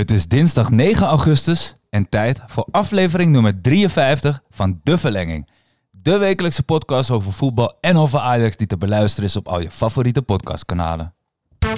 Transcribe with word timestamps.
Het 0.00 0.10
is 0.10 0.26
dinsdag 0.26 0.70
9 0.70 1.06
augustus 1.06 1.74
en 1.90 2.08
tijd 2.08 2.40
voor 2.46 2.66
aflevering 2.70 3.32
nummer 3.32 3.60
53 3.62 4.42
van 4.50 4.80
De 4.82 4.98
Verlenging. 4.98 5.48
De 5.90 6.18
wekelijkse 6.18 6.62
podcast 6.62 7.10
over 7.10 7.32
voetbal 7.32 7.78
en 7.80 7.96
over 7.96 8.18
Ajax 8.18 8.56
die 8.56 8.66
te 8.66 8.76
beluisteren 8.76 9.28
is 9.28 9.36
op 9.36 9.48
al 9.48 9.60
je 9.60 9.70
favoriete 9.70 10.22
podcastkanalen. 10.22 11.14
Dit 11.58 11.70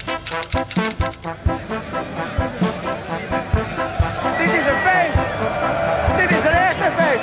is 4.50 4.66
een 4.66 4.80
feit. 4.84 5.12
Dit 6.16 6.30
is 6.38 6.44
een 6.44 6.58
echte 6.70 6.90
feit. 6.96 7.20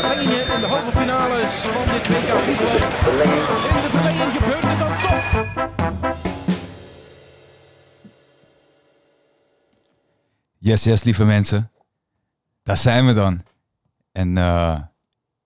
Verlengingen 0.00 0.54
in 0.54 0.60
de 0.60 0.66
halve 0.66 0.98
finales 0.98 1.50
van 1.50 1.84
dit 1.92 2.08
WK 2.08 2.38
voetbal. 2.38 2.74
In 3.76 3.82
de 3.82 3.88
verlenging 3.90 4.41
Yes, 10.62 10.84
yes, 10.84 11.02
lieve 11.02 11.24
mensen. 11.24 11.70
Daar 12.62 12.76
zijn 12.76 13.06
we 13.06 13.12
dan. 13.12 13.42
En 14.12 14.38
eh, 14.38 14.78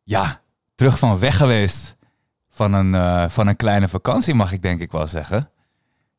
ja, 0.02 0.40
terug 0.74 0.98
van 0.98 1.18
weg 1.18 1.36
geweest. 1.36 1.96
Van 2.50 2.72
een, 2.72 2.94
eh, 2.94 3.24
van 3.28 3.46
een 3.46 3.56
kleine 3.56 3.88
vakantie, 3.88 4.34
mag 4.34 4.52
ik 4.52 4.62
denk 4.62 4.80
ik 4.80 4.92
wel 4.92 5.06
zeggen. 5.06 5.50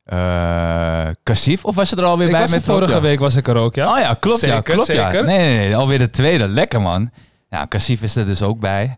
Eh 0.04 1.07
Kassief, 1.23 1.66
of 1.66 1.76
was 1.76 1.90
je 1.90 1.95
er 1.95 2.04
alweer 2.04 2.26
Ik 2.26 2.31
bij 2.31 2.41
was 2.41 2.52
met 2.52 2.63
vorige 2.63 2.91
Tokyo? 2.91 3.02
week 3.07 3.20
was 3.20 3.35
ik 3.35 3.48
er 3.48 3.55
ook, 3.55 3.76
ja. 3.76 3.91
Oh 3.94 3.99
ja, 3.99 4.13
klopt 4.13 4.40
ja, 4.40 4.48
Zeker, 4.48 4.73
klopt 4.73 4.88
ja. 4.94 5.12
Nee, 5.12 5.21
nee, 5.23 5.57
nee, 5.57 5.76
alweer 5.76 5.99
de 5.99 6.09
tweede. 6.09 6.48
Lekker 6.48 6.82
man. 6.82 7.12
Ja, 7.49 7.66
Kassief 7.66 8.02
is 8.02 8.16
er 8.16 8.26
dus 8.26 8.41
ook 8.41 8.59
bij. 8.59 8.98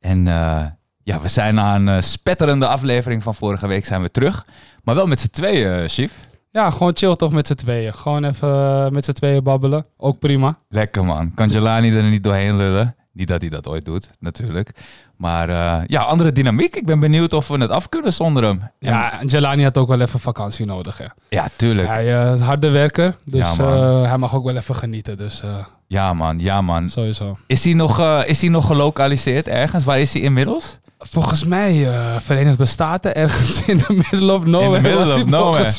En 0.00 0.24
ja, 1.02 1.20
we 1.20 1.28
zijn 1.28 1.54
na 1.54 1.74
een 1.74 2.02
spetterende 2.02 2.66
aflevering 2.66 3.22
van 3.22 3.34
vorige 3.34 3.66
week 3.66 3.84
zijn 3.86 4.02
we 4.02 4.10
terug. 4.10 4.46
Maar 4.82 4.94
wel 4.94 5.06
met 5.06 5.20
z'n 5.20 5.30
tweeën, 5.30 5.82
uh, 5.82 5.88
Chief. 5.88 6.26
Ja, 6.56 6.70
gewoon 6.70 6.92
chill 6.96 7.16
toch 7.16 7.32
met 7.32 7.46
z'n 7.46 7.54
tweeën. 7.54 7.94
Gewoon 7.94 8.24
even 8.24 8.48
eh, 8.48 8.88
met 8.88 9.04
z'n 9.04 9.12
tweeën 9.12 9.42
babbelen. 9.42 9.86
Ook 9.96 10.18
prima. 10.18 10.54
Lekker 10.68 11.04
man. 11.04 11.34
Kan 11.34 11.48
Jelani 11.48 11.96
er 11.96 12.02
niet 12.02 12.22
doorheen 12.24 12.56
lullen. 12.56 12.94
Niet 13.12 13.28
dat 13.28 13.40
hij 13.40 13.50
dat 13.50 13.68
ooit 13.68 13.84
doet, 13.84 14.10
natuurlijk. 14.20 14.70
Maar 15.16 15.48
eh, 15.48 15.82
ja, 15.86 16.00
andere 16.02 16.32
dynamiek. 16.32 16.76
Ik 16.76 16.86
ben 16.86 17.00
benieuwd 17.00 17.32
of 17.32 17.48
we 17.48 17.58
het 17.58 17.70
af 17.70 17.88
kunnen 17.88 18.12
zonder 18.12 18.42
hem. 18.44 18.70
Ja, 18.78 19.20
Jelani 19.26 19.62
had 19.62 19.78
ook 19.78 19.88
wel 19.88 20.00
even 20.00 20.20
vakantie 20.20 20.66
nodig, 20.66 20.98
hè. 20.98 21.04
ja 21.28 21.46
tuurlijk. 21.56 21.88
Hij 21.88 22.22
eh, 22.26 22.34
is 22.34 22.40
harde 22.40 22.68
werker, 22.70 23.14
dus 23.24 23.56
Ja, 23.56 23.64
eh, 23.64 24.08
hij 24.08 24.18
mag 24.18 24.34
ook 24.34 24.44
wel 24.44 24.56
even 24.56 24.74
genieten. 24.74 25.16
Dus 25.16 25.42
eh, 25.42 25.48
Ja 25.86 26.12
man, 26.14 26.38
ja 26.38 26.60
man. 26.62 26.88
sowieso. 26.88 27.36
Is 27.46 27.64
hij 27.64 27.72
nog, 27.72 28.00
eh, 28.00 28.20
is 28.26 28.40
hij 28.40 28.50
nog 28.50 28.66
gelokaliseerd 28.66 29.48
ergens? 29.48 29.84
Waar 29.84 30.00
is 30.00 30.12
hij 30.12 30.22
inmiddels? 30.22 30.78
Volgens 30.98 31.44
mij 31.44 31.88
eh, 31.88 32.16
Verenigde 32.20 32.64
Staten, 32.64 33.14
ergens 33.14 33.62
in 33.66 33.76
de 33.76 33.84
middle 34.10 34.32
of 34.34 34.44
nowhere. 34.44 34.76
In 34.76 34.82
middle 34.82 35.00
of 35.04 35.14
hij 35.14 35.22
nowhere. 35.24 35.72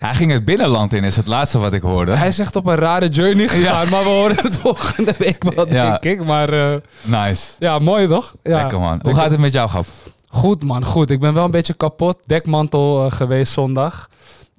ging 0.00 0.30
het 0.32 0.44
binnenland 0.44 0.92
in, 0.92 1.04
is 1.04 1.16
het 1.16 1.26
laatste 1.26 1.58
wat 1.58 1.72
ik 1.72 1.82
hoorde. 1.82 2.12
Hij 2.12 2.28
is 2.28 2.38
echt 2.38 2.56
op 2.56 2.66
een 2.66 2.74
rare 2.76 3.08
journey 3.08 3.48
gegaan, 3.48 3.88
maar 3.88 4.02
we 4.02 4.08
horen 4.08 4.36
het 4.36 4.56
volgende 4.66 5.14
week 5.18 5.42
wel, 5.54 5.68
Ja. 5.68 5.98
denk 5.98 6.20
ik. 6.20 6.26
Maar 6.26 6.48
eh, 6.72 6.80
Nice. 7.02 7.52
ja, 7.58 7.78
mooi 7.78 8.06
toch? 8.06 8.34
Ja. 8.42 8.56
Lekker 8.56 8.80
man. 8.80 9.00
Hoe 9.02 9.14
gaat 9.14 9.30
het 9.30 9.40
met 9.40 9.52
jou, 9.52 9.68
Gap? 9.68 9.84
Goed 10.28 10.62
man, 10.62 10.84
goed. 10.84 11.10
Ik 11.10 11.20
ben 11.20 11.34
wel 11.34 11.44
een 11.44 11.50
beetje 11.50 11.74
kapot. 11.74 12.16
Dekmantel 12.26 13.04
eh, 13.06 13.12
geweest 13.12 13.52
zondag. 13.52 14.08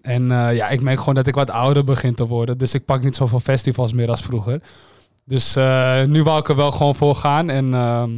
En 0.01 0.27
ja, 0.29 0.67
ik 0.69 0.81
merk 0.81 0.99
gewoon 0.99 1.15
dat 1.15 1.27
ik 1.27 1.35
wat 1.35 1.49
ouder 1.49 1.83
begin 1.83 2.15
te 2.15 2.27
worden. 2.27 2.57
Dus 2.57 2.73
ik 2.73 2.85
pak 2.85 3.03
niet 3.03 3.15
zoveel 3.15 3.39
festivals 3.39 3.93
meer 3.93 4.09
als 4.09 4.21
vroeger. 4.21 4.61
Dus 5.25 5.55
nu 6.05 6.23
wou 6.23 6.39
ik 6.39 6.49
er 6.49 6.55
wel 6.55 6.71
gewoon 6.71 6.95
voor 6.95 7.15
gaan. 7.15 7.49
En 7.49 7.73
ehm, 7.73 8.09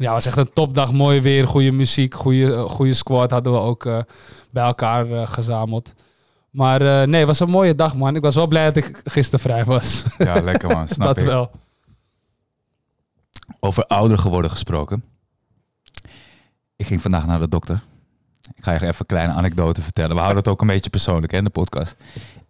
ja, 0.00 0.14
het 0.14 0.24
was 0.24 0.26
echt 0.26 0.36
een 0.36 0.52
topdag. 0.52 0.92
Mooi 0.92 1.20
weer, 1.20 1.46
goede 1.46 1.72
muziek, 1.72 2.14
goede, 2.14 2.54
eh, 2.54 2.62
goede 2.62 2.94
squad 2.94 3.30
hadden 3.30 3.52
we 3.52 3.58
ook 3.58 3.86
eh, 3.86 3.98
bij 4.50 4.64
elkaar 4.64 5.12
eh, 5.12 5.26
gezameld. 5.26 5.94
Maar 6.50 7.08
nee, 7.08 7.18
het 7.18 7.26
was 7.26 7.40
een 7.40 7.50
mooie 7.50 7.74
dag 7.74 7.96
man. 7.96 8.16
Ik 8.16 8.22
was 8.22 8.34
wel 8.34 8.46
blij 8.46 8.64
dat 8.64 8.76
ik 8.76 9.00
gisteren 9.04 9.40
vrij 9.40 9.64
was. 9.64 10.04
Ja, 10.18 10.40
lekker 10.40 10.68
man. 10.68 10.88
Snap 10.96 11.06
dat 11.06 11.18
ik. 11.18 11.24
wel. 11.24 11.50
Over 13.60 13.86
ouder 13.86 14.18
geworden 14.18 14.50
gesproken. 14.50 15.04
Ik 16.76 16.86
ging 16.86 17.02
vandaag 17.02 17.26
naar 17.26 17.40
de 17.40 17.48
dokter. 17.48 17.82
Ik 18.54 18.64
ga 18.64 18.72
je 18.72 18.76
even 18.78 18.94
een 18.98 19.06
kleine 19.06 19.32
anekdote 19.32 19.82
vertellen. 19.82 20.10
We 20.10 20.20
houden 20.20 20.38
het 20.38 20.48
ook 20.48 20.60
een 20.60 20.66
beetje 20.66 20.90
persoonlijk 20.90 21.32
hè, 21.32 21.38
in 21.38 21.44
de 21.44 21.50
podcast. 21.50 21.96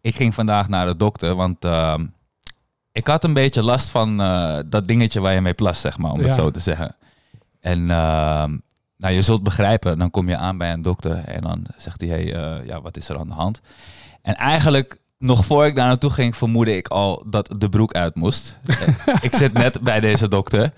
Ik 0.00 0.14
ging 0.14 0.34
vandaag 0.34 0.68
naar 0.68 0.86
de 0.86 0.96
dokter, 0.96 1.34
want 1.34 1.64
ehm, 1.64 2.06
ik 2.92 3.06
had 3.06 3.24
een 3.24 3.34
beetje 3.34 3.62
last 3.62 3.88
van 3.88 4.16
dat 4.68 4.88
dingetje 4.88 5.20
waar 5.20 5.34
je 5.34 5.40
mee 5.40 5.54
plast, 5.54 5.80
zeg 5.80 5.98
maar, 5.98 6.12
om 6.12 6.20
het 6.20 6.34
zo 6.34 6.50
te 6.50 6.60
zeggen. 6.60 6.96
En 7.60 7.90
ehm, 7.90 8.56
nou, 9.00 9.14
je 9.14 9.22
zult 9.22 9.42
begrijpen, 9.42 9.98
dan 9.98 10.10
kom 10.10 10.28
je 10.28 10.36
aan 10.36 10.58
bij 10.58 10.72
een 10.72 10.82
dokter 10.82 11.24
en 11.24 11.40
dan 11.40 11.66
zegt 11.76 12.00
hij, 12.00 12.10
hey, 12.10 12.34
eh, 12.34 12.66
ja, 12.66 12.80
wat 12.80 12.96
is 12.96 13.08
er 13.08 13.18
aan 13.18 13.28
de 13.28 13.34
hand? 13.34 13.60
En 14.22 14.36
eigenlijk, 14.36 14.98
nog 15.18 15.44
voor 15.44 15.66
ik 15.66 15.74
daar 15.74 15.86
naartoe 15.86 16.10
ging, 16.10 16.36
vermoedde 16.36 16.76
ik 16.76 16.88
al 16.88 17.24
dat 17.26 17.54
de 17.58 17.68
broek 17.68 17.92
uit 17.92 18.14
moest. 18.14 18.58
ik 19.22 19.34
zit 19.34 19.52
net 19.52 19.80
bij 19.80 20.00
deze 20.00 20.28
dokter. 20.28 20.72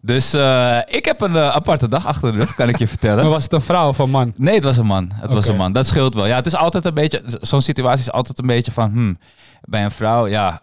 Dus 0.00 0.32
eh, 0.32 0.78
ik 0.86 1.04
heb 1.04 1.20
een 1.20 1.36
eh, 1.36 1.48
aparte 1.48 1.88
dag 1.88 2.06
achter 2.06 2.32
de 2.32 2.38
rug, 2.38 2.54
kan 2.54 2.68
ik 2.68 2.78
je 2.78 2.88
vertellen. 2.88 3.22
Maar 3.22 3.32
was 3.32 3.42
het 3.42 3.52
een 3.52 3.60
vrouw 3.60 3.88
of 3.88 3.98
een 3.98 4.10
man? 4.10 4.32
Nee, 4.36 4.54
het 4.54 4.64
was 4.64 4.76
een 4.76 4.86
man. 4.86 5.10
Het 5.14 5.32
was 5.32 5.46
een 5.46 5.56
man. 5.56 5.72
Dat 5.72 5.86
scheelt 5.86 6.14
wel. 6.14 6.26
Ja, 6.26 6.36
het 6.36 6.46
is 6.46 6.56
altijd 6.56 6.84
een 6.84 6.94
beetje. 6.94 7.22
Zo'n 7.40 7.62
situatie 7.62 8.00
is 8.00 8.12
altijd 8.12 8.38
een 8.38 8.46
beetje 8.46 8.72
van. 8.72 8.90
Hmm, 8.90 9.18
bij 9.62 9.84
een 9.84 9.90
vrouw, 9.90 10.26
ja, 10.26 10.62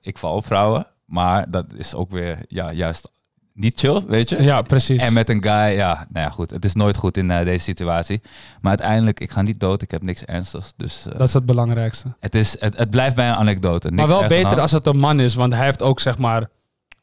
ik 0.00 0.18
val 0.18 0.34
op 0.34 0.46
vrouwen. 0.46 0.86
Maar 1.04 1.50
dat 1.50 1.74
is 1.74 1.94
ook 1.94 2.10
weer, 2.10 2.38
ja, 2.48 2.72
juist 2.72 3.10
niet 3.54 3.78
chill, 3.78 4.02
weet 4.06 4.28
je. 4.28 4.42
Ja, 4.42 4.62
precies. 4.62 5.02
En 5.02 5.12
met 5.12 5.28
een 5.28 5.42
guy, 5.42 5.76
ja, 5.76 6.06
nou 6.10 6.26
ja, 6.26 6.32
goed. 6.32 6.50
Het 6.50 6.64
is 6.64 6.74
nooit 6.74 6.96
goed 6.96 7.16
in 7.16 7.30
eh, 7.30 7.44
deze 7.44 7.64
situatie. 7.64 8.20
Maar 8.60 8.70
uiteindelijk, 8.70 9.20
ik 9.20 9.30
ga 9.30 9.42
niet 9.42 9.60
dood. 9.60 9.82
Ik 9.82 9.90
heb 9.90 10.02
niks 10.02 10.24
ernstigs. 10.24 10.72
Dus 10.76 11.06
eh, 11.06 11.18
Dat 11.18 11.28
is 11.28 11.34
het 11.34 11.46
belangrijkste. 11.46 12.14
het, 12.20 12.34
is, 12.34 12.56
het, 12.60 12.76
het 12.76 12.90
blijft 12.90 13.16
bij 13.16 13.28
een 13.28 13.34
anekdote. 13.34 13.88
Niks 13.88 14.10
maar 14.10 14.18
wel 14.20 14.28
beter 14.28 14.60
als 14.60 14.72
het 14.72 14.86
een 14.86 14.98
man 14.98 15.20
is, 15.20 15.34
want 15.34 15.54
hij 15.54 15.64
heeft 15.64 15.82
ook 15.82 16.00
zeg 16.00 16.18
maar 16.18 16.48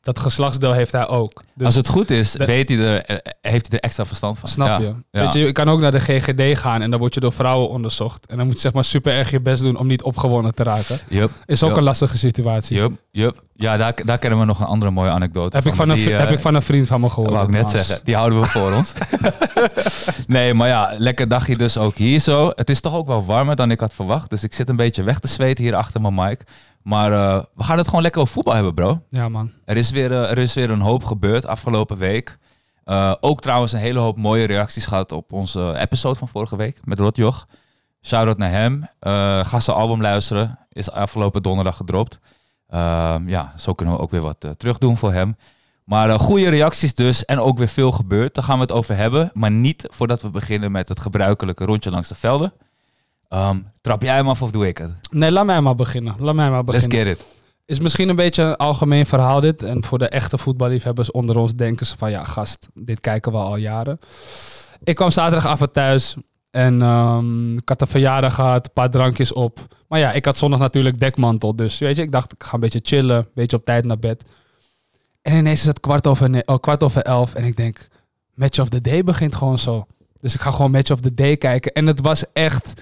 dat 0.01 0.19
geslachtsdeel 0.19 0.73
heeft 0.73 0.91
hij 0.91 1.07
ook. 1.07 1.43
Dus 1.55 1.65
Als 1.65 1.75
het 1.75 1.87
goed 1.87 2.09
is, 2.11 2.35
weet 2.35 2.69
hij 2.69 2.77
er, 2.79 3.05
eh, 3.05 3.15
heeft 3.41 3.67
hij 3.69 3.77
er 3.77 3.83
extra 3.83 4.05
verstand 4.05 4.39
van. 4.39 4.49
snap 4.49 4.67
Ja, 4.67 4.77
je. 4.79 4.93
Weet 5.11 5.33
je, 5.33 5.39
je 5.39 5.51
kan 5.51 5.69
ook 5.69 5.79
naar 5.79 5.91
de 5.91 5.99
GGD 5.99 6.57
gaan 6.59 6.81
en 6.81 6.89
dan 6.91 6.99
word 6.99 7.13
je 7.13 7.19
door 7.19 7.31
vrouwen 7.33 7.69
onderzocht 7.69 8.25
en 8.25 8.37
dan 8.37 8.45
moet 8.45 8.55
je 8.55 8.61
zeg 8.61 8.73
maar 8.73 8.83
super 8.83 9.13
erg 9.13 9.31
je 9.31 9.39
best 9.41 9.63
doen 9.63 9.77
om 9.77 9.87
niet 9.87 10.01
opgewonden 10.03 10.55
te 10.55 10.63
raken. 10.63 10.97
Yup, 11.07 11.31
Is 11.45 11.63
ook 11.63 11.77
een 11.77 11.83
lastige 11.83 12.17
situatie. 12.17 12.77
yup, 12.77 12.91
yup. 13.11 13.43
Ja, 13.55 13.77
daar, 13.77 13.93
daar 14.05 14.17
kennen 14.17 14.39
we 14.39 14.45
nog 14.45 14.59
een 14.59 14.65
andere 14.65 14.91
mooie 14.91 15.09
anekdote 15.09 15.55
Heb 15.57 15.65
ik, 15.65 15.75
van 15.75 15.89
een, 15.89 15.95
Die, 15.95 16.11
eh, 16.13 16.19
heb 16.19 16.31
ik 16.31 16.39
van 16.39 16.55
een 16.55 16.61
vriend 16.61 16.87
van 16.87 17.01
me 17.01 17.09
gehoord. 17.09 17.29
wou 17.31 17.43
ik 17.43 17.49
net 17.49 17.59
trouwens. 17.59 17.87
zeggen. 17.87 18.05
Die 18.05 18.16
houden 18.16 18.39
we 18.39 18.45
voor 18.45 18.73
ons. 18.73 18.93
nee, 20.27 20.53
maar 20.53 20.67
ja, 20.67 20.93
lekker 20.97 21.27
dagje 21.27 21.55
dus 21.57 21.77
ook 21.77 21.95
hier 21.95 22.19
zo. 22.19 22.51
Het 22.55 22.69
is 22.69 22.81
toch 22.81 22.93
ook 22.95 23.07
wel 23.07 23.25
warmer 23.25 23.55
dan 23.55 23.71
ik 23.71 23.79
had 23.79 23.93
verwacht. 23.93 24.29
Dus 24.29 24.43
ik 24.43 24.53
zit 24.53 24.69
een 24.69 24.75
beetje 24.75 25.03
weg 25.03 25.19
te 25.19 25.27
zweten 25.27 25.63
hier 25.63 25.75
achter 25.75 26.01
mijn 26.01 26.13
mic. 26.16 26.41
Maar 26.89 27.11
eh, 27.11 27.44
we 27.55 27.63
gaan 27.63 27.77
het 27.77 27.88
gewoon 27.88 28.01
lekker 28.01 28.22
over 28.22 28.33
voetbal 28.33 28.53
hebben, 28.53 28.73
bro. 28.73 29.01
Ja 29.09 29.29
man. 29.29 29.51
Er 29.66 29.77
is 29.77 29.89
weer, 29.89 30.11
eh, 30.11 30.31
er 30.31 30.38
is 30.38 30.53
weer 30.53 30.69
een 30.69 30.81
hoop 30.81 31.03
gebeurd 31.03 31.45
afgelopen 31.45 31.97
week. 31.97 32.38
Eh, 32.83 33.13
ook 33.19 33.41
trouwens 33.41 33.72
een 33.72 33.79
hele 33.79 34.00
hoop 34.00 34.17
mooie 34.17 34.45
reacties 34.45 34.85
gehad 34.85 35.11
op 35.11 35.33
onze 35.33 35.78
episode 35.78 36.17
van 36.17 36.28
vorige 36.28 36.55
week 36.55 36.79
met 36.83 36.99
Rotjoch. 36.99 37.47
Shout-out 38.01 38.38
naar 38.38 38.51
hem. 38.51 38.88
Ga 39.45 39.59
zijn 39.59 39.78
album 39.78 40.01
luisteren. 40.01 40.59
Is 40.69 40.91
afgelopen 40.91 41.44
donderdag 41.44 41.78
gedropt. 41.78 42.19
Ehm, 42.67 43.28
ja, 43.28 43.53
zo 43.57 43.73
kunnen 43.73 43.95
we 43.95 44.01
ook 44.01 44.11
weer 44.11 44.22
wat 44.22 44.47
terug 44.57 44.78
doen 44.78 44.97
voor 44.97 45.13
hem. 45.13 45.35
Maar 45.83 46.19
goede 46.19 46.49
reacties 46.49 46.94
dus 46.94 47.25
en 47.25 47.39
ook 47.39 47.57
weer 47.57 47.67
veel 47.67 47.91
gebeurd. 47.91 48.33
Daar 48.33 48.44
gaan 48.44 48.55
we 48.55 48.61
het 48.61 48.72
over 48.72 48.95
hebben. 48.95 49.31
Maar 49.33 49.51
niet 49.51 49.88
voordat 49.91 50.22
we 50.22 50.29
beginnen 50.29 50.72
met 50.72 50.89
het 50.89 50.99
gebruikelijke 50.99 51.66
rondje 51.66 51.91
langs 51.91 52.07
de 52.07 52.16
velden. 52.16 52.53
Ehm, 53.29 53.59
trap 53.81 54.01
jij 54.01 54.16
hem 54.16 54.29
af 54.29 54.41
of 54.41 54.51
doe 54.51 54.67
ik 54.67 54.78
het? 54.78 54.91
Nee, 55.12 55.31
laat 55.31 55.45
mij 55.45 55.62
maar 55.62 55.75
beginnen. 55.75 56.16
Laat 56.19 56.35
mij 56.35 56.50
maar 56.50 56.63
Let's 56.63 56.88
beginnen. 56.88 57.16
get 57.16 57.19
it. 57.19 57.25
Is 57.66 57.79
misschien 57.79 58.09
een 58.09 58.16
beetje 58.16 58.44
een 58.44 58.56
algemeen 58.56 59.06
verhaal 59.06 59.41
dit. 59.41 59.63
En 59.63 59.84
voor 59.84 59.97
de 59.97 60.07
echte 60.07 60.38
voetballiefhebbers 60.38 61.12
onder 61.12 61.38
ons 61.38 61.53
denken 61.53 61.85
ze 61.85 61.97
van 61.97 62.12
ja, 62.12 62.23
gast, 62.23 62.67
dit 62.73 63.00
kijken 63.00 63.31
we 63.31 63.38
al 63.38 63.56
jaren. 63.56 64.00
Ik 64.84 64.95
kwam 64.95 65.12
zaterdagavond 65.12 65.73
thuis 65.73 66.16
en 66.51 66.81
ehm, 66.81 67.56
ik 67.57 67.69
had 67.69 67.81
een 67.81 67.88
verjaardag 67.88 68.34
gehad, 68.35 68.66
een 68.66 68.73
paar 68.73 68.90
drankjes 68.90 69.34
op. 69.34 69.59
Maar 69.88 70.00
ja, 70.00 70.11
ik 70.11 70.25
had 70.25 70.38
zondag 70.38 70.59
natuurlijk 70.59 71.00
dekmantel. 71.00 71.56
Dus 71.56 71.78
weet 71.78 71.96
je, 71.96 72.01
ik 72.01 72.11
dacht 72.11 72.31
ik 72.34 72.43
ga 72.43 72.53
een 72.53 72.59
beetje 72.59 72.79
chillen, 72.84 73.17
een 73.17 73.26
beetje 73.34 73.58
op 73.58 73.66
tijd 73.66 73.85
naar 73.85 73.99
bed. 73.99 74.23
En 75.22 75.37
ineens 75.37 75.59
is 75.59 75.66
het 75.66 75.79
kwart 75.79 76.08
over, 76.08 76.43
oh, 76.46 76.58
kwart 76.58 76.84
over 76.84 77.02
elf 77.02 77.34
en 77.34 77.43
ik 77.43 77.55
denk, 77.55 77.87
Match 78.34 78.59
of 78.59 78.70
the 78.70 78.81
Day 78.81 79.03
begint 79.03 79.35
gewoon 79.35 79.59
zo. 79.59 79.85
Dus 80.20 80.34
ik 80.34 80.41
ga 80.41 80.52
gewoon 80.52 80.72
Match 80.72 80.91
of 80.91 80.99
the 80.99 81.14
Day 81.14 81.37
kijken. 81.37 81.73
En 81.73 81.87
het 81.87 82.02
was 82.02 82.23
echt 82.34 82.81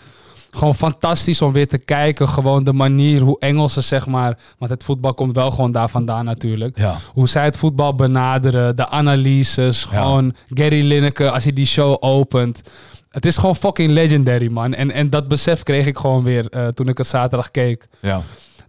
gewoon 0.51 0.75
fantastisch 0.75 1.41
om 1.41 1.51
weer 1.51 1.67
te 1.67 1.77
kijken. 1.77 2.27
Gewoon 2.27 2.63
de 2.63 2.73
manier 2.73 3.21
hoe 3.21 3.39
Engelsen, 3.39 3.83
zeg 3.83 4.07
maar. 4.07 4.37
Want 4.57 4.71
het 4.71 4.83
voetbal 4.83 5.13
komt 5.13 5.35
wel 5.35 5.51
gewoon 5.51 5.71
daar 5.71 5.89
vandaan 5.89 6.25
natuurlijk. 6.25 6.77
Ja. 6.77 6.95
Hoe 7.13 7.27
zij 7.27 7.43
het 7.43 7.57
voetbal 7.57 7.95
benaderen. 7.95 8.75
De 8.75 8.89
analyses. 8.89 9.85
Gewoon 9.85 10.35
Gary 10.53 10.85
Lineker 10.85 11.29
als 11.29 11.43
hij 11.43 11.53
die 11.53 11.65
show 11.65 11.97
opent. 11.99 12.61
Het 13.09 13.25
is 13.25 13.37
gewoon 13.37 13.55
fucking 13.55 13.91
legendary, 13.91 14.51
man. 14.51 14.73
En, 14.73 14.91
en 14.91 15.09
dat 15.09 15.27
besef 15.27 15.63
kreeg 15.63 15.85
ik 15.85 15.97
gewoon 15.97 16.23
weer 16.23 16.49
eh, 16.49 16.67
toen 16.67 16.87
ik 16.87 16.97
het 16.97 17.07
zaterdag 17.07 17.51
keek. 17.51 17.87
Ja. 17.99 18.21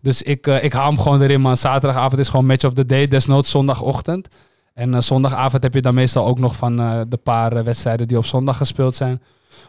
Dus 0.03 0.23
ik, 0.23 0.47
eh, 0.47 0.65
ik 0.65 0.73
haal 0.73 0.87
hem 0.87 0.99
gewoon 0.99 1.23
erin, 1.23 1.41
man. 1.41 1.57
Zaterdagavond 1.57 2.21
is 2.21 2.29
gewoon 2.29 2.47
match 2.47 2.65
of 2.65 2.73
the 2.73 2.85
day. 2.85 3.09
Desnoods 3.09 3.51
zondagochtend. 3.51 4.29
En 4.75 4.95
eh, 4.95 5.01
zondagavond 5.01 5.63
heb 5.63 5.75
je 5.75 5.81
dan 5.81 5.95
meestal 5.95 6.27
ook 6.27 6.39
nog 6.39 6.57
van 6.57 6.77
de 7.09 7.19
paar 7.23 7.65
wedstrijden 7.65 8.09
die 8.09 8.17
op 8.19 8.27
zondag 8.27 8.57
gespeeld 8.57 8.95
zijn. 8.95 9.23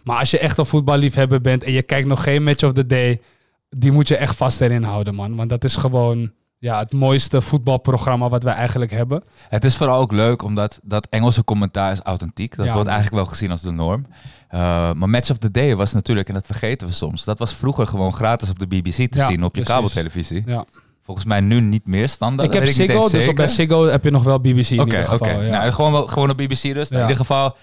Maar 0.04 0.18
als 0.20 0.32
je 0.32 0.40
echt 0.40 0.58
een 0.58 0.66
voetballiefhebber 0.66 1.42
bent 1.42 1.64
en 1.64 1.72
je 1.72 1.84
kijkt 1.84 2.08
nog 2.08 2.24
geen 2.24 2.44
match 2.44 2.64
of 2.64 2.74
the 2.74 2.86
day, 2.86 3.22
die 3.70 3.92
moet 3.92 4.08
je 4.08 4.16
echt 4.18 4.36
vast 4.36 4.62
erin 4.62 4.84
houden, 4.84 5.16
man. 5.16 5.36
Want 5.36 5.50
dat 5.50 5.64
is 5.64 5.76
gewoon 5.76 6.32
ja, 6.58 6.80
het 6.80 6.94
mooiste 6.94 7.42
voetbalprogramma 7.42 8.30
wat 8.30 8.44
wij 8.44 8.54
eigenlijk 8.54 8.92
hebben. 8.92 9.24
Het 9.50 9.64
is 9.66 9.76
vooral 9.76 10.00
ook 10.02 10.12
leuk 10.12 10.44
omdat 10.44 10.80
dat 10.84 11.08
Engelse 11.10 11.44
commentaar 11.44 11.92
is 11.92 12.00
authentiek. 12.02 12.56
Dat 12.56 12.66
Ja, 12.66 12.74
wordt 12.74 12.88
eigenlijk 12.90 13.18
wel 13.24 13.26
gezien 13.34 13.52
als 13.52 13.62
de 13.62 13.72
norm. 13.72 14.06
Uh, 14.52 14.60
maar 14.94 15.10
Match 15.10 15.30
of 15.32 15.38
the 15.38 15.52
Day 15.52 15.76
was 15.76 15.94
natuurlijk, 15.94 16.28
en 16.28 16.34
dat 16.34 16.46
vergeten 16.46 16.88
we 16.88 16.94
soms, 16.94 17.24
dat 17.24 17.40
was 17.40 17.54
vroeger 17.54 17.88
gewoon 17.88 18.14
gratis 18.14 18.50
op 18.50 18.60
de 18.60 18.68
BBC 18.68 18.92
te 19.12 19.18
Ja, 19.18 19.28
zien, 19.28 19.44
op 19.44 19.56
je 19.56 19.62
precies. 19.62 19.70
kabeltelevisie. 19.74 20.44
Ja. 20.46 20.66
Volgens 21.04 21.26
mij 21.28 21.40
nu 21.42 21.62
niet 21.62 21.88
meer 21.88 22.10
standaard. 22.10 22.48
ik 22.48 22.54
heb 22.60 22.66
Ziggo, 22.70 23.02
eens 23.04 23.12
dus 23.12 23.28
op 23.28 23.36
bij. 23.36 23.48
Ziggo 23.48 23.86
heb 23.86 24.04
je 24.04 24.12
nog 24.12 24.24
wel 24.24 24.40
BBC 24.40 24.70
in 24.70 24.80
ieder 24.80 24.82
oké. 24.86 25.06
geval. 25.06 25.28
ja. 25.42 25.50
Nou, 25.50 25.72
gewoon, 25.72 25.92
wel- 25.92 26.08
gewoon 26.08 26.30
op 26.30 26.38
BBC 26.38 26.62
dus. 26.62 26.74
Nou. 26.90 26.94
In 26.94 27.00
ieder 27.00 27.16
geval, 27.16 27.56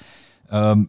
ehm, 0.49 0.85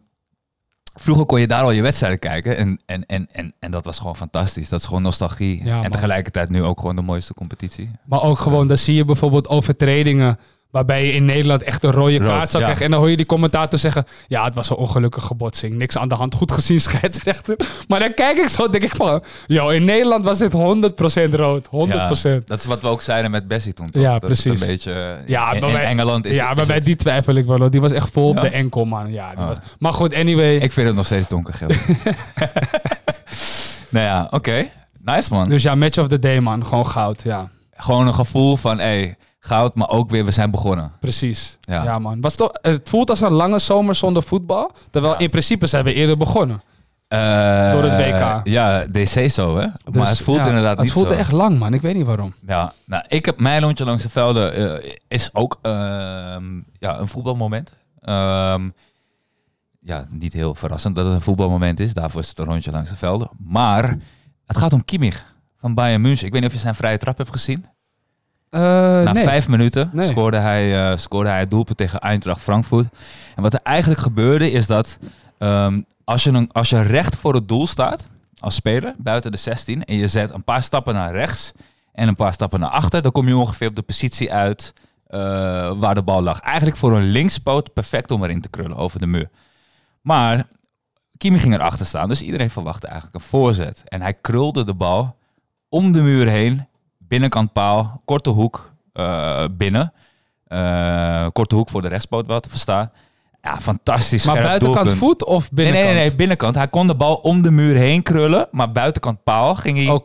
vroeger 1.00 1.26
kon 1.26 1.40
je 1.40 1.46
daar 1.46 1.62
al 1.62 1.70
je 1.70 1.82
wedstrijden 1.82 2.18
kijken. 2.18 2.56
En, 2.56 2.80
en, 2.86 3.06
en, 3.06 3.28
en, 3.32 3.54
en 3.58 3.70
dat 3.70 3.84
was 3.84 3.98
gewoon 3.98 4.16
fantastisch. 4.16 4.68
Dat 4.68 4.80
is 4.80 4.86
gewoon 4.86 5.02
nostalgie. 5.02 5.64
Ja, 5.64 5.74
en 5.74 5.80
man. 5.80 5.90
tegelijkertijd 5.90 6.48
nu 6.48 6.62
ook 6.62 6.80
gewoon 6.80 6.96
de 6.96 7.02
mooiste 7.02 7.34
competitie. 7.34 7.90
Maar 8.04 8.22
ook 8.22 8.38
gewoon, 8.38 8.68
dan 8.68 8.78
zie 8.78 8.94
je 8.94 9.04
bijvoorbeeld 9.04 9.48
overtredingen 9.48 10.38
waarbij 10.70 11.06
je 11.06 11.12
in 11.12 11.24
Nederland 11.24 11.62
echt 11.62 11.82
een 11.82 11.90
rode 11.90 12.18
Rood, 12.18 12.26
kaart 12.28 12.50
zou 12.50 12.58
ja. 12.62 12.68
krijgen. 12.68 12.84
En 12.84 12.90
dan 12.90 13.00
hoor 13.00 13.10
je 13.10 13.16
die 13.16 13.26
commentator 13.26 13.78
zeggen, 13.78 14.06
ja, 14.26 14.44
het 14.44 14.54
was 14.54 14.70
een 14.70 14.76
ongelukkige 14.76 15.34
botsing. 15.34 15.74
Niks 15.74 15.96
aan 15.98 16.08
de 16.08 16.14
hand, 16.14 16.34
goed 16.34 16.52
gezien 16.52 16.80
scheidsrechter. 16.88 17.56
Maar 17.88 17.98
dan 18.00 18.14
kijk 18.14 18.36
ik 18.36 18.48
zo, 18.48 18.68
denk 18.68 18.84
ik 18.84 18.94
van, 18.96 19.22
yo, 19.46 19.68
in 19.68 19.84
Nederland 19.84 20.24
was 20.24 20.38
dit 20.38 20.52
100% 20.52 21.34
rood. 21.34 21.66
100%. 21.66 21.68
Ja, 21.88 22.08
dat 22.46 22.58
is 22.58 22.64
wat 22.64 22.80
we 22.80 22.88
ook 22.88 23.02
zeiden 23.02 23.30
met 23.30 23.48
Bessie 23.48 23.72
toen. 23.72 23.90
toch? 23.90 24.02
Ja, 24.02 24.10
Dat 24.10 24.20
precies. 24.20 24.60
Een 24.60 24.66
beetje, 24.66 25.16
Ja, 25.26 25.52
in, 25.52 25.60
bij- 25.60 25.84
Engeland 25.84 26.24
is 26.26 26.36
ja, 26.36 26.46
het- 26.48 26.56
maar 26.56 26.66
bij 26.66 26.74
het- 26.76 26.84
die 26.84 26.96
twijfel 26.96 27.34
ik 27.34 27.46
wel. 27.46 27.58
hoor. 27.58 27.70
Die 27.70 27.80
was 27.80 27.92
echt 27.92 28.10
vol 28.10 28.28
op 28.28 28.40
de 28.40 28.48
enkel, 28.48 28.84
man. 28.84 29.12
Ja, 29.12 29.30
die 29.30 29.38
Ah. 29.38 29.46
was... 29.48 29.58
Maar 29.78 29.92
goed, 29.92 30.14
anyway. 30.14 30.56
Ik 30.56 30.72
vind 30.72 30.86
het 30.86 30.96
nog 30.96 31.06
steeds 31.06 31.28
donkergeel. 31.28 31.68
nou 33.90 34.06
ja, 34.06 34.26
oké. 34.30 34.68
Nice 35.04 35.34
man. 35.34 35.48
Dus 35.48 35.62
ja, 35.62 35.74
match 35.74 35.98
of 35.98 36.08
the 36.08 36.18
day, 36.18 36.40
man. 36.40 36.66
Gewoon 36.66 36.86
goud, 36.86 37.22
ja. 37.22 37.50
Gewoon 37.76 38.06
een 38.06 38.14
gevoel 38.14 38.56
van, 38.56 38.78
hey, 38.78 39.16
goud, 39.48 39.74
maar 39.74 39.88
ook 39.88 40.10
weer, 40.10 40.24
we 40.24 40.30
zijn 40.30 40.50
begonnen. 40.50 40.92
Precies. 41.00 41.58
Ja. 41.60 41.82
Ja, 41.84 41.98
man. 41.98 42.20
Was 42.20 42.34
toch, 42.34 42.50
het 42.52 42.88
voelt 42.88 43.10
als 43.10 43.20
een 43.20 43.32
lange 43.32 43.58
zomer 43.58 43.94
zonder 43.94 44.22
voetbal. 44.22 44.70
Terwijl 44.90 45.12
Ja. 45.12 45.18
in 45.18 45.30
principe 45.30 45.66
zijn 45.66 45.84
we 45.84 45.92
eerder 45.94 46.16
begonnen. 46.16 46.62
Eh, 47.08 47.72
Door 47.72 47.82
het 47.84 47.94
WK. 47.94 48.40
Ja, 48.46 48.86
DC 48.86 49.30
zo, 49.30 49.56
hè? 49.56 49.66
Dus, 49.84 49.94
maar 49.94 50.08
het 50.08 50.20
voelt 50.20 50.38
ja, 50.38 50.46
inderdaad 50.46 50.76
Het 50.76 50.84
niet 50.84 50.92
voelde 50.92 51.10
zo. 51.12 51.18
echt 51.18 51.32
lang, 51.32 51.58
man. 51.58 51.74
Ik 51.74 51.80
weet 51.82 51.94
niet 51.94 52.06
waarom. 52.06 52.34
Ja, 52.46 52.72
nou, 52.86 53.04
ik 53.08 53.24
heb 53.24 53.40
mijn 53.40 53.62
lontje 53.62 53.84
langs 53.84 54.02
de 54.02 54.08
velden 54.08 54.54
eh, 54.82 54.90
is 55.08 55.30
ook 55.34 55.58
ehm, 55.62 56.44
ja, 56.78 56.98
een 56.98 57.08
voetbalmoment. 57.08 57.72
Ehm, 58.00 58.68
ja, 59.80 60.06
niet 60.10 60.32
heel 60.32 60.54
verrassend 60.54 60.96
dat 60.96 61.04
het 61.06 61.14
een 61.14 61.20
voetbalmoment 61.20 61.80
is. 61.80 61.94
Daarvoor 61.94 62.20
is 62.20 62.28
het 62.28 62.38
een 62.38 62.44
rondje 62.44 62.70
langs 62.70 62.90
de 62.90 62.96
velden. 62.96 63.30
Maar 63.44 63.96
het 64.46 64.56
gaat 64.56 64.72
om 64.72 64.84
Kimmich 64.84 65.24
van 65.60 65.74
Bayern 65.74 66.00
München. 66.00 66.26
Ik 66.26 66.32
weet 66.32 66.40
niet 66.40 66.50
of 66.50 66.56
je 66.56 66.62
zijn 66.62 66.74
vrije 66.74 66.98
trap 66.98 67.18
hebt 67.18 67.30
gezien. 67.30 67.66
Eh, 68.50 68.60
Na 68.60 69.12
nee. 69.12 69.24
vijf 69.24 69.48
minuten 69.48 69.90
Nee. 69.92 70.08
scoorde, 70.08 70.36
hij, 70.36 70.90
eh, 70.90 70.96
scoorde 70.98 71.28
hij 71.28 71.38
het 71.40 71.50
doelpunt 71.50 71.76
tegen 71.76 71.98
Eintracht 72.00 72.40
Frankfurt. 72.40 72.86
En 73.36 73.42
wat 73.42 73.52
er 73.54 73.60
eigenlijk 73.62 74.00
gebeurde 74.00 74.50
is 74.50 74.66
dat 74.66 74.98
ehm, 75.38 75.80
als, 76.04 76.24
je 76.24 76.30
een, 76.30 76.52
als 76.52 76.70
je 76.70 76.82
recht 76.82 77.16
voor 77.16 77.34
het 77.34 77.48
doel 77.48 77.66
staat 77.66 78.08
als 78.38 78.54
speler 78.54 78.94
buiten 78.98 79.30
de 79.30 79.36
16 79.36 79.84
en 79.84 79.96
je 79.96 80.08
zet 80.08 80.30
een 80.30 80.44
paar 80.44 80.62
stappen 80.62 80.94
naar 80.94 81.12
rechts 81.12 81.52
en 81.92 82.08
een 82.08 82.16
paar 82.16 82.32
stappen 82.32 82.60
naar 82.60 82.70
achter, 82.70 83.02
dan 83.02 83.12
kom 83.12 83.28
je 83.28 83.36
ongeveer 83.36 83.68
op 83.68 83.76
de 83.76 83.82
positie 83.82 84.32
uit 84.32 84.72
eh, 85.06 85.20
waar 85.78 85.94
de 85.94 86.02
bal 86.02 86.22
lag. 86.22 86.40
Eigenlijk 86.40 86.76
voor 86.76 86.96
een 86.96 87.08
linkspoot 87.08 87.72
perfect 87.72 88.10
om 88.10 88.22
erin 88.24 88.40
te 88.40 88.48
krullen 88.48 88.76
over 88.76 88.98
de 88.98 89.06
muur. 89.06 89.28
Maar 90.00 90.46
Kimi 91.16 91.38
ging 91.38 91.54
erachter 91.54 91.86
staan, 91.86 92.08
dus 92.08 92.22
iedereen 92.22 92.50
verwachtte 92.50 92.86
eigenlijk 92.86 93.16
een 93.16 93.28
voorzet. 93.28 93.82
En 93.84 94.00
hij 94.02 94.14
krulde 94.14 94.64
de 94.64 94.74
bal 94.74 95.16
om 95.68 95.92
de 95.92 96.00
muur 96.00 96.28
heen, 96.28 96.66
binnenkant 97.08 97.52
paal, 97.52 98.02
korte 98.04 98.30
hoek 98.30 98.72
eh, 98.92 99.44
binnen. 99.50 99.92
Eh, 100.46 101.26
korte 101.32 101.54
hoek 101.54 101.68
voor 101.68 101.82
de 101.82 101.88
rechtspoot 101.88 102.26
wel 102.26 102.40
te 102.40 102.50
verstaan. 102.50 102.90
Ja, 103.42 103.60
fantastisch. 103.60 104.24
Maar 104.24 104.34
buitenkant 104.34 104.74
doelpunt. 104.74 104.98
voet 104.98 105.24
of 105.24 105.50
binnenkant? 105.50 105.86
nee, 105.86 105.94
nee, 105.94 106.08
nee, 106.08 106.16
binnenkant. 106.16 106.54
Hij 106.54 106.68
kon 106.68 106.86
de 106.86 106.94
bal 106.94 107.14
om 107.14 107.42
de 107.42 107.50
muur 107.50 107.76
heen 107.76 108.02
krullen, 108.02 108.48
maar 108.50 108.72
buitenkant 108.72 109.22
paal 109.22 109.54
ging 109.54 109.76
hij, 109.76 110.00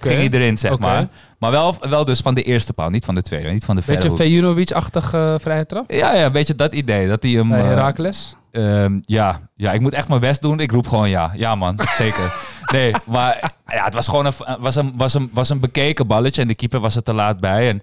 ging 0.00 0.18
hij 0.18 0.40
erin, 0.40 0.56
zeg 0.56 0.78
maar. 0.78 1.08
Maar 1.38 1.50
wel, 1.50 1.74
wel 1.88 2.04
dus 2.04 2.20
van 2.20 2.34
de 2.34 2.42
eerste 2.42 2.72
paal, 2.72 2.90
niet 2.90 3.04
van 3.04 3.14
de 3.14 3.22
tweede, 3.22 3.50
niet 3.50 3.64
van 3.64 3.76
de 3.76 3.82
verre 3.82 4.00
Beetje. 4.00 4.16
Vejunovic-achtig 4.16 5.12
eh 5.12 5.34
vrije 5.40 5.66
trap? 5.66 5.90
Ja, 5.90 6.14
ja, 6.14 6.30
beetje 6.30 6.54
dat 6.54 6.72
idee. 6.72 7.08
Dat 7.08 7.22
hij 7.22 7.32
hem... 7.32 7.48
Bij 7.48 7.62
Herakles? 7.62 8.36
Ehm, 8.52 8.98
ja. 9.04 9.40
ja, 9.56 9.72
ik 9.72 9.80
moet 9.80 9.94
echt 9.94 10.08
mijn 10.08 10.20
best 10.20 10.42
doen. 10.42 10.60
Ik 10.60 10.70
roep 10.70 10.88
gewoon 10.88 11.08
ja. 11.08 11.32
Ja, 11.36 11.54
man, 11.54 11.78
zeker. 11.96 12.34
Nee, 12.72 12.94
maar 13.06 13.54
ja, 13.66 13.84
het 13.84 13.94
was 13.94 14.08
gewoon 14.08 14.26
een, 14.26 14.32
was 14.60 14.74
een, 14.76 14.92
was 14.96 15.14
een, 15.14 15.30
was 15.32 15.48
een 15.48 15.60
bekeken 15.60 16.06
balletje 16.06 16.42
en 16.42 16.48
de 16.48 16.54
keeper 16.54 16.80
was 16.80 16.96
er 16.96 17.02
te 17.02 17.12
laat 17.12 17.40
bij. 17.40 17.68
En 17.68 17.82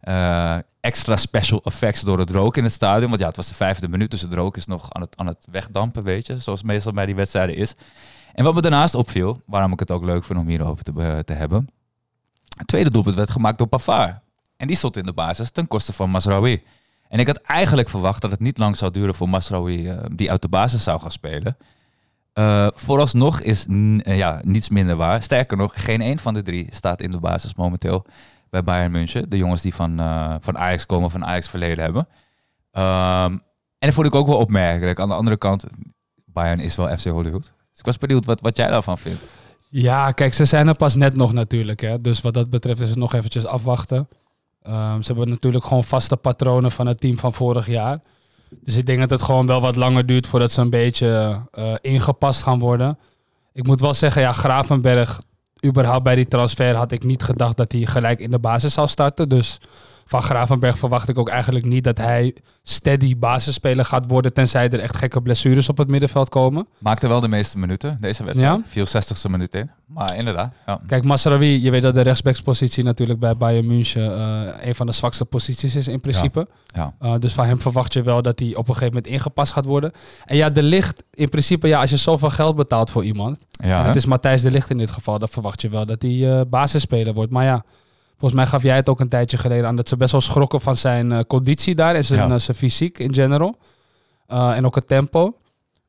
eh, 0.00 0.56
extra 0.80 1.16
special 1.16 1.60
effects 1.64 2.00
door 2.00 2.18
het 2.18 2.30
rook 2.30 2.56
in 2.56 2.64
het 2.64 2.72
stadion. 2.72 3.08
Want 3.08 3.20
ja, 3.20 3.26
het 3.26 3.36
was 3.36 3.48
de 3.48 3.54
vijfde 3.54 3.88
minuut, 3.88 4.10
dus 4.10 4.20
het 4.20 4.32
rook 4.32 4.56
is 4.56 4.66
nog 4.66 4.92
aan 4.92 5.00
het, 5.00 5.16
aan 5.16 5.26
het 5.26 5.46
wegdampen, 5.50 6.02
weet 6.02 6.26
je. 6.26 6.38
Zoals 6.38 6.62
meestal 6.62 6.92
bij 6.92 7.06
die 7.06 7.14
wedstrijden 7.14 7.56
is. 7.56 7.74
En 8.34 8.44
wat 8.44 8.54
me 8.54 8.60
daarnaast 8.60 8.94
opviel, 8.94 9.40
waarom 9.46 9.72
ik 9.72 9.80
het 9.80 9.90
ook 9.90 10.04
leuk 10.04 10.24
vind 10.24 10.38
om 10.38 10.48
hierover 10.48 10.84
te, 10.84 11.22
te 11.24 11.32
hebben. 11.32 11.68
Het 12.56 12.66
tweede 12.66 12.90
doelpunt 12.90 13.14
werd 13.14 13.30
gemaakt 13.30 13.58
door 13.58 13.66
Pavard. 13.66 14.16
En 14.56 14.66
die 14.66 14.76
stond 14.76 14.96
in 14.96 15.04
de 15.04 15.12
basis 15.12 15.50
ten 15.50 15.68
koste 15.68 15.92
van 15.92 16.10
Masraoui. 16.10 16.62
En 17.08 17.18
ik 17.18 17.26
had 17.26 17.36
eigenlijk 17.36 17.88
verwacht 17.88 18.22
dat 18.22 18.30
het 18.30 18.40
niet 18.40 18.58
lang 18.58 18.76
zou 18.76 18.90
duren 18.90 19.14
voor 19.14 19.28
Masraoui, 19.28 19.88
eh, 19.88 19.98
die 20.12 20.30
uit 20.30 20.42
de 20.42 20.48
basis 20.48 20.82
zou 20.82 21.00
gaan 21.00 21.10
spelen. 21.10 21.56
Eh, 22.38 22.66
vooralsnog 22.74 23.40
is 23.40 23.66
eh, 23.66 24.16
ja, 24.16 24.40
niets 24.44 24.68
minder 24.68 24.96
waar. 24.96 25.22
Sterker 25.22 25.56
nog, 25.56 25.84
geen 25.84 26.00
een 26.00 26.18
van 26.18 26.34
de 26.34 26.42
drie 26.42 26.68
staat 26.70 27.00
in 27.00 27.10
de 27.10 27.18
basis 27.18 27.54
momenteel 27.54 28.04
bij 28.50 28.62
Bayern 28.62 28.90
München. 28.90 29.30
De 29.30 29.36
jongens 29.36 29.62
die 29.62 29.74
van, 29.74 30.00
eh, 30.00 30.34
van 30.40 30.58
Ajax 30.58 30.86
komen, 30.86 31.10
van 31.10 31.24
Ajax 31.24 31.48
verleden 31.48 31.84
hebben. 31.84 32.08
Ehm, 32.70 33.32
en 33.32 33.40
dat 33.78 33.92
vond 33.92 34.06
ik 34.06 34.14
ook 34.14 34.26
wel 34.26 34.36
opmerkelijk. 34.36 35.00
Aan 35.00 35.08
de 35.08 35.14
andere 35.14 35.36
kant, 35.36 35.64
Bayern 36.24 36.60
is 36.60 36.76
wel 36.76 36.96
FC 36.96 37.04
Hollywood. 37.04 37.42
Dus 37.42 37.78
ik 37.78 37.84
was 37.84 37.98
benieuwd 37.98 38.24
wat, 38.24 38.40
wat 38.40 38.56
jij 38.56 38.66
daarvan 38.66 38.98
vindt. 38.98 39.22
Ja, 39.68 40.10
kijk, 40.10 40.34
ze 40.34 40.44
zijn 40.44 40.68
er 40.68 40.76
pas 40.76 40.94
net 40.94 41.14
nog 41.16 41.32
natuurlijk. 41.32 41.80
Hè. 41.80 42.00
Dus 42.00 42.20
wat 42.20 42.34
dat 42.34 42.50
betreft 42.50 42.80
is 42.80 42.88
het 42.88 42.98
nog 42.98 43.14
eventjes 43.14 43.46
afwachten. 43.46 44.08
Ehm, 44.62 45.00
ze 45.00 45.06
hebben 45.06 45.28
natuurlijk 45.28 45.64
gewoon 45.64 45.84
vaste 45.84 46.16
patronen 46.16 46.70
van 46.70 46.86
het 46.86 47.00
team 47.00 47.18
van 47.18 47.32
vorig 47.32 47.66
jaar. 47.66 47.98
Dus 48.50 48.76
ik 48.76 48.86
denk 48.86 48.98
dat 48.98 49.10
het 49.10 49.22
gewoon 49.22 49.46
wel 49.46 49.60
wat 49.60 49.76
langer 49.76 50.06
duurt 50.06 50.26
voordat 50.26 50.52
ze 50.52 50.60
een 50.60 50.70
beetje 50.70 51.40
eh, 51.50 51.74
ingepast 51.80 52.42
gaan 52.42 52.58
worden. 52.58 52.98
Ik 53.52 53.66
moet 53.66 53.80
wel 53.80 53.94
zeggen, 53.94 54.22
ja, 54.22 54.32
Gravenberg, 54.32 55.20
überhaupt 55.66 56.02
bij 56.02 56.14
die 56.14 56.28
transfer 56.28 56.74
had 56.74 56.92
ik 56.92 57.04
niet 57.04 57.22
gedacht 57.22 57.56
dat 57.56 57.72
hij 57.72 57.86
gelijk 57.86 58.20
in 58.20 58.30
de 58.30 58.38
basis 58.38 58.74
zou 58.74 58.88
starten. 58.88 59.28
Dus 59.28 59.58
van 60.08 60.22
Gravenberg 60.22 60.78
verwacht 60.78 61.08
ik 61.08 61.18
ook 61.18 61.28
eigenlijk 61.28 61.64
niet 61.64 61.84
dat 61.84 61.98
hij 61.98 62.34
steady 62.62 63.16
basisspeler 63.18 63.84
gaat 63.84 64.06
worden, 64.08 64.32
tenzij 64.32 64.68
er 64.70 64.80
echt 64.80 64.96
gekke 64.96 65.22
blessures 65.22 65.68
op 65.68 65.78
het 65.78 65.88
middenveld 65.88 66.28
komen. 66.28 66.66
Maakte 66.78 67.08
wel 67.08 67.20
de 67.20 67.28
meeste 67.28 67.58
minuten 67.58 67.98
deze 68.00 68.24
wedstrijd. 68.24 68.58
Ja? 68.58 68.64
Viel 68.68 68.86
60ste 68.86 69.30
minuut 69.30 69.54
in. 69.54 69.70
Maar 69.86 70.16
inderdaad, 70.16 70.52
ja. 70.66 70.80
Kijk, 70.86 71.04
Masraoui, 71.04 71.62
je 71.62 71.70
weet 71.70 71.82
dat 71.82 71.94
de 71.94 72.00
rechtsbackspositie 72.00 72.84
natuurlijk 72.84 73.18
bij 73.18 73.36
Bayern 73.36 73.66
München 73.66 74.14
eh, 74.16 74.66
een 74.68 74.74
van 74.74 74.86
de 74.86 74.92
zwakste 74.92 75.24
posities 75.24 75.76
is 75.76 75.88
in 75.88 76.00
principe. 76.00 76.48
Ja. 76.66 76.94
Eh, 76.98 77.14
dus 77.18 77.32
van 77.32 77.46
hem 77.46 77.60
verwacht 77.60 77.92
je 77.92 78.02
wel 78.02 78.22
dat 78.22 78.38
hij 78.38 78.48
op 78.48 78.68
een 78.68 78.74
gegeven 78.74 78.94
moment 78.94 79.06
ingepast 79.06 79.52
gaat 79.52 79.64
worden. 79.64 79.92
En 80.24 80.36
ja, 80.36 80.50
de 80.50 80.62
licht, 80.62 81.04
in 81.10 81.28
principe, 81.28 81.68
ja, 81.68 81.80
als 81.80 81.90
je 81.90 81.96
zoveel 81.96 82.30
geld 82.30 82.56
betaalt 82.56 82.90
voor 82.90 83.04
iemand, 83.04 83.46
ja 83.50 83.80
en 83.80 83.86
het 83.86 83.96
is 83.96 84.04
Matthijs 84.04 84.42
de 84.42 84.50
Licht 84.50 84.70
in 84.70 84.78
dit 84.78 84.90
geval, 84.90 85.18
dan 85.18 85.28
verwacht 85.28 85.62
je 85.62 85.68
wel 85.68 85.86
dat 85.86 86.02
hij 86.02 86.38
eh, 86.38 86.40
basisspeler 86.50 87.14
wordt. 87.14 87.32
Maar 87.32 87.44
ja, 87.44 87.64
volgens 88.18 88.40
mij 88.40 88.46
gaf 88.50 88.62
jij 88.62 88.76
het 88.76 88.88
ook 88.88 89.00
een 89.00 89.08
tijdje 89.08 89.36
geleden 89.38 89.66
aan 89.66 89.76
dat 89.76 89.88
ze 89.88 89.96
best 89.96 90.12
wel 90.12 90.20
schrokken 90.20 90.60
van 90.60 90.76
zijn 90.76 91.12
eh, 91.12 91.18
conditie 91.26 91.74
daar 91.74 91.94
en 91.94 92.04
zijn, 92.04 92.28
Ja. 92.28 92.34
eh, 92.34 92.40
zijn 92.40 92.56
fysiek 92.56 92.98
in 92.98 93.14
general. 93.14 93.56
Eh, 94.26 94.56
en 94.56 94.66
ook 94.66 94.74
het 94.74 94.86
tempo. 94.86 95.36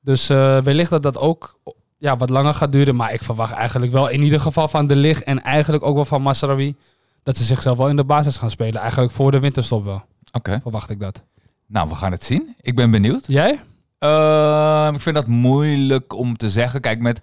Dus 0.02 0.28
wellicht 0.64 0.90
dat 0.90 1.04
dat 1.04 1.18
ook 1.18 1.60
ja, 1.98 2.18
wat 2.18 2.30
langer 2.30 2.54
gaat 2.54 2.72
duren. 2.72 2.96
Maar 2.96 3.14
ik 3.14 3.24
verwacht 3.24 3.52
eigenlijk 3.54 3.92
wel 3.92 4.08
in 4.08 4.22
ieder 4.24 4.40
geval 4.40 4.68
van 4.68 4.88
de 4.88 4.96
Licht 4.96 5.24
en 5.24 5.42
eigenlijk 5.42 5.84
ook 5.84 5.96
wel 5.96 6.06
van 6.06 6.22
Masraoui 6.22 6.76
dat 7.24 7.38
ze 7.38 7.44
zichzelf 7.44 7.78
wel 7.78 7.90
in 7.90 7.96
de 7.96 8.04
basis 8.04 8.38
gaan 8.38 8.50
spelen. 8.50 8.82
Eigenlijk 8.82 9.12
voor 9.12 9.32
de 9.32 9.40
winterstop 9.40 9.86
wel, 9.86 10.04
Oké. 10.32 10.60
verwacht 10.62 10.90
ik 10.90 11.00
dat. 11.00 11.24
Nou, 11.68 11.90
we 11.90 11.96
gaan 11.96 12.12
het 12.12 12.24
zien. 12.24 12.56
Ik 12.62 12.76
ben 12.76 12.92
benieuwd. 12.92 13.24
Jij? 13.28 13.60
Ehm, 14.00 14.94
ik 14.96 15.02
vind 15.02 15.16
dat 15.16 15.28
moeilijk 15.28 16.14
om 16.14 16.38
te 16.38 16.50
zeggen. 16.50 16.82
Kijk, 16.82 17.00
met 17.00 17.22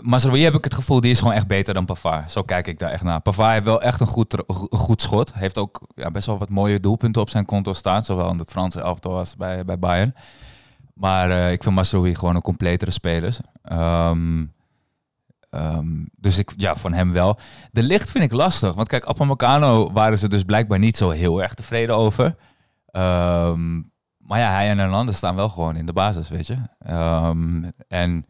Mazraoui 0.00 0.42
heb 0.44 0.54
ik 0.54 0.64
het 0.64 0.74
gevoel, 0.74 1.00
die 1.00 1.10
is 1.10 1.18
gewoon 1.18 1.32
echt 1.34 1.46
beter 1.46 1.74
dan 1.74 1.84
Pavard. 1.84 2.32
Zo 2.32 2.42
kijk 2.42 2.66
ik 2.66 2.78
daar 2.78 2.90
echt 2.90 3.02
naar. 3.02 3.20
Pavard 3.20 3.52
heeft 3.52 3.64
wel 3.64 3.82
echt 3.82 4.00
een 4.00 4.06
goed, 4.06 4.32
een 4.48 4.78
goed 4.78 5.00
schot. 5.00 5.34
Heeft 5.34 5.58
ook 5.58 5.80
ja, 5.94 6.10
best 6.10 6.26
wel 6.26 6.38
wat 6.38 6.48
mooie 6.48 6.80
doelpunten 6.80 7.22
op 7.22 7.30
zijn 7.30 7.44
konto 7.44 7.72
staan. 7.72 8.02
Zowel 8.02 8.30
in 8.30 8.38
het 8.38 8.50
Franse 8.50 8.80
elftal 8.80 9.16
als 9.16 9.36
bij, 9.36 9.64
bij 9.64 9.78
Bayern. 9.78 10.14
Maar 10.94 11.30
eh, 11.30 11.52
ik 11.52 11.62
vind 11.62 11.74
Mazraoui 11.74 12.14
gewoon 12.14 12.34
een 12.34 12.42
completere 12.42 12.90
speler. 12.90 13.36
Ehm, 13.62 14.44
ehm, 15.50 16.04
dus 16.16 16.38
ik, 16.38 16.52
ja, 16.56 16.76
van 16.76 16.92
hem 16.92 17.12
wel. 17.12 17.38
De 17.72 17.82
licht 17.82 18.10
vind 18.10 18.24
ik 18.24 18.32
lastig. 18.32 18.74
Want 18.74 18.88
kijk, 18.88 19.08
Upamecano 19.08 19.92
waren 19.92 20.18
ze 20.18 20.28
dus 20.28 20.42
blijkbaar 20.42 20.78
niet 20.78 20.96
zo 20.96 21.10
heel 21.10 21.42
erg 21.42 21.54
tevreden 21.54 21.96
over. 21.96 22.36
Ehm, 22.86 23.76
maar 24.16 24.38
ja, 24.38 24.50
hij 24.50 24.68
en 24.68 24.78
Hernandez 24.78 25.16
staan 25.16 25.36
wel 25.36 25.48
gewoon 25.48 25.76
in 25.76 25.86
de 25.86 25.92
basis, 25.92 26.28
weet 26.28 26.46
je. 26.46 26.56
En 27.88 28.26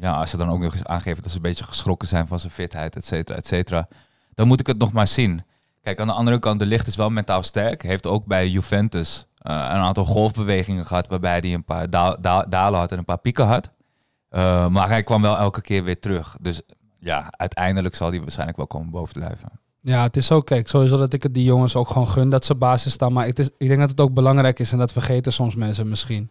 ja, 0.00 0.12
als 0.12 0.30
ze 0.30 0.36
dan 0.36 0.50
ook 0.50 0.60
nog 0.60 0.72
eens 0.72 0.84
aangeven 0.84 1.22
dat 1.22 1.30
ze 1.30 1.36
een 1.36 1.42
beetje 1.42 1.64
geschrokken 1.64 2.08
zijn 2.08 2.26
van 2.26 2.40
zijn 2.40 2.52
fitheid, 2.52 2.96
et 2.96 3.04
cetera, 3.04 3.38
et 3.38 3.46
cetera. 3.46 3.88
Dan 4.34 4.46
moet 4.46 4.60
ik 4.60 4.66
het 4.66 4.78
nog 4.78 4.92
maar 4.92 5.06
zien. 5.06 5.42
Kijk, 5.82 6.00
aan 6.00 6.06
de 6.06 6.12
andere 6.12 6.38
kant, 6.38 6.58
de 6.58 6.66
licht 6.66 6.86
is 6.86 6.96
wel 6.96 7.10
mentaal 7.10 7.42
sterk. 7.42 7.82
Heeft 7.82 8.06
ook 8.06 8.26
bij 8.26 8.48
Juventus 8.48 9.26
eh, 9.36 9.54
een 9.54 9.60
aantal 9.60 10.04
golfbewegingen 10.04 10.86
gehad 10.86 11.08
waarbij 11.08 11.38
hij 11.38 11.54
een 11.54 11.64
paar 11.64 11.90
dalen 12.48 12.78
had 12.78 12.92
en 12.92 12.98
een 12.98 13.04
paar 13.04 13.18
pieken 13.18 13.46
had. 13.46 13.70
Eh, 14.28 14.68
maar 14.68 14.88
hij 14.88 15.02
kwam 15.02 15.22
wel 15.22 15.36
elke 15.36 15.60
keer 15.60 15.84
weer 15.84 16.00
terug. 16.00 16.36
Dus 16.40 16.60
ja, 16.98 17.26
uiteindelijk 17.30 17.94
zal 17.94 18.10
hij 18.10 18.20
waarschijnlijk 18.20 18.56
wel 18.56 18.66
komen 18.66 18.90
bovendrijven. 18.90 19.50
Ja, 19.80 20.02
het 20.02 20.16
is 20.16 20.32
ook, 20.32 20.46
kijk, 20.46 20.68
sowieso 20.68 20.98
dat 20.98 21.12
ik 21.12 21.22
het 21.22 21.34
die 21.34 21.44
jongens 21.44 21.76
ook 21.76 21.88
gewoon 21.88 22.08
gun 22.08 22.30
dat 22.30 22.44
ze 22.44 22.54
basis 22.54 22.92
staan. 22.92 23.12
Maar 23.12 23.26
het 23.26 23.38
is, 23.38 23.50
ik 23.58 23.68
denk 23.68 23.80
dat 23.80 23.90
het 23.90 24.00
ook 24.00 24.14
belangrijk 24.14 24.58
is, 24.58 24.72
en 24.72 24.78
dat 24.78 24.92
vergeten 24.92 25.32
soms 25.32 25.54
mensen 25.54 25.88
misschien. 25.88 26.30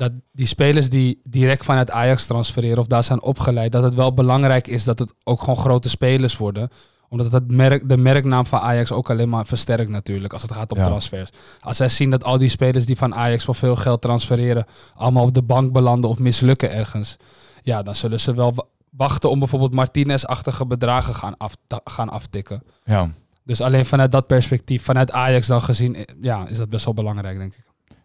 Dat 0.00 0.12
die 0.32 0.46
spelers 0.46 0.88
die 0.90 1.20
direct 1.24 1.64
vanuit 1.64 1.90
Ajax 1.90 2.26
transfereren 2.26 2.78
of 2.78 2.86
daar 2.86 3.04
zijn 3.04 3.22
opgeleid, 3.22 3.72
dat 3.72 3.82
het 3.82 3.94
wel 3.94 4.14
belangrijk 4.14 4.66
is 4.66 4.84
dat 4.84 4.98
het 4.98 5.14
ook 5.24 5.40
gewoon 5.40 5.56
grote 5.56 5.88
spelers 5.88 6.36
worden. 6.36 6.68
Omdat 7.08 7.32
het 7.32 7.50
merk, 7.50 7.88
de 7.88 7.96
merknaam 7.96 8.46
van 8.46 8.60
Ajax 8.60 8.92
ook 8.92 9.10
alleen 9.10 9.28
maar 9.28 9.46
versterkt 9.46 9.90
natuurlijk 9.90 10.32
als 10.32 10.42
het 10.42 10.52
gaat 10.52 10.72
om 10.72 10.78
Ja. 10.78 10.84
transfers. 10.84 11.30
Als 11.60 11.76
zij 11.76 11.88
zien 11.88 12.10
dat 12.10 12.24
al 12.24 12.38
die 12.38 12.48
spelers 12.48 12.86
die 12.86 12.96
van 12.96 13.14
Ajax 13.14 13.44
voor 13.44 13.54
veel 13.54 13.76
geld 13.76 14.00
transfereren, 14.00 14.64
allemaal 14.94 15.24
op 15.24 15.34
de 15.34 15.42
bank 15.42 15.72
belanden 15.72 16.10
of 16.10 16.18
mislukken 16.18 16.72
ergens. 16.72 17.16
Ja, 17.62 17.82
dan 17.82 17.94
zullen 17.94 18.20
ze 18.20 18.34
wel 18.34 18.54
wa- 18.54 18.64
wachten 18.90 19.30
om 19.30 19.38
bijvoorbeeld 19.38 19.72
Martinez-achtige 19.74 20.66
bedragen 20.66 21.14
gaan, 21.14 21.36
af, 21.36 21.56
gaan 21.84 22.08
aftikken. 22.08 22.62
Ja. 22.84 23.10
Dus 23.44 23.60
alleen 23.60 23.86
vanuit 23.86 24.12
dat 24.12 24.26
perspectief, 24.26 24.82
vanuit 24.82 25.12
Ajax 25.12 25.46
dan 25.46 25.62
gezien, 25.62 25.94
eh, 25.96 26.02
ja, 26.20 26.46
is 26.48 26.56
dat 26.56 26.68
best 26.68 26.84
wel 26.84 26.94
belangrijk, 26.94 27.38
denk 27.38 27.54
ik. 27.54 27.64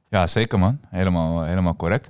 Ja, 0.09 0.27
zeker 0.27 0.59
man. 0.59 0.79
Helemaal, 0.89 1.43
helemaal 1.43 1.75
correct. 1.75 2.09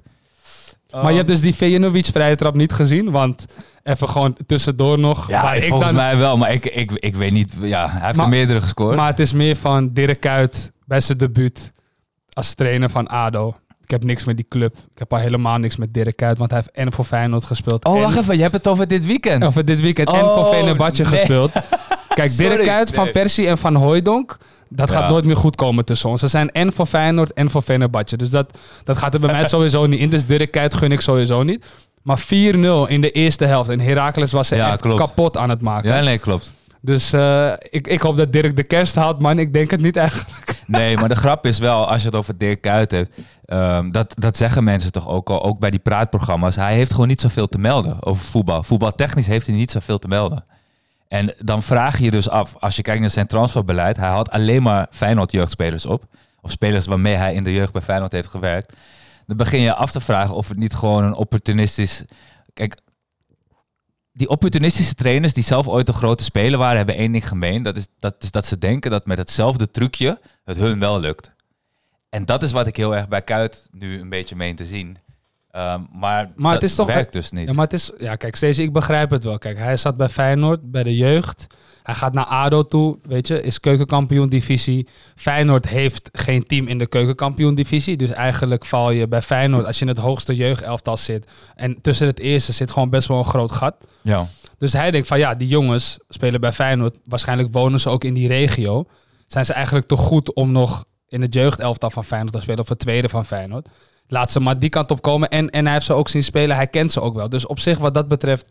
maar 0.91 1.09
je 1.11 1.15
hebt 1.17 1.27
dus 1.27 1.41
die 1.41 1.55
Vejanovic 1.55 2.05
vrije 2.05 2.35
trap 2.35 2.55
niet 2.55 2.71
gezien, 2.73 3.11
want 3.11 3.45
even 3.83 4.09
gewoon 4.09 4.37
tussendoor 4.45 4.99
nog. 4.99 5.27
Ja, 5.27 5.41
waar 5.41 5.57
ik 5.57 5.63
volgens 5.63 5.85
dan, 5.85 5.95
mij 5.95 6.17
wel, 6.17 6.37
maar 6.37 6.53
ik, 6.53 6.65
ik, 6.65 6.91
ik 6.91 7.15
weet 7.15 7.31
niet. 7.31 7.53
Ja, 7.61 7.89
hij 7.89 8.01
heeft 8.05 8.15
Maar- 8.15 8.25
er 8.25 8.31
meerdere 8.31 8.61
gescoord. 8.61 8.95
Maar 8.95 9.07
het 9.07 9.19
is 9.19 9.31
meer 9.31 9.55
van 9.55 9.87
Dirk 9.93 10.19
Kuyt 10.19 10.71
bij 10.85 11.01
zijn 11.01 11.17
debuut 11.17 11.71
als 12.33 12.53
trainer 12.53 12.89
van 12.89 13.07
ADO. 13.07 13.55
Ik 13.83 13.91
heb 13.91 14.03
niks 14.03 14.23
met 14.23 14.35
die 14.35 14.45
club. 14.49 14.75
Ik 14.77 14.99
heb 14.99 15.13
al 15.13 15.19
helemaal 15.19 15.57
niks 15.57 15.75
met 15.75 15.93
Dirk 15.93 16.15
Kuyt, 16.15 16.37
want 16.37 16.51
hij 16.51 16.59
heeft 16.59 16.71
en 16.75 16.93
voor 16.93 17.05
Feyenoord 17.05 17.43
gespeeld. 17.43 17.85
oh, 17.85 18.01
wacht 18.01 18.17
even. 18.17 18.35
Je 18.35 18.41
hebt 18.41 18.53
het 18.53 18.67
over 18.67 18.87
dit 18.87 19.05
weekend. 19.05 19.45
Of 19.45 19.53
dit 19.53 19.79
weekend 19.81 20.07
en 20.09 20.23
Oh, 20.23 20.33
voor 20.33 20.45
Fenerbahce 20.53 21.01
nee. 21.01 21.11
gespeeld. 21.11 21.51
Kijk, 22.13 22.37
Dirk 22.37 22.63
Kuyt, 22.63 22.91
Van. 22.91 23.11
Persie 23.11 23.47
en 23.47 23.57
Van 23.57 23.75
Hooijdonk. 23.75 24.37
Dat 24.69 24.91
gaat 24.91 25.09
nooit 25.09 25.25
meer 25.25 25.35
goed 25.35 25.55
komen 25.55 25.85
tussen 25.85 26.09
ons. 26.09 26.19
Ze 26.21 26.27
zijn 26.27 26.51
en 26.51 26.73
voor 26.73 26.85
Feyenoord 26.85 27.33
en 27.33 27.49
voor 27.49 27.61
Fenerbahce. 27.61 28.17
Dus 28.17 28.29
dat, 28.29 28.57
dat 28.83 28.97
gaat 28.97 29.13
er 29.13 29.19
bij 29.19 29.31
mij 29.31 29.47
sowieso 29.55 29.85
niet 29.85 29.99
in. 29.99 30.09
Dus 30.09 30.25
Dirk 30.25 30.51
Kuyt 30.51 30.73
gun 30.73 30.91
ik 30.91 31.01
sowieso 31.01 31.43
niet. 31.43 31.65
Maar 32.01 32.19
4-0 32.19 32.25
in 32.87 33.01
de 33.01 33.11
eerste 33.11 33.45
helft. 33.45 33.69
En 33.69 33.79
Heracles 33.79 34.31
was 34.31 34.47
ze 34.47 34.55
echt 34.55 34.81
klopt. 34.81 34.99
kapot 34.99 35.37
aan 35.37 35.49
het 35.49 35.61
maken. 35.61 35.89
Ja, 35.89 36.01
nee, 36.01 36.17
klopt. 36.17 36.53
Dus 36.81 37.13
eh, 37.13 37.51
ik, 37.69 37.87
ik 37.87 38.01
hoop 38.01 38.15
dat 38.15 38.31
Dirk 38.31 38.55
de 38.55 38.63
kerst 38.63 38.95
haalt, 38.95 39.19
man. 39.19 39.39
Ik 39.39 39.53
denk 39.53 39.71
het 39.71 39.81
niet 39.81 39.97
echt. 39.97 40.25
Nee, 40.67 40.97
maar 40.97 41.09
de 41.09 41.15
grap 41.15 41.45
is 41.45 41.59
wel, 41.59 41.89
als 41.89 42.01
je 42.01 42.07
het 42.07 42.17
over 42.17 42.37
Dirk 42.37 42.61
Kuyt 42.61 42.91
hebt, 42.91 43.17
ehm, 43.45 43.91
dat, 43.91 44.13
dat 44.17 44.37
zeggen 44.37 44.63
mensen 44.63 44.91
toch 44.91 45.07
ook 45.07 45.29
al, 45.29 45.43
ook 45.43 45.59
bij 45.59 45.69
die 45.69 45.79
praatprogramma's. 45.79 46.55
Hij 46.55 46.73
heeft 46.73 46.91
gewoon 46.91 47.07
niet 47.07 47.21
zoveel 47.21 47.47
te 47.47 47.57
melden 47.57 48.03
over 48.03 48.25
voetbal. 48.25 48.63
Voetbaltechnisch 48.63 49.27
heeft 49.27 49.47
hij 49.47 49.55
niet 49.55 49.71
zoveel 49.71 49.97
te 49.97 50.07
melden. 50.07 50.45
En 51.07 51.33
dan 51.39 51.63
vraag 51.63 51.97
je 51.97 52.03
je 52.03 52.11
dus 52.11 52.29
af, 52.29 52.55
als 52.59 52.75
je 52.75 52.81
kijkt 52.81 53.01
naar 53.01 53.09
zijn 53.09 53.27
transferbeleid, 53.27 53.97
hij 53.97 54.09
had 54.09 54.29
alleen 54.29 54.61
maar 54.61 54.87
Feyenoord 54.91 55.31
jeugdspelers 55.31 55.85
op. 55.85 56.03
Of 56.41 56.51
spelers 56.51 56.85
waarmee 56.85 57.15
hij 57.15 57.33
in 57.33 57.43
de 57.43 57.53
jeugd 57.53 57.73
bij 57.73 57.81
Feyenoord 57.81 58.11
heeft 58.11 58.29
gewerkt. 58.29 58.73
Dan 59.25 59.37
begin 59.37 59.61
je 59.61 59.73
af 59.73 59.91
te 59.91 59.99
vragen 59.99 60.35
of 60.35 60.47
het 60.47 60.57
niet 60.57 60.73
gewoon 60.73 61.03
een 61.03 61.13
opportunistisch... 61.13 62.05
Kijk, 62.53 62.77
die 64.11 64.29
opportunistische 64.29 64.93
trainers 64.93 65.33
die 65.33 65.43
zelf 65.43 65.67
ooit 65.67 65.87
een 65.87 65.93
grote 65.93 66.23
speler 66.23 66.59
waren, 66.59 66.77
hebben 66.77 66.95
één 66.95 67.11
ding 67.11 67.27
gemeen. 67.27 67.63
Dat 67.63 67.75
is 67.75 67.87
dat, 67.99 68.23
is 68.23 68.31
dat 68.31 68.45
ze 68.45 68.57
denken 68.57 68.91
dat 68.91 69.05
met 69.05 69.17
hetzelfde 69.17 69.71
trucje 69.71 70.19
het 70.43 70.57
hun 70.57 70.79
wel 70.79 70.99
lukt. 70.99 71.31
En 72.09 72.25
dat 72.25 72.43
is 72.43 72.51
wat 72.51 72.67
ik 72.67 72.75
heel 72.75 72.95
erg 72.95 73.07
bij 73.07 73.21
Kuit 73.21 73.67
nu 73.71 73.99
een 73.99 74.09
beetje 74.09 74.35
meen 74.35 74.55
te 74.55 74.65
zien. 74.65 74.97
Ehm, 75.55 75.81
maar 75.91 76.31
Maar 76.35 76.53
het 76.53 76.63
is 76.63 76.75
toch- 76.75 76.87
werkt 76.87 77.13
dus 77.13 77.31
niet. 77.31 77.47
Ja, 77.47 77.53
maar 77.53 77.63
het 77.63 77.73
is... 77.73 77.91
Ja, 77.97 78.15
kijk, 78.15 78.35
Stacey, 78.35 78.63
ik 78.63 78.73
begrijp 78.73 79.09
het 79.09 79.23
wel. 79.23 79.37
Kijk, 79.37 79.57
hij 79.57 79.77
zat 79.77 79.97
bij 79.97 80.09
Feyenoord, 80.09 80.71
bij 80.71 80.83
de 80.83 80.95
jeugd. 80.95 81.47
Hij 81.83 81.95
gaat 81.95 82.13
naar 82.13 82.25
ADO 82.25 82.63
toe, 82.67 82.97
weet 83.01 83.27
je, 83.27 83.41
is 83.41 83.59
keukenkampioen-divisie. 83.59 84.87
Feyenoord 85.15 85.67
heeft 85.67 86.09
geen 86.11 86.45
team 86.45 86.67
in 86.67 86.77
de 86.77 86.87
keukenkampioen-divisie. 86.87 87.97
Dus 87.97 88.11
eigenlijk 88.11 88.65
val 88.65 88.91
je 88.91 89.07
bij 89.07 89.21
Feyenoord, 89.21 89.65
als 89.65 89.75
je 89.79 89.81
in 89.81 89.87
het 89.91 89.97
hoogste 89.97 90.35
jeugdelftal 90.35 90.97
zit... 90.97 91.31
en 91.55 91.81
tussen 91.81 92.07
het 92.07 92.19
eerste 92.19 92.51
zit 92.53 92.71
gewoon 92.71 92.89
best 92.89 93.07
wel 93.07 93.17
een 93.17 93.25
groot 93.25 93.51
gat. 93.51 93.75
Ja. 94.01 94.27
Dus 94.57 94.73
hij 94.73 94.91
denkt 94.91 95.07
van, 95.07 95.19
ja, 95.19 95.35
die 95.35 95.47
jongens 95.47 95.97
spelen 96.09 96.41
bij 96.41 96.53
Feyenoord. 96.53 96.97
Waarschijnlijk 97.05 97.51
wonen 97.53 97.79
ze 97.79 97.89
ook 97.89 98.03
in 98.03 98.13
die 98.13 98.27
regio. 98.27 98.85
Zijn 99.27 99.45
ze 99.45 99.53
eigenlijk 99.53 99.87
te 99.87 99.95
goed 99.95 100.33
om 100.33 100.51
nog 100.51 100.85
in 101.07 101.21
het 101.21 101.33
jeugdelftal 101.33 101.89
van 101.89 102.03
Feyenoord 102.05 102.33
te 102.33 102.41
spelen... 102.41 102.59
of 102.59 102.69
het 102.69 102.79
tweede 102.79 103.09
van 103.09 103.25
Feyenoord. 103.25 103.69
Laat 104.07 104.31
ze 104.31 104.39
maar 104.39 104.59
die 104.59 104.69
kant 104.69 104.91
op 104.91 105.01
komen. 105.01 105.29
En, 105.29 105.49
en 105.49 105.63
hij 105.63 105.73
heeft 105.73 105.85
ze 105.85 105.93
ook 105.93 106.07
zien 106.09 106.23
spelen. 106.23 106.55
Hij 106.55 106.67
kent 106.67 106.91
ze 106.91 107.01
ook 107.01 107.15
wel. 107.15 107.29
Dus 107.29 107.45
op 107.47 107.59
zich, 107.59 107.77
wat 107.77 107.93
dat 107.93 108.07
betreft, 108.07 108.47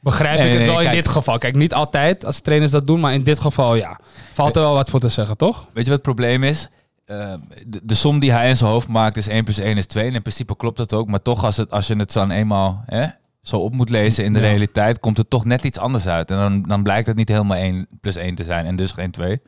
begrijp 0.00 0.38
Nee, 0.38 0.46
ik 0.46 0.52
het 0.52 0.62
nee, 0.62 0.70
wel 0.70 0.80
in 0.80 0.90
dit 0.90 1.08
geval. 1.08 1.38
Kijk, 1.38 1.54
niet 1.56 1.74
altijd 1.74 2.24
als 2.24 2.40
trainers 2.40 2.70
dat 2.70 2.86
doen, 2.86 3.00
maar 3.00 3.12
in 3.12 3.22
dit 3.22 3.40
geval 3.40 3.74
ja. 3.74 4.00
Valt 4.32 4.56
er 4.56 4.62
wel 4.62 4.74
wat 4.74 4.90
voor 4.90 5.00
te 5.00 5.08
zeggen, 5.08 5.36
toch? 5.36 5.56
Weet 5.72 5.84
je 5.84 5.90
wat 5.90 5.92
het 5.92 6.02
probleem 6.02 6.42
is? 6.44 6.68
Ehm, 7.04 7.38
de, 7.66 7.80
de 7.82 7.94
som 7.94 8.18
die 8.18 8.32
hij 8.32 8.48
in 8.48 8.56
zijn 8.56 8.70
hoofd 8.70 8.88
maakt 8.88 9.16
is 9.16 9.28
1 9.28 9.44
plus 9.44 9.58
1 9.58 9.76
is 9.76 9.86
2. 9.86 10.08
En 10.08 10.14
in 10.14 10.22
principe 10.22 10.56
klopt 10.56 10.76
dat 10.76 10.92
ook. 10.92 11.08
Maar 11.08 11.22
toch, 11.22 11.44
als, 11.44 11.56
het, 11.56 11.70
als 11.70 11.86
je 11.86 11.96
het 11.96 12.12
dan 12.12 12.30
eenmaal 12.30 12.82
hè, 12.86 13.06
zo 13.42 13.56
op 13.56 13.74
moet 13.74 13.88
lezen 13.90 14.24
in 14.24 14.32
de 14.32 14.38
Ja. 14.40 14.46
realiteit, 14.46 15.00
komt 15.00 15.16
het 15.16 15.30
toch 15.30 15.44
net 15.44 15.64
iets 15.64 15.78
anders 15.78 16.06
uit. 16.06 16.30
En 16.30 16.36
dan, 16.36 16.62
dan 16.62 16.82
blijkt 16.82 17.06
het 17.06 17.16
niet 17.16 17.28
helemaal 17.28 17.56
1 17.56 17.86
plus 18.00 18.16
1 18.16 18.34
te 18.34 18.44
zijn. 18.44 18.66
En 18.66 18.76
dus 18.76 18.92
geen 18.92 19.10
2. 19.10 19.40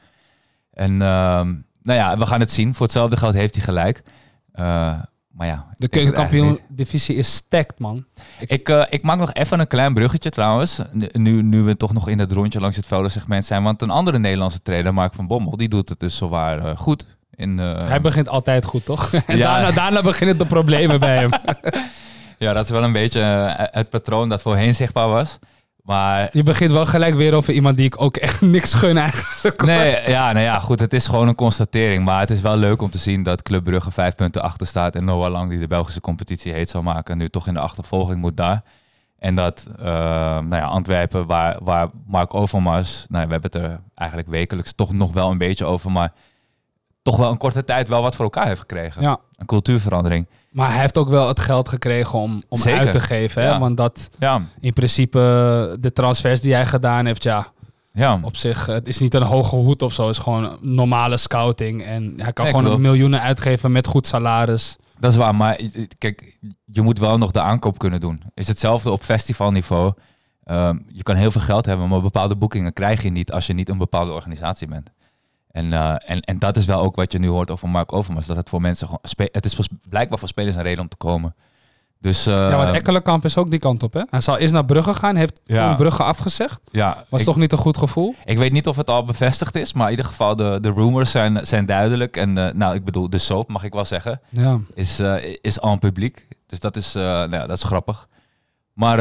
En 0.73 0.90
ehm, 1.02 1.47
nou 1.83 1.99
ja, 1.99 2.19
we 2.19 2.26
gaan 2.26 2.40
het 2.40 2.50
zien. 2.50 2.75
Voor 2.75 2.87
hetzelfde 2.87 3.17
geld 3.17 3.35
heeft 3.35 3.55
hij 3.55 3.64
gelijk. 3.64 4.02
Eh, 4.52 4.95
maar 5.38 5.47
ja. 5.47 5.66
De 5.73 5.88
keukenkampioen-divisie 5.88 7.16
is 7.16 7.35
stacked, 7.35 7.78
man. 7.78 8.04
Ik, 8.47 8.68
eh, 8.68 8.85
ik 8.90 9.02
maak 9.02 9.18
nog 9.18 9.33
even 9.33 9.61
een 9.61 9.66
klein 9.66 9.95
bruggetje 9.95 10.30
trouwens. 10.30 10.80
Nu- 11.12 11.42
Nu, 11.42 11.62
we 11.62 11.76
toch 11.76 11.92
nog 11.92 12.09
in 12.09 12.18
het 12.18 12.33
rondje 12.33 12.61
langs 12.61 12.76
het 12.76 12.87
segment 13.12 13.45
zijn. 13.45 13.62
Want 13.62 13.83
een 13.83 13.90
andere 13.90 14.18
Nederlandse 14.18 14.62
trainer, 14.62 14.95
Mark 14.95 15.14
van 15.14 15.26
Bommel, 15.26 15.57
die 15.57 15.68
doet 15.68 15.88
het 15.88 16.00
dus 16.00 16.16
zowaar 16.16 16.64
eh, 16.64 16.76
goed. 16.76 17.07
In, 17.35 17.59
eh, 17.59 17.87
Hij 17.88 18.00
begint 18.00 18.28
altijd 18.28 18.64
goed, 18.64 18.85
toch? 18.85 19.12
en 19.26 19.37
Ja. 19.37 19.52
daarna, 19.54 19.71
daarna 19.71 20.02
beginnen 20.02 20.38
de 20.38 20.47
problemen 20.47 21.00
bij 21.00 21.16
hem. 21.16 21.30
ja, 22.38 22.52
dat 22.52 22.64
is 22.64 22.71
wel 22.71 22.83
een 22.85 22.92
beetje 22.92 23.21
het 23.73 23.90
patroon 23.90 24.28
dat 24.28 24.42
voorheen 24.42 24.75
zichtbaar 24.75 25.09
was. 25.09 25.38
Maar 25.88 26.28
Je 26.33 26.42
begint 26.42 26.73
wel 26.73 26.87
gelijk 26.87 27.14
weer 27.14 27.35
over 27.35 27.52
iemand 27.52 27.76
die 27.76 27.87
ik 27.87 28.00
ook 28.00 28.16
echt 28.16 28.40
niks 28.57 28.75
gun 28.75 28.99
eigenlijk. 28.99 29.62
nee, 29.62 30.11
ja, 30.11 30.33
nou 30.33 30.45
ja, 30.45 30.59
goed, 30.59 30.80
het 30.80 30.92
is 30.92 31.07
gewoon 31.07 31.28
een 31.28 31.35
constatering. 31.35 32.04
Maar 32.04 32.21
het 32.21 32.30
is 32.30 32.40
wel 32.40 32.57
leuk 32.57 32.83
om 32.83 32.90
te 32.90 32.99
zien 32.99 33.23
dat 33.23 33.42
Club 33.42 33.64
Brugge 33.64 33.90
vijf 33.90 34.14
punten 34.14 34.42
achter 34.42 34.66
staat. 34.66 34.95
En 34.95 35.04
Noah 35.04 35.30
Lang, 35.30 35.50
die 35.50 35.59
de 35.59 35.66
Belgische 35.66 36.00
competitie 36.00 36.52
heet 36.52 36.68
zal 36.68 36.83
maken, 36.83 37.18
nu 37.18 37.28
toch 37.28 37.47
in 37.47 37.54
de 37.54 37.61
achtervolging 37.61 38.21
moet 38.21 38.37
daar. 38.37 38.62
En 39.18 39.35
dat 39.35 39.66
eh, 39.78 39.85
nou 39.85 40.54
ja, 40.57 40.64
Antwerpen, 40.64 41.26
waar, 41.26 41.57
waar 41.62 41.88
Mark 42.07 42.35
Overmars, 42.35 43.07
nou, 43.09 43.26
we 43.26 43.33
hebben 43.33 43.50
het 43.52 43.71
er 43.71 43.80
eigenlijk 43.95 44.28
wekelijks 44.30 44.73
toch 44.73 44.92
nog 44.92 45.12
wel 45.12 45.30
een 45.30 45.38
beetje 45.38 45.64
over, 45.64 45.90
maar 45.90 46.12
toch 47.02 47.16
wel 47.16 47.30
een 47.30 47.38
korte 47.38 47.64
tijd 47.64 47.88
wel 47.88 48.02
wat 48.02 48.14
voor 48.14 48.25
elkaar 48.25 48.47
heeft 48.47 48.61
gekregen. 48.61 49.02
Ja, 49.02 49.18
Een 49.37 49.47
cultuurverandering. 49.47 50.28
Maar 50.50 50.71
hij 50.71 50.81
heeft 50.81 50.99
ook 50.99 51.09
wel 51.09 51.28
het 51.28 51.40
geld 51.40 51.69
gekregen 51.69 52.19
om, 52.19 52.43
om 52.49 52.59
Zeker. 52.59 52.81
uit 52.81 52.93
te 52.93 53.00
geven. 53.00 53.43
Hè? 53.43 53.49
Ja. 53.49 53.59
Want 53.59 53.76
dat 53.76 54.11
Ja, 54.19 54.43
in 54.61 54.73
principe 54.73 55.19
de 55.81 55.93
transfers 55.93 56.40
die 56.40 56.55
hij 56.55 56.67
gedaan 56.67 57.07
heeft, 57.07 57.23
ja, 57.23 57.47
ja. 57.93 58.19
op 58.23 58.37
zich, 58.37 58.67
het 58.67 58.88
is 58.88 58.99
niet 58.99 59.14
een 59.14 59.23
hoge 59.23 59.57
hoed 59.57 59.83
of 59.83 59.93
zo. 59.93 60.07
Het 60.07 60.17
is 60.17 60.23
gewoon 60.23 60.59
normale 60.61 61.17
scouting. 61.17 61.83
En 61.83 62.14
hij 62.17 62.33
kan 62.33 62.47
gewoon 62.47 62.64
klopt. 62.64 62.81
miljoenen 62.81 63.21
uitgeven 63.21 63.73
met 63.73 63.87
goed 63.87 64.07
salaris. 64.07 64.76
Dat 65.00 65.11
is 65.11 65.17
waar, 65.17 65.35
maar 65.35 65.61
kijk, 65.99 66.38
je 66.64 66.83
moet 66.83 66.99
wel 66.99 67.19
nog 67.19 67.31
de 67.31 67.40
aankoop 67.40 67.78
kunnen 67.78 68.00
doen. 68.00 68.21
Is 68.35 68.49
hetzelfde 68.49 68.90
op 68.90 69.02
festivalniveau. 69.02 69.93
Ehm, 70.45 70.78
je 70.87 71.02
kan 71.02 71.17
heel 71.17 71.31
veel 71.31 71.40
geld 71.40 71.67
hebben, 71.67 71.88
maar 71.88 72.00
bepaalde 72.00 72.37
boekingen 72.37 72.73
krijg 72.73 73.02
je 73.02 73.11
niet 73.11 73.33
als 73.33 73.47
je 73.47 73.52
niet 73.52 73.69
een 73.69 73.78
bepaalde 73.78 74.12
organisatie 74.12 74.69
bent. 74.69 74.90
En, 75.59 75.73
eh, 75.73 75.95
en, 76.07 76.21
en 76.21 76.38
dat 76.38 76.57
is 76.57 76.65
wel 76.65 76.81
ook 76.81 76.97
wat 76.97 77.12
je 77.12 77.19
nu 77.19 77.29
hoort 77.29 77.50
over 77.50 77.69
Mark 77.69 77.93
Overmars. 77.93 78.27
Dat 78.27 78.37
het 78.37 78.49
voor 78.49 78.61
mensen 78.61 78.87
gewoon... 78.87 79.31
Het 79.33 79.45
is 79.45 79.55
voor, 79.55 79.67
blijkbaar 79.88 80.19
voor 80.19 80.29
spelers 80.29 80.57
een 80.57 80.62
reden 80.62 80.81
om 80.83 80.88
te 80.88 80.97
komen. 80.97 81.35
Dus 82.00 82.27
eh, 82.27 82.33
ja, 82.35 82.57
want 82.57 82.75
Ekkelenkamp 82.77 83.25
is 83.25 83.37
ook 83.37 83.50
die 83.50 83.59
kant 83.59 83.83
op, 83.83 83.93
hè? 83.93 84.03
Hij 84.11 84.21
zal 84.21 84.38
eerst 84.38 84.53
naar 84.53 84.65
Brugge 84.65 84.95
gaan, 84.95 85.17
heeft 85.17 85.41
Ja. 85.45 85.67
toen 85.67 85.77
Brugge 85.77 86.03
afgezegd. 86.03 86.61
ja, 86.71 87.05
Was 87.09 87.21
ik, 87.21 87.27
toch 87.27 87.37
niet 87.37 87.53
een 87.53 87.59
goed 87.59 87.77
gevoel? 87.77 88.15
ik 88.25 88.38
weet 88.38 88.53
niet 88.53 88.67
of 88.67 88.77
het 88.77 88.91
al 88.91 89.05
bevestigd 89.05 89.55
is, 89.55 89.73
maar 89.73 89.85
in 89.85 89.91
ieder 89.91 90.05
geval 90.05 90.37
de, 90.37 90.59
de 90.61 90.73
rumors 90.73 91.11
zijn, 91.11 91.47
zijn 91.47 91.67
duidelijk. 91.67 92.17
En 92.17 92.38
eh, 92.38 92.55
nou, 92.55 92.75
ik 92.75 92.85
bedoel, 92.85 93.11
de 93.11 93.19
soap 93.19 93.49
mag 93.49 93.65
ik 93.65 93.73
wel 93.73 93.85
zeggen. 93.85 94.21
Ja. 94.29 94.59
is, 94.75 94.99
eh 94.99 95.37
is 95.41 95.59
en 95.59 95.79
publiek. 95.79 96.27
Dus 96.47 96.61
dat 96.61 96.77
is, 96.77 96.93
nou 96.93 97.31
ja, 97.31 97.47
dat 97.47 97.57
is 97.57 97.62
grappig. 97.62 98.09
Maar 98.73 99.00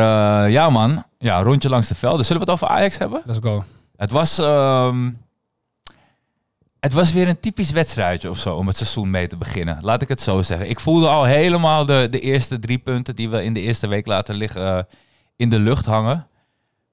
ja, 0.50 0.70
man. 0.70 1.04
Ja, 1.18 1.42
rondje 1.42 1.70
langs 1.70 1.88
de 1.88 1.96
velden. 1.96 2.26
Zullen 2.26 2.46
we 2.46 2.52
het 2.52 2.62
over 2.62 2.76
Ajax 2.76 2.98
hebben? 2.98 3.22
Let's 3.26 3.40
go. 3.42 3.64
Het 3.98 4.12
was, 4.12 4.40
ehm, 4.40 5.10
het 6.88 6.96
was 6.96 7.12
weer 7.12 7.28
een 7.28 7.40
typisch 7.40 7.72
wedstrijdje 7.72 8.30
of 8.30 8.38
zo 8.38 8.56
om 8.56 8.68
het 8.68 8.78
seizoen 8.78 9.10
mee 9.10 9.28
te 9.28 9.38
beginnen. 9.38 9.78
Laat 9.82 10.02
ik 10.02 10.08
het 10.08 10.22
zo 10.22 10.42
zeggen. 10.42 10.70
Ik 10.70 10.80
voelde 10.80 11.08
al 11.08 11.24
helemaal 11.24 11.86
de, 11.86 12.08
de 12.12 12.20
eerste 12.20 12.60
drie 12.60 12.78
punten 12.78 13.16
die 13.16 13.30
we 13.30 13.44
in 13.44 13.54
de 13.54 13.62
eerste 13.62 13.88
week 13.88 14.06
laten 14.06 14.36
liggen. 14.36 14.78
eh, 14.78 14.84
in 15.36 15.50
de 15.50 15.60
lucht 15.60 15.86
hangen. 15.86 16.28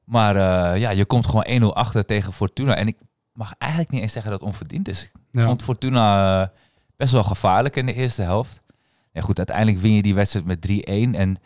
Maar 0.05 0.37
eh, 0.37 0.81
ja, 0.81 0.91
je 0.91 1.05
komt 1.05 1.27
gewoon 1.27 1.63
1-0 1.63 1.65
achter 1.67 2.05
tegen 2.05 2.33
Fortuna. 2.33 2.75
En 2.75 2.87
ik 2.87 2.97
mag 3.33 3.55
eigenlijk 3.59 3.93
niet 3.93 4.03
eens 4.03 4.13
zeggen 4.13 4.31
dat 4.31 4.41
het 4.41 4.49
onverdiend 4.49 4.89
is. 4.89 5.11
Ik 5.33 5.41
vond 5.41 5.63
Fortuna 5.63 6.43
eh, 6.43 6.49
best 6.97 7.13
wel 7.13 7.25
gevaarlijk 7.25 7.77
in 7.77 7.87
de 7.87 7.95
eerste 7.95 8.23
helft. 8.23 8.61
Ja, 9.13 9.21
goed, 9.21 9.39
uiteindelijk 9.39 9.79
win 9.79 9.93
je 9.93 10.03
die 10.03 10.15
wedstrijd 10.15 10.47
met 10.47 10.67
3-1. 10.69 11.19
En 11.19 11.37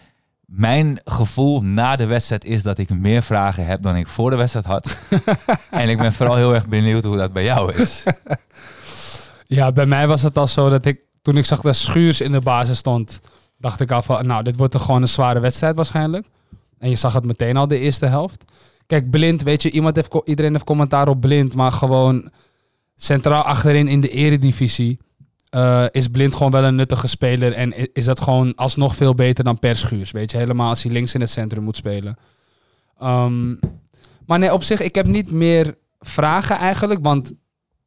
mijn 0.48 1.00
gevoel 1.04 1.62
na 1.62 1.96
de 1.96 2.06
wedstrijd 2.06 2.44
is 2.44 2.62
dat 2.62 2.78
ik 2.78 2.90
meer 2.90 3.22
vragen 3.22 3.66
heb 3.66 3.82
dan 3.82 3.96
ik 3.96 4.08
voor 4.08 4.30
de 4.30 4.36
wedstrijd 4.36 4.66
had. 4.66 4.98
en 5.70 5.88
ik 5.88 5.98
ben 5.98 6.12
vooral 6.12 6.36
heel 6.36 6.54
erg 6.54 6.66
benieuwd 6.66 7.04
hoe 7.04 7.16
dat 7.16 7.32
bij 7.32 7.44
jou 7.44 7.74
is. 7.74 8.02
Ja, 9.50 9.72
bij 9.72 9.86
mij 9.86 10.06
was 10.06 10.22
het 10.22 10.38
al 10.38 10.46
zo 10.46 10.70
dat 10.70 10.84
ik, 10.84 11.00
toen 11.22 11.36
ik 11.36 11.44
zag 11.44 11.60
dat 11.60 11.76
Schuurs 11.76 12.20
in 12.20 12.32
de 12.32 12.40
basis 12.40 12.78
stond, 12.78 13.20
dacht 13.58 13.80
ik 13.80 13.90
al 13.90 14.02
van, 14.02 14.26
nou, 14.26 14.42
dit 14.42 14.56
wordt 14.56 14.74
er 14.74 14.80
gewoon 14.80 15.02
een 15.02 15.08
zware 15.08 15.40
wedstrijd 15.40 15.76
waarschijnlijk. 15.76 16.26
En 16.78 16.90
je 16.90 16.96
zag 16.96 17.12
het 17.12 17.24
meteen 17.24 17.56
al 17.56 17.66
de 17.66 17.78
eerste 17.78 18.06
helft. 18.06 18.44
Kijk, 18.86 19.10
blind, 19.10 19.42
weet 19.42 19.62
je, 19.62 19.70
iemand 19.70 19.96
heeft, 19.96 20.20
iedereen 20.24 20.52
heeft 20.52 20.64
commentaar 20.64 21.08
op 21.08 21.20
blind, 21.20 21.54
maar 21.54 21.72
gewoon 21.72 22.30
centraal 22.96 23.42
achterin 23.42 23.88
in 23.88 24.00
de 24.00 24.10
eredivisie 24.10 24.98
eh, 25.50 25.84
is 25.90 26.08
blind 26.08 26.34
gewoon 26.34 26.52
wel 26.52 26.64
een 26.64 26.74
nuttige 26.74 27.06
speler. 27.06 27.52
En 27.52 27.94
is 27.94 28.04
dat 28.04 28.20
gewoon 28.20 28.54
alsnog 28.54 28.96
veel 28.96 29.14
beter 29.14 29.44
dan 29.44 29.58
Per 29.58 29.76
Schuurs, 29.76 30.10
weet 30.10 30.30
je, 30.30 30.36
helemaal 30.36 30.68
als 30.68 30.82
hij 30.82 30.92
links 30.92 31.14
in 31.14 31.20
het 31.20 31.30
centrum 31.30 31.62
moet 31.62 31.76
spelen. 31.76 32.16
Ehm, 32.98 33.54
maar 34.26 34.38
nee, 34.38 34.52
op 34.52 34.62
zich, 34.62 34.80
ik 34.80 34.94
heb 34.94 35.06
niet 35.06 35.30
meer 35.30 35.74
vragen 35.98 36.56
eigenlijk, 36.56 37.00
want 37.02 37.32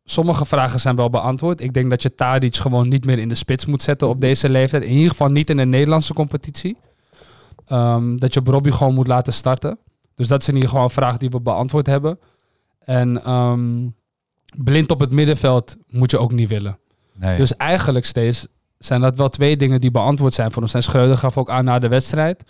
sommige 0.04 0.46
vragen 0.46 0.80
zijn 0.80 0.96
wel 0.96 1.10
beantwoord. 1.10 1.62
Ik 1.62 1.74
denk 1.74 1.90
dat 1.90 2.02
je 2.02 2.16
Tadic 2.16 2.56
gewoon 2.56 2.88
niet 2.88 3.06
meer 3.06 3.20
in 3.20 3.30
de 3.30 3.36
spits 3.36 3.66
moet 3.66 3.82
zetten 3.82 4.08
op 4.08 4.22
deze 4.22 4.50
leeftijd. 4.50 4.84
In 4.84 4.92
ieder 4.92 5.10
geval 5.10 5.30
niet 5.30 5.50
in 5.50 5.58
de 5.58 5.66
Nederlandse 5.66 6.14
competitie. 6.14 6.78
Ehm, 7.66 8.18
dat 8.18 8.34
je 8.34 8.42
Bobby 8.42 8.72
gewoon 8.72 8.94
moet 8.94 9.08
laten 9.08 9.34
starten. 9.34 9.80
Dus 10.16 10.28
dat 10.28 10.42
is 10.42 10.48
in 10.48 10.54
ieder 10.54 10.70
geval 10.70 10.84
een 10.84 10.90
vraag 10.90 11.18
die 11.18 11.30
we 11.30 11.42
beantwoord 11.42 11.86
hebben. 11.86 12.20
En 12.80 13.24
ehm, 13.24 13.88
blind 14.64 14.92
op 14.92 15.00
het 15.00 15.12
middenveld 15.12 15.78
moet 15.88 16.12
je 16.12 16.18
ook 16.18 16.32
niet 16.32 16.50
willen. 16.50 16.80
Nee. 17.22 17.38
Dus 17.38 17.56
eigenlijk 17.56 18.06
steeds 18.06 18.48
zijn 18.78 19.02
dat 19.02 19.16
wel 19.16 19.30
twee 19.30 19.58
dingen 19.58 19.82
die 19.82 19.92
beantwoord 19.92 20.34
zijn 20.34 20.52
voor 20.52 20.62
ons. 20.62 20.74
En 20.74 20.84
Schreuder 20.84 21.18
gaf 21.18 21.38
ook 21.38 21.50
aan 21.50 21.66
na 21.66 21.80
de 21.80 21.88
wedstrijd. 21.88 22.44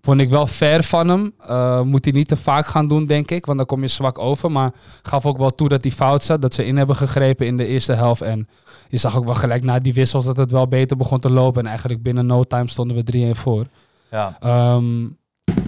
Vond 0.00 0.20
ik 0.20 0.30
wel 0.30 0.46
fair 0.46 0.82
van 0.82 1.08
hem. 1.08 1.32
Eh, 1.38 1.80
moet 1.80 2.04
hij 2.04 2.12
niet 2.12 2.28
te 2.28 2.36
vaak 2.36 2.66
gaan 2.66 2.88
doen, 2.88 3.06
denk 3.06 3.30
ik. 3.30 3.46
Want 3.46 3.58
dan 3.58 3.66
kom 3.66 3.82
je 3.82 3.88
zwak 3.88 4.18
over. 4.18 4.50
Maar 4.50 4.72
gaf 5.02 5.26
ook 5.26 5.38
wel 5.38 5.54
toe 5.54 5.68
dat 5.68 5.82
hij 5.82 5.90
fout 5.92 6.24
zat. 6.24 6.42
Dat 6.42 6.54
ze 6.54 6.64
in 6.64 6.76
hebben 6.76 6.96
gegrepen 6.96 7.46
in 7.46 7.56
de 7.56 7.66
eerste 7.66 7.92
helft. 7.92 8.20
En 8.20 8.48
je 8.88 8.96
zag 8.96 9.16
ook 9.16 9.24
wel 9.24 9.34
gelijk 9.34 9.64
na 9.64 9.78
die 9.78 9.94
wissels 9.94 10.24
dat 10.24 10.36
het 10.36 10.50
wel 10.50 10.68
beter 10.68 10.96
begon 10.96 11.20
te 11.20 11.30
lopen. 11.30 11.62
En 11.62 11.68
eigenlijk 11.68 12.02
binnen 12.02 12.26
no 12.26 12.44
time 12.44 12.68
stonden 12.68 12.96
we 12.96 13.34
3-1 13.34 13.38
voor. 13.38 13.66
ja. 14.10 14.36
Ehm, 14.40 15.08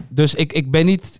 dus 0.08 0.34
ik, 0.34 0.52
ik 0.52 0.70
ben 0.70 0.86
niet 0.86 1.18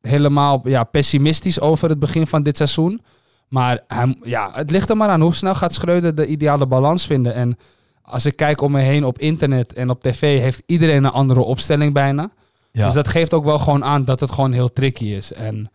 helemaal 0.00 0.60
ja, 0.64 0.84
pessimistisch 0.84 1.60
over 1.60 1.88
het 1.88 1.98
begin 1.98 2.26
van 2.26 2.42
dit 2.42 2.56
seizoen. 2.56 3.00
Maar 3.48 3.80
hij, 3.86 4.16
ja, 4.22 4.50
het 4.54 4.70
ligt 4.70 4.90
er 4.90 4.96
maar 4.96 5.08
aan 5.08 5.20
hoe 5.20 5.34
snel 5.34 5.54
gaat 5.54 5.74
Schreuder 5.74 6.14
de 6.14 6.26
ideale 6.26 6.66
balans 6.66 7.06
vinden. 7.06 7.34
En 7.34 7.58
als 8.02 8.26
ik 8.26 8.36
kijk 8.36 8.60
om 8.60 8.72
me 8.72 8.80
heen 8.80 9.04
op 9.04 9.18
internet 9.18 9.72
en 9.72 9.90
op 9.90 10.02
tv, 10.02 10.40
heeft 10.40 10.62
iedereen 10.66 11.04
een 11.04 11.10
andere 11.10 11.40
opstelling 11.40 11.92
bijna. 11.92 12.30
Ja. 12.70 12.84
Dus 12.84 12.94
dat 12.94 13.08
geeft 13.08 13.34
ook 13.34 13.44
wel 13.44 13.58
gewoon 13.58 13.84
aan 13.84 14.04
dat 14.04 14.20
het 14.20 14.30
gewoon 14.30 14.52
heel 14.52 14.72
tricky 14.72 15.04
is. 15.04 15.32
En 15.32 15.70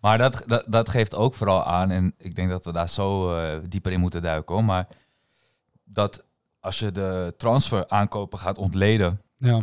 Maar 0.00 0.18
dat, 0.18 0.42
dat, 0.46 0.64
dat 0.66 0.88
geeft 0.88 1.14
ook 1.14 1.34
vooral 1.34 1.64
aan, 1.64 1.90
en 1.90 2.14
ik 2.18 2.36
denk 2.36 2.50
dat 2.50 2.64
we 2.64 2.72
daar 2.72 2.88
zo 2.88 3.36
eh, 3.36 3.58
dieper 3.68 3.92
in 3.92 4.00
moeten 4.00 4.22
duiken, 4.22 4.54
hoor, 4.54 4.64
maar 4.64 4.88
dat 5.84 6.24
als 6.60 6.78
je 6.78 6.92
de 6.92 7.34
transfer 7.36 7.88
aankopen 7.88 8.38
gaat 8.38 8.58
ontleden 8.58 9.20
ja, 9.36 9.62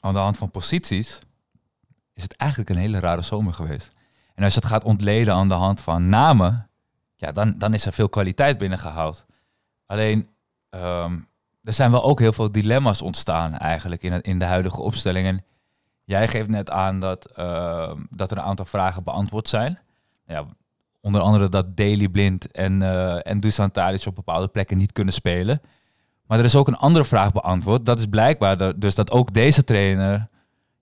aan 0.00 0.12
de 0.12 0.18
hand 0.18 0.36
van 0.36 0.50
posities, 0.50 1.18
is 2.14 2.22
het 2.22 2.36
eigenlijk 2.36 2.70
een 2.70 2.76
hele 2.76 2.98
rare 2.98 3.22
zomer 3.22 3.54
geweest. 3.54 3.90
En 4.34 4.44
als 4.44 4.54
je 4.54 4.60
het 4.60 4.68
gaat 4.68 4.84
ontleden 4.84 5.34
aan 5.34 5.48
de 5.48 5.54
hand 5.54 5.80
van 5.80 6.08
namen, 6.08 6.69
ja, 7.20 7.32
dan, 7.32 7.54
dan 7.58 7.74
is 7.74 7.86
er 7.86 7.92
veel 7.92 8.08
kwaliteit 8.08 8.58
binnengehaald. 8.58 9.24
Alleen, 9.86 10.28
ehm, 10.70 11.18
er 11.64 11.72
zijn 11.72 11.90
wel 11.90 12.04
ook 12.04 12.18
heel 12.20 12.32
veel 12.32 12.52
dilemma's 12.52 13.02
ontstaan 13.02 13.56
eigenlijk 13.56 14.02
in, 14.02 14.20
in 14.20 14.38
de 14.38 14.44
huidige 14.44 14.80
opstelling. 14.80 15.26
En 15.26 15.44
jij 16.04 16.28
geeft 16.28 16.48
net 16.48 16.70
aan 16.70 17.00
dat, 17.00 17.24
ehm, 17.24 17.98
dat 18.10 18.30
er 18.30 18.36
een 18.36 18.42
aantal 18.44 18.64
vragen 18.64 19.02
beantwoord 19.04 19.48
zijn. 19.48 19.78
Ja, 20.26 20.44
onder 21.00 21.20
andere 21.20 21.48
dat 21.48 21.76
Daily 21.76 22.08
Blind 22.08 22.50
en, 22.50 22.82
eh 22.82 23.26
en 23.30 23.40
Dusan 23.40 23.70
Tadic 23.70 24.06
op 24.06 24.14
bepaalde 24.14 24.48
plekken 24.48 24.76
niet 24.78 24.92
kunnen 24.92 25.14
spelen. 25.14 25.60
Maar 26.26 26.38
er 26.38 26.44
is 26.44 26.56
ook 26.56 26.68
een 26.68 26.76
andere 26.76 27.04
vraag 27.04 27.32
beantwoord. 27.32 27.86
Dat 27.86 27.98
is 27.98 28.06
blijkbaar 28.06 28.58
de- 28.58 28.74
dus 28.76 28.94
dat 28.94 29.10
ook 29.10 29.32
deze 29.34 29.64
trainer 29.64 30.28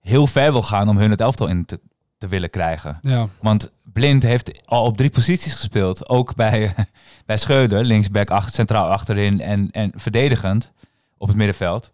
heel 0.01 0.27
ver 0.27 0.53
wil 0.53 0.63
gaan 0.63 0.89
om 0.89 0.97
hun 0.99 1.11
het 1.11 1.21
elftal 1.21 1.47
in 1.47 1.65
te, 1.65 1.81
te 2.19 2.29
willen 2.29 2.51
krijgen. 2.51 2.99
ja, 3.03 3.27
Want 3.41 3.71
Blind 3.99 4.23
heeft 4.23 4.61
al 4.65 4.85
op 4.85 4.97
drie 4.97 5.11
posities 5.11 5.55
gespeeld. 5.55 6.09
Ook 6.09 6.35
bij, 6.35 6.75
bij 7.27 7.37
Schreuder, 7.37 7.85
linksback, 7.85 8.31
achter, 8.31 8.53
centraal 8.55 8.89
achterin 8.89 9.41
en, 9.41 9.69
en 9.71 9.93
verdedigend 9.95 10.71
op 11.17 11.29
het 11.29 11.37
middenveld. 11.37 11.93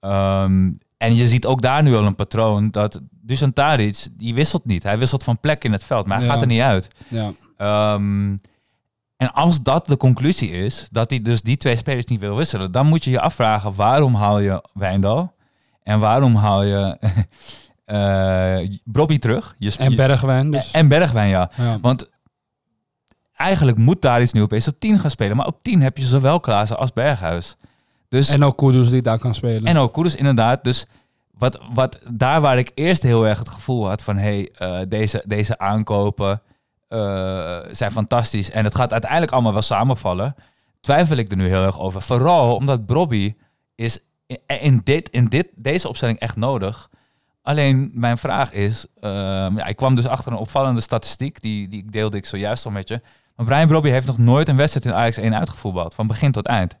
Ehm, 0.00 0.70
en 0.96 1.14
je 1.14 1.28
ziet 1.28 1.46
ook 1.46 1.62
daar 1.62 1.82
nu 1.82 1.94
al 1.94 2.06
een 2.06 2.14
patroon 2.14 2.70
dat 2.70 3.00
Dusan 3.10 3.52
Tadic, 3.52 4.06
die 4.12 4.34
wisselt 4.34 4.64
niet. 4.64 4.82
Hij 4.82 4.98
wisselt 4.98 5.24
van 5.24 5.40
plek 5.40 5.64
in 5.64 5.72
het 5.72 5.84
veld, 5.84 6.06
maar 6.06 6.16
hij 6.18 6.26
Ja. 6.26 6.32
gaat 6.32 6.40
er 6.40 6.46
niet 6.46 6.60
uit. 6.60 6.88
ja, 7.08 7.32
Ehm, 7.56 8.36
en 9.16 9.32
als 9.32 9.62
dat 9.62 9.86
de 9.86 9.96
conclusie 9.96 10.50
is, 10.50 10.88
dat 10.90 11.10
hij 11.10 11.22
dus 11.22 11.42
die 11.42 11.56
twee 11.56 11.76
spelers 11.76 12.04
niet 12.06 12.20
wil 12.20 12.36
wisselen, 12.36 12.72
dan 12.72 12.86
moet 12.86 13.04
je 13.04 13.10
je 13.10 13.20
afvragen 13.20 13.74
waarom 13.74 14.14
haal 14.14 14.38
je 14.38 14.64
Wijndal 14.74 15.34
en 15.82 15.98
waarom 16.00 16.34
haal 16.34 16.62
je 16.62 16.98
Bobby 18.84 19.18
terug. 19.18 19.54
Je 19.58 19.70
sp- 19.70 19.80
en 19.80 19.96
Bergwijn. 19.96 20.50
Dus, 20.50 20.70
en 20.70 20.88
Bergwijn, 20.88 21.28
ja. 21.28 21.50
ja. 21.56 21.80
Want 21.80 22.08
eigenlijk 23.36 23.76
moet 23.76 24.02
daar 24.02 24.22
iets 24.22 24.32
nu 24.32 24.42
opeens 24.42 24.68
op 24.68 24.80
10 24.80 24.98
gaan 24.98 25.10
spelen. 25.10 25.36
Maar 25.36 25.46
op 25.46 25.62
10 25.62 25.82
heb 25.82 25.98
je 25.98 26.04
zowel 26.04 26.40
Klaassen 26.40 26.78
als 26.78 26.92
Berghuis. 26.92 27.56
Dus, 28.08 28.28
en, 28.28 28.34
en 28.34 28.44
ook 28.44 28.56
Kudus 28.56 28.90
die 28.90 29.02
daar 29.02 29.18
kan 29.18 29.34
spelen. 29.34 29.76
ook 29.76 29.92
Koeders 29.92 30.16
inderdaad. 30.16 30.64
Dus 30.64 30.86
wat, 31.38 31.58
wat, 31.72 31.98
daar 32.10 32.40
waar 32.40 32.58
ik 32.58 32.70
eerst 32.74 33.02
heel 33.02 33.26
erg 33.26 33.38
het 33.38 33.48
gevoel 33.48 33.88
had 33.88 34.02
van... 34.02 34.16
hey, 34.16 34.50
eh, 34.54 34.80
deze, 34.88 35.22
deze 35.26 35.58
aankopen 35.58 36.42
eh, 36.88 37.58
zijn 37.70 37.90
fantastisch. 37.90 38.50
En 38.50 38.64
het 38.64 38.74
gaat 38.74 38.92
uiteindelijk 38.92 39.32
allemaal 39.32 39.52
wel 39.52 39.62
samenvallen. 39.62 40.34
Twijfel 40.80 41.16
ik 41.16 41.30
er 41.30 41.36
nu 41.36 41.48
heel 41.48 41.64
erg 41.64 41.80
over. 41.80 42.02
Vooral 42.02 42.54
omdat 42.56 42.86
Bobby 42.86 43.34
is 43.74 43.98
in, 44.26 44.38
in, 44.46 44.80
dit, 44.84 45.08
in 45.08 45.24
dit, 45.24 45.48
deze 45.54 45.88
opstelling 45.88 46.18
echt 46.18 46.36
nodig. 46.36 46.90
Alleen 47.42 47.90
mijn 47.94 48.18
vraag 48.18 48.52
is, 48.52 48.86
ehm, 49.00 49.56
ja, 49.56 49.66
ik 49.66 49.76
kwam 49.76 49.94
dus 49.94 50.06
achter 50.06 50.32
een 50.32 50.38
opvallende 50.38 50.80
statistiek, 50.80 51.40
die, 51.40 51.68
die 51.68 51.84
deelde 51.90 52.16
ik 52.16 52.26
zojuist 52.26 52.64
al 52.64 52.70
met 52.70 52.88
je. 52.88 53.00
Maar 53.36 53.46
Brian 53.46 53.66
Brobby 53.66 53.88
heeft 53.88 54.06
nog 54.06 54.18
nooit 54.18 54.48
een 54.48 54.56
wedstrijd 54.56 54.86
in 54.86 54.92
Ajax 54.92 55.16
1 55.16 55.34
uitgevoetbald, 55.38 55.94
van 55.94 56.06
begin 56.06 56.32
tot 56.32 56.46
eind. 56.46 56.76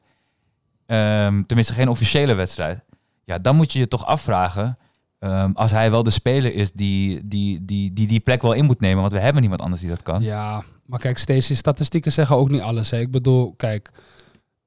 Ehm, 0.86 1.42
tenminste, 1.42 1.72
geen 1.72 1.88
officiële 1.88 2.34
wedstrijd. 2.34 2.80
Ja, 3.24 3.38
dan 3.38 3.56
moet 3.56 3.72
je 3.72 3.78
je 3.78 3.88
toch 3.88 4.06
afvragen, 4.06 4.78
ehm, 5.18 5.50
als 5.54 5.70
hij 5.70 5.90
wel 5.90 6.02
de 6.02 6.10
speler 6.10 6.54
is 6.54 6.72
die 6.72 7.20
die, 7.28 7.64
die, 7.64 7.92
die 7.92 8.06
die 8.06 8.20
plek 8.20 8.42
wel 8.42 8.52
in 8.52 8.64
moet 8.64 8.80
nemen, 8.80 9.00
want 9.00 9.12
we 9.12 9.18
hebben 9.18 9.40
niemand 9.40 9.60
anders 9.62 9.80
die 9.80 9.90
dat 9.90 10.02
kan. 10.02 10.22
Ja, 10.22 10.62
maar 10.86 10.98
kijk, 10.98 11.18
steeds 11.18 11.46
die 11.46 11.56
statistieken 11.56 12.12
zeggen 12.12 12.36
ook 12.36 12.50
niet 12.50 12.60
alles. 12.60 12.90
Hè. 12.90 12.98
Ik 12.98 13.10
bedoel, 13.10 13.54
kijk, 13.56 13.90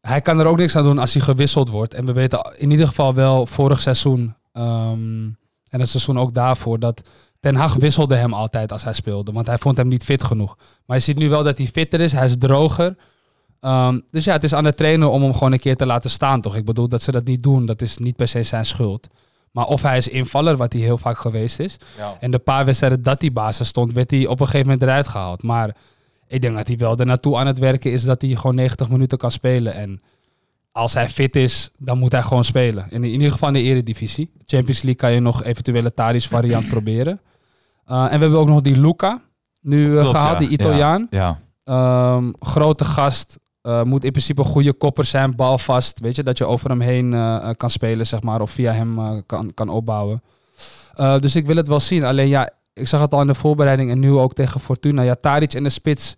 hij 0.02 0.22
kan 0.22 0.40
er 0.40 0.46
ook 0.46 0.58
niks 0.58 0.76
aan 0.76 0.84
doen 0.84 1.00
als 1.00 1.14
hij 1.14 1.22
gewisseld 1.22 1.70
wordt. 1.70 1.94
En 1.94 2.06
we 2.06 2.14
weten 2.14 2.56
in 2.58 2.72
ieder 2.72 2.88
geval 2.88 3.14
wel 3.14 3.46
vorig 3.46 3.82
seizoen 3.82 4.36
en 5.76 5.82
het 5.82 5.90
seizoen 5.90 6.20
ook 6.20 6.34
daarvoor 6.34 6.80
dat 6.80 7.02
Ten 7.40 7.56
Hag 7.56 7.74
wisselde 7.74 8.16
hem 8.16 8.34
altijd 8.34 8.72
als 8.72 8.84
hij 8.84 8.94
speelde, 8.94 9.32
want 9.32 9.48
hij 9.48 9.58
vond 9.58 9.78
hem 9.78 9.88
niet 9.88 10.04
fit 10.04 10.24
genoeg. 10.24 10.58
Maar 10.86 10.98
je 10.98 11.04
ziet 11.04 11.18
nu 11.18 11.30
wel 11.30 11.44
dat 11.44 11.58
hij 11.58 11.68
fitter 11.68 12.02
is, 12.02 12.12
hij 12.12 12.26
is 12.26 12.38
droger. 12.38 12.96
Ehm, 13.60 14.00
dus 14.12 14.26
ja, 14.26 14.34
het 14.34 14.44
is 14.44 14.54
aan 14.54 14.64
de 14.64 14.74
trainer 14.74 15.08
om 15.08 15.22
hem 15.22 15.34
gewoon 15.34 15.52
een 15.52 15.60
keer 15.60 15.76
te 15.76 15.86
laten 15.86 16.10
staan, 16.10 16.42
toch? 16.42 16.56
Ik 16.56 16.66
bedoel, 16.66 16.88
dat 16.88 17.02
ze 17.02 17.12
dat 17.12 17.26
niet 17.26 17.44
doen, 17.44 17.66
dat 17.66 17.82
is 17.82 17.98
niet 17.98 18.16
per 18.16 18.28
se 18.28 18.44
zijn 18.44 18.66
schuld. 18.66 19.08
Maar 19.52 19.66
of 19.66 19.82
hij 19.82 19.98
is 19.98 20.08
invaller, 20.08 20.58
wat 20.58 20.74
hij 20.74 20.82
heel 20.82 20.98
vaak 20.98 21.18
geweest 21.18 21.60
is. 21.60 21.78
Ja. 21.98 22.18
En 22.20 22.32
de 22.32 22.40
paar 22.40 22.66
wedstrijden 22.66 23.02
dat 23.02 23.22
hij 23.22 23.32
basis 23.32 23.68
stond, 23.68 23.94
werd 23.94 24.12
hij 24.12 24.26
op 24.26 24.40
een 24.40 24.46
gegeven 24.46 24.68
moment 24.68 24.84
eruit 24.84 25.08
gehaald. 25.08 25.44
Maar 25.44 25.76
ik 26.28 26.42
denk 26.42 26.56
dat 26.56 26.68
hij 26.68 26.78
wel 26.78 26.98
er 26.98 27.06
naartoe 27.06 27.38
aan 27.38 27.48
het 27.48 27.60
werken 27.60 27.92
is 27.92 28.04
dat 28.04 28.22
hij 28.22 28.36
gewoon 28.36 28.56
90 28.56 28.90
minuten 28.90 29.18
kan 29.18 29.32
spelen. 29.32 29.74
En 29.74 30.02
als 30.76 30.94
hij 30.94 31.10
fit 31.10 31.36
is, 31.36 31.70
dan 31.78 31.98
moet 31.98 32.12
hij 32.12 32.24
gewoon 32.24 32.44
spelen. 32.44 32.86
In, 32.90 33.04
in 33.04 33.12
ieder 33.12 33.32
geval 33.32 33.48
in 33.48 33.54
de 33.54 33.62
eredivisie. 33.62 34.32
Champions 34.46 34.82
League 34.82 34.96
kan 34.96 35.12
je 35.12 35.20
nog 35.20 35.44
eventuele 35.44 35.94
Tadic 35.94 36.22
variant 36.22 36.68
proberen. 36.76 37.20
Uh, 37.88 38.04
en 38.04 38.14
we 38.14 38.20
hebben 38.20 38.40
ook 38.40 38.48
nog 38.48 38.62
die 38.62 38.80
Luca 38.80 39.22
nu 39.62 39.88
uh, 39.88 40.00
Klopt, 40.00 40.16
gehaald, 40.16 40.40
ja. 40.40 40.48
die 40.48 40.50
Italiaan. 40.50 41.08
Ja, 41.10 41.44
Um, 42.16 42.36
grote 42.40 42.86
gast. 42.86 43.40
Uh, 43.64 43.84
moet 43.84 44.04
in 44.04 44.12
principe 44.12 44.42
een 44.42 44.48
goede 44.48 44.74
kopper 44.74 45.06
zijn, 45.06 45.36
balvast. 45.36 46.00
Weet 46.00 46.16
je, 46.16 46.24
dat 46.24 46.38
je 46.38 46.46
over 46.46 46.70
hem 46.70 46.80
heen 46.80 47.10
kan 47.58 47.70
spelen, 47.70 48.08
zeg 48.08 48.22
maar. 48.22 48.42
Of 48.42 48.52
via 48.52 48.72
hem 48.72 49.24
kan, 49.26 49.54
kan 49.54 49.70
opbouwen. 49.70 50.24
Dus 51.20 51.36
ik 51.36 51.46
wil 51.46 51.56
het 51.56 51.68
wel 51.68 51.80
zien. 51.80 52.04
Alleen 52.04 52.28
ja, 52.28 52.50
ik 52.74 52.88
zag 52.88 53.02
het 53.02 53.14
al 53.14 53.22
in 53.22 53.28
de 53.28 53.36
voorbereiding 53.36 53.92
en 53.92 54.00
nu 54.00 54.12
ook 54.12 54.34
tegen 54.34 54.60
Fortuna. 54.60 55.02
Ja, 55.02 55.16
Tadic 55.16 55.54
in 55.54 55.64
de 55.64 55.70
spits 55.70 56.14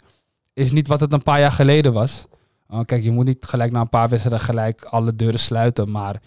is 0.53 0.71
niet 0.71 0.87
wat 0.87 0.99
het 0.99 1.13
een 1.13 1.23
paar 1.23 1.39
jaar 1.39 1.51
geleden 1.51 1.93
was. 1.93 2.25
Uh, 2.73 2.79
kijk, 2.85 3.03
je 3.03 3.11
moet 3.11 3.25
niet 3.25 3.45
gelijk 3.45 3.71
na 3.71 3.81
een 3.81 3.89
paar 3.89 4.09
wedstrijden 4.09 4.45
gelijk 4.45 4.83
alle 4.83 5.15
deuren 5.15 5.39
sluiten. 5.39 5.91
Maar 5.91 6.21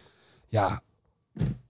ja, 0.49 0.81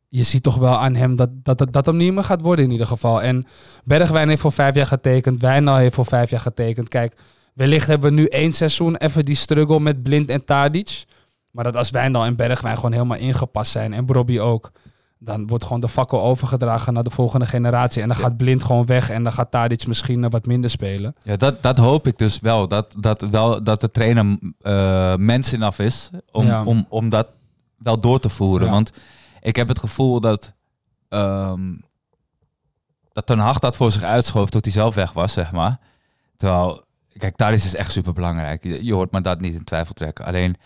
je 0.09 0.23
ziet 0.23 0.43
toch 0.43 0.57
wel 0.57 0.77
aan 0.77 0.95
hem 0.95 1.17
dat, 1.17 1.29
dat, 1.33 1.59
dat, 1.59 1.73
dat 1.73 1.87
hem 1.87 1.97
niet 1.97 2.13
meer 2.13 2.25
gaat 2.25 2.41
worden 2.41 2.65
in 2.65 2.71
ieder 2.71 2.87
geval. 2.87 3.23
En 3.23 3.47
Bergwijn 3.85 4.29
heeft 4.29 4.41
voor 4.41 4.53
vijf 4.53 4.75
jaar 4.75 4.87
getekend. 4.87 5.41
Wijnal 5.41 5.77
heeft 5.77 5.95
voor 5.95 6.07
vijf 6.07 6.31
jaar 6.31 6.41
getekend. 6.41 6.89
Kijk, 6.89 7.15
wellicht 7.55 7.87
hebben 7.87 8.11
we 8.11 8.17
nu 8.17 8.27
één 8.27 8.53
seizoen 8.53 8.97
even 8.97 9.25
die 9.25 9.37
struggle 9.37 9.81
met 9.81 10.03
Blind 10.03 10.29
en 10.29 10.45
Tadic. 10.45 11.05
Maar 11.51 11.65
dat 11.65 11.77
als 11.77 11.91
Wijndal 11.91 12.25
en 12.25 12.37
Bergwijn 12.37 12.77
gewoon 12.77 12.93
helemaal 12.93 13.19
ingepast 13.19 13.71
zijn 13.71 13.93
en 13.93 14.07
Robbie 14.07 14.41
ook, 14.41 14.73
dan 15.23 15.47
wordt 15.47 15.65
gewoon 15.65 15.81
de 15.81 15.89
fakkel 15.89 16.23
overgedragen 16.23 16.93
naar 16.93 17.03
de 17.03 17.11
volgende 17.11 17.47
generatie. 17.47 18.03
En 18.03 18.09
dan 18.09 18.17
gaat 18.17 18.37
Blind 18.37 18.65
gewoon 18.65 18.87
weg 18.87 19.11
en 19.11 19.23
dan 19.23 19.33
gaat 19.33 19.51
Tadic 19.51 19.87
misschien 19.87 20.25
eh, 20.25 20.31
wat 20.31 20.47
minder 20.47 20.71
spelen. 20.71 21.15
Ja, 21.23 21.37
dat, 21.37 21.63
dat 21.63 21.79
hoop 21.79 22.07
ik 22.07 22.19
dus 22.19 22.41
wel. 22.41 22.69
Dat, 22.69 22.95
dat, 22.99 23.21
wel, 23.21 23.63
dat 23.63 23.81
de 23.81 23.91
trainer 23.91 24.39
eh 24.61 25.15
mens 25.17 25.53
enough 25.53 25.81
is 25.81 26.11
om, 26.33 26.47
Ja. 26.47 26.65
om, 26.65 26.87
om 26.89 27.09
dat 27.09 27.27
wel 27.79 28.01
door 28.01 28.21
te 28.21 28.29
voeren. 28.29 28.67
Ja. 28.67 28.73
Want 28.73 28.93
ik 29.41 29.57
heb 29.57 29.69
het 29.69 29.79
gevoel 29.79 30.21
dat, 30.21 30.53
ehm 31.09 31.75
dat 33.13 33.27
Ten 33.27 33.39
Hag 33.39 33.59
dat 33.59 33.77
voor 33.77 33.91
zich 33.91 34.03
uitschoof 34.03 34.49
tot 34.51 34.65
hij 34.65 34.73
zelf 34.75 34.95
weg 34.95 35.13
was, 35.13 35.33
zeg 35.33 35.53
maar. 35.53 35.79
Terwijl, 36.37 36.85
kijk, 37.19 37.37
Tadic 37.37 37.59
is 37.59 37.75
echt 37.75 37.93
super 37.93 38.13
belangrijk. 38.13 38.65
Je, 38.65 38.85
je 38.85 38.95
hoort 38.95 39.13
me 39.13 39.21
dat 39.21 39.41
niet 39.41 39.55
in 39.55 39.65
twijfel 39.65 39.95
trekken. 39.95 40.25
Alleen, 40.25 40.57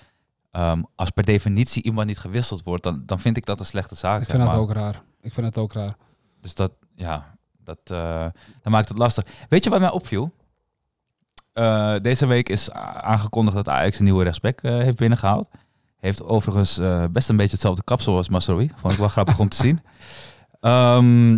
ehm, 0.54 0.82
als 0.94 1.10
per 1.10 1.24
definitie 1.24 1.82
iemand 1.82 2.06
niet 2.06 2.18
gewisseld 2.18 2.62
wordt, 2.62 2.82
dan, 2.82 3.02
dan 3.06 3.20
vind 3.20 3.36
ik 3.36 3.46
dat 3.46 3.60
een 3.60 3.66
slechte 3.66 3.94
zaak. 3.94 4.20
Ik 4.20 4.26
vind 4.26 4.42
dat 4.42 4.48
maar. 4.50 4.58
ook 4.58 4.72
raar. 4.72 5.02
Ik 5.20 5.32
vind 5.32 5.46
het 5.46 5.58
ook 5.58 5.72
raar. 5.72 5.96
Dus 6.40 6.54
dat, 6.54 6.72
ja, 6.94 7.36
dat, 7.64 7.78
eh, 7.84 8.26
dat 8.62 8.72
maakt 8.72 8.88
het 8.88 8.98
lastig. 8.98 9.24
Weet 9.48 9.64
je 9.64 9.70
wat 9.70 9.80
mij 9.80 9.90
opviel? 9.90 10.32
Eh, 11.52 11.94
deze 12.02 12.26
week 12.26 12.48
is 12.48 12.70
aangekondigd 12.70 13.56
dat 13.56 13.68
Ajax 13.68 13.98
een 13.98 14.04
nieuwe 14.04 14.24
rechtsback 14.24 14.60
eh, 14.60 14.72
heeft 14.72 14.96
binnengehaald. 14.96 15.48
Heeft 15.96 16.22
overigens 16.22 16.80
best 17.10 17.28
een 17.28 17.36
beetje 17.36 17.52
hetzelfde 17.52 17.82
kapsel 17.84 18.16
als 18.16 18.28
Masrowi. 18.28 18.70
Vond 18.76 18.92
ik 18.92 18.98
wel 18.98 19.08
grappig 19.18 19.38
om 19.38 19.48
te 19.48 19.56
zien. 19.56 19.80
Ehm, 20.60 21.32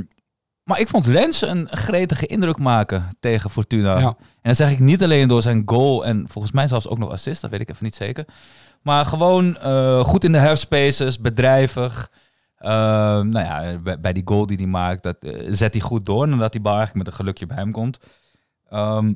maar 0.63 0.81
ik 0.81 0.89
vond 0.89 1.07
Rens 1.07 1.43
een 1.43 1.69
gretige 1.71 2.27
indruk 2.27 2.59
maken 2.59 3.09
tegen 3.21 3.51
Fortuna. 3.51 3.99
Ja. 3.99 4.07
En 4.07 4.17
dat 4.53 4.57
zeg 4.57 4.71
ik 4.71 4.79
niet 4.79 5.03
alleen 5.03 5.29
door 5.29 5.43
zijn 5.43 5.63
goal 5.67 6.05
en 6.05 6.25
volgens 6.29 6.53
mij 6.53 6.67
zelfs 6.67 6.89
ook 6.89 6.99
nog 6.99 7.11
assist. 7.11 7.41
Dat 7.41 7.51
weet 7.51 7.61
ik 7.61 7.71
even 7.71 7.85
niet 7.85 7.95
zeker. 7.95 8.25
Maar 8.87 9.05
gewoon 9.07 9.57
eh, 9.57 10.01
goed 10.01 10.25
in 10.25 10.33
de 10.33 10.39
halfspaces, 10.39 11.19
bedrijvig. 11.21 12.11
Ehm, 12.59 13.29
nou 13.29 13.45
ja, 13.47 13.79
bij, 13.79 14.01
bij 14.01 14.13
die 14.13 14.23
goal 14.25 14.47
die 14.47 14.57
hij 14.57 14.67
maakt, 14.67 15.03
dat, 15.03 15.17
eh, 15.21 15.47
zet 15.51 15.73
hij 15.73 15.83
goed 15.83 16.07
door. 16.07 16.23
En 16.25 16.39
dat 16.39 16.53
die 16.53 16.61
bal 16.61 16.77
eigenlijk 16.77 17.05
met 17.05 17.15
een 17.15 17.21
gelukje 17.21 17.47
bij 17.47 17.57
hem 17.57 17.73
komt. 17.73 17.99
Ehm, 18.71 19.13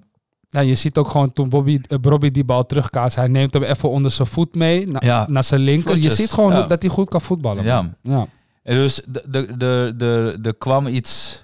Ja, 0.49 0.61
je 0.61 0.75
ziet 0.75 0.97
ook 0.99 1.09
gewoon 1.09 1.33
toen 1.33 1.49
Bobby, 1.49 1.81
eh, 1.87 1.99
Robbie 2.03 2.31
die 2.31 2.45
bal 2.45 2.67
terugkaast, 2.67 3.17
hij 3.17 3.29
neemt 3.29 3.53
hem 3.55 3.63
even 3.63 3.89
onder 3.91 4.11
zijn 4.11 4.29
voet 4.29 4.55
mee, 4.55 4.87
na- 4.89 5.01
Ja. 5.05 5.27
naar 5.29 5.45
zijn 5.45 5.61
linker. 5.61 5.97
Je 5.99 6.11
ziet 6.11 6.31
gewoon 6.31 6.53
ja. 6.53 6.63
dat 6.63 6.83
hij 6.83 6.91
goed 6.91 7.09
kan 7.09 7.21
voetballen. 7.21 7.65
ja. 7.65 7.95
ja. 8.03 8.27
En 8.63 8.75
dus 8.77 9.01
de- 9.09 9.25
de- 9.29 9.57
de- 9.57 9.95
de- 9.97 10.39
er 10.43 10.55
kwam 10.55 10.87
iets 10.87 11.43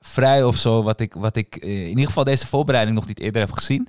vrij 0.00 0.44
of 0.44 0.56
zo, 0.56 0.82
wat 0.82 1.00
ik, 1.00 1.14
wat 1.14 1.36
ik 1.36 1.56
in 1.56 1.88
ieder 1.88 2.06
geval 2.06 2.24
deze 2.24 2.46
voorbereiding 2.46 2.96
nog 2.96 3.06
niet 3.06 3.20
eerder 3.20 3.40
heb 3.40 3.52
gezien. 3.52 3.88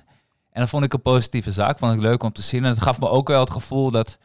En 0.54 0.60
dat 0.60 0.68
vond 0.68 0.84
ik 0.84 0.92
een 0.92 1.02
positieve 1.02 1.52
zaak, 1.52 1.78
vond 1.78 1.94
ik 1.94 2.00
leuk 2.00 2.22
om 2.22 2.32
te 2.32 2.42
zien. 2.42 2.64
En 2.64 2.70
het 2.70 2.82
gaf 2.82 3.00
me 3.00 3.08
ook 3.08 3.28
wel 3.28 3.40
het 3.40 3.50
gevoel 3.50 3.90
dat 3.90 4.18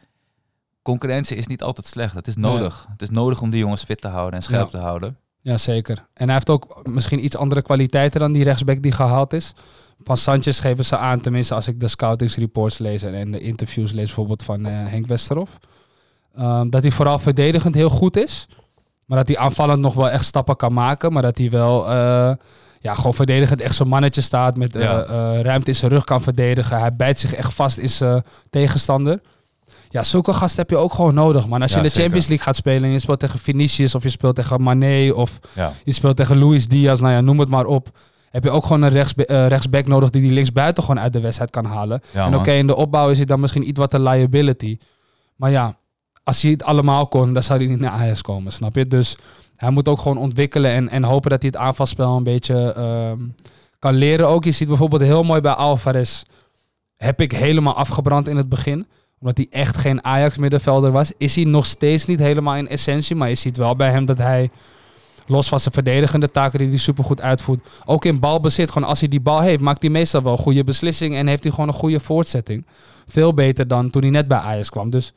concurrentie 0.82 1.36
is 1.36 1.46
niet 1.46 1.62
altijd 1.62 1.86
slecht. 1.86 2.14
Het 2.14 2.26
is 2.26 2.36
nodig. 2.36 2.86
Het 2.90 3.02
is 3.02 3.10
nodig 3.10 3.40
om 3.42 3.50
die 3.50 3.60
jongens 3.60 3.84
fit 3.84 4.00
te 4.00 4.08
houden 4.08 4.34
en 4.34 4.42
scherp 4.42 4.64
Ja. 4.64 4.70
te 4.70 4.84
houden. 4.84 5.16
Ja, 5.40 5.56
zeker. 5.56 6.06
En 6.14 6.24
hij 6.24 6.34
heeft 6.34 6.50
ook 6.50 6.80
misschien 6.88 7.24
iets 7.24 7.36
andere 7.36 7.62
kwaliteiten 7.62 8.20
dan 8.20 8.32
die 8.32 8.44
rechtsback 8.44 8.82
die 8.82 8.92
gehaald 8.92 9.32
is. 9.32 9.52
Van 10.02 10.16
Sanchez 10.16 10.60
geven 10.60 10.84
ze 10.84 10.96
aan, 10.96 11.20
tenminste 11.20 11.54
als 11.54 11.68
ik 11.68 11.80
de 11.80 11.88
scoutingsreports 11.88 12.78
lees 12.78 13.02
en, 13.02 13.14
en 13.14 13.30
de 13.30 13.40
interviews 13.40 13.92
lees, 13.92 14.04
bijvoorbeeld 14.06 14.42
van 14.42 14.66
eh, 14.66 14.72
Henk 14.86 15.06
Westerhof. 15.06 15.58
ehm, 16.34 16.68
dat 16.70 16.82
hij 16.82 16.90
vooral 16.90 17.18
verdedigend 17.18 17.74
heel 17.74 17.88
goed 17.88 18.16
is. 18.16 18.46
Maar 19.06 19.18
dat 19.18 19.28
hij 19.28 19.38
aanvallend 19.38 19.80
nog 19.80 19.94
wel 19.94 20.10
echt 20.10 20.24
stappen 20.24 20.56
kan 20.56 20.72
maken. 20.72 21.12
Maar 21.12 21.22
dat 21.22 21.38
hij 21.38 21.50
wel 21.50 21.90
eh, 21.90 22.32
ja, 22.82 22.94
gewoon 22.94 23.14
verdedigend 23.14 23.60
echt 23.60 23.74
zo'n 23.74 23.88
mannetje 23.88 24.20
staat. 24.20 24.56
Met 24.56 24.76
eh, 24.76 24.82
Ja. 24.82 25.02
eh, 25.02 25.40
ruimte 25.40 25.70
in 25.70 25.76
zijn 25.76 25.90
rug 25.90 26.04
kan 26.04 26.20
verdedigen. 26.20 26.78
Hij 26.78 26.96
bijt 26.96 27.18
zich 27.18 27.34
echt 27.34 27.54
vast 27.54 27.76
in 27.78 27.88
zijn 27.88 28.22
tegenstander. 28.50 29.20
Ja, 29.88 30.02
zulke 30.02 30.32
gasten 30.32 30.60
heb 30.60 30.70
je 30.70 30.76
ook 30.76 30.92
gewoon 30.92 31.14
nodig. 31.14 31.48
Maar 31.48 31.60
als 31.60 31.70
je 31.70 31.76
Ja, 31.76 31.82
in 31.82 31.88
de 31.88 31.94
zeker. 31.94 32.02
Champions 32.02 32.26
League 32.28 32.46
gaat 32.46 32.56
spelen 32.56 32.82
en 32.82 32.90
je 32.90 32.98
speelt 32.98 33.18
tegen 33.20 33.38
Vinicius 33.38 33.94
of 33.94 34.02
je 34.02 34.08
speelt 34.08 34.34
tegen 34.34 34.62
Mané 34.62 35.10
of 35.12 35.38
Ja. 35.52 35.72
je 35.84 35.92
speelt 35.92 36.16
tegen 36.16 36.38
Luis 36.38 36.68
Diaz, 36.68 37.00
nou 37.00 37.12
ja, 37.12 37.20
noem 37.20 37.40
het 37.40 37.48
maar 37.48 37.64
op. 37.64 37.98
Heb 38.30 38.44
je 38.44 38.50
ook 38.50 38.62
gewoon 38.62 38.82
een 38.82 38.90
rechtsbe- 38.90 39.26
eh, 39.26 39.46
rechtsback 39.46 39.86
nodig 39.86 40.10
die 40.10 40.20
die 40.22 40.30
linksbuiten 40.30 40.82
gewoon 40.82 41.00
uit 41.02 41.12
de 41.12 41.20
wedstrijd 41.20 41.50
kan 41.50 41.64
halen. 41.64 42.00
Ja, 42.12 42.24
en 42.24 42.30
man. 42.30 42.40
oké, 42.40 42.50
in 42.52 42.66
de 42.66 42.76
opbouw 42.76 43.10
is 43.10 43.16
hij 43.16 43.26
dan 43.26 43.40
misschien 43.40 43.68
iets 43.68 43.78
wat 43.78 43.92
een 43.92 44.02
liability. 44.02 44.78
Maar 45.36 45.50
ja, 45.50 45.76
als 46.24 46.42
hij 46.42 46.50
het 46.50 46.62
allemaal 46.62 47.06
kon, 47.06 47.32
dan 47.32 47.42
zou 47.42 47.58
hij 47.58 47.68
niet 47.68 47.80
naar 47.80 47.90
Ajax 47.90 48.22
komen, 48.22 48.52
snap 48.52 48.74
je? 48.76 48.86
Dus 48.86 49.16
hij 49.60 49.70
moet 49.70 49.88
ook 49.88 49.98
gewoon 49.98 50.18
ontwikkelen 50.18 50.70
en, 50.70 50.88
en 50.88 51.04
hopen 51.04 51.30
dat 51.30 51.42
hij 51.42 51.50
het 51.52 51.60
aanvalspel 51.60 52.16
een 52.16 52.22
beetje 52.22 52.72
ehm, 52.72 53.28
kan 53.78 53.94
leren. 53.94 54.28
Ook, 54.28 54.44
je 54.44 54.50
ziet 54.50 54.68
bijvoorbeeld 54.68 55.02
heel 55.02 55.22
mooi 55.22 55.40
bij 55.40 55.52
Alvarez, 55.52 56.22
heb 56.96 57.20
ik 57.20 57.32
helemaal 57.32 57.74
afgebrand 57.74 58.28
in 58.28 58.36
het 58.36 58.48
begin 58.48 58.86
omdat 59.20 59.36
hij 59.36 59.46
echt 59.50 59.76
geen 59.76 60.04
Ajax-middenvelder 60.04 60.92
was, 60.92 61.12
is 61.18 61.36
hij 61.36 61.44
nog 61.44 61.66
steeds 61.66 62.06
niet 62.06 62.18
helemaal 62.18 62.56
in 62.56 62.68
essentie. 62.68 63.16
Maar 63.16 63.28
je 63.28 63.34
ziet 63.34 63.56
wel 63.56 63.76
bij 63.76 63.90
hem 63.90 64.06
dat 64.06 64.18
hij, 64.18 64.50
los 65.26 65.48
van 65.48 65.60
zijn 65.60 65.74
verdedigende 65.74 66.30
taken 66.30 66.58
die 66.58 66.68
hij 66.68 66.78
supergoed 66.78 67.20
uitvoert, 67.20 67.68
ook 67.84 68.04
in 68.04 68.20
balbezit, 68.20 68.70
gewoon 68.70 68.88
als 68.88 69.00
hij 69.00 69.08
die 69.08 69.20
bal 69.20 69.40
heeft, 69.40 69.60
maakt 69.60 69.82
hij 69.82 69.90
meestal 69.90 70.22
wel 70.22 70.36
goede 70.36 70.64
beslissingen 70.64 71.18
en 71.18 71.26
heeft 71.26 71.42
hij 71.42 71.52
gewoon 71.52 71.68
een 71.68 71.74
goede 71.74 72.00
voortzetting. 72.00 72.66
Veel 73.06 73.34
beter 73.34 73.68
dan 73.68 73.90
toen 73.90 74.02
hij 74.02 74.10
net 74.10 74.28
bij 74.28 74.38
Ajax 74.38 74.70
kwam. 74.70 74.90
Dus 74.90 75.12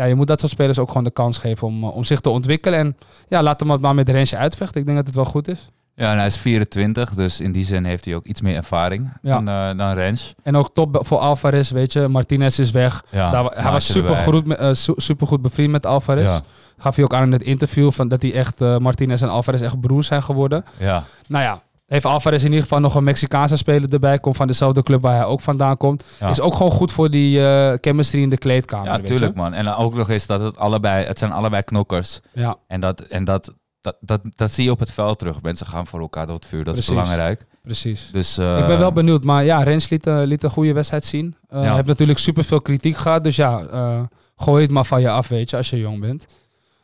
ja, 0.00 0.08
je 0.08 0.14
moet 0.14 0.26
dat 0.26 0.40
soort 0.40 0.52
spelers 0.52 0.78
ook 0.78 0.88
gewoon 0.88 1.04
de 1.04 1.10
kans 1.10 1.38
geven 1.38 1.66
om, 1.66 1.84
eh, 1.84 1.96
om 1.96 2.04
zich 2.04 2.20
te 2.20 2.30
ontwikkelen. 2.30 2.78
En 2.78 2.96
ja, 3.28 3.42
laat 3.42 3.60
hem 3.60 3.70
het 3.70 3.80
maar 3.80 3.94
met 3.94 4.08
Rensje 4.08 4.36
uitvechten. 4.36 4.80
Ik 4.80 4.86
denk 4.86 4.96
dat 4.98 5.06
het 5.06 5.14
wel 5.16 5.24
goed 5.24 5.48
is. 5.48 5.68
Ja, 5.94 6.10
en 6.12 6.16
hij 6.16 6.26
is 6.26 6.36
24, 6.36 7.14
dus 7.14 7.40
in 7.40 7.52
die 7.52 7.64
zin 7.64 7.84
heeft 7.84 8.04
hij 8.04 8.14
ook 8.14 8.24
iets 8.24 8.40
meer 8.40 8.56
ervaring 8.56 9.12
Ja. 9.22 9.40
dan, 9.40 9.48
eh, 9.48 9.78
dan 9.86 9.94
Rens. 9.94 10.34
En 10.42 10.56
ook 10.56 10.70
top 10.74 10.98
voor 11.02 11.18
Alvarez, 11.18 11.70
weet 11.70 11.92
je. 11.92 12.08
Martinez 12.08 12.58
is 12.58 12.70
weg. 12.70 13.02
Ja, 13.10 13.30
Daar, 13.30 13.44
hij 13.44 13.70
was 13.72 13.92
super 13.92 14.16
goed, 14.16 14.46
met, 14.46 14.58
eh, 14.58 14.72
su- 14.72 14.92
supergoed 14.96 15.42
bevriend 15.42 15.70
met 15.70 15.86
Alvarez. 15.86 16.24
Ja, 16.24 16.40
Gaf 16.78 16.94
hij 16.94 17.04
ook 17.04 17.14
aan 17.14 17.22
in 17.22 17.32
het 17.32 17.42
interview 17.42 17.90
van 17.90 18.08
dat 18.08 18.22
hij 18.22 18.32
echt 18.34 18.60
eh, 18.60 18.76
Martinez 18.78 19.22
en 19.22 19.28
Alvarez 19.28 19.62
echt 19.62 19.80
broers 19.80 20.06
zijn 20.06 20.22
geworden. 20.22 20.64
ja. 20.78 21.04
Nou 21.26 21.44
ja, 21.44 21.60
heeft 21.92 22.04
Alvarez 22.04 22.40
in 22.42 22.48
ieder 22.48 22.62
geval 22.62 22.80
nog 22.80 22.94
een 22.94 23.04
Mexicaanse 23.04 23.56
speler 23.56 23.92
erbij. 23.92 24.18
Komt 24.18 24.36
van 24.36 24.46
dezelfde 24.46 24.82
club 24.82 25.02
waar 25.02 25.14
hij 25.16 25.24
ook 25.24 25.40
vandaan 25.40 25.76
komt. 25.76 26.04
Ja. 26.20 26.28
Is 26.28 26.40
ook 26.40 26.54
gewoon 26.54 26.72
goed 26.72 26.92
voor 26.92 27.10
die 27.10 27.46
eh, 27.46 27.72
chemistry 27.80 28.22
in 28.22 28.28
de 28.28 28.38
kleedkamer. 28.38 28.86
ja 28.86 28.92
weet 28.98 29.08
je. 29.08 29.14
tuurlijk 29.14 29.34
man. 29.36 29.52
En 29.54 29.68
ook 29.68 29.94
nog 29.94 30.08
eens 30.10 30.26
dat 30.26 30.40
het 30.40 30.56
allebei, 30.56 31.06
het 31.06 31.18
zijn 31.18 31.32
allebei 31.32 31.62
knokkers. 31.62 32.20
Ja, 32.32 32.56
En 32.66 32.80
dat, 32.80 33.00
en 33.00 33.24
dat, 33.24 33.52
dat, 33.80 33.96
dat, 34.00 34.20
dat 34.36 34.52
zie 34.52 34.64
je 34.64 34.70
op 34.70 34.78
het 34.78 34.92
veld 34.92 35.18
terug. 35.18 35.42
Mensen 35.42 35.66
gaan 35.66 35.86
voor 35.86 36.00
elkaar 36.00 36.26
door 36.26 36.34
het 36.34 36.46
vuur, 36.46 36.64
dat 36.64 36.74
Precies. 36.74 36.92
is 36.92 36.96
belangrijk. 37.00 37.46
precies. 37.62 38.08
Dus, 38.12 38.38
eh, 38.38 38.58
ik 38.58 38.66
ben 38.66 38.78
wel 38.78 38.92
benieuwd. 38.92 39.24
Maar 39.24 39.44
ja, 39.44 39.62
Rens 39.62 39.88
liet, 39.88 40.06
eh, 40.06 40.20
liet 40.24 40.42
een 40.42 40.50
goede 40.50 40.72
wedstrijd 40.72 41.04
zien. 41.04 41.34
Eh 41.48 41.62
Ja. 41.62 41.74
Heeft 41.74 41.86
natuurlijk 41.86 42.18
superveel 42.18 42.60
kritiek 42.60 42.96
gehad. 42.96 43.24
Dus 43.24 43.36
ja, 43.36 43.60
eh, 43.62 44.00
gooi 44.36 44.62
het 44.62 44.70
maar 44.72 44.84
van 44.84 45.00
je 45.00 45.10
af, 45.10 45.28
weet 45.28 45.50
je, 45.50 45.56
als 45.56 45.70
je 45.70 45.78
jong 45.78 46.00
bent. 46.00 46.26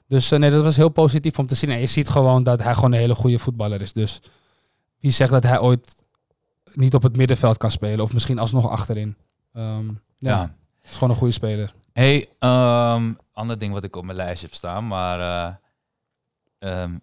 Dus 0.08 0.30
eh, 0.30 0.38
nee, 0.38 0.50
dat 0.50 0.62
was 0.62 0.76
heel 0.76 0.88
positief 0.88 1.38
om 1.38 1.46
te 1.46 1.54
zien. 1.54 1.70
En 1.70 1.80
je 1.80 1.86
ziet 1.86 2.08
gewoon 2.08 2.42
dat 2.42 2.62
hij 2.62 2.74
gewoon 2.74 2.92
een 2.92 2.98
hele 2.98 3.14
goede 3.14 3.38
voetballer 3.38 3.82
is. 3.82 3.92
Dus 3.92 4.20
wie 5.00 5.10
zegt 5.10 5.30
dat 5.30 5.42
hij 5.42 5.60
ooit 5.60 6.04
niet 6.74 6.94
op 6.94 7.02
het 7.02 7.16
middenveld 7.16 7.56
kan 7.56 7.70
spelen? 7.70 8.00
Of 8.04 8.12
misschien 8.12 8.38
alsnog 8.38 8.68
achterin. 8.70 9.16
Ehm 9.52 9.88
ja, 10.18 10.36
ja. 10.36 10.54
is 10.84 10.92
gewoon 10.92 11.10
een 11.10 11.16
goede 11.16 11.32
speler. 11.32 11.74
Hey, 11.92 12.28
ehm, 12.38 13.12
ander 13.32 13.58
ding 13.58 13.72
wat 13.72 13.84
ik 13.84 13.96
op 13.96 14.04
mijn 14.04 14.16
lijstje 14.16 14.46
heb 14.46 14.54
staan, 14.54 14.86
maar 14.86 15.20
eh, 15.20 15.54
ehm, 16.58 16.98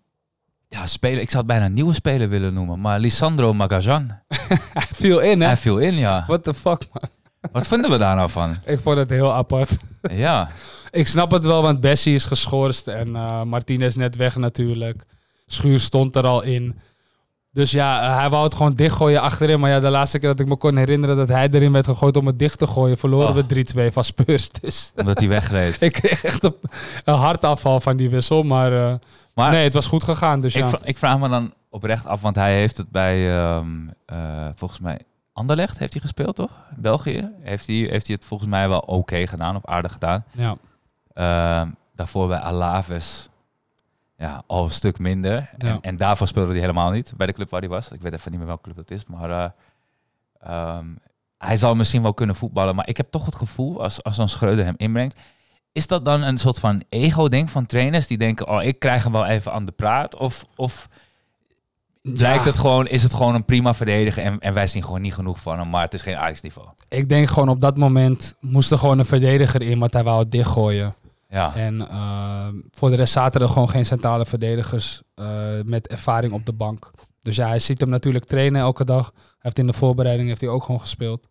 ja, 0.70 0.88
speler, 0.88 1.22
ik 1.22 1.30
zou 1.30 1.38
het 1.38 1.48
bijna 1.52 1.66
een 1.66 1.74
nieuwe 1.74 1.94
speler 1.94 2.30
willen 2.30 2.54
noemen, 2.54 2.82
maar 2.82 3.00
Lisandro 3.00 3.54
Magajan. 3.54 4.12
Hij 4.74 4.88
viel 4.92 5.20
in, 5.20 5.42
hè? 5.42 5.48
Hij 5.48 5.58
viel 5.58 5.78
in, 5.78 5.94
ja. 5.94 6.24
What 6.28 6.44
the 6.44 6.54
fuck, 6.54 6.88
man. 6.94 7.10
Wat 7.52 7.68
vinden 7.68 7.92
we 7.92 7.98
daar 7.98 8.16
nou 8.16 8.30
van? 8.30 8.58
Ik 8.66 8.80
vond 8.80 8.98
het 8.98 9.10
heel 9.10 9.34
apart. 9.34 9.78
Ja, 10.02 10.52
Ik 10.92 11.08
snap 11.08 11.32
het 11.32 11.46
wel, 11.46 11.62
want 11.62 11.80
Bessie 11.80 12.16
is 12.16 12.26
geschorst 12.26 12.88
en 12.88 13.16
eh 13.16 13.44
Martinez 13.44 13.96
net 13.96 14.16
weg 14.16 14.36
natuurlijk. 14.36 15.04
Schuur 15.46 15.80
stond 15.80 16.16
er 16.16 16.26
al 16.26 16.42
in. 16.42 16.80
Dus 17.54 17.72
ja, 17.72 18.02
eh, 18.02 18.18
hij 18.18 18.30
wou 18.30 18.44
het 18.44 18.56
gewoon 18.56 18.74
dichtgooien 18.74 19.22
achterin. 19.22 19.60
Maar 19.60 19.70
ja, 19.70 19.80
de 19.80 19.90
laatste 19.90 20.20
keer 20.20 20.30
dat 20.30 20.40
ik 20.40 20.48
me 20.48 20.56
kon 20.58 20.78
herinneren 20.78 21.18
dat 21.18 21.28
hij 21.28 21.50
erin 21.52 21.72
werd 21.72 21.86
gegooid 21.86 22.18
om 22.18 22.28
het 22.28 22.40
dicht 22.40 22.58
te 22.58 22.68
gooien, 22.68 22.98
verloren 22.98 23.30
Oh. 23.30 23.36
we 23.36 23.88
3-2 23.90 23.94
van 23.94 24.04
Spurs. 24.04 24.50
Dus 24.52 24.92
omdat 24.96 25.20
hij 25.20 25.30
wegreed. 25.30 25.82
ik 25.82 25.92
kreeg 25.92 26.24
echt 26.24 26.44
een, 26.44 26.56
een 27.04 27.14
hartafval 27.16 27.80
van 27.82 27.98
die 27.98 28.10
wissel. 28.10 28.44
Maar, 28.44 28.74
eh, 28.92 28.94
Maar 29.34 29.52
nee, 29.52 29.64
het 29.64 29.74
was 29.74 29.86
goed 29.86 30.04
gegaan. 30.04 30.42
Dus 30.42 30.56
ik, 30.56 30.68
ja. 30.68 30.78
ik 30.84 30.98
vraag 30.98 31.20
me 31.20 31.30
dan 31.30 31.54
oprecht 31.70 32.06
af, 32.08 32.22
want 32.22 32.36
hij 32.36 32.54
heeft 32.56 32.78
het 32.78 32.90
bij, 32.90 33.38
ehm, 33.40 33.68
eh, 34.06 34.18
volgens 34.56 34.80
mij, 34.80 35.00
Anderlecht 35.34 35.78
heeft 35.78 35.94
hij 35.94 36.02
gespeeld, 36.02 36.36
toch? 36.36 36.52
België. 36.76 37.30
Heeft 37.42 37.68
hij, 37.68 37.76
heeft 37.76 38.08
hij 38.08 38.16
het 38.16 38.26
volgens 38.26 38.50
mij 38.50 38.70
wel 38.70 38.80
oké 38.80 39.28
gedaan, 39.28 39.56
of 39.56 39.66
aardig 39.66 39.92
gedaan. 39.92 40.24
ja. 40.32 40.56
Ehm, 41.14 41.68
daarvoor 41.96 42.28
bij 42.28 42.40
Alaves, 42.40 43.30
ja, 44.24 44.44
al 44.48 44.64
een 44.66 44.72
stuk 44.72 45.00
minder. 45.00 45.50
En, 45.58 45.68
Ja. 45.68 45.78
en 45.82 45.98
daarvoor 45.98 46.28
speelde 46.28 46.52
hij 46.52 46.60
helemaal 46.60 46.92
niet 46.92 47.14
bij 47.18 47.28
de 47.28 47.34
club 47.34 47.50
waar 47.50 47.60
hij 47.60 47.70
was. 47.70 47.92
Ik 47.92 48.02
weet 48.02 48.14
even 48.14 48.30
niet 48.32 48.40
meer 48.40 48.48
welke 48.48 48.64
club 48.64 48.76
dat 48.76 48.92
is, 48.92 49.06
maar 49.06 49.30
eh, 49.30 49.50
ehm, 50.42 50.86
hij 51.38 51.58
zal 51.58 51.76
misschien 51.76 52.02
wel 52.02 52.14
kunnen 52.14 52.36
voetballen. 52.36 52.76
Maar 52.76 52.88
ik 52.90 52.98
heb 52.98 53.12
toch 53.12 53.26
het 53.26 53.36
gevoel, 53.36 53.84
als, 53.84 54.04
als 54.04 54.16
dan 54.16 54.30
Schreuder 54.30 54.66
hem 54.66 54.74
inbrengt, 54.78 55.20
is 55.72 55.88
dat 55.88 56.06
dan 56.06 56.22
een 56.22 56.38
soort 56.38 56.60
van 56.60 56.84
ego-ding 56.90 57.52
van 57.52 57.66
trainers 57.66 58.08
die 58.08 58.18
denken, 58.18 58.48
oh, 58.48 58.64
ik 58.64 58.80
krijg 58.80 59.04
hem 59.04 59.12
wel 59.12 59.26
even 59.26 59.52
aan 59.54 59.66
de 59.66 59.72
praat? 59.72 60.16
Of, 60.16 60.46
of 60.56 60.88
lijkt 62.02 62.44
Ja, 62.44 62.50
het 62.50 62.58
gewoon, 62.58 62.88
is 62.88 63.04
het 63.04 63.14
gewoon 63.14 63.36
een 63.36 63.46
prima 63.46 63.74
verdediger 63.74 64.24
en, 64.24 64.40
en 64.40 64.54
wij 64.54 64.68
zien 64.68 64.84
gewoon 64.84 65.02
niet 65.02 65.14
genoeg 65.14 65.40
van 65.40 65.60
hem, 65.60 65.70
maar 65.70 65.84
het 65.84 65.94
is 65.94 66.02
geen 66.02 66.18
Ajax-niveau? 66.18 66.68
Ik 66.90 67.10
denk 67.10 67.28
gewoon 67.28 67.50
op 67.50 67.62
dat 67.62 67.78
moment 67.78 68.36
moest 68.40 68.72
er 68.72 68.78
gewoon 68.78 69.00
een 69.00 69.06
verdediger 69.06 69.62
in, 69.62 69.80
want 69.80 69.94
hij 69.94 70.04
wou 70.04 70.20
het 70.20 70.32
dichtgooien. 70.32 70.94
Ja, 71.34 71.56
En 71.56 71.90
eh, 71.90 72.48
voor 72.72 72.90
de 72.90 72.96
rest 72.96 73.14
zaten 73.14 73.42
er 73.42 73.50
gewoon 73.50 73.70
geen 73.70 73.86
centrale 73.86 74.26
verdedigers 74.26 75.02
eh, 75.16 75.26
met 75.66 75.88
ervaring 75.88 76.34
op 76.34 76.46
de 76.46 76.54
bank. 76.54 76.92
Dus 77.22 77.36
ja, 77.36 77.48
hij 77.48 77.60
ziet 77.60 77.80
hem 77.80 77.90
natuurlijk 77.90 78.26
trainen 78.26 78.62
elke 78.62 78.86
dag. 78.86 79.12
Hij 79.16 79.24
heeft 79.40 79.58
in 79.58 79.68
de 79.68 79.74
voorbereiding 79.74 80.28
heeft 80.28 80.42
hij 80.42 80.50
ook 80.50 80.64
gewoon 80.64 80.80
gespeeld. 80.80 81.28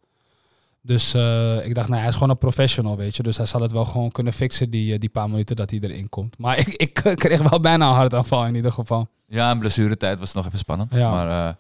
Dus 0.81 1.15
eh, 1.15 1.67
ik 1.67 1.75
dacht, 1.75 1.89
nou, 1.89 2.01
hij 2.01 2.09
is 2.09 2.15
gewoon 2.15 2.31
een 2.31 2.39
professional, 2.39 2.97
weet 2.97 3.17
je. 3.17 3.23
Dus 3.23 3.37
hij 3.37 3.47
zal 3.47 3.61
het 3.61 3.73
wel 3.73 3.85
gewoon 3.85 4.11
kunnen 4.11 4.33
fixen, 4.33 4.71
die, 4.71 4.93
eh, 4.93 4.99
die 4.99 5.09
paar 5.09 5.31
minuten 5.31 5.57
dat 5.57 5.71
hij 5.71 5.79
erin 5.83 6.09
komt. 6.09 6.39
Maar 6.39 6.59
ik, 6.67 6.69
ik 6.69 6.93
kreeg 7.25 7.49
wel 7.49 7.61
bijna 7.61 7.89
een 7.89 7.95
hartaanval 7.95 8.47
in 8.47 8.55
ieder 8.55 8.73
geval. 8.73 9.09
ja 9.29 9.51
een 9.51 9.59
blessuretijd 9.59 10.19
was 10.19 10.33
nog 10.33 10.47
even 10.47 10.59
spannend. 10.59 10.95
Ja. 10.95 11.11
Maar, 11.11 11.57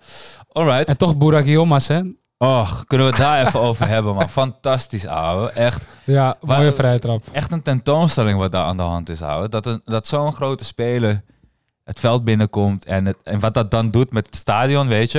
alright. 0.49 0.89
En 0.89 0.97
toch 0.97 1.17
Burak 1.17 1.45
Yilmaz, 1.45 1.89
hè? 1.89 2.03
Och, 2.43 2.85
kunnen 2.87 3.07
we 3.07 3.13
het 3.13 3.23
daar 3.23 3.47
even 3.47 3.61
over 3.61 3.89
hebben, 3.89 4.15
man. 4.15 4.29
Fantastisch, 4.29 5.07
ouwe. 5.07 5.51
Echt, 5.51 5.87
Ja, 6.05 6.37
mooie 6.41 6.73
vrije 6.73 6.99
trap. 6.99 7.23
echt 7.33 7.53
een 7.53 7.63
tentoonstelling 7.63 8.39
wat 8.39 8.53
daar 8.53 8.65
aan 8.65 8.77
de 8.77 8.83
hand 8.83 9.09
is, 9.09 9.23
ouwe. 9.23 9.49
Dat, 9.49 9.67
een, 9.67 9.83
dat 9.85 10.07
zo'n 10.07 10.33
grote 10.33 10.65
speler 10.65 11.23
het 11.85 12.01
veld 12.01 12.25
binnenkomt 12.25 12.85
en, 12.85 13.05
het, 13.05 13.17
en 13.25 13.41
wat 13.41 13.55
dat 13.55 13.71
dan 13.71 13.91
doet 13.91 14.13
met 14.13 14.27
het 14.27 14.37
stadion, 14.37 14.89
weet 14.89 15.13
je. 15.13 15.19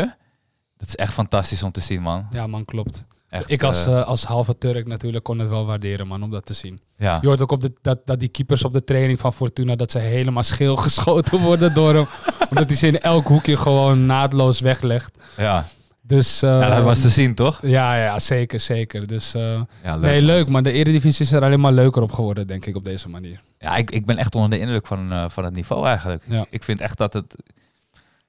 Dat 0.77 0.87
is 0.87 0.95
echt 0.95 1.13
fantastisch 1.13 1.63
om 1.63 1.71
te 1.71 1.81
zien, 1.81 2.01
man. 2.01 2.25
Ja, 2.31 2.47
man, 2.47 2.65
klopt. 2.65 3.05
Echt, 3.29 3.51
Ik 3.51 3.63
als, 3.63 3.85
eh, 3.85 3.99
eh, 3.99 4.05
als 4.07 4.23
halve 4.23 4.57
Turk 4.57 4.87
natuurlijk 4.87 5.23
kon 5.23 5.39
het 5.39 5.49
wel 5.49 5.65
waarderen, 5.65 6.07
man, 6.07 6.23
om 6.23 6.31
dat 6.31 6.45
te 6.45 6.53
zien. 6.53 6.79
ja. 6.97 7.17
Je 7.21 7.27
hoort 7.27 7.41
ook 7.41 7.51
op 7.51 7.61
de, 7.61 7.73
dat, 7.81 7.99
dat 8.05 8.19
die 8.19 8.29
keepers 8.29 8.63
op 8.63 8.73
de 8.73 8.83
training 8.83 9.19
van 9.19 9.33
Fortuna, 9.33 9.75
dat 9.75 9.91
ze 9.91 9.99
helemaal 9.99 10.43
scheel 10.43 10.75
geschoten 10.85 11.39
worden 11.39 11.73
door 11.73 11.93
hem. 11.93 12.07
omdat 12.49 12.65
hij 12.67 12.75
ze 12.75 12.87
in 12.87 12.99
elk 12.99 13.27
hoekje 13.27 13.57
gewoon 13.57 14.05
naadloos 14.05 14.59
weglegt. 14.59 15.17
Ja. 15.37 15.65
Dus 16.05 16.41
eh, 16.41 16.49
ja, 16.49 16.69
dat 16.75 16.83
was 16.83 17.01
te 17.01 17.09
zien, 17.09 17.35
toch? 17.35 17.59
ja, 17.61 17.95
ja, 17.95 18.19
zeker, 18.19 18.59
zeker. 18.59 19.07
Dus 19.07 19.33
eh, 19.33 19.61
Ja, 19.83 19.95
leuk. 19.95 20.01
nee, 20.01 20.21
leuk, 20.21 20.49
maar 20.49 20.63
de 20.63 20.71
Eredivisie 20.71 21.25
is 21.25 21.31
er 21.31 21.43
alleen 21.43 21.59
maar 21.59 21.71
leuker 21.71 22.01
op 22.01 22.11
geworden, 22.11 22.47
denk 22.47 22.65
ik, 22.65 22.75
op 22.75 22.85
deze 22.85 23.09
manier. 23.09 23.41
Ja, 23.59 23.75
ik, 23.75 23.91
ik 23.91 24.05
ben 24.05 24.17
echt 24.17 24.35
onder 24.35 24.49
de 24.49 24.59
indruk 24.59 24.87
van, 24.87 25.11
eh, 25.11 25.25
van 25.29 25.43
het 25.43 25.53
niveau 25.53 25.85
eigenlijk. 25.85 26.23
Ja. 26.27 26.45
Ik 26.49 26.63
vind 26.63 26.81
echt 26.81 26.97
dat 26.97 27.13
het, 27.13 27.35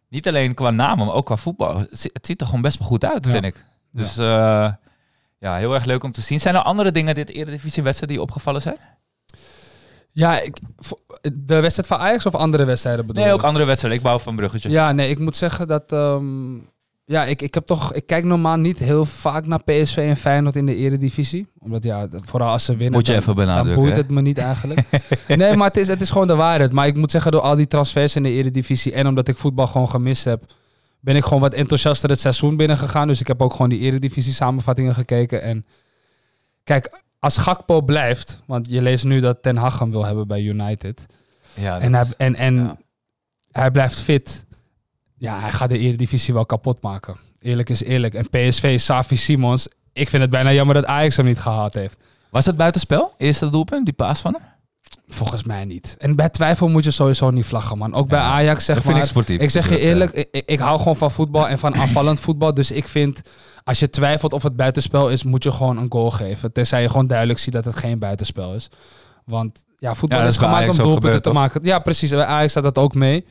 niet 0.09 0.29
alleen 0.29 0.55
qua 0.55 0.71
namen, 0.71 1.07
maar 1.07 1.15
ook 1.15 1.27
qua 1.27 1.37
voetbal, 1.37 1.79
het, 1.79 1.89
zi- 2.01 2.11
het 2.13 2.27
ziet 2.27 2.41
er 2.41 2.47
gewoon 2.47 2.63
best 2.63 2.79
wel 2.79 2.89
goed 2.89 3.05
uit, 3.05 3.27
vind 3.29 3.45
ik. 3.45 3.65
Dus 3.93 4.15
ja, 4.15 5.57
heel 5.57 5.75
erg 5.75 5.85
leuk 5.85 6.05
om 6.05 6.13
te 6.13 6.21
zien. 6.21 6.41
Zijn 6.41 6.55
er 6.55 6.63
andere 6.63 6.93
dingen 6.93 7.15
dit 7.15 7.31
Eredivisie-wedstrijd 7.31 8.13
die 8.13 8.21
opgevallen 8.23 8.63
zijn? 8.63 8.77
Ja, 10.13 10.41
ik, 10.41 10.57
de 11.33 11.61
wedstrijd 11.61 11.87
van 11.89 11.99
Ajax 11.99 12.27
of 12.27 12.35
andere 12.35 12.65
wedstrijden 12.65 13.07
bedoel 13.07 13.25
Nee, 13.25 13.33
ook 13.33 13.43
andere 13.43 13.65
wedstrijden. 13.65 13.99
Ik 14.01 14.05
bouw 14.07 14.19
van 14.19 14.37
bruggetje. 14.37 14.71
Ja, 14.71 14.93
nee, 14.93 15.09
ik 15.11 15.19
moet 15.19 15.37
zeggen 15.37 15.69
dat. 15.69 15.93
ehm, 15.93 16.55
ja, 17.07 17.25
ik, 17.25 17.43
ik 17.43 17.55
heb 17.55 17.67
toch. 17.67 17.93
Ik 17.93 18.07
kijk 18.07 18.25
normaal 18.25 18.57
niet 18.57 18.79
heel 18.79 19.05
vaak 19.05 19.47
naar 19.47 19.63
PSV 19.65 19.97
en 19.97 20.17
Feyenoord 20.17 20.57
in 20.57 20.67
de 20.67 20.75
Eredivisie. 20.77 21.47
Omdat 21.59 21.85
ja, 21.85 22.09
vooral 22.25 22.49
als 22.51 22.65
ze 22.65 22.73
winnen. 22.77 22.93
Moet 22.93 23.07
je 23.07 23.13
dan- 23.13 23.21
even 23.23 23.37
Dan 23.37 23.45
benadrukken. 23.47 23.83
boeit 23.83 23.97
het 23.97 24.11
me 24.11 24.21
niet 24.23 24.39
eigenlijk. 24.39 24.87
nee, 25.29 25.55
maar 25.57 25.67
het 25.67 25.77
is, 25.77 25.89
het 25.89 26.01
is 26.01 26.11
gewoon 26.11 26.27
de 26.27 26.35
waarheid. 26.35 26.73
Maar 26.73 26.87
ik 26.87 26.97
moet 26.97 27.11
zeggen, 27.11 27.33
door 27.33 27.41
al 27.41 27.55
die 27.57 27.67
transfers 27.67 28.17
in 28.17 28.23
de 28.23 28.31
Eredivisie. 28.31 28.93
en 28.93 29.07
omdat 29.07 29.29
ik 29.29 29.37
voetbal 29.37 29.67
gewoon 29.67 29.89
gemist 29.89 30.25
heb. 30.25 30.45
ben 31.01 31.17
ik 31.17 31.25
gewoon 31.25 31.41
wat 31.41 31.55
enthousiaster 31.55 32.11
het 32.11 32.21
seizoen 32.21 32.57
binnengegaan. 32.57 33.09
Dus 33.09 33.21
ik 33.21 33.27
heb 33.27 33.43
ook 33.43 33.53
gewoon 33.53 33.69
die 33.69 33.79
Eredivisie 33.81 34.33
samenvattingen 34.33 34.95
gekeken. 34.95 35.43
En 35.43 35.67
kijk, 36.65 37.03
als 37.19 37.37
Gakpo 37.39 37.81
blijft. 37.81 38.41
want 38.47 38.71
je 38.71 38.83
leest 38.83 39.05
nu 39.05 39.21
dat 39.21 39.43
Ten 39.43 39.57
Hag 39.57 39.79
hem 39.79 39.91
wil 39.91 40.05
hebben 40.05 40.27
bij 40.27 40.43
United. 40.43 41.07
Ja, 41.55 41.81
En, 41.81 41.93
dat- 41.93 42.15
hij, 42.17 42.27
en, 42.27 42.35
en 42.35 42.55
ja. 42.55 42.77
hij 43.51 43.71
blijft 43.71 44.01
fit. 44.01 44.45
Ja, 45.25 45.41
hij 45.41 45.53
gaat 45.53 45.69
de 45.69 45.79
Eredivisie 45.79 46.35
wel 46.35 46.47
kapot 46.47 46.83
maken. 46.83 47.17
Eerlijk 47.41 47.71
is 47.71 47.83
eerlijk. 47.83 48.15
En 48.15 48.29
PSV, 48.31 48.81
Savi 48.81 49.17
Simons. 49.17 49.69
Ik 49.93 50.09
vind 50.09 50.23
het 50.23 50.31
bijna 50.31 50.53
jammer 50.53 50.75
dat 50.75 50.85
Ajax 50.85 51.17
hem 51.17 51.27
niet 51.27 51.39
gehaald 51.39 51.75
heeft. 51.75 51.97
Was 52.31 52.47
het 52.47 52.57
buitenspel? 52.57 53.15
Eerste 53.17 53.49
doelpunt, 53.49 53.85
die 53.85 53.95
paas 53.95 54.21
van 54.21 54.33
hem? 54.33 54.43
Volgens 55.09 55.45
mij 55.45 55.65
niet. 55.65 55.97
En 55.99 56.17
bij 56.17 56.29
twijfel 56.29 56.69
moet 56.69 56.85
je 56.85 56.91
sowieso 56.91 57.31
niet 57.31 57.47
vlaggen, 57.47 57.79
man. 57.79 57.95
Ook 57.95 58.09
bij 58.09 58.19
Ja, 58.19 58.25
Ajax, 58.25 58.65
zeg 58.65 58.77
dat 58.77 58.85
maar. 58.85 58.95
vind 58.95 59.05
ik 59.07 59.11
sportief. 59.13 59.41
Ik 59.41 59.51
zeg 59.51 59.69
je 59.69 59.79
eh, 59.79 59.85
eerlijk, 59.85 60.13
ik, 60.13 60.43
ik 60.47 60.59
hou 60.59 60.79
gewoon 60.79 60.97
van 60.97 61.11
voetbal 61.11 61.49
en 61.49 61.59
van 61.59 61.77
aanvallend 61.81 62.21
voetbal. 62.21 62.55
Dus 62.55 62.71
ik 62.71 62.89
vind, 62.89 63.21
als 63.65 63.79
je 63.79 63.91
twijfelt 63.91 64.33
of 64.33 64.43
het 64.43 64.57
buitenspel 64.57 65.09
is, 65.11 65.23
moet 65.23 65.43
je 65.43 65.53
gewoon 65.53 65.77
een 65.77 65.87
goal 65.93 66.11
geven. 66.11 66.53
Tenzij 66.53 66.83
je 66.83 66.89
gewoon 66.89 67.07
duidelijk 67.07 67.39
ziet 67.39 67.53
dat 67.53 67.65
het 67.65 67.77
geen 67.77 67.99
buitenspel 67.99 68.55
is. 68.55 68.69
Want 69.25 69.65
ja, 69.79 69.95
voetbal 69.95 70.19
Ja, 70.21 70.27
is 70.27 70.37
gemaakt 70.37 70.69
om 70.69 70.77
doelpunten 70.77 71.23
te 71.23 71.33
maken. 71.33 71.61
Ja, 71.65 71.79
precies. 71.79 72.11
Bij 72.11 72.25
Ajax 72.25 72.51
staat 72.51 72.63
dat 72.63 72.79
ook 72.79 72.95
mee. 72.95 73.25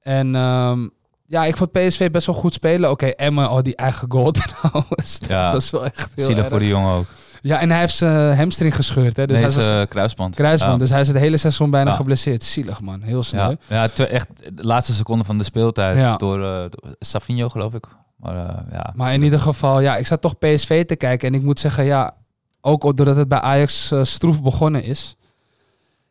En 0.00 0.34
ehm, 0.34 0.88
ja, 1.26 1.44
ik 1.44 1.56
vond 1.56 1.72
PSV 1.72 2.10
best 2.10 2.26
wel 2.26 2.34
goed 2.34 2.54
spelen. 2.54 2.90
Oké, 2.90 3.06
Emma, 3.06 3.48
oh, 3.48 3.60
die 3.62 3.76
eigen 3.76 4.10
goal 4.10 4.30
trouwens. 4.60 5.18
Ja. 5.28 5.42
Dat 5.44 5.52
was 5.52 5.70
wel 5.70 5.84
echt 5.84 6.10
heel 6.14 6.24
Zielig 6.24 6.40
erg. 6.40 6.48
voor 6.50 6.58
die 6.58 6.68
jongen 6.68 6.92
ook. 6.92 7.06
Ja, 7.40 7.60
en 7.60 7.70
hij 7.70 7.80
heeft 7.80 7.96
zijn 7.96 8.36
hamstring 8.36 8.74
gescheurd. 8.74 9.16
Hè? 9.16 9.26
Dus 9.26 9.40
Dus 9.40 9.46
hij 9.54 9.56
was 9.64 9.64
Deze 9.74 9.86
kruisband. 9.88 10.34
kruisband. 10.34 10.72
Ja. 10.72 10.78
Dus 10.78 10.90
hij 10.90 11.00
is 11.00 11.08
het 11.08 11.16
hele 11.16 11.36
seizoen 11.36 11.70
bijna 11.70 11.90
Ja. 11.90 11.96
geblesseerd. 11.96 12.44
Zielig, 12.44 12.80
man. 12.80 13.02
Heel 13.02 13.22
snel. 13.22 13.50
Ja, 13.50 13.56
ja 13.68 13.88
twe- 13.88 14.06
echt 14.06 14.28
de 14.52 14.62
laatste 14.64 14.92
seconde 14.94 15.24
van 15.24 15.38
de 15.38 15.44
speeltijd 15.44 16.18
door, 16.18 16.44
eh 16.44 16.56
door 16.58 16.94
Savinho, 16.98 17.48
geloof 17.48 17.74
ik. 17.74 17.86
Maar 18.16 18.36
eh, 18.48 18.56
ja. 18.72 18.92
Maar 18.96 19.12
in 19.12 19.22
ieder 19.22 19.38
geval, 19.38 19.80
ja, 19.80 19.96
ik 19.96 20.06
zat 20.06 20.20
toch 20.20 20.38
PSV 20.38 20.84
te 20.84 20.96
kijken. 20.96 21.28
En 21.28 21.34
ik 21.34 21.42
moet 21.42 21.60
zeggen, 21.60 21.84
ja, 21.84 22.14
ook 22.60 22.96
doordat 22.96 23.16
het 23.16 23.28
bij 23.28 23.40
Ajax 23.40 23.90
eh, 23.90 24.02
stroef 24.04 24.42
begonnen 24.42 24.84
is. 24.84 25.16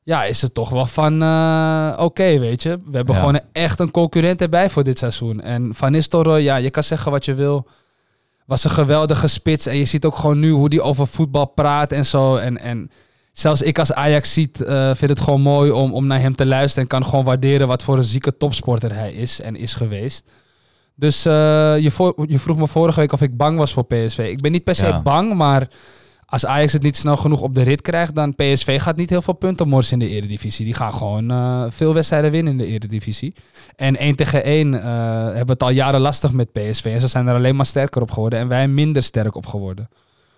Ja, 0.04 0.24
is 0.24 0.42
het 0.42 0.54
toch 0.54 0.70
wel 0.70 0.86
van, 0.86 1.22
eh, 1.22 1.94
oké, 2.00 2.39
weet 2.39 2.63
je. 2.63 2.78
We 2.86 2.96
hebben 2.96 3.13
Ja. 3.16 3.20
gewoon 3.20 3.39
echt 3.52 3.80
een 3.80 3.92
concurrent 3.92 4.42
erbij 4.42 4.70
voor 4.70 4.84
dit 4.84 4.98
seizoen. 4.98 5.42
En 5.42 5.70
Van 5.76 5.92
Nistelrooy, 5.92 6.42
ja, 6.42 6.56
je 6.56 6.70
kan 6.70 6.84
zeggen 6.84 7.12
wat 7.12 7.26
je 7.26 7.34
wil. 7.34 7.68
Was 8.46 8.63
een 8.63 8.70
geweldige 8.70 9.28
spits. 9.28 9.66
En 9.66 9.78
je 9.78 9.86
ziet 9.86 10.06
ook 10.06 10.16
gewoon 10.16 10.39
nu 10.39 10.52
hoe 10.52 10.70
die 10.70 10.82
over 10.82 11.08
voetbal 11.08 11.46
praat 11.46 11.92
en 11.92 12.06
zo. 12.06 12.36
En, 12.36 12.58
en 12.60 12.92
zelfs 13.32 13.62
ik 13.62 13.80
als 13.80 13.94
Ajax 13.94 14.34
ziet, 14.34 14.62
eh, 14.62 14.92
vind 14.96 15.12
het 15.12 15.20
gewoon 15.20 15.42
mooi 15.42 15.72
om, 15.72 15.94
om 15.94 16.08
naar 16.08 16.20
hem 16.20 16.36
te 16.36 16.46
luisteren. 16.46 16.84
En 16.84 17.00
kan 17.00 17.06
gewoon 17.10 17.26
waarderen 17.26 17.68
wat 17.68 17.84
voor 17.84 17.98
een 17.98 18.04
zieke 18.04 18.38
topsporter 18.38 18.94
hij 18.96 19.12
is 19.13 19.42
en 19.42 19.56
is 19.56 19.74
geweest. 19.74 20.30
Dus 20.96 21.26
eh, 21.26 21.34
je, 21.78 22.13
je 22.28 22.39
vroeg 22.39 22.58
me 22.58 22.68
vorige 22.68 23.00
week 23.00 23.12
of 23.12 23.22
ik 23.22 23.38
bang 23.38 23.58
was 23.58 23.74
voor 23.74 23.86
PSV. 23.86 24.18
Ik 24.32 24.42
ben 24.42 24.52
niet 24.52 24.63
per 24.63 24.76
se 24.76 24.86
Ja. 24.88 25.02
bang, 25.02 25.34
maar 25.34 25.68
als 26.34 26.46
Ajax 26.46 26.74
het 26.74 26.82
niet 26.82 26.98
snel 26.98 27.17
genoeg 27.17 27.41
op 27.41 27.56
de 27.56 27.62
rit 27.62 27.82
krijgt, 27.82 28.15
dan 28.15 28.36
PSV 28.36 28.82
gaat 28.82 28.96
niet 28.96 29.10
heel 29.10 29.22
veel 29.22 29.34
punten 29.34 29.67
morsen 29.67 30.00
in 30.00 30.08
de 30.08 30.13
Eredivisie. 30.15 30.65
Die 30.65 30.74
gaan 30.74 30.93
gewoon 30.93 31.32
eh, 31.32 31.63
veel 31.69 31.93
wedstrijden 31.93 32.32
winnen 32.32 32.52
in 32.52 32.58
de 32.58 32.65
Eredivisie. 32.65 33.34
En 33.76 33.98
1 33.98 34.15
tegen 34.15 34.43
1 34.43 34.74
eh, 34.74 34.84
hebben 35.24 35.46
we 35.46 35.52
het 35.52 35.63
al 35.63 35.69
jaren 35.69 36.00
lastig 36.00 36.32
met 36.32 36.52
PSV. 36.52 36.86
En 36.86 37.02
ze 37.02 37.08
zijn 37.08 37.28
er 37.28 37.36
alleen 37.36 37.56
maar 37.56 37.65
sterker 37.65 38.02
op 38.02 38.12
geworden 38.12 38.39
en 38.39 38.48
wij 38.48 38.67
minder 38.67 39.04
sterk 39.04 39.36
op 39.36 39.46
geworden. 39.46 39.89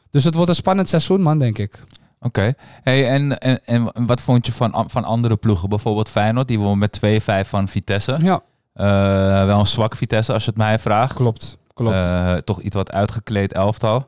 Dus 0.10 0.24
het 0.24 0.34
wordt 0.36 0.50
een 0.50 0.56
spannend 0.56 0.90
seizoen, 0.90 1.22
man, 1.22 1.40
denk 1.40 1.58
ik. 1.58 1.84
Oké. 2.20 2.54
Hey, 2.82 3.10
en, 3.10 3.40
en, 3.40 3.60
en 3.66 3.92
wat 4.06 4.22
vond 4.22 4.46
je 4.46 4.52
van, 4.52 4.84
van 4.88 5.04
andere 5.04 5.36
ploegen? 5.36 5.70
Bijvoorbeeld 5.70 6.10
Feyenoord, 6.10 6.48
die 6.48 6.60
won 6.60 6.78
met 6.78 7.00
2-5 7.06 7.48
van 7.48 7.68
Vitesse. 7.68 8.18
Ja, 8.22 8.42
Eh, 8.74 9.46
wel 9.46 9.60
een 9.60 9.66
zwak 9.68 9.96
Vitesse, 9.96 10.34
als 10.34 10.44
je 10.44 10.50
het 10.50 10.60
mij 10.60 10.80
vraagt. 10.80 11.14
klopt. 11.14 11.58
klopt. 11.74 12.46
Toch 12.46 12.62
iets 12.62 12.76
wat 12.76 12.92
uitgekleed 12.92 13.54
elftal. 13.54 14.08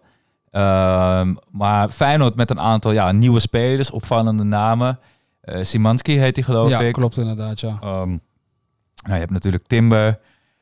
Ehm, 0.58 1.34
maar 1.52 1.90
Feyenoord 1.90 2.36
met 2.36 2.50
een 2.50 2.60
aantal 2.60 2.92
ja, 2.92 3.12
nieuwe 3.12 3.40
spelers, 3.40 3.92
opvallende 3.92 4.44
namen. 4.44 5.00
Eh 5.42 5.64
Simanski 5.64 6.20
heet 6.20 6.36
hij 6.36 6.46
geloof 6.46 6.70
ja, 6.70 6.80
ik. 6.80 6.94
klopt 6.94 7.18
inderdaad, 7.18 7.60
ja. 7.60 7.78
Ehm, 7.82 8.10
nou, 8.10 9.14
je 9.14 9.14
hebt 9.14 9.32
natuurlijk 9.32 9.64
Timber. 9.68 10.20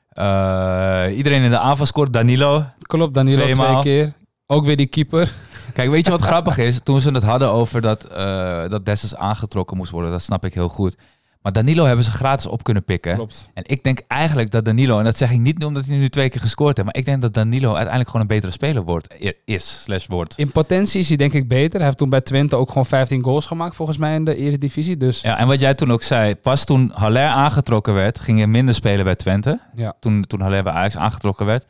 Eh, 0.10 1.06
iedereen 1.16 1.44
in 1.44 1.50
de 1.50 1.60
aanval 1.60 1.86
scoort. 1.86 2.14
Danilo. 2.14 2.64
Klopt, 2.80 3.14
Danilo 3.14 3.44
Tweemaal. 3.44 3.82
twee 3.82 3.96
keer. 4.04 4.14
Ook 4.46 4.66
weer 4.66 4.78
die 4.78 4.88
keeper. 4.88 5.32
Kijk, 5.74 5.90
weet 5.90 6.06
je 6.06 6.12
wat 6.12 6.22
grappig 6.32 6.58
is? 6.58 6.80
Toen 6.84 7.02
ze 7.02 7.12
het 7.12 7.24
hadden 7.24 7.52
over 7.52 7.82
dat, 7.82 8.04
eh 8.04 8.70
dat 8.70 8.86
Dessus 8.86 9.16
aangetrokken 9.16 9.78
moest 9.78 9.92
worden, 9.92 10.12
dat 10.12 10.22
snap 10.22 10.46
ik 10.46 10.54
heel 10.54 10.70
goed. 10.70 10.98
Maar 11.46 11.54
Danilo 11.54 11.86
hebben 11.86 12.06
ze 12.06 12.12
gratis 12.12 12.46
op 12.46 12.64
kunnen 12.64 12.84
pikken. 12.84 13.16
Klopt. 13.16 13.50
En 13.54 13.64
ik 13.66 13.84
denk 13.84 14.00
eigenlijk 14.08 14.52
dat 14.52 14.66
Danilo, 14.66 14.98
en 15.00 15.04
dat 15.04 15.18
zeg 15.18 15.32
ik 15.32 15.40
niet 15.40 15.64
omdat 15.66 15.86
hij 15.86 15.98
nu 15.98 16.10
twee 16.10 16.30
keer 16.30 16.42
gescoord 16.42 16.78
heeft, 16.78 16.86
maar 16.88 16.98
ik 16.98 17.06
denk 17.06 17.22
dat 17.22 17.34
Danilo 17.34 17.68
uiteindelijk 17.68 18.06
gewoon 18.06 18.22
een 18.22 18.28
betere 18.36 18.52
speler 18.52 18.84
wordt. 18.84 19.14
I- 19.22 19.34
Is, 19.46 19.82
slash 19.84 20.06
wordt. 20.06 20.38
In 20.38 20.52
potentie 20.52 21.00
is 21.00 21.08
hij 21.08 21.18
denk 21.18 21.34
ik 21.34 21.48
beter. 21.48 21.76
Hij 21.78 21.86
heeft 21.86 21.98
toen 21.98 22.10
bij 22.10 22.22
Twente 22.22 22.56
ook 22.56 22.68
gewoon 22.68 22.86
15 22.86 23.24
goals 23.24 23.46
gemaakt 23.46 23.76
volgens 23.76 23.98
mij 23.98 24.16
in 24.16 24.24
de 24.26 24.36
Eredivisie. 24.36 24.98
Dus 24.98 25.22
Ja, 25.22 25.38
en 25.38 25.48
wat 25.48 25.60
jij 25.60 25.74
toen 25.74 25.92
ook 25.92 26.04
zei, 26.04 26.36
pas 26.36 26.66
toen 26.66 26.92
Haller 26.94 27.28
aangetrokken 27.28 27.94
werd, 27.94 28.20
ging 28.20 28.40
je 28.40 28.48
minder 28.48 28.74
spelen 28.76 29.04
bij 29.06 29.16
Twente. 29.16 29.60
ja. 29.76 29.94
Toen, 30.00 30.22
toen 30.28 30.42
Haller 30.42 30.64
bij 30.64 30.74
Ajax 30.74 30.98
aangetrokken 30.98 31.46
werd. 31.46 31.66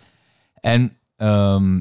En 0.53 0.97
ehm, 1.17 1.73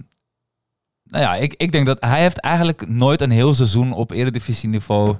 nou 1.04 1.24
ja, 1.24 1.34
ik, 1.34 1.54
ik 1.56 1.72
denk 1.72 1.86
dat 1.86 1.96
hij 2.00 2.20
heeft 2.22 2.40
eigenlijk 2.40 2.88
nooit 2.88 3.20
een 3.20 3.30
heel 3.30 3.54
seizoen 3.54 3.92
op 3.92 4.10
eredivisieniveau 4.10 5.16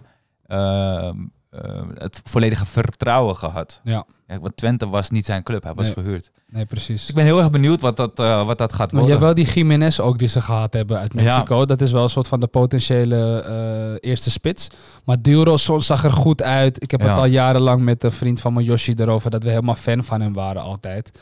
ehm 0.47 1.17
eh, 1.63 1.83
het 1.95 2.21
volledige 2.25 2.67
vertrouwen 2.67 3.37
gehad. 3.37 3.81
Ja. 3.85 4.05
Ja, 4.27 4.39
want 4.41 4.57
Twente 4.57 4.89
was 4.89 5.11
niet 5.11 5.25
zijn 5.27 5.43
club, 5.43 5.63
hij 5.63 5.75
was 5.75 5.85
Nee. 5.85 5.95
gehuurd. 5.95 6.31
Nee, 6.49 6.65
precies. 6.67 7.01
Dus 7.01 7.09
ik 7.09 7.15
ben 7.15 7.25
heel 7.25 7.39
erg 7.39 7.51
benieuwd 7.51 7.81
wat 7.81 7.97
dat, 7.97 8.19
eh, 8.19 8.47
wat 8.47 8.59
dat 8.59 8.73
gaat 8.73 8.79
Maar 8.93 9.03
je 9.03 9.09
worden. 9.09 9.27
hebt 9.29 9.37
wel 9.37 9.45
die 9.45 9.55
Jiménez 9.55 9.99
ook 10.01 10.19
die 10.19 10.29
ze 10.29 10.41
gehad 10.41 10.73
hebben 10.73 10.99
uit 10.99 11.13
Ja. 11.15 11.23
Mexico. 11.23 11.65
Dat 11.65 11.81
is 11.81 11.93
wel 11.93 12.03
een 12.03 12.09
soort 12.11 12.29
van 12.29 12.41
de 12.41 12.47
potentiële 12.47 13.41
eh, 13.41 14.11
eerste 14.11 14.31
spits. 14.31 14.69
Maar 15.05 15.23
Dilrosun 15.23 15.83
zag 15.83 16.05
er 16.05 16.13
goed 16.13 16.43
uit. 16.43 16.83
Ik 16.83 16.91
heb 16.91 17.01
Ja. 17.01 17.09
het 17.09 17.19
al 17.19 17.25
jarenlang 17.25 17.83
met 17.83 18.05
een 18.05 18.13
vriend 18.13 18.41
van 18.41 18.53
me, 18.53 18.63
Yoshi, 18.63 18.93
erover 18.97 19.31
dat 19.31 19.43
we 19.43 19.49
helemaal 19.49 19.75
fan 19.75 20.05
van 20.05 20.21
hem 20.21 20.33
waren 20.33 20.63
altijd. 20.63 21.19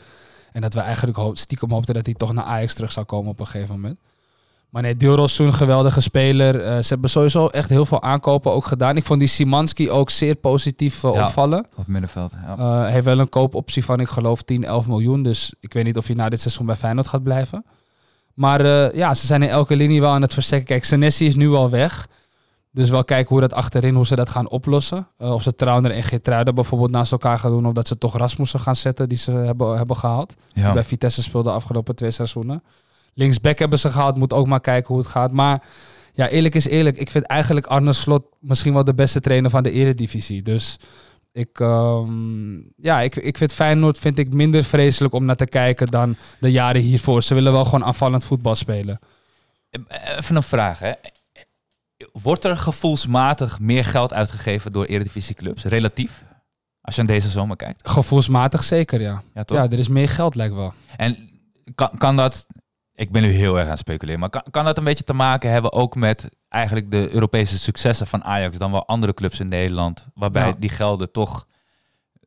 En 0.51 0.61
dat 0.61 0.73
we 0.73 0.79
eigenlijk 0.79 1.37
stiekem 1.37 1.71
hoopten 1.71 1.93
dat 1.93 2.05
hij 2.05 2.15
toch 2.15 2.33
naar 2.33 2.43
Ajax 2.45 2.73
terug 2.73 2.91
zou 2.91 3.05
komen 3.05 3.31
op 3.31 3.39
een 3.39 3.47
gegeven 3.47 3.75
moment. 3.75 3.99
Maar 4.73 4.81
nee, 4.81 4.97
Dilrosun, 4.97 5.45
een 5.45 5.53
geweldige 5.53 6.01
speler. 6.01 6.59
Eh, 6.61 6.77
ze 6.77 6.87
hebben 6.87 7.09
sowieso 7.09 7.47
echt 7.47 7.69
heel 7.69 7.85
veel 7.85 8.01
aankopen 8.01 8.51
ook 8.51 8.65
gedaan. 8.65 8.97
Ik 8.97 9.03
vond 9.03 9.19
die 9.19 9.27
Simanski 9.29 9.91
ook 9.91 10.09
zeer 10.09 10.35
positief 10.35 11.03
eh, 11.03 11.13
Ja. 11.13 11.25
opvallen. 11.25 11.65
Op 11.75 11.87
middenveld. 11.87 12.31
Ja. 12.45 12.57
Eh, 12.57 12.79
Hij 12.79 12.91
heeft 12.91 13.05
wel 13.05 13.19
een 13.19 13.29
koopoptie 13.29 13.85
van, 13.85 13.99
ik 13.99 14.07
geloof, 14.07 14.41
10, 14.41 14.63
11 14.63 14.87
miljoen. 14.87 15.23
Dus 15.23 15.53
ik 15.59 15.73
weet 15.73 15.85
niet 15.85 15.97
of 15.97 16.07
hij 16.07 16.15
na 16.15 16.29
dit 16.29 16.41
seizoen 16.41 16.65
bij 16.65 16.75
Feyenoord 16.75 17.07
gaat 17.07 17.23
blijven. 17.23 17.65
Maar 18.33 18.65
ja, 18.95 19.13
ze 19.13 19.25
zijn 19.25 19.41
in 19.43 19.49
elke 19.49 19.75
linie 19.75 20.01
wel 20.01 20.11
aan 20.11 20.21
het 20.21 20.33
versterken. 20.33 20.67
Kijk, 20.67 20.83
Senesi 20.83 21.25
is 21.25 21.35
nu 21.35 21.53
al 21.53 21.69
weg. 21.69 22.07
Dus 22.71 22.89
wel 22.89 23.03
kijken 23.03 23.29
hoe 23.29 23.41
dat 23.41 23.53
achterin, 23.53 23.95
hoe 23.95 24.05
ze 24.05 24.15
dat 24.15 24.29
gaan 24.29 24.49
oplossen. 24.49 25.07
Of 25.17 25.43
ze 25.43 25.55
Trauner 25.55 25.91
en 25.91 26.03
Geertruida 26.03 26.53
bijvoorbeeld 26.53 26.91
naast 26.91 27.11
elkaar 27.11 27.39
gaan 27.39 27.51
doen. 27.51 27.65
Of 27.65 27.73
dat 27.73 27.87
ze 27.87 27.97
toch 27.97 28.17
Rasmussen 28.17 28.59
gaan 28.59 28.75
zetten, 28.75 29.09
die 29.09 29.17
ze 29.17 29.31
hebben, 29.31 29.77
hebben 29.77 29.95
gehaald. 29.95 30.33
Die 30.53 30.71
bij 30.73 30.83
Vitesse 30.83 31.21
speelde 31.21 31.49
de 31.49 31.55
afgelopen 31.55 31.95
twee 31.95 32.11
seizoenen. 32.11 32.63
Linksback 33.13 33.59
hebben 33.59 33.79
ze 33.79 33.89
gehaald, 33.89 34.17
moet 34.17 34.33
ook 34.33 34.47
maar 34.47 34.61
kijken 34.61 34.87
hoe 34.87 34.97
het 34.97 35.11
gaat. 35.11 35.31
Maar 35.31 35.63
ja, 36.13 36.29
eerlijk 36.29 36.55
is 36.55 36.67
eerlijk. 36.67 36.97
Ik 36.97 37.11
vind 37.11 37.25
eigenlijk 37.25 37.65
Arne 37.65 37.93
Slot 37.93 38.25
misschien 38.39 38.73
wel 38.73 38.83
de 38.83 38.93
beste 38.93 39.19
trainer 39.19 39.49
van 39.49 39.63
de 39.63 39.71
eredivisie. 39.71 40.41
Dus 40.41 40.77
ik, 41.31 41.59
ehm, 41.59 42.55
ja, 42.75 43.01
ik, 43.01 43.15
ik 43.15 43.37
vind 43.37 43.53
Feyenoord 43.53 43.99
vind 43.99 44.19
ik 44.19 44.33
minder 44.33 44.63
vreselijk 44.63 45.13
om 45.13 45.25
naar 45.25 45.35
te 45.35 45.45
kijken 45.45 45.87
dan 45.87 46.15
de 46.39 46.51
jaren 46.51 46.81
hiervoor. 46.81 47.23
Ze 47.23 47.33
willen 47.33 47.51
wel 47.51 47.65
gewoon 47.65 47.83
aanvallend 47.83 48.23
voetbal 48.23 48.55
spelen. 48.55 48.99
Even 50.17 50.35
een 50.35 50.43
vraag, 50.43 50.79
hè. 50.79 50.91
Wordt 52.11 52.43
er 52.43 52.57
gevoelsmatig 52.57 53.59
meer 53.59 53.85
geld 53.85 54.13
uitgegeven 54.13 54.71
door 54.71 54.85
eredivisieclubs? 54.85 55.63
Relatief? 55.63 56.23
Als 56.81 56.95
je 56.95 57.01
aan 57.01 57.07
deze 57.07 57.29
zomer 57.29 57.55
kijkt. 57.55 57.89
Gevoelsmatig 57.89 58.63
zeker, 58.63 59.01
ja. 59.01 59.21
Ja, 59.33 59.43
toch? 59.43 59.57
Ja, 59.57 59.63
er 59.63 59.79
is 59.79 59.87
meer 59.87 60.09
geld 60.09 60.35
lijkt 60.35 60.55
wel. 60.55 60.73
En 60.97 61.29
kan, 61.75 61.89
kan 61.97 62.15
dat... 62.15 62.45
Ik 62.95 63.11
ben 63.11 63.21
nu 63.21 63.29
heel 63.31 63.53
erg 63.55 63.63
aan 63.63 63.69
het 63.69 63.79
speculeren. 63.79 64.19
Maar 64.19 64.29
kan, 64.29 64.43
kan 64.51 64.65
dat 64.65 64.77
een 64.77 64.83
beetje 64.83 65.03
te 65.03 65.13
maken 65.13 65.51
hebben 65.51 65.71
ook 65.73 65.95
met 65.95 66.29
eigenlijk 66.49 66.91
de 66.91 67.09
Europese 67.11 67.57
successen 67.59 68.07
van 68.07 68.23
Ajax 68.23 68.57
dan 68.57 68.71
wel 68.71 68.87
andere 68.87 69.13
clubs 69.13 69.39
in 69.39 69.47
Nederland? 69.47 70.05
Waarbij 70.13 70.47
Ja. 70.47 70.55
die 70.59 70.69
gelden 70.69 71.11
toch 71.11 71.45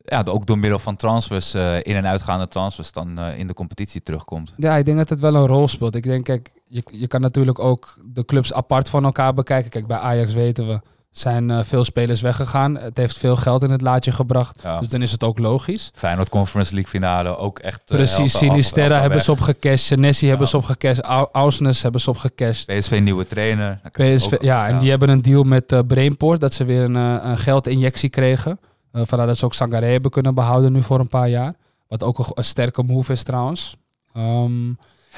ja, 0.05 0.23
ook 0.29 0.47
door 0.47 0.59
middel 0.59 0.79
van 0.79 0.97
transfers, 0.97 1.55
eh, 1.55 1.77
in- 1.77 1.97
en 1.97 2.07
uitgaande 2.07 2.49
transfers, 2.49 2.93
dan 2.93 3.19
eh, 3.19 3.39
in 3.39 3.47
de 3.47 3.55
competitie 3.55 4.03
terugkomt. 4.03 4.53
Ja, 4.57 4.77
ik 4.77 4.85
denk 4.85 4.97
dat 4.99 5.09
het 5.09 5.21
wel 5.21 5.35
een 5.35 5.47
rol 5.47 5.69
speelt. 5.69 5.95
Ik 5.95 6.03
denk, 6.03 6.25
kijk, 6.25 6.51
je, 6.65 6.83
je 6.93 7.07
kan 7.07 7.21
natuurlijk 7.21 7.59
ook 7.59 7.99
de 8.09 8.25
clubs 8.25 8.53
apart 8.53 8.89
van 8.89 9.05
elkaar 9.05 9.35
bekijken. 9.35 9.71
Kijk, 9.71 9.87
bij 9.87 9.99
Ajax 9.99 10.35
weten 10.35 10.67
we, 10.69 10.81
zijn 11.19 11.51
eh, 11.51 11.59
veel 11.63 11.85
spelers 11.85 12.21
weggegaan. 12.21 12.75
Het 12.79 12.97
heeft 12.97 13.19
veel 13.19 13.37
geld 13.37 13.63
in 13.63 13.71
het 13.71 13.81
laadje 13.81 14.13
gebracht. 14.13 14.61
Ja. 14.63 14.79
Dus 14.79 14.89
dan 14.89 15.03
is 15.03 15.13
het 15.13 15.25
ook 15.25 15.39
logisch. 15.39 15.91
Feyenoord 15.95 16.29
Conference 16.29 16.73
League 16.75 16.91
finale 16.91 17.37
ook 17.37 17.59
echt... 17.59 17.81
eh, 17.81 17.97
Precies, 17.97 18.39
Sinisterra 18.39 19.01
hebben 19.01 19.23
ze 19.23 19.31
opgecashed. 19.31 19.81
Senesi 19.81 20.29
hebben 20.29 20.49
ze 20.49 20.57
opgecashed. 20.57 21.05
Au- 21.05 21.29
Ausnes 21.33 21.83
hebben 21.83 22.01
ze 22.01 22.11
opgecashed. 22.11 22.67
PSV 22.79 23.01
nieuwe 23.03 23.27
trainer. 23.27 23.81
PSV, 23.93 24.33
ook- 24.33 24.43
ja, 24.43 24.69
en 24.69 24.79
die 24.79 24.91
hebben 24.91 25.09
een 25.09 25.23
deal 25.23 25.43
met 25.43 25.73
eh 25.73 25.79
Brainport. 25.87 26.41
Dat 26.41 26.55
ze 26.55 26.65
weer 26.65 26.83
een, 26.83 26.95
een 26.95 27.39
geldinjectie 27.39 28.09
kregen. 28.09 28.59
Eh 28.93 29.03
vandaar 29.05 29.27
dat 29.27 29.39
ze 29.39 29.45
ook 29.45 29.55
Sangaré 29.55 29.87
hebben 29.87 30.11
kunnen 30.11 30.35
behouden 30.35 30.73
nu 30.73 30.83
voor 30.83 31.01
een 31.01 31.09
paar 31.09 31.29
jaar. 31.29 31.55
Wat 31.89 32.03
ook 32.03 32.19
een, 32.35 32.45
sterke 32.45 32.83
move 32.83 33.13
is 33.13 33.23
trouwens. 33.23 33.77
Ehm, 34.15 34.69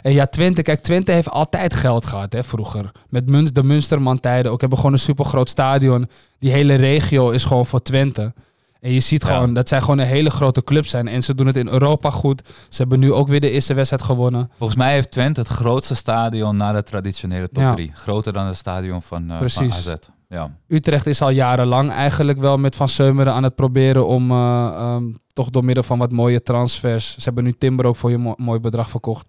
en 0.03 0.13
ja, 0.13 0.27
Twente. 0.27 0.63
Kijk, 0.63 0.83
Twente 0.83 1.13
heeft 1.13 1.31
altijd 1.31 1.75
geld 1.75 2.07
gehad 2.07 2.33
hè, 2.33 2.45
vroeger. 2.45 2.91
Met 3.09 3.29
Muns, 3.29 3.53
de 3.53 3.63
Munsterman-tijden. 3.63 4.53
Ook 4.53 4.61
hebben 4.61 4.79
gewoon 4.79 4.93
een 4.93 4.99
supergroot 4.99 5.49
stadion. 5.51 6.09
Die 6.39 6.51
hele 6.51 6.75
regio 6.75 7.31
is 7.31 7.45
gewoon 7.45 7.67
voor 7.67 7.83
Twente. 7.83 8.33
En 8.81 8.93
je 8.93 9.01
ziet 9.01 9.23
Ja. 9.23 9.35
gewoon 9.35 9.55
dat 9.55 9.69
zij 9.69 9.81
gewoon 9.81 9.99
een 9.99 10.07
hele 10.07 10.31
grote 10.31 10.65
club 10.65 10.87
zijn. 10.87 11.09
En 11.09 11.23
ze 11.23 11.35
doen 11.35 11.47
het 11.47 11.57
in 11.57 11.69
Europa 11.69 12.11
goed. 12.11 12.43
Ze 12.69 12.77
hebben 12.77 12.99
nu 13.01 13.13
ook 13.13 13.29
weer 13.29 13.41
de 13.41 13.51
eerste 13.51 13.75
wedstrijd 13.75 14.03
gewonnen. 14.03 14.51
Volgens 14.57 14.79
mij 14.79 14.93
heeft 14.93 15.11
Twente 15.11 15.41
het 15.41 15.49
grootste 15.49 15.95
stadion 15.95 16.57
na 16.57 16.73
de 16.73 16.83
traditionele 16.83 17.49
top 17.49 17.63
Ja. 17.63 17.75
3. 17.75 17.91
Groter 17.95 18.33
dan 18.33 18.47
het 18.47 18.57
stadion 18.57 19.03
van, 19.03 19.23
eh 19.23 19.29
van 19.29 19.39
Precies. 19.39 19.89
AZ. 19.89 19.93
Ja. 20.29 20.51
Utrecht 20.69 21.07
is 21.07 21.23
al 21.23 21.31
jarenlang 21.31 21.91
eigenlijk 21.91 22.39
wel 22.39 22.57
met 22.57 22.77
Van 22.77 22.89
Seumeren 22.89 23.33
aan 23.33 23.43
het 23.43 23.55
proberen 23.55 24.07
om 24.07 24.31
eh, 24.31 24.37
ehm, 24.77 25.05
toch 25.33 25.51
door 25.51 25.65
middel 25.65 25.83
van 25.85 25.99
wat 25.99 26.13
mooie 26.13 26.43
transfers. 26.43 27.15
Ze 27.15 27.21
hebben 27.25 27.45
nu 27.45 27.53
Timber 27.53 27.87
ook 27.87 27.97
voor 27.97 28.11
je 28.11 28.19
mo- 28.19 28.35
mooi 28.37 28.61
bedrag 28.61 28.91
verkocht. 28.91 29.27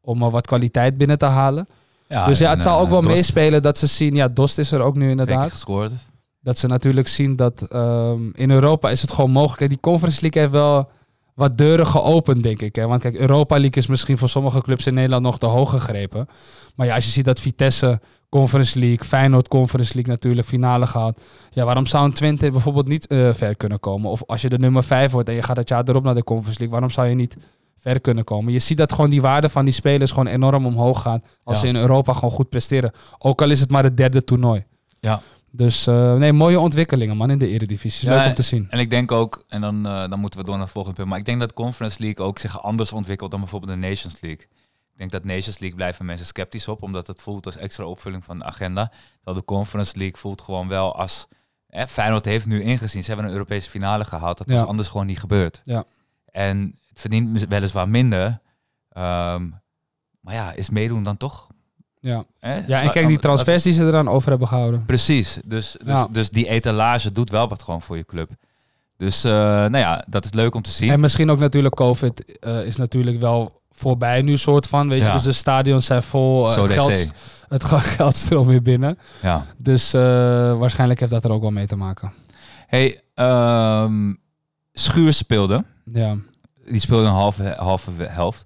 Om 0.00 0.18
wat 0.18 0.46
kwaliteit 0.46 0.96
binnen 0.96 1.18
te 1.18 1.24
halen. 1.24 1.68
Ja, 2.08 2.26
dus 2.26 2.38
ja, 2.38 2.46
en, 2.46 2.52
het 2.52 2.62
zal 2.62 2.76
eh, 2.76 2.82
ook 2.82 2.90
wel 2.90 3.02
Dost 3.02 3.14
meespelen 3.14 3.62
dat 3.62 3.78
ze 3.78 3.86
zien. 3.86 4.14
Ja, 4.14 4.28
Dost 4.28 4.58
is 4.58 4.72
er 4.72 4.80
ook 4.80 4.96
nu 4.96 5.10
inderdaad. 5.10 5.50
gescoord. 5.50 5.92
Dat 6.40 6.58
ze 6.58 6.66
natuurlijk 6.66 7.08
zien 7.08 7.36
dat 7.36 7.62
ehm, 7.62 8.30
in 8.32 8.50
Europa 8.50 8.90
is 8.90 9.00
het 9.00 9.12
gewoon 9.12 9.30
mogelijk. 9.30 9.58
Kijk, 9.58 9.70
Die 9.70 9.80
Conference 9.80 10.20
League 10.20 10.40
heeft 10.40 10.52
wel 10.52 10.88
wat 11.34 11.58
deuren 11.58 11.86
geopend, 11.86 12.42
denk 12.42 12.62
ik. 12.62 12.76
Hè? 12.76 12.86
Want 12.86 13.00
kijk, 13.00 13.14
Europa 13.14 13.54
League 13.54 13.82
is 13.82 13.86
misschien 13.86 14.18
voor 14.18 14.28
sommige 14.28 14.60
clubs 14.62 14.86
in 14.86 14.94
Nederland 14.94 15.22
nog 15.22 15.38
te 15.38 15.46
hoog 15.46 15.70
gegrepen. 15.70 16.28
Maar 16.74 16.86
ja, 16.86 16.94
als 16.94 17.04
je 17.04 17.10
ziet 17.10 17.24
dat 17.24 17.40
Vitesse 17.40 18.00
Conference 18.28 18.78
League, 18.78 19.06
Feyenoord 19.06 19.48
Conference 19.48 19.94
League 19.94 20.12
natuurlijk 20.12 20.46
finale 20.46 20.86
gaat. 20.86 21.20
Ja, 21.50 21.64
waarom 21.64 21.86
zou 21.86 22.04
een 22.04 22.12
Twente 22.12 22.50
bijvoorbeeld 22.50 22.88
niet 22.88 23.06
eh, 23.06 23.32
ver 23.32 23.56
kunnen 23.56 23.80
komen? 23.80 24.10
Of 24.10 24.22
als 24.26 24.42
je 24.42 24.48
de 24.48 24.58
nummer 24.58 24.84
5 24.84 25.12
wordt 25.12 25.28
en 25.28 25.34
je 25.34 25.42
gaat 25.42 25.56
het 25.56 25.68
jaar 25.68 25.88
erop 25.88 26.04
naar 26.04 26.14
de 26.14 26.24
Conference 26.24 26.58
League, 26.58 26.78
waarom 26.78 26.90
zou 26.90 27.08
je 27.08 27.14
niet 27.14 27.36
ver 27.78 28.00
kunnen 28.00 28.24
komen? 28.24 28.52
Je 28.52 28.58
ziet 28.58 28.76
dat 28.78 28.92
gewoon 28.92 29.10
die 29.10 29.20
waarde 29.20 29.48
van 29.48 29.64
die 29.64 29.74
spelers 29.74 30.10
gewoon 30.10 30.26
enorm 30.26 30.66
omhoog 30.66 31.02
gaat 31.02 31.26
als 31.44 31.56
Ja. 31.56 31.62
ze 31.62 31.68
in 31.68 31.76
Europa 31.76 32.12
gewoon 32.12 32.30
goed 32.30 32.48
presteren. 32.48 32.92
Ook 33.18 33.42
al 33.42 33.50
is 33.50 33.60
het 33.60 33.70
maar 33.70 33.82
het 33.84 33.96
derde 33.96 34.24
toernooi. 34.24 34.64
Ja. 35.00 35.20
Dus 35.50 35.86
eh, 35.86 36.14
nee, 36.14 36.32
mooie 36.32 36.60
ontwikkelingen 36.60 37.16
man 37.16 37.30
in 37.30 37.38
de 37.38 37.48
Eredivisie. 37.48 38.08
Is 38.08 38.14
Ja, 38.14 38.20
leuk 38.20 38.28
om 38.28 38.34
te 38.34 38.42
zien. 38.42 38.66
En 38.70 38.78
ik 38.78 38.90
denk 38.90 39.12
ook, 39.12 39.44
en 39.48 39.60
dan, 39.60 39.86
eh, 39.86 40.08
dan 40.08 40.18
moeten 40.20 40.38
we 40.40 40.44
door 40.46 40.54
naar 40.54 40.64
het 40.64 40.72
volgende 40.72 40.96
punt. 40.96 41.08
Maar 41.08 41.18
ik 41.18 41.24
denk 41.24 41.40
dat 41.40 41.52
Conference 41.52 42.02
League 42.02 42.26
ook 42.26 42.38
zich 42.38 42.62
anders 42.62 42.92
ontwikkelt 42.92 43.30
dan 43.30 43.40
bijvoorbeeld 43.40 43.72
de 43.72 43.86
Nations 43.88 44.20
League. 44.20 44.42
Ik 44.92 44.98
denk 44.98 45.10
dat 45.10 45.24
Nations 45.24 45.58
League 45.58 45.76
blijven 45.76 46.06
mensen 46.06 46.26
sceptisch 46.26 46.68
op, 46.68 46.82
omdat 46.82 47.06
het 47.06 47.22
voelt 47.22 47.46
als 47.46 47.56
extra 47.56 47.84
opvulling 47.84 48.24
van 48.24 48.38
de 48.38 48.44
agenda. 48.44 48.92
Terwijl 49.16 49.36
de 49.36 49.44
Conference 49.44 49.98
League 49.98 50.16
voelt 50.20 50.40
gewoon 50.42 50.68
wel 50.68 50.96
als... 50.96 51.26
Hè, 51.68 51.86
Feyenoord 51.88 52.24
heeft 52.24 52.46
nu 52.46 52.62
ingezien, 52.62 53.02
ze 53.02 53.08
hebben 53.08 53.26
een 53.26 53.32
Europese 53.32 53.70
finale 53.70 54.04
gehaald. 54.04 54.38
Dat 54.38 54.48
Ja. 54.48 54.54
was 54.54 54.64
anders 54.68 54.88
gewoon 54.88 55.06
niet 55.06 55.18
gebeurd. 55.18 55.62
Ja. 55.64 55.84
En 56.30 56.78
verdient 56.98 57.46
weliswaar 57.48 57.88
minder. 57.88 58.40
ehm, 58.88 59.48
maar 60.20 60.34
ja, 60.34 60.52
is 60.52 60.70
meedoen 60.70 61.02
dan 61.02 61.16
toch? 61.16 61.46
Ja, 62.00 62.24
ja 62.40 62.82
en 62.82 62.90
kijk, 62.90 63.06
die 63.06 63.18
transfers 63.18 63.62
die 63.62 63.72
ze 63.72 63.84
eraan 63.86 64.08
over 64.08 64.30
hebben 64.30 64.48
gehouden. 64.48 64.84
Precies. 64.84 65.38
Dus, 65.44 65.76
dus, 65.78 65.88
Ja. 65.96 66.08
dus 66.10 66.30
die 66.30 66.48
etalage 66.48 67.12
doet 67.12 67.30
wel 67.30 67.48
wat 67.48 67.62
gewoon 67.62 67.82
voor 67.82 67.96
je 67.96 68.04
club. 68.04 68.30
Dus 68.96 69.24
uh, 69.24 69.32
nou 69.32 69.78
ja, 69.78 70.04
dat 70.08 70.24
is 70.24 70.32
leuk 70.32 70.54
om 70.54 70.62
te 70.62 70.70
zien. 70.70 70.90
En 70.90 71.00
misschien 71.00 71.30
ook 71.30 71.38
natuurlijk 71.38 71.74
COVID 71.74 72.38
uh, 72.46 72.66
is 72.66 72.76
natuurlijk 72.76 73.20
wel 73.20 73.60
voorbij 73.70 74.22
nu 74.22 74.36
soort 74.36 74.66
van. 74.66 74.88
Weet 74.88 75.00
je, 75.00 75.06
ja. 75.06 75.12
dus 75.12 75.22
de 75.22 75.32
stadions 75.32 75.86
zijn 75.86 76.02
vol. 76.02 76.46
Uh, 76.46 76.52
Zo 76.52 76.62
het, 76.62 76.72
geld, 76.72 77.12
het 77.48 77.64
geld 77.96 78.16
stroomt 78.16 78.46
weer 78.46 78.62
binnen. 78.62 78.98
Ja. 79.22 79.46
Dus 79.62 79.92
waarschijnlijk 79.92 81.00
heeft 81.00 81.12
dat 81.12 81.24
er 81.24 81.30
ook 81.30 81.40
wel 81.40 81.50
mee 81.50 81.66
te 81.66 81.76
maken. 81.76 82.12
Hey, 82.66 83.00
um, 83.84 84.18
Schuur 84.72 85.12
speelde. 85.12 85.64
Ja. 85.92 86.16
Die 86.70 86.80
speelde 86.80 87.06
een 87.06 87.12
halve, 87.12 87.54
halve 87.58 87.90
helft. 87.98 88.44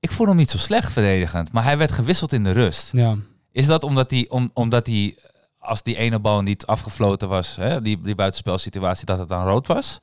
Ik 0.00 0.10
vond 0.10 0.28
hem 0.28 0.38
niet 0.38 0.50
zo 0.50 0.58
slecht 0.58 0.92
verdedigend, 0.92 1.52
maar 1.52 1.64
hij 1.64 1.78
werd 1.78 1.92
gewisseld 1.92 2.32
in 2.32 2.44
de 2.44 2.50
rust. 2.50 2.88
Ja. 2.92 3.16
Is 3.52 3.66
dat 3.66 3.82
omdat 3.82 4.10
hij, 4.10 4.26
om, 4.28 4.50
omdat 4.54 4.86
hij 4.86 5.16
als 5.58 5.82
die 5.82 5.96
ene 5.96 6.18
bal 6.18 6.42
niet 6.42 6.66
afgefloten 6.66 7.28
was, 7.28 7.56
hè, 7.56 7.82
die, 7.82 8.00
die 8.00 8.14
buitenspelsituatie, 8.14 9.06
dat 9.06 9.18
het 9.18 9.28
dan 9.28 9.46
rood 9.46 9.66
was? 9.66 10.00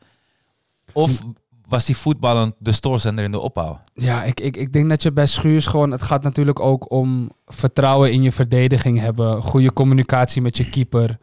Of 0.94 1.22
was 1.68 1.86
die 1.86 1.98
voetballend 1.98 2.56
de 2.58 2.72
stoorzender 2.72 3.24
in 3.24 3.32
de 3.32 3.40
opbouw? 3.40 3.80
Ja, 3.94 4.24
ik, 4.24 4.40
ik, 4.40 4.58
ik 4.58 4.74
denk 4.74 4.90
dat 4.90 5.04
je 5.04 5.12
bij 5.12 5.28
Schuurs 5.28 5.66
gewoon... 5.66 5.92
Het 5.92 6.02
gaat 6.02 6.24
natuurlijk 6.24 6.60
ook 6.60 6.92
om 6.92 7.32
vertrouwen 7.46 8.12
in 8.12 8.22
je 8.22 8.32
verdediging 8.32 9.00
hebben. 9.00 9.42
Goede 9.42 9.74
communicatie 9.74 10.42
met 10.42 10.58
je 10.58 10.70
keeper. 10.70 11.18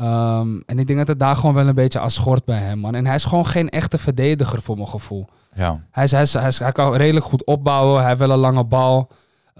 Um, 0.00 0.62
en 0.66 0.78
ik 0.78 0.86
denk 0.86 0.98
dat 0.98 1.08
het 1.08 1.18
daar 1.18 1.36
gewoon 1.36 1.54
wel 1.54 1.66
een 1.66 1.74
beetje 1.74 2.00
aan 2.00 2.10
schort 2.10 2.44
bij 2.44 2.58
hem, 2.58 2.78
man. 2.78 2.94
En 2.94 3.06
hij 3.06 3.14
is 3.14 3.24
gewoon 3.24 3.46
geen 3.46 3.68
echte 3.68 3.98
verdediger 3.98 4.62
voor 4.62 4.76
mijn 4.76 4.88
gevoel. 4.88 5.26
Ja. 5.54 5.84
Hij, 5.90 6.04
is, 6.04 6.10
hij, 6.10 6.22
is, 6.22 6.32
hij, 6.32 6.46
is, 6.46 6.58
hij 6.58 6.72
kan 6.72 6.94
redelijk 6.94 7.24
goed 7.24 7.44
opbouwen. 7.44 7.98
Hij 7.98 8.06
heeft 8.06 8.18
wel 8.18 8.30
een 8.30 8.38
lange 8.38 8.64
bal. 8.64 9.10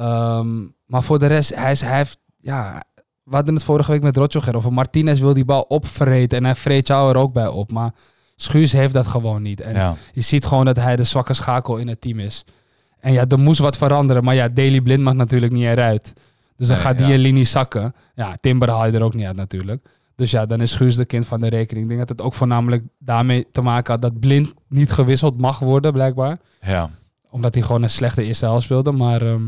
Um, 0.01 0.75
maar 0.87 1.03
voor 1.03 1.19
de 1.19 1.27
rest, 1.27 1.55
hij, 1.55 1.73
is, 1.73 1.81
hij 1.81 1.97
heeft... 1.97 2.19
Ja, 2.41 2.83
we 3.23 3.35
hadden 3.35 3.55
het 3.55 3.65
vorige 3.65 3.91
week 3.91 4.03
met 4.03 4.17
Rotjoger 4.17 4.57
over. 4.57 4.73
Martinez 4.73 5.21
wil 5.21 5.35
die 5.35 5.45
bal 5.45 5.63
opvreten 5.63 6.39
en 6.39 6.45
hij 6.45 6.55
vreet 6.55 6.87
jou 6.87 7.11
er 7.11 7.17
ook 7.17 7.33
bij 7.33 7.49
op. 7.49 7.73
Maar 7.73 7.93
Schuurs 8.37 8.73
heeft 8.73 8.95
dat 8.95 9.07
gewoon 9.07 9.43
niet. 9.43 9.61
En 9.61 9.75
ja. 9.75 9.95
je 10.13 10.21
ziet 10.21 10.45
gewoon 10.45 10.65
dat 10.65 10.77
hij 10.77 10.97
de 10.97 11.05
zwakke 11.05 11.35
schakel 11.35 11.77
in 11.77 11.89
het 11.89 12.01
team 12.01 12.19
is. 12.19 12.45
En 13.01 13.13
ja, 13.13 13.25
er 13.29 13.39
moest 13.39 13.61
wat 13.61 13.77
veranderen. 13.77 14.25
Maar 14.25 14.35
ja, 14.35 14.49
Daily 14.49 14.81
Blind 14.81 15.03
mag 15.03 15.15
natuurlijk 15.15 15.53
niet 15.53 15.65
eruit. 15.65 16.13
Dus 16.57 16.69
dan 16.69 16.77
Nee, 16.77 16.87
gaat 16.87 16.99
die 16.99 17.07
ja. 17.07 17.17
linie 17.17 17.45
zakken. 17.45 17.95
Ja, 18.15 18.37
Timber 18.41 18.71
haal 18.71 18.87
je 18.87 18.93
er 18.93 19.03
ook 19.03 19.15
niet 19.15 19.27
uit 19.27 19.37
natuurlijk. 19.37 19.89
Dus 20.21 20.31
ja, 20.31 20.47
dan 20.47 20.61
is 20.61 20.71
Schuurs 20.71 20.97
de 20.97 21.05
kind 21.05 21.27
van 21.27 21.41
de 21.41 21.49
rekening. 21.49 21.83
Ik 21.83 21.97
denk 21.97 22.09
dat 22.09 22.19
het 22.19 22.27
ook 22.27 22.35
voornamelijk 22.35 22.85
daarmee 22.99 23.47
te 23.53 23.61
maken 23.61 23.93
had 23.93 24.03
dat 24.03 24.21
Blind 24.21 24.53
niet 24.69 24.93
gewisseld 24.93 25.41
mag 25.41 25.59
worden, 25.59 25.93
blijkbaar. 25.93 26.39
Ja. 26.61 26.91
Omdat 27.31 27.55
hij 27.55 27.63
gewoon 27.63 27.83
een 27.83 27.91
slechte 27.91 28.23
eerste 28.23 28.45
helft 28.45 28.65
speelde. 28.65 28.93
Maar 28.93 29.23
ehm, 29.23 29.43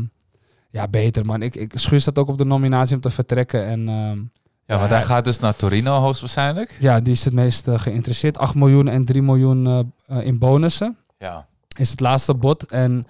ja, 0.69 0.87
beter 0.87 1.25
man. 1.25 1.41
Ik, 1.41 1.55
ik 1.55 1.71
Schuurs 1.75 2.01
staat 2.01 2.19
ook 2.19 2.27
op 2.27 2.37
de 2.37 2.45
nominatie 2.45 2.95
om 2.95 3.01
te 3.01 3.09
vertrekken. 3.09 3.65
En 3.65 3.79
ehm, 3.79 4.17
Ja, 4.65 4.77
want 4.77 4.89
Ja, 4.89 4.95
hij 4.95 5.03
gaat 5.03 5.25
dus 5.25 5.39
naar 5.39 5.55
Torino 5.55 5.99
hoogstwaarschijnlijk. 5.99 6.77
ja, 6.79 6.99
die 6.99 7.13
is 7.13 7.25
het 7.25 7.33
meest 7.33 7.67
eh, 7.67 7.79
geïnteresseerd. 7.79 8.37
8 8.37 8.55
miljoen 8.55 8.87
en 8.87 9.05
3 9.05 9.21
miljoen 9.21 9.67
eh, 9.67 9.79
eh, 10.17 10.25
in 10.25 10.37
bonussen. 10.37 10.97
Ja. 11.17 11.47
is 11.77 11.89
het 11.89 11.99
laatste 11.99 12.33
bod. 12.33 12.65
En 12.65 13.07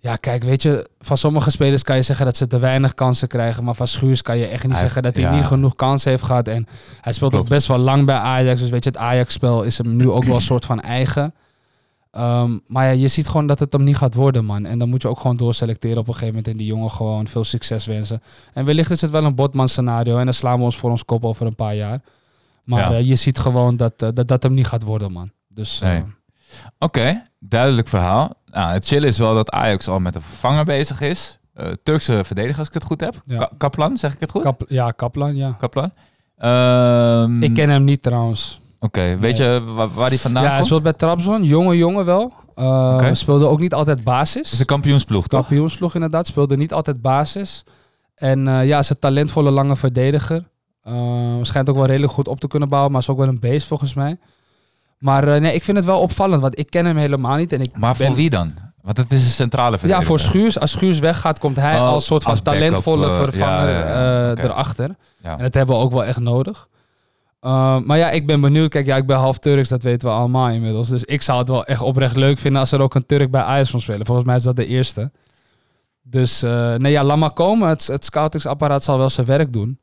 ja, 0.00 0.16
kijk, 0.16 0.42
weet 0.42 0.62
je, 0.62 0.88
van 1.00 1.16
sommige 1.16 1.50
spelers 1.50 1.82
kan 1.82 1.96
je 1.96 2.02
zeggen 2.02 2.24
dat 2.24 2.36
ze 2.36 2.46
te 2.46 2.58
weinig 2.58 2.94
kansen 2.94 3.28
krijgen. 3.28 3.64
Maar 3.64 3.74
van 3.74 3.86
Schuurs 3.88 4.22
kan 4.22 4.38
je 4.38 4.46
echt 4.46 4.66
niet 4.66 4.76
zeggen 4.76 5.02
dat 5.02 5.14
hij 5.14 5.22
ja. 5.22 5.34
niet 5.34 5.44
genoeg 5.44 5.74
kansen 5.74 6.10
heeft 6.10 6.22
gehad. 6.22 6.48
En 6.48 6.66
hij 7.00 7.12
speelt 7.12 7.30
Klopt. 7.30 7.44
ook 7.44 7.50
best 7.50 7.66
wel 7.66 7.78
lang 7.78 8.06
bij 8.06 8.14
Ajax. 8.16 8.60
Dus 8.60 8.70
weet 8.70 8.84
je, 8.84 8.90
het 8.90 8.98
Ajax-spel 8.98 9.62
is 9.62 9.78
hem 9.78 9.96
nu 9.96 10.10
ook 10.10 10.24
wel 10.24 10.34
een 10.34 10.40
soort 10.40 10.64
van 10.64 10.80
eigen. 10.80 11.34
Ehm, 12.10 12.58
maar 12.66 12.84
ja, 12.86 12.90
je 12.90 13.08
ziet 13.08 13.28
gewoon 13.28 13.46
dat 13.46 13.58
het 13.58 13.72
hem 13.72 13.84
niet 13.84 13.96
gaat 13.96 14.14
worden, 14.14 14.44
man. 14.44 14.64
En 14.64 14.78
dan 14.78 14.88
moet 14.88 15.02
je 15.02 15.08
ook 15.08 15.20
gewoon 15.20 15.36
doorselecteren 15.36 15.98
op 15.98 16.06
een 16.08 16.12
gegeven 16.14 16.34
moment. 16.34 16.48
En 16.52 16.56
die 16.56 16.66
jongen 16.66 16.90
gewoon 16.90 17.26
veel 17.28 17.44
succes 17.44 17.86
wensen. 17.86 18.22
En 18.52 18.64
wellicht 18.64 18.90
is 18.90 19.00
het 19.00 19.10
wel 19.10 19.24
een 19.24 19.34
Botman-scenario. 19.34 20.18
En 20.18 20.24
dan 20.24 20.34
slaan 20.34 20.58
we 20.58 20.64
ons 20.64 20.76
voor 20.76 20.90
ons 20.90 21.04
kop 21.04 21.24
over 21.24 21.46
een 21.46 21.54
paar 21.54 21.74
jaar. 21.74 22.00
Maar 22.64 22.90
Ja. 22.90 22.96
eh, 22.98 23.08
je 23.08 23.16
ziet 23.16 23.38
gewoon 23.38 23.76
dat, 23.76 23.92
eh, 23.96 24.08
dat 24.14 24.28
dat 24.28 24.42
hem 24.42 24.54
niet 24.54 24.66
gaat 24.66 24.82
worden, 24.82 25.12
man. 25.12 25.30
Dus 25.48 25.80
Nee. 25.80 26.02
Oké, 26.78 27.22
duidelijk 27.38 27.88
verhaal. 27.88 28.34
Nou, 28.50 28.72
het 28.72 28.86
chill 28.86 29.04
is 29.04 29.18
wel 29.18 29.34
dat 29.34 29.50
Ajax 29.50 29.88
al 29.88 29.98
met 30.00 30.14
een 30.14 30.22
vervanger 30.22 30.64
bezig 30.64 31.00
is. 31.00 31.38
Eh, 31.54 31.66
Turkse 31.82 32.20
verdediger, 32.24 32.58
als 32.58 32.68
ik 32.68 32.74
het 32.74 32.84
goed 32.84 33.00
heb. 33.00 33.14
Ja. 33.24 33.38
Ka- 33.38 33.50
Kaplan, 33.58 33.96
zeg 33.96 34.12
ik 34.14 34.20
het 34.20 34.30
goed? 34.30 34.42
Kap- 34.42 34.64
ja, 34.68 34.90
Kaplan, 34.90 35.36
ja. 35.36 35.56
Kaplan. 35.58 35.92
Ehm, 36.36 37.42
Ik 37.42 37.54
ken 37.54 37.68
hem 37.68 37.84
niet 37.84 38.02
trouwens. 38.02 38.60
Oké, 38.80 39.18
weet 39.18 39.36
je 39.36 39.62
waar, 39.74 39.88
waar 39.94 40.10
die 40.10 40.20
vandaan 40.20 40.42
ja, 40.42 40.48
hij 40.48 40.56
komt? 40.56 40.66
speelt 40.66 40.82
bij 40.82 40.92
Trabzon. 40.92 41.42
Jonge 41.44 41.76
jongen 41.76 42.04
wel. 42.04 42.32
Uh. 42.56 43.08
Speelde 43.12 43.46
ook 43.46 43.60
niet 43.60 43.74
altijd 43.74 43.96
Het 43.96 44.04
basis. 44.06 44.52
is 44.52 44.60
een 44.60 44.66
kampioensploeg, 44.66 45.26
toch? 45.26 45.40
Kampioensploeg 45.40 45.94
inderdaad. 45.94 46.26
Speelde 46.26 46.56
niet 46.56 46.72
altijd 46.72 47.02
basis. 47.02 47.64
En 48.14 48.48
eh, 48.48 48.66
ja, 48.66 48.78
is 48.78 48.90
een 48.90 48.98
talentvolle 48.98 49.50
lange 49.50 49.76
verdediger. 49.76 50.44
Uh, 50.88 50.94
schijnt 51.42 51.68
ook 51.70 51.76
wel 51.76 51.86
redelijk 51.86 52.12
goed 52.12 52.28
op 52.28 52.40
te 52.40 52.48
kunnen 52.48 52.68
bouwen. 52.68 52.92
Maar 52.92 53.00
is 53.00 53.08
ook 53.08 53.18
wel 53.18 53.28
een 53.28 53.40
beest 53.40 53.66
volgens 53.66 53.94
mij. 53.94 54.18
Maar 55.00 55.28
eh, 55.28 55.40
nee, 55.40 55.54
ik 55.54 55.64
vind 55.64 55.76
het 55.76 55.86
wel 55.86 56.00
opvallend. 56.00 56.40
Want 56.40 56.58
ik 56.58 56.70
ken 56.70 56.86
hem 56.86 56.96
helemaal 56.96 57.36
niet. 57.36 57.52
En 57.52 57.60
ik 57.60 57.78
Maar 57.78 57.96
voor 57.96 58.06
ben- 58.06 58.14
wie 58.14 58.30
dan? 58.30 58.54
Want 58.82 58.96
het 58.96 59.12
is 59.12 59.24
een 59.24 59.30
centrale 59.30 59.78
verdediger. 59.78 60.00
Ja, 60.00 60.06
voor 60.08 60.18
Schuurs. 60.18 60.58
Als 60.58 60.70
Schuurs 60.70 60.98
weggaat, 60.98 61.38
komt 61.38 61.56
hij 61.56 61.74
Oh, 61.74 61.88
als 61.88 62.06
soort 62.06 62.22
van 62.22 62.30
als 62.30 62.42
backup, 62.42 62.62
talentvolle 62.62 63.06
eh, 63.06 63.16
vervanger 63.16 63.68
ja, 63.68 63.78
ja, 63.78 63.88
ja. 64.28 64.34
eh, 64.34 64.44
erachter. 64.44 64.96
En 65.22 65.38
dat 65.38 65.54
hebben 65.54 65.76
we 65.76 65.82
ook 65.82 65.92
wel 65.92 66.04
echt 66.04 66.18
nodig. 66.18 66.68
Uh, 67.42 67.78
maar 67.78 67.98
ja, 67.98 68.10
ik 68.10 68.26
ben 68.26 68.40
benieuwd. 68.40 68.70
Kijk, 68.70 68.86
ja, 68.86 68.96
ik 68.96 69.06
ben 69.06 69.16
half 69.16 69.38
Turks, 69.38 69.68
dat 69.68 69.82
weten 69.82 70.08
we 70.08 70.14
allemaal 70.14 70.48
inmiddels. 70.48 70.88
Dus 70.88 71.04
ik 71.04 71.22
zou 71.22 71.38
het 71.38 71.48
wel 71.48 71.64
echt 71.64 71.80
oprecht 71.80 72.16
leuk 72.16 72.38
vinden 72.38 72.60
als 72.60 72.72
er 72.72 72.80
ook 72.80 72.94
een 72.94 73.06
Turk 73.06 73.30
bij 73.30 73.42
Ajax 73.42 73.70
van 73.70 73.80
spelen. 73.80 74.06
Volgens 74.06 74.26
mij 74.26 74.36
is 74.36 74.42
dat 74.42 74.56
de 74.56 74.66
eerste. 74.66 75.10
Dus 76.02 76.40
nee, 76.76 76.92
ja, 76.92 77.04
laat 77.04 77.16
maar 77.16 77.32
komen. 77.32 77.68
Het, 77.68 77.86
het 77.86 78.04
scoutingsapparaat 78.04 78.84
zal 78.84 78.98
wel 78.98 79.10
zijn 79.10 79.26
werk 79.26 79.52
doen. 79.52 79.78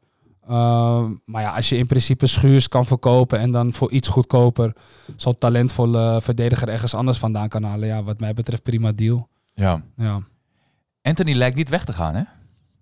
Uh, 0.50 1.06
maar 1.26 1.42
ja, 1.42 1.56
als 1.56 1.70
je 1.70 1.78
in 1.78 1.86
principe 1.86 2.28
schuurs 2.28 2.68
kan 2.68 2.86
verkopen 2.86 3.40
en 3.40 3.52
dan 3.52 3.74
voor 3.74 3.92
iets 3.92 4.08
goedkoper 4.08 4.74
zo'n 5.16 5.38
talentvolle 5.38 6.20
verdediger 6.22 6.70
ergens 6.70 6.94
anders 6.96 7.18
vandaan 7.18 7.48
kan 7.48 7.64
halen. 7.64 7.88
Ja, 7.88 8.04
wat 8.04 8.20
mij 8.20 8.34
betreft 8.34 8.64
prima 8.64 8.92
deal. 8.92 9.28
ja. 9.54 9.82
Ja. 9.98 10.22
Anthony 11.02 11.34
lijkt 11.34 11.56
niet 11.56 11.70
weg 11.70 11.86
te 11.86 11.94
gaan, 11.94 12.16
hè? 12.16 12.22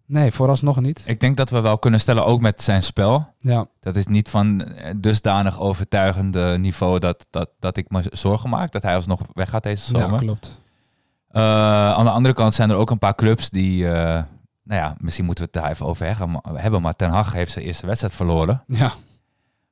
Nee, 0.07 0.31
vooralsnog 0.31 0.79
niet. 0.81 1.03
Ik 1.05 1.19
denk 1.19 1.37
dat 1.37 1.49
we 1.49 1.61
wel 1.61 1.77
kunnen 1.77 1.99
stellen, 1.99 2.25
ook 2.25 2.41
met 2.41 2.61
zijn 2.61 2.83
spel. 2.83 3.33
Ja, 3.39 3.67
Dat 3.81 3.95
is 3.95 4.05
niet 4.07 4.29
van 4.29 4.67
dusdanig 4.97 5.59
overtuigende 5.59 6.57
niveau 6.59 6.99
dat, 6.99 7.27
dat, 7.29 7.49
dat 7.59 7.77
ik 7.77 7.89
me 7.89 8.03
zorgen 8.11 8.49
maak 8.49 8.71
dat 8.71 8.81
hij 8.83 8.95
alsnog 8.95 9.21
weggaat 9.33 9.63
deze 9.63 9.93
ja 9.93 9.99
zomer. 9.99 10.19
klopt. 10.19 10.59
Eh, 11.27 11.41
aan 11.93 12.05
de 12.05 12.11
andere 12.11 12.33
kant 12.35 12.53
zijn 12.53 12.69
er 12.69 12.75
ook 12.75 12.89
een 12.91 12.97
paar 12.97 13.15
clubs 13.15 13.49
die, 13.49 13.89
eh, 13.89 14.23
nou 14.65 14.81
ja, 14.81 14.95
misschien 14.99 15.25
moeten 15.25 15.43
we 15.45 15.49
het 15.53 15.61
daar 15.63 15.71
even 15.71 15.85
over 15.85 16.17
hebben, 16.53 16.81
maar 16.81 16.95
Ten 16.95 17.09
Hag 17.09 17.33
heeft 17.33 17.51
zijn 17.51 17.65
eerste 17.65 17.85
wedstrijd 17.85 18.13
verloren. 18.13 18.63
Ja, 18.67 18.93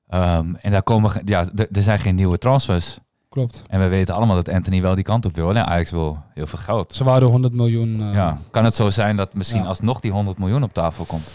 Ehm, 0.07 0.53
en 0.61 0.71
daar 0.71 0.83
komen, 0.83 1.21
ja, 1.25 1.45
er- 1.55 1.67
zijn 1.83 1.99
geen 1.99 2.15
nieuwe 2.15 2.37
transfers. 2.37 2.97
klopt. 3.29 3.61
En 3.67 3.79
we 3.79 3.87
weten 3.87 4.15
allemaal 4.15 4.35
dat 4.35 4.49
Anthony 4.49 4.81
wel 4.81 4.95
die 4.95 5.03
kant 5.03 5.25
op 5.25 5.35
wil. 5.35 5.49
En 5.55 5.65
Ajax 5.65 5.91
wil 5.91 6.23
heel 6.33 6.47
veel 6.47 6.59
geld. 6.59 6.93
Ze 6.93 7.03
waren 7.03 7.27
100 7.27 7.53
miljoen. 7.53 8.01
eh, 8.01 8.13
Ja. 8.13 8.37
Kan 8.51 8.63
het 8.65 8.75
zo 8.75 8.89
zijn 8.89 9.15
dat 9.15 9.33
misschien 9.33 9.61
Ja. 9.61 9.67
alsnog 9.67 9.99
die 9.99 10.11
100 10.11 10.37
miljoen 10.37 10.63
op 10.63 10.73
tafel 10.73 11.05
komt? 11.05 11.31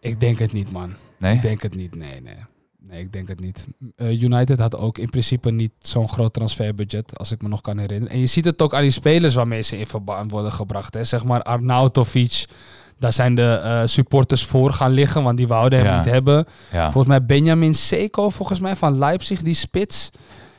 Ik 0.00 0.20
denk 0.20 0.38
het 0.38 0.52
niet, 0.52 0.72
man. 0.72 0.92
Nee? 1.18 1.34
Ik 1.34 1.42
denk 1.42 1.62
het 1.62 1.74
niet, 1.74 1.94
nee, 1.96 2.20
nee. 2.20 2.34
Nee, 2.80 3.00
ik 3.00 3.12
denk 3.12 3.28
het 3.28 3.40
niet. 3.40 3.66
Eh, 3.96 4.22
United 4.22 4.58
had 4.58 4.76
ook 4.76 4.98
in 4.98 5.10
principe 5.10 5.50
niet 5.50 5.72
zo'n 5.78 6.08
groot 6.08 6.32
transferbudget, 6.32 7.18
als 7.18 7.32
ik 7.32 7.42
me 7.42 7.48
nog 7.48 7.60
kan 7.60 7.78
herinneren. 7.78 8.14
En 8.14 8.20
je 8.20 8.26
ziet 8.26 8.44
het 8.44 8.62
ook 8.62 8.74
aan 8.74 8.82
die 8.82 8.90
spelers 8.90 9.34
waarmee 9.34 9.62
ze 9.62 9.78
in 9.78 9.86
verband 9.86 10.30
worden 10.30 10.52
gebracht. 10.52 10.94
Hè. 10.94 11.04
Zeg 11.04 11.24
maar 11.24 11.42
Arnautovic, 11.42 12.44
daar 12.98 13.12
zijn 13.12 13.34
de 13.34 13.60
eh, 13.62 13.80
supporters 13.84 14.44
voor 14.44 14.72
gaan 14.72 14.90
liggen, 14.90 15.22
want 15.22 15.36
die 15.36 15.46
wouden 15.48 15.78
hem 15.78 15.88
Ja. 15.88 15.96
niet 15.96 16.10
hebben. 16.12 16.46
Ja. 16.72 16.82
Volgens 16.82 17.06
mij 17.06 17.24
Benjamin 17.24 17.74
Seco, 17.74 18.30
volgens 18.30 18.60
mij 18.60 18.76
van 18.76 18.98
Leipzig, 18.98 19.42
die 19.42 19.54
spits. 19.54 20.10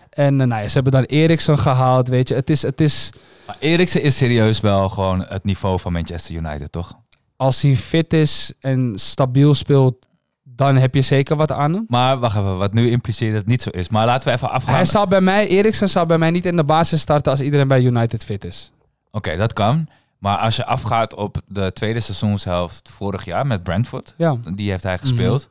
En 0.09 0.41
eh, 0.41 0.47
nou 0.47 0.61
ja, 0.61 0.67
ze 0.67 0.73
hebben 0.73 0.91
dan 0.91 1.03
Eriksen 1.03 1.57
gehaald, 1.57 2.07
weet 2.07 2.27
je. 2.29 2.35
Het 2.35 2.49
is, 2.49 2.61
het 2.61 2.81
is, 2.81 3.09
Maar 3.47 3.55
Eriksen 3.59 4.01
is 4.01 4.17
serieus 4.17 4.59
wel 4.59 4.89
gewoon 4.89 5.25
het 5.27 5.43
niveau 5.43 5.79
van 5.79 5.91
Manchester 5.93 6.35
United, 6.35 6.71
toch? 6.71 6.93
als 7.35 7.61
hij 7.61 7.75
fit 7.75 8.13
is 8.13 8.53
en 8.59 8.91
stabiel 8.95 9.53
speelt, 9.53 9.95
dan 10.43 10.75
heb 10.75 10.95
je 10.95 11.01
zeker 11.01 11.35
wat 11.35 11.51
aan 11.51 11.73
hem. 11.73 11.85
Maar 11.87 12.19
wacht 12.19 12.35
even, 12.37 12.57
wat 12.57 12.73
nu 12.73 12.89
impliceert 12.89 13.31
dat 13.31 13.39
het 13.39 13.49
niet 13.49 13.61
zo 13.61 13.69
is. 13.69 13.89
Maar 13.89 14.05
laten 14.05 14.29
we 14.29 14.35
even 14.35 14.49
afgaan. 14.51 14.73
Hij 14.75 14.85
zal 14.85 15.07
bij 15.07 15.21
mij, 15.21 15.47
Eriksen 15.47 15.89
zal 15.89 16.05
bij 16.05 16.17
mij 16.17 16.31
niet 16.31 16.45
in 16.45 16.55
de 16.55 16.63
basis 16.63 17.01
starten 17.01 17.31
als 17.31 17.41
iedereen 17.41 17.67
bij 17.67 17.81
United 17.83 18.23
fit 18.25 18.45
is. 18.45 18.71
Oké, 19.11 19.37
dat 19.37 19.53
kan. 19.53 19.87
Maar 20.19 20.37
als 20.37 20.55
je 20.55 20.65
afgaat 20.65 21.13
op 21.15 21.41
de 21.47 21.73
tweede 21.73 21.99
seizoenshelft 21.99 22.89
vorig 22.89 23.25
jaar 23.25 23.47
met 23.47 23.63
Brentford, 23.63 24.13
Ja, 24.17 24.37
die 24.53 24.69
heeft 24.69 24.83
hij 24.83 24.97
gespeeld. 24.97 25.49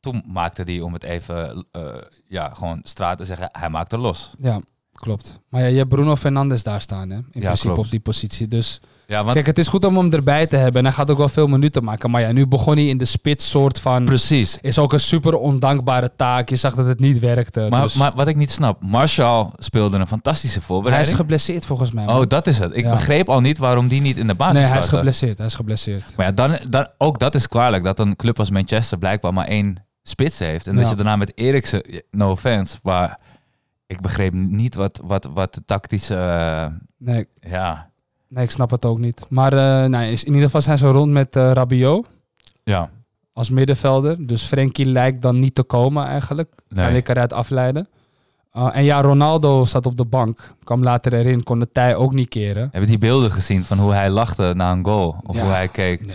Toen 0.00 0.22
maakte 0.26 0.62
hij, 0.62 0.80
om 0.80 0.92
het 0.92 1.02
even 1.02 1.66
eh, 1.72 1.82
ja, 2.26 2.50
gewoon 2.50 2.80
straat 2.82 3.18
te 3.18 3.24
zeggen, 3.24 3.48
hij 3.52 3.68
maakte 3.68 3.98
los. 3.98 4.30
ja, 4.38 4.60
klopt. 4.92 5.40
Maar 5.48 5.60
ja, 5.60 5.66
je 5.66 5.76
hebt 5.76 5.88
Bruno 5.88 6.16
Fernandes 6.16 6.62
daar 6.62 6.80
staan, 6.80 7.10
hè? 7.10 7.16
In 7.16 7.40
principe 7.40 7.66
klopt. 7.72 7.78
op 7.78 7.90
die 7.90 8.00
positie. 8.00 8.48
Dus 8.48 8.80
Ja, 9.06 9.22
want 9.22 9.34
kijk, 9.34 9.46
het 9.46 9.58
is 9.58 9.68
goed 9.68 9.84
om 9.84 9.96
hem 9.96 10.10
erbij 10.12 10.46
te 10.46 10.56
hebben. 10.56 10.78
En 10.78 10.84
hij 10.84 10.92
gaat 10.96 11.10
ook 11.10 11.18
wel 11.18 11.28
veel 11.28 11.46
minuten 11.46 11.84
maken. 11.84 12.10
Maar 12.10 12.20
ja, 12.20 12.32
nu 12.32 12.46
begon 12.46 12.74
hij 12.76 12.86
in 12.86 12.96
de 12.98 13.04
spits 13.04 13.50
soort 13.50 13.80
van... 13.80 14.04
precies. 14.04 14.58
Is 14.60 14.78
ook 14.78 14.92
een 14.92 15.00
super 15.00 15.34
ondankbare 15.34 16.10
taak. 16.16 16.48
Je 16.48 16.56
zag 16.56 16.74
dat 16.74 16.86
het 16.86 17.00
niet 17.00 17.18
werkte. 17.18 17.66
Maar, 17.70 17.82
dus 17.82 17.94
maar 17.94 18.12
wat 18.14 18.28
ik 18.28 18.36
niet 18.36 18.50
snap, 18.50 18.82
Marshall 18.82 19.50
speelde 19.56 19.96
een 19.96 20.06
fantastische 20.06 20.54
hij 20.54 20.60
is 20.62 20.66
voorbereiding. 20.68 21.16
geblesseerd 21.16 21.66
volgens 21.66 21.90
mij. 21.92 22.04
man. 22.04 22.16
Oh, 22.16 22.22
dat 22.26 22.46
is 22.46 22.58
het. 22.58 22.76
Ik 22.76 22.84
Ja. 22.84 22.90
begreep 22.90 23.28
al 23.28 23.40
niet 23.40 23.58
waarom 23.58 23.88
die 23.88 24.00
niet 24.00 24.16
in 24.16 24.26
de 24.26 24.34
basis 24.34 24.54
nee, 24.58 24.62
hij 24.66 24.70
is 24.78 24.84
startte. 24.84 24.96
geblesseerd. 24.96 25.38
Hij 25.38 25.46
is 25.46 25.54
geblesseerd. 25.54 26.12
Maar 26.16 26.26
ja, 26.26 26.32
dan, 26.32 26.58
dan, 26.68 26.86
ook 26.98 27.18
dat 27.18 27.34
is 27.34 27.48
kwalijk. 27.48 27.84
Dat 27.84 27.98
een 27.98 28.16
club 28.16 28.38
als 28.38 28.50
Manchester 28.50 28.98
blijkbaar 28.98 29.32
maar 29.32 29.46
één 29.46 29.84
spits 30.02 30.38
heeft. 30.38 30.66
En 30.66 30.76
dat 30.76 30.88
je 30.88 30.94
daarna 30.94 31.16
met 31.16 31.32
Eriksen, 31.34 31.82
no 32.10 32.30
offense, 32.30 32.76
maar 32.82 33.18
ik 33.92 34.00
begreep 34.00 34.32
niet 34.32 34.74
wat, 34.74 35.00
wat, 35.04 35.28
wat 35.34 35.54
de 35.54 35.62
tactische... 35.66 36.14
eh, 36.14 36.66
Nee, 36.98 37.26
ja, 37.40 37.90
nee, 38.28 38.44
ik 38.44 38.50
snap 38.50 38.70
het 38.70 38.84
ook 38.84 38.98
niet. 38.98 39.26
Maar 39.28 39.52
nou, 39.90 40.04
is, 40.04 40.20
in 40.22 40.28
ieder 40.28 40.44
geval 40.44 40.60
zijn 40.60 40.78
ze 40.78 40.86
rond 40.86 41.12
met 41.12 41.36
eh 41.36 41.50
Rabiot 41.52 42.06
ja. 42.64 42.90
als 43.32 43.50
middenvelder. 43.50 44.26
Dus 44.26 44.42
Frenkie 44.42 44.86
lijkt 44.86 45.22
dan 45.22 45.38
niet 45.38 45.54
te 45.54 45.62
komen 45.62 46.06
eigenlijk. 46.06 46.52
Nee. 46.68 46.86
Kan 46.86 46.94
ik 46.94 47.08
eruit 47.08 47.32
afleiden. 47.32 47.88
Uh, 48.56 48.68
en 48.72 48.84
ja, 48.84 49.00
Ronaldo 49.02 49.64
zat 49.64 49.86
op 49.86 49.96
de 49.96 50.04
bank. 50.04 50.54
Kwam 50.64 50.82
later 50.82 51.12
erin, 51.14 51.42
kon 51.42 51.58
de 51.58 51.68
tij 51.72 51.94
ook 51.96 52.12
niet 52.12 52.28
keren. 52.28 52.68
Heb 52.72 52.82
je 52.82 52.88
die 52.88 52.98
beelden 52.98 53.30
gezien 53.30 53.62
van 53.64 53.78
hoe 53.78 53.92
hij 53.92 54.10
lachte 54.10 54.52
na 54.56 54.72
een 54.72 54.84
goal? 54.84 55.16
Of 55.26 55.36
Ja. 55.36 55.42
hoe 55.42 55.50
hij 55.50 55.68
keek? 55.68 56.04
Ja. 56.06 56.12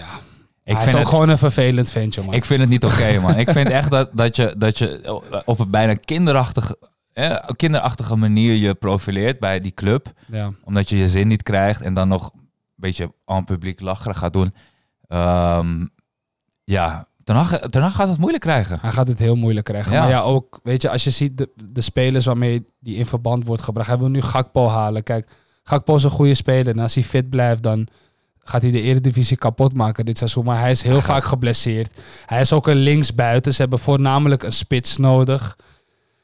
Ik 0.63 0.73
hij 0.73 0.75
is 0.75 0.81
vind, 0.83 0.93
ook 0.93 0.99
het, 0.99 1.09
gewoon 1.09 1.29
een 1.29 1.37
vervelend 1.37 1.91
ventje, 1.91 2.21
man. 2.23 2.33
ik 2.33 2.45
vind 2.45 2.59
het 2.61 2.69
niet 2.69 2.83
oké, 2.85 3.19
man. 3.19 3.35
Ik 3.37 3.49
vind 3.49 3.69
echt 3.69 3.91
dat, 3.91 4.09
dat, 4.13 4.35
je, 4.35 4.55
dat 4.57 4.77
je 4.77 5.21
op 5.45 5.59
een 5.59 5.69
bijna 5.69 5.93
kinderachtige, 5.93 6.77
eh, 7.17 7.49
kinderachtige 7.55 8.15
manier 8.15 8.53
je 8.53 8.73
profileert 8.73 9.39
bij 9.39 9.59
die 9.59 9.71
club. 9.71 10.11
ja. 10.27 10.51
Omdat 10.63 10.89
je 10.89 10.97
je 10.97 11.09
zin 11.09 11.27
niet 11.27 11.43
krijgt 11.43 11.81
en 11.81 11.93
dan 11.93 12.07
nog 12.07 12.31
een 12.33 12.49
beetje 12.75 13.13
aan 13.25 13.45
publiek 13.45 13.81
lachen 13.81 14.15
gaat 14.15 14.33
doen. 14.33 14.53
Ehm, 15.07 15.85
ja, 16.63 17.07
daarna, 17.23 17.89
gaat 17.89 18.07
het 18.07 18.17
moeilijk 18.17 18.43
krijgen. 18.43 18.77
Hij 18.81 18.91
gaat 18.91 19.07
het 19.07 19.19
heel 19.19 19.35
moeilijk 19.35 19.65
krijgen. 19.65 19.91
Ja. 19.93 19.99
Maar 19.99 20.09
ja, 20.09 20.21
ook, 20.21 20.59
weet 20.63 20.81
je, 20.81 20.89
als 20.89 21.03
je 21.03 21.09
ziet 21.09 21.37
de, 21.37 21.49
de 21.71 21.81
spelers 21.81 22.25
waarmee 22.25 22.65
die 22.79 22.95
in 22.95 23.05
verband 23.05 23.45
wordt 23.45 23.61
gebracht. 23.61 23.87
Hij 23.87 23.97
wil 23.97 24.09
nu 24.09 24.21
Gakpo 24.21 24.67
halen. 24.67 25.03
Kijk, 25.03 25.29
Gakpo 25.63 25.95
is 25.95 26.03
een 26.03 26.09
goede 26.09 26.33
speler. 26.33 26.73
En 26.73 26.79
als 26.79 26.93
hij 26.93 27.03
fit 27.03 27.29
blijft, 27.29 27.63
dan 27.63 27.87
gaat 28.39 28.61
hij 28.61 28.71
de 28.71 28.81
Eredivisie 28.81 29.37
kapot 29.37 29.73
maken 29.73 30.05
dit 30.05 30.17
seizoen. 30.17 30.45
Maar 30.45 30.59
hij 30.59 30.71
is 30.71 30.81
heel 30.81 31.01
vaak 31.01 31.23
geblesseerd. 31.23 31.97
Hij 32.25 32.41
is 32.41 32.53
ook 32.53 32.67
een 32.67 32.75
linksbuiten. 32.75 33.53
Ze 33.53 33.61
hebben 33.61 33.79
voornamelijk 33.79 34.43
een 34.43 34.53
spits 34.53 34.97
nodig. 34.97 35.55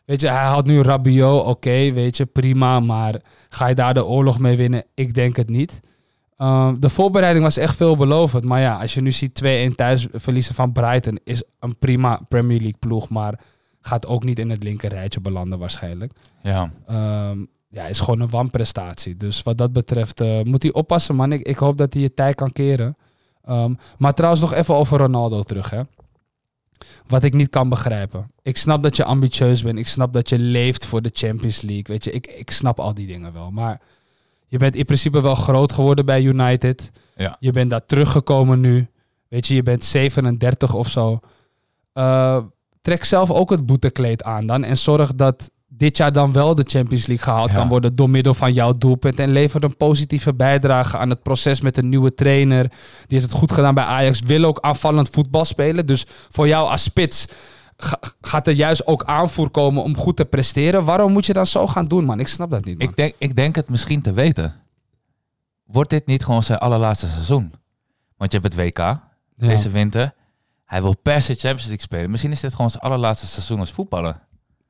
Weet 0.05 0.21
je, 0.21 0.27
hij 0.27 0.45
had 0.45 0.65
nu 0.65 0.81
Rabiot. 0.81 1.45
Oké, 1.45 1.91
weet 1.91 2.17
je, 2.17 2.25
prima. 2.25 2.79
Maar 2.79 3.21
ga 3.49 3.67
je 3.67 3.75
daar 3.75 3.93
de 3.93 4.05
oorlog 4.05 4.39
mee 4.39 4.57
winnen? 4.57 4.83
Ik 4.93 5.13
denk 5.13 5.35
het 5.35 5.49
niet. 5.49 5.79
Ehm, 6.37 6.79
de 6.79 6.89
voorbereiding 6.89 7.43
was 7.43 7.57
echt 7.57 7.75
veelbelovend. 7.75 8.43
Maar 8.43 8.59
ja, 8.61 8.79
als 8.79 8.93
je 8.93 9.01
nu 9.01 9.11
ziet 9.11 9.35
2-1 9.71 9.75
thuis 9.75 10.07
verliezen 10.11 10.55
van 10.55 10.71
Brighton... 10.71 11.19
is 11.23 11.43
een 11.59 11.77
prima 11.77 12.21
Premier 12.27 12.59
League 12.59 12.79
ploeg. 12.79 13.09
Maar 13.09 13.39
gaat 13.81 14.07
ook 14.07 14.23
niet 14.23 14.39
in 14.39 14.49
het 14.49 14.63
linker 14.63 14.89
rijtje 14.89 15.19
belanden 15.21 15.59
waarschijnlijk. 15.59 16.13
Ja. 16.41 16.71
Ehm, 16.87 17.39
ja, 17.69 17.85
is 17.85 17.99
gewoon 17.99 18.19
een 18.19 18.29
wanprestatie. 18.29 19.17
Dus 19.17 19.43
wat 19.43 19.57
dat 19.57 19.73
betreft 19.73 20.21
eh, 20.21 20.41
moet 20.41 20.63
hij 20.63 20.73
oppassen, 20.73 21.15
man. 21.15 21.31
Ik, 21.31 21.41
ik 21.41 21.57
hoop 21.57 21.77
dat 21.77 21.93
hij 21.93 22.01
je 22.01 22.13
tijd 22.13 22.35
kan 22.35 22.51
keren. 22.51 22.97
Ehm, 23.45 23.73
maar 23.97 24.13
trouwens 24.13 24.41
nog 24.41 24.53
even 24.53 24.75
over 24.75 24.97
Ronaldo 24.97 25.43
terug, 25.43 25.69
hè. 25.69 25.81
Wat 27.07 27.23
ik 27.23 27.33
niet 27.33 27.49
kan 27.49 27.69
begrijpen. 27.69 28.31
Ik 28.41 28.57
snap 28.57 28.83
dat 28.83 28.95
je 28.95 29.03
ambitieus 29.03 29.63
bent. 29.63 29.79
Ik 29.79 29.87
snap 29.87 30.13
dat 30.13 30.29
je 30.29 30.39
leeft 30.39 30.85
voor 30.85 31.01
de 31.01 31.09
Champions 31.13 31.61
League. 31.61 31.85
Weet 31.87 32.03
je, 32.03 32.11
ik, 32.11 32.27
ik 32.27 32.51
snap 32.51 32.79
al 32.79 32.93
die 32.93 33.07
dingen 33.07 33.33
wel. 33.33 33.51
Maar 33.51 33.81
je 34.47 34.57
bent 34.57 34.75
in 34.75 34.85
principe 34.85 35.21
wel 35.21 35.35
groot 35.35 35.71
geworden 35.71 36.05
bij 36.05 36.23
United. 36.23 36.91
Ja. 37.15 37.37
Je 37.39 37.51
bent 37.51 37.69
daar 37.69 37.85
teruggekomen 37.85 38.59
nu. 38.59 38.87
Weet 39.27 39.47
je, 39.47 39.55
je 39.55 39.63
bent 39.63 39.83
37 39.83 40.73
of 40.73 40.89
zo. 40.89 41.19
Eh, 41.93 42.43
trek 42.81 43.03
zelf 43.03 43.31
ook 43.31 43.49
het 43.49 43.65
boetekleed 43.65 44.23
aan 44.23 44.45
dan. 44.45 44.63
En 44.63 44.77
zorg 44.77 45.15
dat 45.15 45.51
dit 45.83 45.97
jaar 45.97 46.11
dan 46.11 46.31
wel 46.33 46.55
de 46.55 46.63
Champions 46.67 47.05
League 47.05 47.25
gehaald 47.25 47.49
Ja. 47.51 47.55
kan 47.57 47.67
worden 47.69 47.95
door 47.95 48.09
middel 48.09 48.33
van 48.33 48.53
jouw 48.53 48.71
doelpunt. 48.71 49.19
En 49.19 49.31
lever 49.31 49.63
een 49.63 49.77
positieve 49.77 50.33
bijdrage 50.33 50.97
aan 50.97 51.09
het 51.09 51.23
proces 51.23 51.61
met 51.61 51.77
een 51.77 51.89
nieuwe 51.89 52.15
trainer. 52.15 52.61
Die 52.69 53.17
heeft 53.17 53.23
het 53.23 53.31
goed 53.31 53.51
gedaan 53.51 53.73
bij 53.73 53.83
Ajax. 53.83 54.19
Wil 54.21 54.43
ook 54.43 54.59
aanvallend 54.59 55.09
voetbal 55.09 55.45
spelen. 55.45 55.85
Dus 55.85 56.05
voor 56.29 56.47
jou 56.47 56.69
als 56.69 56.83
spits 56.83 57.27
ga- 57.77 57.99
gaat 58.21 58.47
er 58.47 58.53
juist 58.53 58.87
ook 58.87 59.03
aanvoer 59.03 59.49
komen 59.49 59.83
om 59.83 59.97
goed 59.97 60.15
te 60.15 60.25
presteren. 60.25 60.85
Waarom 60.85 61.11
moet 61.11 61.25
je 61.25 61.33
dan 61.33 61.45
zo 61.45 61.67
gaan 61.67 61.87
doen, 61.87 62.05
man? 62.05 62.19
Ik 62.19 62.27
snap 62.27 62.49
dat 62.51 62.65
niet, 62.65 62.77
man. 62.79 62.87
Ik 62.87 62.95
denk, 62.95 63.13
ik 63.17 63.35
denk 63.35 63.55
het 63.55 63.69
misschien 63.69 64.01
te 64.01 64.13
weten. 64.13 64.53
Wordt 65.65 65.89
dit 65.89 66.05
niet 66.05 66.23
gewoon 66.25 66.43
zijn 66.43 66.59
allerlaatste 66.59 67.07
seizoen? 67.07 67.53
Want 68.17 68.31
je 68.31 68.39
hebt 68.39 68.53
het 68.53 68.63
WK 68.65 68.77
Ja. 68.77 69.01
deze 69.35 69.69
winter. 69.69 70.13
Hij 70.65 70.81
wil 70.81 70.95
per 71.01 71.21
se 71.21 71.33
Champions 71.33 71.61
League 71.65 71.81
spelen. 71.81 72.09
Misschien 72.09 72.31
is 72.31 72.39
dit 72.39 72.55
gewoon 72.55 72.69
zijn 72.71 72.83
allerlaatste 72.83 73.27
seizoen 73.27 73.59
als 73.59 73.71
voetballer. 73.71 74.19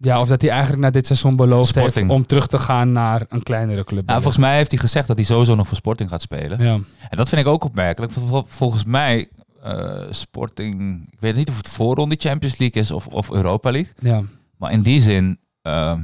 Ja, 0.03 0.19
of 0.21 0.27
dat 0.27 0.41
hij 0.41 0.51
eigenlijk 0.51 0.81
na 0.81 0.89
dit 0.89 1.05
seizoen 1.05 1.35
beloofd 1.35 1.69
Sporting. 1.69 1.95
heeft 1.95 2.09
om 2.19 2.25
terug 2.25 2.47
te 2.47 2.57
gaan 2.57 2.91
naar 2.91 3.25
een 3.29 3.43
kleinere 3.43 3.83
club. 3.83 4.05
Nou, 4.05 4.21
volgens 4.21 4.43
mij 4.43 4.55
heeft 4.55 4.71
hij 4.71 4.79
gezegd 4.79 5.07
dat 5.07 5.15
hij 5.17 5.25
sowieso 5.25 5.55
nog 5.55 5.67
voor 5.67 5.77
Sporting 5.77 6.09
gaat 6.09 6.21
spelen. 6.21 6.63
Ja. 6.63 6.73
En 7.09 7.17
dat 7.17 7.29
vind 7.29 7.41
ik 7.41 7.47
ook 7.47 7.63
opmerkelijk. 7.63 8.11
Vol- 8.11 8.45
Volgens 8.47 8.83
mij, 8.85 9.29
eh, 9.63 10.01
Sporting... 10.09 11.01
Ik 11.11 11.19
weet 11.19 11.35
niet 11.35 11.49
of 11.49 11.57
het 11.57 11.67
voorronde 11.67 12.15
Champions 12.19 12.57
League 12.57 12.81
is 12.81 12.91
of, 12.91 13.07
of 13.07 13.31
Europa 13.31 13.71
League. 13.71 13.93
ja. 13.99 14.21
Maar 14.57 14.71
in 14.71 14.81
die 14.81 15.01
zin... 15.01 15.39
ehm, 15.61 15.99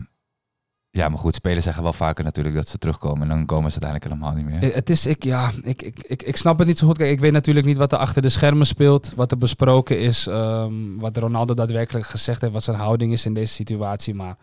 ja, 0.91 1.09
maar 1.09 1.19
goed, 1.19 1.35
spelers 1.35 1.63
zeggen 1.63 1.83
wel 1.83 1.93
vaker 1.93 2.23
natuurlijk 2.23 2.55
dat 2.55 2.67
ze 2.67 2.77
terugkomen. 2.77 3.21
En 3.21 3.27
dan 3.27 3.45
komen 3.45 3.71
ze 3.71 3.81
uiteindelijk 3.81 4.03
helemaal 4.03 4.43
niet 4.43 4.61
meer. 4.61 4.69
Eh, 4.69 4.75
Het 4.75 4.89
is, 4.89 5.05
ik, 5.05 5.23
ja, 5.23 5.51
ik, 5.63 5.81
ik, 5.81 6.03
ik, 6.07 6.23
ik 6.23 6.35
snap 6.35 6.57
het 6.57 6.67
niet 6.67 6.77
zo 6.77 6.87
goed. 6.87 6.99
Ik 6.99 7.19
weet 7.19 7.31
natuurlijk 7.31 7.65
niet 7.65 7.77
wat 7.77 7.91
er 7.91 7.97
achter 7.97 8.21
de 8.21 8.29
schermen 8.29 8.67
speelt, 8.67 9.13
wat 9.15 9.31
er 9.31 9.37
besproken 9.37 9.99
is, 9.99 10.27
ehm, 10.27 10.97
wat 10.97 11.17
Ronaldo 11.17 11.53
daadwerkelijk 11.53 12.05
gezegd 12.05 12.41
heeft, 12.41 12.53
wat 12.53 12.63
zijn 12.63 12.77
houding 12.77 13.11
is 13.11 13.25
in 13.25 13.33
deze 13.33 13.53
situatie. 13.53 14.13
Maar 14.13 14.35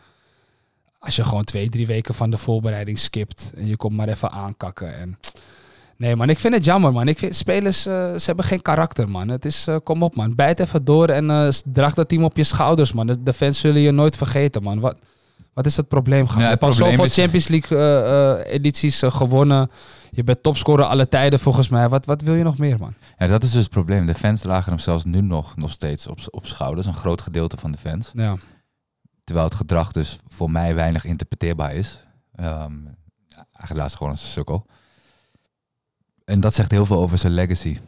als 0.99 1.17
je 1.17 1.25
gewoon 1.25 1.45
twee, 1.45 1.69
drie 1.69 1.87
weken 1.87 2.15
van 2.15 2.31
de 2.31 2.37
voorbereiding 2.37 2.99
skipt 2.99 3.53
en 3.57 3.67
je 3.67 3.77
komt 3.77 3.97
maar 3.97 4.09
even 4.09 4.31
aankakken. 4.31 4.99
En... 4.99 5.19
Nee 5.97 6.17
man, 6.17 6.29
ik 6.31 6.39
vind 6.39 6.55
het 6.55 6.65
jammer 6.65 6.93
man. 6.93 7.09
Ik 7.09 7.19
vind, 7.19 7.37
spelers, 7.37 7.87
eh, 7.87 8.15
ze 8.15 8.23
hebben 8.25 8.45
geen 8.45 8.63
karakter 8.63 9.09
man. 9.09 9.29
Het 9.29 9.45
is, 9.45 9.67
eh, 9.67 9.77
kom 9.85 10.03
op 10.03 10.17
man, 10.17 10.35
bijt 10.35 10.61
even 10.61 10.85
door 10.85 11.09
en 11.09 11.31
eh, 11.31 11.49
draag 11.65 11.95
dat 11.95 12.09
team 12.09 12.25
op 12.25 12.37
je 12.37 12.45
schouders 12.45 12.93
man. 12.93 13.17
De 13.21 13.33
fans 13.33 13.59
zullen 13.59 13.81
je 13.81 13.91
nooit 13.91 14.17
vergeten 14.17 14.63
man. 14.63 14.81
Wat, 14.81 14.97
wat 15.57 15.67
is 15.67 15.77
het 15.77 15.89
probleem? 15.89 16.27
Ja, 16.29 16.35
je 16.41 16.45
hebt 16.45 16.63
al 16.63 16.73
zoveel 16.73 17.05
is- 17.05 17.15
Champions 17.15 17.49
League 17.49 17.79
eh, 17.79 18.41
eh, 18.41 18.53
edities 18.55 19.03
eh, 19.03 19.11
gewonnen. 19.11 19.71
Je 20.11 20.25
bent 20.25 20.43
topscorer 20.43 20.85
alle 20.85 21.09
tijden 21.09 21.39
volgens 21.39 21.69
mij. 21.69 21.89
Wat, 21.89 22.07
wat 22.07 22.23
wil 22.23 22.35
je 22.35 22.43
nog 22.45 22.59
meer, 22.59 22.79
man? 22.79 22.95
Ja, 23.19 23.27
dat 23.27 23.43
is 23.43 23.51
dus 23.51 23.63
het 23.63 23.71
probleem. 23.71 24.07
De 24.07 24.15
fans 24.15 24.41
dragen 24.41 24.71
hem 24.73 24.79
zelfs 24.81 25.05
nu 25.05 25.21
nog, 25.21 25.57
nog 25.57 25.71
steeds 25.73 26.07
op, 26.07 26.19
op 26.31 26.47
schouders. 26.47 26.87
Een 26.87 26.95
groot 26.95 27.21
gedeelte 27.21 27.57
van 27.57 27.73
de 27.73 27.79
fans. 27.79 28.11
Ja, 28.15 28.37
Terwijl 29.25 29.47
het 29.47 29.57
gedrag 29.57 29.93
dus 29.93 30.19
voor 30.29 30.51
mij 30.51 30.75
weinig 30.75 31.05
interpreteerbaar 31.05 31.75
is. 31.75 31.99
Ja, 32.37 32.71
eigenlijk 33.29 33.75
laat 33.77 33.91
ze 33.91 33.97
gewoon 33.97 34.13
een 34.13 34.19
sukkel. 34.19 34.67
En 36.25 36.41
dat 36.41 36.55
zegt 36.55 36.71
heel 36.71 36.87
veel 36.87 36.99
over 37.01 37.19
zijn 37.19 37.33
legacy. 37.33 37.79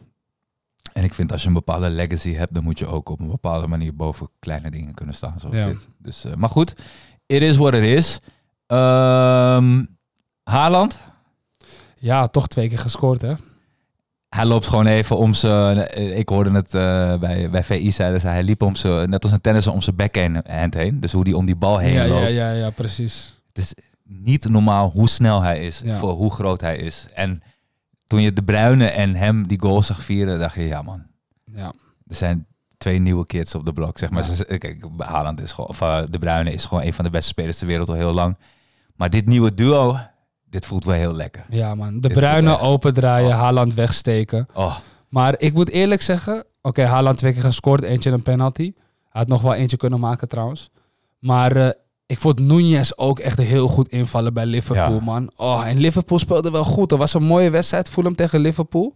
En 0.93 1.03
ik 1.03 1.13
vind 1.13 1.31
als 1.31 1.41
je 1.41 1.47
een 1.47 1.53
bepaalde 1.53 1.89
legacy 1.89 2.33
hebt, 2.33 2.53
dan 2.53 2.63
moet 2.63 2.79
je 2.79 2.87
ook 2.87 3.09
op 3.09 3.19
een 3.19 3.29
bepaalde 3.29 3.67
manier 3.67 3.95
boven 3.95 4.29
kleine 4.39 4.71
dingen 4.71 4.93
kunnen 4.93 5.15
staan. 5.15 5.39
Zoals 5.39 5.55
Ja. 5.55 5.65
dit. 5.65 5.87
Dus, 5.97 6.25
maar 6.35 6.49
goed, 6.49 6.73
it 7.29 7.41
is 7.41 7.57
what 7.57 7.73
it 7.73 7.83
is. 7.83 8.19
Ehm 8.67 9.85
Haaland, 10.43 10.99
ja 11.97 12.27
toch 12.27 12.47
twee 12.47 12.67
keer 12.69 12.77
gescoord, 12.77 13.21
hè? 13.21 13.33
hij 14.29 14.45
loopt 14.45 14.67
gewoon 14.67 14.85
even 14.85 15.17
om 15.17 15.33
zijn. 15.33 15.97
Ik 16.17 16.29
hoorde 16.29 16.51
het 16.51 16.73
eh, 16.73 17.17
bij, 17.17 17.49
bij 17.49 17.63
VI 17.63 17.91
zeiden 17.91 18.19
ze, 18.19 18.27
hij 18.27 18.43
liep 18.43 18.61
om 18.61 18.75
zijn, 18.75 19.09
net 19.09 19.23
als 19.23 19.31
een 19.31 19.41
tennisser 19.41 19.73
om 19.73 19.81
zijn 19.81 19.95
backhand 19.95 20.73
heen. 20.73 20.99
Dus 20.99 21.11
hoe 21.11 21.23
die 21.23 21.37
om 21.37 21.45
die 21.45 21.55
bal 21.55 21.77
heen 21.77 21.93
Ja, 21.93 22.07
loopt. 22.07 22.21
ja, 22.21 22.27
ja, 22.27 22.51
ja, 22.51 22.69
precies. 22.69 23.33
Het 23.47 23.57
is 23.57 23.73
niet 24.03 24.49
normaal 24.49 24.89
hoe 24.89 25.09
snel 25.09 25.41
hij 25.41 25.59
is, 25.65 25.81
Ja. 25.83 25.97
voor 25.97 26.11
hoe 26.11 26.31
groot 26.33 26.61
hij 26.61 26.77
is. 26.77 27.07
En 27.13 27.41
toen 28.07 28.21
je 28.21 28.33
De 28.33 28.43
Bruyne 28.43 28.85
en 28.89 29.15
hem 29.15 29.47
die 29.47 29.59
goal 29.59 29.83
zag 29.83 30.03
vieren, 30.03 30.39
dacht 30.39 30.55
je, 30.55 30.67
ja 30.67 30.81
man, 30.81 31.03
Ja, 31.45 31.73
er 32.07 32.15
zijn 32.15 32.45
twee 32.79 32.99
nieuwe 32.99 33.25
kids 33.25 33.55
op 33.55 33.65
de 33.65 33.73
blok. 33.73 33.97
Zeg 33.97 34.09
maar. 34.09 34.25
Ja. 34.49 34.57
Kijk, 34.57 34.83
Haaland 34.97 35.41
is 35.41 35.51
gewoon, 35.51 35.69
of 35.69 35.81
eh, 35.81 35.99
De 36.09 36.19
Bruyne 36.19 36.51
is 36.53 36.65
gewoon 36.65 36.83
een 36.83 36.93
van 36.93 37.05
de 37.05 37.11
beste 37.11 37.27
spelers 37.27 37.57
ter 37.57 37.67
wereld 37.67 37.89
al 37.89 37.95
heel 37.95 38.13
lang. 38.13 38.37
Maar 38.95 39.09
dit 39.09 39.25
nieuwe 39.25 39.53
duo, 39.53 39.97
dit 40.49 40.65
voelt 40.65 40.83
wel 40.83 40.95
heel 40.95 41.13
lekker. 41.13 41.45
ja 41.49 41.75
man. 41.75 41.93
De 41.99 42.07
Dit 42.07 42.17
bruine 42.17 42.51
echt- 42.51 42.61
opendraaien, 42.61 43.29
Oh. 43.29 43.39
Haaland 43.39 43.73
wegsteken. 43.73 44.47
Oh, 44.53 44.75
Maar 45.09 45.35
ik 45.37 45.53
moet 45.53 45.69
eerlijk 45.69 46.01
zeggen, 46.01 46.43
oké, 46.61 46.83
Haaland 46.85 47.17
twee 47.17 47.33
keer 47.33 47.41
gescoord, 47.41 47.81
eentje 47.83 48.11
een 48.11 48.21
penalty. 48.21 48.73
Hij 49.09 49.21
had 49.21 49.27
nog 49.27 49.41
wel 49.41 49.53
eentje 49.53 49.77
kunnen 49.77 49.99
maken 49.99 50.27
trouwens. 50.27 50.69
Maar 51.19 51.55
eh, 51.55 51.69
ik 52.05 52.17
vond 52.19 52.39
Nunez 52.39 52.91
ook 52.95 53.19
echt 53.19 53.37
heel 53.37 53.67
goed 53.67 53.87
invallen 53.89 54.33
bij 54.33 54.45
Liverpool, 54.45 54.93
Ja. 54.95 55.01
man. 55.03 55.31
Oh, 55.35 55.67
en 55.67 55.77
Liverpool 55.79 56.19
speelde 56.19 56.51
wel 56.51 56.63
goed. 56.63 56.91
Er 56.91 56.97
was 56.97 57.13
een 57.13 57.23
mooie 57.23 57.49
wedstrijd, 57.49 57.89
Fulham 57.89 58.15
tegen 58.15 58.39
Liverpool. 58.39 58.93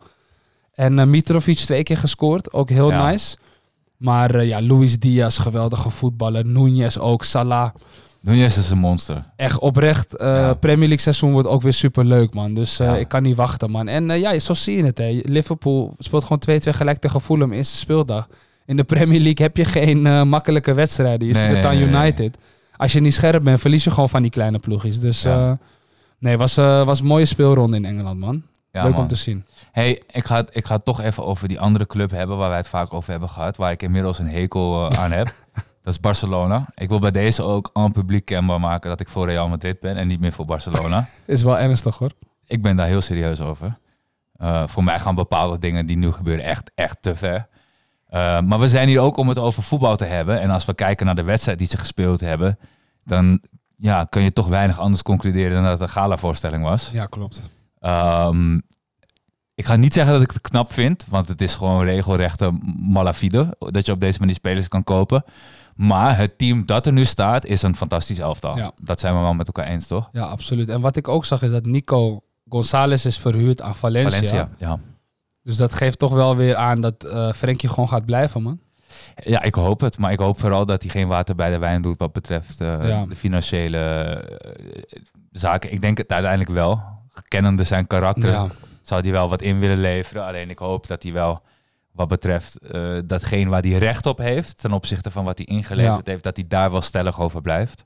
En 0.74 1.00
eh, 1.00 1.06
Mitrovic 1.06 1.58
twee 1.58 1.84
keer 1.84 1.98
gescoord, 1.98 2.54
ook 2.54 2.70
heel 2.70 2.90
Ja. 2.92 3.10
nice. 3.10 3.38
Maar 3.98 4.36
eh, 4.36 4.48
ja, 4.48 4.62
Luis 4.62 5.00
Diaz, 5.00 5.40
geweldige 5.40 5.90
voetballer. 5.90 6.46
Nunez 6.46 6.98
ook, 6.98 7.24
Salah. 7.24 7.70
Nunez 8.22 8.58
is 8.58 8.70
een 8.70 8.78
monster. 8.78 9.24
Echt 9.36 9.60
oprecht. 9.60 10.16
eh, 10.16 10.28
Ja. 10.28 10.54
Premier 10.54 10.80
League 10.88 11.00
seizoen 11.00 11.32
wordt 11.32 11.48
ook 11.48 11.62
weer 11.62 11.74
super 11.74 12.06
leuk, 12.06 12.34
man. 12.34 12.54
Dus 12.54 12.80
eh, 12.80 12.88
Ja. 12.88 12.96
ik 12.96 13.08
kan 13.08 13.24
niet 13.24 13.36
wachten, 13.36 13.72
man. 13.72 13.88
En 13.88 14.20
ja, 14.20 14.40
zo 14.40 14.54
zie 14.54 14.78
je 14.78 14.84
het. 14.84 14.98
Hè. 14.98 15.20
Liverpool 15.24 15.94
speelt 16.00 16.24
gewoon 16.24 16.40
2-2 16.40 16.74
gelijk 16.74 16.98
tegen 17.00 17.22
Fulham 17.22 17.52
eerste 17.52 17.76
speeldag. 17.78 18.28
In 18.66 18.78
de 18.78 18.84
Premier 18.84 19.20
League 19.22 19.46
heb 19.46 19.58
je 19.58 19.66
geen 19.66 20.28
makkelijke 20.30 20.74
wedstrijden. 20.74 21.28
Je 21.28 21.34
Nee, 21.34 21.44
ziet 21.44 21.56
het 21.56 21.66
aan 21.66 21.76
nee, 21.78 21.86
nee. 21.86 22.02
United. 22.02 22.38
Als 22.78 22.94
je 22.94 23.00
niet 23.00 23.14
scherp 23.14 23.44
bent, 23.44 23.60
verlies 23.62 23.84
je 23.84 23.90
gewoon 23.92 24.10
van 24.10 24.22
die 24.22 24.32
kleine 24.32 24.60
ploegjes. 24.60 25.00
Dus 25.00 25.22
Ja. 25.22 25.58
nee, 26.20 26.38
was, 26.38 26.56
was 26.56 27.00
een 27.00 27.06
mooie 27.06 27.26
speelronde 27.26 27.78
in 27.78 27.86
Engeland, 27.86 28.20
man. 28.20 28.44
Ja, 28.74 28.84
leuk 28.84 28.92
man. 28.94 29.02
om 29.02 29.08
te 29.08 29.16
zien. 29.16 29.46
Hey, 29.72 30.02
ik 30.12 30.26
ga, 30.26 30.36
het- 30.36 30.50
ik 30.52 30.66
ga 30.66 30.76
het 30.76 30.86
toch 30.86 31.02
even 31.02 31.26
over 31.26 31.48
die 31.48 31.60
andere 31.60 31.86
club 31.88 32.12
hebben 32.12 32.38
waar 32.38 32.50
wij 32.50 32.58
het 32.58 32.68
vaak 32.68 32.94
over 32.94 33.12
hebben 33.12 33.30
gehad. 33.30 33.58
Waar 33.58 33.72
ik 33.72 33.82
inmiddels 33.84 34.20
een 34.20 34.30
hekel 34.30 34.90
eh, 34.90 35.00
aan 35.00 35.12
heb. 35.12 35.34
Dat 35.84 35.94
is 35.94 36.00
Barcelona. 36.00 36.66
Ik 36.76 36.88
wil 36.90 37.00
bij 37.00 37.12
deze 37.12 37.44
ook 37.44 37.70
aan 37.74 37.92
publiek 37.92 38.26
kenbaar 38.26 38.60
maken 38.60 38.90
dat 38.90 39.00
ik 39.00 39.08
voor 39.10 39.26
Real 39.28 39.48
Madrid 39.48 39.80
ben 39.80 39.96
en 39.98 40.08
niet 40.08 40.20
meer 40.20 40.32
voor 40.32 40.46
Barcelona. 40.46 41.08
Is 41.26 41.44
wel 41.44 41.58
ernstig, 41.60 41.98
hoor. 41.98 42.12
ik 42.46 42.62
ben 42.62 42.76
daar 42.76 42.88
heel 42.88 43.02
serieus 43.02 43.42
over. 43.42 43.78
Eh, 44.38 44.64
voor 44.68 44.84
mij 44.84 45.00
gaan 45.00 45.16
bepaalde 45.16 45.58
dingen 45.60 45.86
die 45.86 45.98
nu 45.98 46.12
gebeuren 46.12 46.46
echt, 46.46 46.72
echt 46.76 46.98
te 47.02 47.16
ver. 47.16 47.48
Eh, 48.08 48.40
maar 48.42 48.60
we 48.60 48.70
zijn 48.70 48.88
hier 48.88 49.00
ook 49.00 49.18
om 49.18 49.30
het 49.30 49.40
over 49.40 49.64
voetbal 49.64 49.96
te 49.96 50.06
hebben. 50.06 50.40
En 50.42 50.50
als 50.50 50.66
we 50.66 50.74
kijken 50.74 51.06
naar 51.06 51.16
de 51.16 51.24
wedstrijd 51.24 51.58
die 51.58 51.68
ze 51.68 51.78
gespeeld 51.78 52.20
hebben, 52.20 52.60
dan 53.06 53.42
ja, 53.78 54.04
kun 54.04 54.22
je 54.22 54.34
toch 54.34 54.48
weinig 54.48 54.80
anders 54.80 55.02
concluderen 55.04 55.54
dan 55.54 55.64
dat 55.64 55.72
het 55.72 55.82
een 55.82 55.90
gala-voorstelling 55.90 56.64
was. 56.64 56.90
Ja, 56.94 57.06
klopt. 57.06 57.42
Ehm, 57.84 58.56
ik 59.56 59.66
ga 59.66 59.76
niet 59.76 59.94
zeggen 59.94 60.14
dat 60.14 60.22
ik 60.22 60.32
het 60.32 60.42
knap 60.42 60.74
vind, 60.74 61.06
want 61.10 61.28
het 61.28 61.42
is 61.42 61.56
gewoon 61.56 61.84
regelrechte 61.84 62.52
malafide 62.80 63.56
dat 63.60 63.86
je 63.86 63.92
op 63.92 64.00
deze 64.00 64.20
manier 64.20 64.36
spelers 64.36 64.68
kan 64.68 64.84
kopen. 64.84 65.24
Maar 65.76 66.18
het 66.18 66.38
team 66.38 66.66
dat 66.66 66.86
er 66.86 66.94
nu 66.94 67.06
staat 67.06 67.46
is 67.46 67.62
een 67.62 67.76
fantastisch 67.76 68.20
elftal. 68.20 68.58
Ja. 68.58 68.72
Dat 68.76 69.00
zijn 69.00 69.16
we 69.16 69.20
wel 69.22 69.34
met 69.34 69.48
elkaar 69.48 69.68
eens, 69.68 69.88
toch? 69.88 70.10
Ja, 70.12 70.24
absoluut. 70.24 70.70
En 70.70 70.82
wat 70.82 70.96
ik 70.98 71.08
ook 71.08 71.26
zag 71.26 71.42
is 71.42 71.52
dat 71.52 71.66
Nico 71.66 72.22
González 72.50 73.06
is 73.06 73.18
verhuurd 73.18 73.62
aan 73.62 73.76
Valencia. 73.76 74.10
Valencia, 74.12 74.50
ja. 74.58 74.80
Dus 75.44 75.58
dat 75.58 75.74
geeft 75.74 76.00
toch 76.00 76.14
wel 76.14 76.36
weer 76.36 76.56
aan 76.56 76.82
dat 76.82 77.04
eh 77.04 77.32
Frenkie 77.34 77.70
gewoon 77.70 77.88
gaat 77.90 78.06
blijven, 78.06 78.42
man. 78.42 78.60
Ja, 79.16 79.42
ik 79.42 79.56
hoop 79.56 79.80
het. 79.80 79.98
Maar 79.98 80.12
ik 80.12 80.20
hoop 80.20 80.40
vooral 80.40 80.66
dat 80.66 80.82
hij 80.82 80.92
geen 80.92 81.08
water 81.08 81.36
bij 81.36 81.50
de 81.52 81.58
wijn 81.58 81.82
doet 81.82 82.00
wat 82.00 82.14
betreft 82.14 82.62
eh, 82.62 82.88
Ja. 82.88 83.06
de 83.06 83.16
financiële 83.16 83.78
eh, 83.78 85.02
zaken. 85.32 85.72
Ik 85.72 85.82
denk 85.82 85.98
het 85.98 86.12
uiteindelijk 86.12 86.52
wel. 86.52 86.82
Kennende 87.28 87.64
zijn 87.64 87.88
karakter 87.88 88.30
Ja, 88.30 88.48
zou 88.82 89.02
hij 89.02 89.12
wel 89.12 89.30
wat 89.30 89.42
in 89.42 89.60
willen 89.60 89.80
leveren. 89.80 90.26
Alleen 90.26 90.50
ik 90.50 90.58
hoop 90.60 90.88
dat 90.88 91.04
hij 91.04 91.14
wel 91.14 91.42
wat 91.92 92.08
betreft 92.08 92.58
eh, 92.58 92.82
datgene 93.06 93.50
waar 93.50 93.62
hij 93.62 93.72
recht 93.78 94.06
op 94.06 94.18
heeft 94.18 94.62
ten 94.62 94.72
opzichte 94.72 95.12
van 95.12 95.24
wat 95.24 95.38
hij 95.38 95.48
ingeleverd 95.48 96.06
Ja. 96.06 96.12
heeft, 96.12 96.24
dat 96.24 96.36
hij 96.36 96.46
daar 96.48 96.72
wel 96.72 96.82
stellig 96.82 97.20
over 97.20 97.42
blijft. 97.42 97.86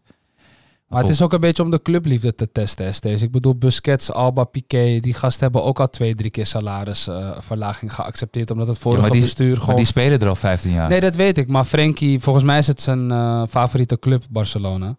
Maar 0.88 1.01
het 1.01 1.09
is 1.11 1.21
ook 1.21 1.34
een 1.34 1.39
beetje 1.39 1.63
om 1.63 1.71
de 1.71 1.82
clubliefde 1.82 2.36
te 2.36 2.51
testen, 2.51 2.93
steeds. 2.93 3.21
Ik 3.21 3.32
bedoel, 3.32 3.55
Busquets, 3.55 4.11
Alba, 4.11 4.43
Piqué, 4.43 4.99
die 4.99 5.13
gasten 5.13 5.43
hebben 5.43 5.63
ook 5.63 5.80
al 5.80 5.89
twee, 5.89 6.15
drie 6.15 6.32
keer 6.32 6.45
salarisverlaging 6.45 7.93
geaccepteerd. 7.93 8.51
Omdat 8.51 8.67
het 8.67 8.75
Ja, 8.75 8.82
vorige 8.82 9.01
maar 9.01 9.11
die, 9.11 9.21
bestuur 9.21 9.51
maar 9.51 9.59
gewoon... 9.61 9.75
die 9.75 9.86
spelen 9.86 10.19
er 10.19 10.28
al 10.28 10.36
15 10.36 10.71
jaar. 10.71 10.89
Nee, 10.89 10.99
dat 10.99 11.15
weet 11.15 11.38
ik. 11.38 11.47
Maar 11.47 11.63
Frenkie, 11.63 12.19
volgens 12.19 12.45
mij 12.45 12.57
is 12.57 12.67
het 12.67 12.82
zijn 12.82 13.11
eh, 13.11 13.43
favoriete 13.49 13.99
club, 13.99 14.23
Barcelona. 14.30 14.95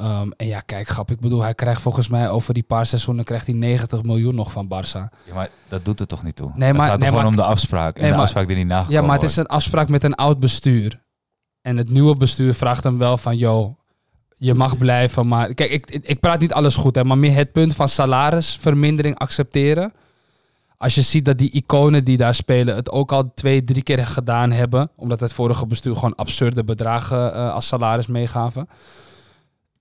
Ehm, 0.00 0.30
en 0.36 0.46
ja, 0.46 0.60
kijk, 0.60 0.88
grap. 0.88 1.10
Ik 1.10 1.20
bedoel, 1.20 1.42
hij 1.42 1.54
krijgt 1.54 1.80
volgens 1.82 2.08
mij 2.08 2.30
over 2.30 2.54
die 2.54 2.62
paar 2.62 2.86
seizoenen 2.86 3.24
krijgt 3.24 3.46
hij 3.46 3.54
90 3.54 4.02
miljoen 4.02 4.34
nog 4.34 4.52
van 4.52 4.64
Barça. 4.66 5.14
Ja, 5.26 5.34
maar 5.34 5.48
dat 5.68 5.84
doet 5.84 6.00
er 6.00 6.06
toch 6.06 6.22
niet 6.22 6.36
toe? 6.36 6.50
Nee, 6.54 6.68
het 6.68 6.76
maar- 6.76 6.88
gaat 6.88 6.98
nee, 6.98 7.08
gewoon 7.08 7.24
maar- 7.24 7.32
om 7.32 7.38
de 7.38 7.44
afspraak. 7.48 7.94
En 7.94 8.00
Nee, 8.00 8.10
de 8.10 8.16
maar- 8.16 8.24
afspraak 8.24 8.46
die 8.46 8.56
niet 8.56 8.66
nagekomen 8.66 9.00
Ja, 9.00 9.06
maar 9.06 9.18
het 9.18 9.28
is 9.30 9.36
een 9.36 9.46
afspraak 9.46 9.88
met 9.88 10.04
een 10.04 10.14
oud 10.14 10.40
bestuur. 10.40 11.02
En 11.62 11.76
het 11.76 11.90
nieuwe 11.90 12.16
bestuur 12.16 12.54
vraagt 12.54 12.84
hem 12.84 12.98
wel 12.98 13.16
van, 13.16 13.36
yo, 13.36 13.76
je 14.36 14.54
mag 14.54 14.78
blijven. 14.78 15.28
Maar 15.28 15.54
kijk, 15.54 15.70
ik, 15.70 15.90
ik, 15.90 16.04
ik 16.06 16.20
praat 16.20 16.40
niet 16.40 16.52
alles 16.52 16.76
goed, 16.76 16.94
hè, 16.94 17.04
maar 17.04 17.18
meer 17.18 17.34
het 17.34 17.52
punt 17.52 17.74
van 17.74 17.88
salarisvermindering 17.88 19.18
accepteren. 19.18 19.92
Als 20.76 20.94
je 20.94 21.02
ziet 21.02 21.24
dat 21.24 21.38
die 21.38 21.50
iconen 21.50 22.04
die 22.04 22.16
daar 22.16 22.34
spelen 22.34 22.76
het 22.76 22.90
ook 22.90 23.12
al 23.12 23.32
twee, 23.34 23.64
drie 23.64 23.82
keer 23.82 24.06
gedaan 24.06 24.50
hebben. 24.50 24.90
Omdat 24.96 25.20
het 25.20 25.32
vorige 25.32 25.66
bestuur 25.66 25.94
gewoon 25.94 26.14
absurde 26.14 26.64
bedragen 26.64 27.34
eh, 27.34 27.52
als 27.52 27.66
salaris 27.66 28.06
meegaven. 28.06 28.68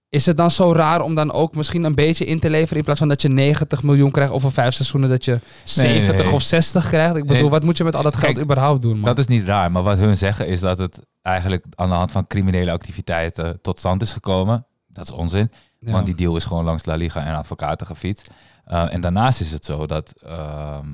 Is 0.10 0.26
het 0.26 0.38
dan 0.38 0.52
zo 0.52 0.72
raar 0.74 1.02
om 1.02 1.16
dan 1.16 1.32
ook 1.32 1.56
misschien 1.56 1.84
een 1.84 1.96
beetje 1.96 2.26
in 2.26 2.40
te 2.40 2.50
leveren 2.50 2.78
in 2.78 2.84
plaats 2.84 3.00
van 3.00 3.08
dat 3.08 3.22
je 3.22 3.28
90 3.28 3.84
miljoen 3.84 4.12
krijgt 4.12 4.32
over 4.32 4.52
vijf 4.52 4.74
seizoenen 4.74 5.10
dat 5.10 5.26
je 5.26 5.40
70 5.64 6.26
nee. 6.26 6.34
of 6.34 6.42
60 6.42 6.88
krijgt? 6.88 7.16
Ik 7.16 7.22
bedoel, 7.26 7.42
Nee. 7.42 7.50
wat 7.50 7.64
moet 7.64 7.78
je 7.78 7.84
met 7.84 7.96
al 7.96 8.04
dat 8.04 8.16
geld 8.16 8.34
Kijk, 8.34 8.46
überhaupt 8.46 8.82
doen, 8.82 8.96
man? 8.96 9.04
Dat 9.04 9.18
is 9.18 9.28
niet 9.28 9.46
raar, 9.46 9.72
maar 9.72 9.84
wat 9.84 9.98
hun 9.98 10.18
zeggen 10.18 10.48
is 10.48 10.60
dat 10.60 10.78
het 10.78 11.00
eigenlijk 11.22 11.66
aan 11.76 11.90
de 11.90 11.96
hand 11.96 12.12
van 12.12 12.28
criminele 12.28 12.72
activiteiten 12.72 13.62
tot 13.62 13.80
stand 13.80 14.02
is 14.02 14.14
gekomen. 14.14 14.66
Dat 14.88 15.04
is 15.04 15.12
onzin, 15.12 15.52
Ja. 15.80 15.92
want 15.92 16.06
die 16.06 16.16
deal 16.16 16.36
is 16.36 16.44
gewoon 16.44 16.64
langs 16.64 16.86
La 16.86 16.96
Liga 16.96 17.26
en 17.26 17.36
advocaten 17.36 17.88
gefietst. 17.88 18.28
Uh, 18.68 18.94
en 18.94 19.02
daarnaast 19.02 19.42
is 19.42 19.52
het 19.52 19.66
zo 19.66 19.86
dat, 19.86 20.14
ehm, 20.22 20.88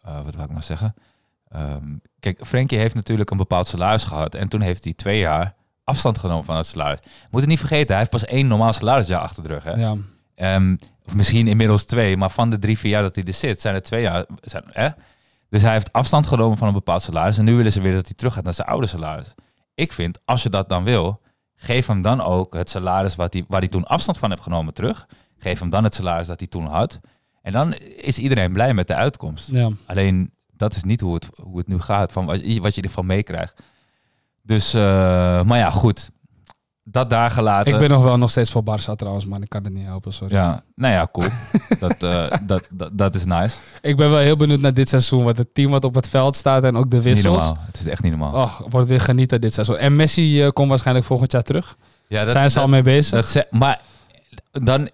eh, 0.00 0.22
wat 0.24 0.34
wil 0.34 0.44
ik 0.44 0.50
nou 0.50 0.62
zeggen? 0.62 0.94
Ehm, 1.48 1.96
kijk, 2.20 2.46
Frenkie 2.46 2.78
heeft 2.78 2.94
natuurlijk 2.94 3.30
een 3.30 3.36
bepaald 3.36 3.66
salaris 3.66 4.04
gehad 4.04 4.34
en 4.34 4.48
toen 4.48 4.60
heeft 4.60 4.84
hij 4.84 4.92
twee 4.92 5.18
jaar 5.18 5.54
afstand 5.86 6.18
genomen 6.18 6.44
van 6.44 6.56
het 6.56 6.66
salaris. 6.66 6.98
Moet 7.30 7.40
het 7.40 7.50
niet 7.50 7.58
vergeten, 7.58 7.88
hij 7.88 7.98
heeft 7.98 8.10
pas 8.10 8.24
één 8.24 8.46
normaal 8.46 8.72
salarisjaar 8.72 9.20
achter 9.20 9.42
de 9.42 9.48
rug. 9.48 9.64
Hè? 9.64 9.72
Ja. 9.72 9.96
Ehm, 10.34 10.76
of 11.06 11.14
misschien 11.14 11.46
inmiddels 11.48 11.84
twee, 11.84 12.16
maar 12.16 12.30
van 12.30 12.50
de 12.50 12.58
drie, 12.58 12.78
vier 12.78 12.90
jaar 12.90 13.02
dat 13.02 13.14
hij 13.14 13.24
er 13.24 13.32
zit, 13.32 13.60
zijn 13.60 13.74
er 13.74 13.82
twee 13.82 14.02
jaar. 14.02 14.24
Zijn, 14.42 14.64
hè? 14.66 14.88
Dus 15.50 15.62
hij 15.62 15.72
heeft 15.72 15.92
afstand 15.92 16.26
genomen 16.26 16.58
van 16.58 16.68
een 16.68 16.74
bepaald 16.74 17.02
salaris. 17.02 17.38
En 17.38 17.44
nu 17.44 17.54
willen 17.56 17.72
ze 17.72 17.80
weer 17.80 17.94
dat 17.94 18.04
hij 18.06 18.14
terug 18.14 18.34
gaat 18.34 18.44
naar 18.44 18.54
zijn 18.54 18.68
oude 18.68 18.86
salaris. 18.86 19.34
Ik 19.74 19.92
vind, 19.92 20.18
als 20.24 20.42
je 20.42 20.48
dat 20.48 20.68
dan 20.68 20.84
wil, 20.84 21.20
geef 21.56 21.86
hem 21.86 22.02
dan 22.02 22.20
ook 22.22 22.54
het 22.54 22.70
salaris 22.70 23.16
wat 23.16 23.32
hij, 23.32 23.44
waar 23.48 23.60
hij 23.60 23.68
toen 23.68 23.84
afstand 23.84 24.18
van 24.18 24.30
heeft 24.30 24.42
genomen 24.42 24.74
terug. 24.74 25.06
Geef 25.38 25.58
hem 25.60 25.70
dan 25.70 25.84
het 25.84 25.94
salaris 25.94 26.26
dat 26.26 26.38
hij 26.38 26.48
toen 26.48 26.66
had. 26.66 27.00
En 27.42 27.52
dan 27.52 27.72
is 27.96 28.18
iedereen 28.18 28.52
blij 28.52 28.74
met 28.74 28.86
de 28.88 28.94
uitkomst. 28.94 29.48
Ja. 29.52 29.70
Alleen 29.86 30.30
dat 30.52 30.76
is 30.76 30.84
niet 30.84 31.00
hoe 31.00 31.14
het, 31.14 31.28
hoe 31.42 31.58
het 31.58 31.68
nu 31.68 31.80
gaat, 31.80 32.12
van 32.12 32.26
wat, 32.26 32.40
je- 32.54 32.60
wat 32.60 32.74
je 32.74 32.82
ervan 32.82 33.06
meekrijgt. 33.06 33.54
Dus, 34.46 34.74
eh, 34.74 34.80
maar 35.42 35.58
ja, 35.58 35.70
goed. 35.70 36.10
Dat 36.88 37.10
daar 37.10 37.30
gelaten. 37.30 37.72
Ik 37.72 37.78
ben 37.78 37.90
nog 37.90 38.02
wel 38.02 38.18
nog 38.18 38.30
steeds 38.30 38.50
voor 38.50 38.62
Barça 38.62 38.94
trouwens, 38.96 39.26
maar 39.26 39.40
ik 39.40 39.48
kan 39.48 39.64
het 39.64 39.72
niet 39.72 39.84
helpen, 39.86 40.12
sorry. 40.12 40.34
Ja, 40.34 40.62
nou 40.74 40.92
ja, 40.92 41.08
cool. 41.12 41.28
dat, 41.80 42.02
eh, 42.02 42.32
dat, 42.42 42.68
dat, 42.74 42.90
dat 42.92 43.14
is 43.14 43.24
nice. 43.24 43.56
Ik 43.80 43.96
ben 43.96 44.10
wel 44.10 44.18
heel 44.18 44.36
benieuwd 44.36 44.60
naar 44.60 44.74
dit 44.74 44.88
seizoen, 44.88 45.24
wat 45.24 45.36
het 45.36 45.54
team 45.54 45.70
wat 45.70 45.84
op 45.84 45.94
het 45.94 46.08
veld 46.08 46.36
staat 46.36 46.64
en 46.64 46.76
ook 46.76 46.90
de 46.90 46.96
Het 46.96 47.06
is 47.06 47.14
niet 47.14 47.22
wissels. 47.22 47.44
normaal. 47.44 47.64
Het 47.66 47.78
is 47.80 47.86
echt 47.86 48.02
niet 48.02 48.16
normaal. 48.18 48.42
Oh, 48.42 48.60
wordt 48.68 48.88
weer 48.88 49.00
genieten 49.00 49.40
dit 49.40 49.54
seizoen. 49.54 49.76
En 49.76 49.96
Messi 49.96 50.42
eh, 50.42 50.50
komt 50.50 50.68
waarschijnlijk 50.68 51.06
volgend 51.06 51.32
jaar 51.32 51.42
terug. 51.42 51.76
ja, 52.08 52.28
Zijn 52.28 52.50
ze 52.50 52.60
al 52.60 52.68
mee 52.68 52.82
bezig? 52.82 53.14
dat 53.14 53.28
ze- 53.28 53.46
maar 53.50 53.80
dan 54.52 54.90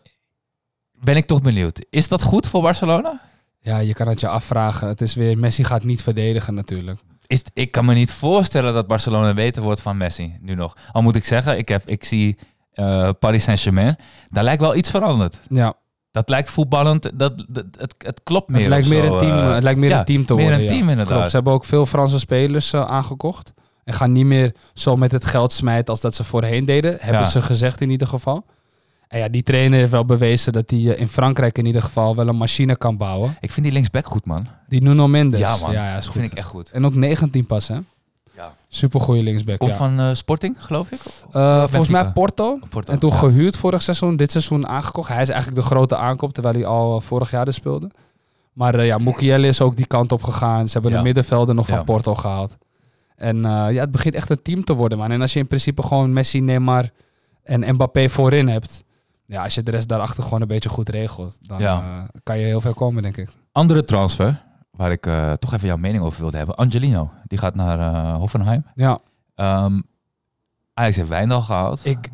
ben 0.92 1.16
ik 1.16 1.26
toch 1.26 1.42
benieuwd. 1.42 1.86
Is 1.90 2.08
dat 2.08 2.22
goed 2.22 2.46
voor 2.46 2.62
Barcelona? 2.62 3.20
ja, 3.60 3.78
je 3.78 3.94
kan 3.94 4.08
het 4.08 4.20
je 4.20 4.28
afvragen. 4.28 4.88
Het 4.88 5.00
is 5.00 5.14
weer, 5.14 5.38
Messi 5.38 5.64
gaat 5.64 5.84
niet 5.84 6.02
verdedigen 6.02 6.54
natuurlijk. 6.54 7.00
Is, 7.32 7.42
ik 7.54 7.70
kan 7.70 7.84
me 7.84 7.94
niet 7.94 8.12
voorstellen 8.12 8.74
dat 8.74 8.86
Barcelona 8.86 9.34
beter 9.34 9.62
wordt 9.62 9.80
van 9.80 9.96
Messi 9.96 10.36
nu 10.40 10.54
nog. 10.54 10.76
Al 10.92 11.02
moet 11.02 11.16
ik 11.16 11.24
zeggen, 11.24 11.58
ik, 11.58 11.68
heb, 11.68 11.88
ik 11.88 12.04
zie 12.04 12.38
eh, 12.72 13.08
Paris 13.18 13.42
Saint-Germain. 13.44 13.96
Daar 14.28 14.44
lijkt 14.44 14.60
wel 14.60 14.74
iets 14.76 14.90
veranderd. 14.90 15.38
Ja, 15.48 15.74
Dat 16.10 16.28
lijkt 16.28 16.50
voetballend. 16.50 17.02
Dat, 17.14 17.44
dat, 17.48 17.64
het, 17.78 17.94
het 17.98 18.20
klopt 18.22 18.50
meer. 18.50 18.60
het 18.60 18.68
lijkt 18.68 18.88
meer, 18.88 19.04
zo, 19.06 19.12
een 19.12 19.18
team, 19.18 19.38
eh. 19.38 19.54
het 19.54 19.62
lijkt 19.62 19.78
meer 19.80 19.90
ja, 19.90 19.98
een 19.98 20.04
team 20.04 20.24
te 20.24 20.34
meer 20.34 20.42
worden. 20.42 20.60
een 20.60 20.66
ja. 20.66 20.72
team 20.78 20.88
inderdaad. 20.88 21.14
Klopt, 21.14 21.30
ze 21.30 21.36
hebben 21.36 21.52
ook 21.52 21.64
veel 21.64 21.86
Franse 21.86 22.18
spelers 22.18 22.72
eh, 22.72 22.84
aangekocht. 22.84 23.52
En 23.84 23.94
gaan 23.94 24.12
niet 24.12 24.26
meer 24.26 24.54
zo 24.74 24.96
met 24.96 25.12
het 25.12 25.24
geld 25.24 25.52
smijten 25.52 25.88
als 25.88 26.00
dat 26.00 26.14
ze 26.14 26.24
voorheen 26.24 26.64
deden. 26.64 26.96
Hebben 27.00 27.20
Ja. 27.22 27.26
ze 27.28 27.42
gezegd 27.42 27.80
in 27.80 27.90
ieder 27.90 28.06
geval. 28.06 28.44
En 29.12 29.18
ja, 29.18 29.28
die 29.28 29.42
trainer 29.42 29.78
heeft 29.78 29.90
wel 29.90 30.04
bewezen 30.04 30.52
dat 30.52 30.70
hij 30.70 30.78
eh, 30.78 31.00
in 31.00 31.08
Frankrijk 31.08 31.58
in 31.58 31.66
ieder 31.66 31.82
geval 31.82 32.16
wel 32.16 32.28
een 32.28 32.36
machine 32.36 32.76
kan 32.76 32.96
bouwen. 32.96 33.36
Ik 33.40 33.50
vind 33.50 33.66
die 33.66 33.74
linksback 33.74 34.06
goed, 34.06 34.26
man. 34.26 34.46
Die 34.68 34.82
Nuno 34.82 35.08
Mendes. 35.08 35.40
ja, 35.40 35.56
man. 35.56 35.72
Ja, 35.72 35.90
ja, 35.90 35.96
is 35.96 36.04
goed. 36.06 36.14
vind 36.14 36.32
ik 36.32 36.38
echt 36.38 36.46
goed. 36.46 36.70
En 36.70 36.84
ook 36.86 36.94
19 36.94 37.46
pas, 37.46 37.68
hè? 37.68 37.78
Ja. 38.36 38.54
Super 38.68 39.00
goede 39.00 39.22
linksback. 39.22 39.58
Komt 39.58 39.70
Ja. 39.70 39.76
van 39.76 40.00
eh, 40.00 40.14
Sporting, 40.14 40.56
geloof 40.58 40.90
ik? 40.90 40.98
Eh, 41.30 41.58
volgens 41.60 41.88
mij 41.88 42.12
Porto. 42.12 42.58
Porto? 42.68 42.92
En 42.92 42.98
toen 42.98 43.10
Ja. 43.10 43.16
gehuurd 43.16 43.56
vorig 43.56 43.82
seizoen, 43.82 44.16
dit 44.16 44.30
seizoen 44.30 44.66
aangekocht. 44.68 45.08
Hij 45.08 45.22
is 45.22 45.28
eigenlijk 45.28 45.60
de 45.62 45.66
grote 45.66 45.96
aankoop, 45.96 46.32
terwijl 46.32 46.54
hij 46.54 46.64
al 46.66 47.00
vorig 47.00 47.30
jaar 47.30 47.46
er 47.46 47.52
speelde. 47.54 47.90
Maar 48.52 48.74
eh, 48.74 48.86
ja, 48.86 48.98
Mukiele 48.98 49.46
is 49.46 49.60
ook 49.60 49.76
die 49.76 49.86
kant 49.86 50.12
op 50.12 50.22
gegaan. 50.22 50.66
Ze 50.68 50.72
hebben 50.72 50.92
de 50.96 51.02
middenvelder 51.02 51.54
nog 51.54 51.66
van. 51.66 51.84
Porto 51.84 52.14
gehaald. 52.14 52.56
En 53.16 53.40
ja, 53.42 53.68
het 53.80 53.90
begint 53.90 54.14
echt 54.14 54.30
een 54.30 54.42
team 54.42 54.64
te 54.64 54.72
worden, 54.72 54.98
man. 54.98 55.10
En 55.10 55.20
als 55.20 55.32
je 55.32 55.38
in 55.38 55.46
principe 55.46 55.82
gewoon 55.82 56.12
Messi, 56.12 56.40
Neymar 56.40 56.90
en 57.42 57.74
Mbappé 57.74 58.08
voorin 58.08 58.48
hebt... 58.48 58.84
Ja, 59.26 59.42
als 59.42 59.54
je 59.54 59.62
de 59.62 59.70
rest 59.70 59.88
daarachter 59.88 60.22
gewoon 60.22 60.40
een 60.40 60.46
beetje 60.48 60.68
goed 60.68 60.88
regelt... 60.88 61.36
dan 61.40 61.58
Ja. 61.60 61.80
eh, 62.02 62.08
kan 62.22 62.38
je 62.38 62.44
heel 62.44 62.60
ver 62.60 62.74
komen, 62.74 63.02
denk 63.02 63.16
ik. 63.16 63.28
Andere 63.52 63.84
transfer, 63.84 64.42
waar 64.70 64.90
ik 64.90 65.06
eh, 65.06 65.32
toch 65.32 65.52
even 65.52 65.66
jouw 65.66 65.76
mening 65.76 66.04
over 66.04 66.20
wilde 66.20 66.36
hebben. 66.36 66.56
Angelino, 66.56 67.10
die 67.26 67.38
gaat 67.38 67.54
naar 67.54 67.78
eh, 67.78 68.14
Hoffenheim. 68.16 68.64
Ja, 68.74 68.98
Ehm 69.34 69.80
Ajax 70.74 70.96
heeft 70.96 71.08
Wijndal 71.08 71.40
gehaald. 71.42 71.80
ik, 71.86 72.08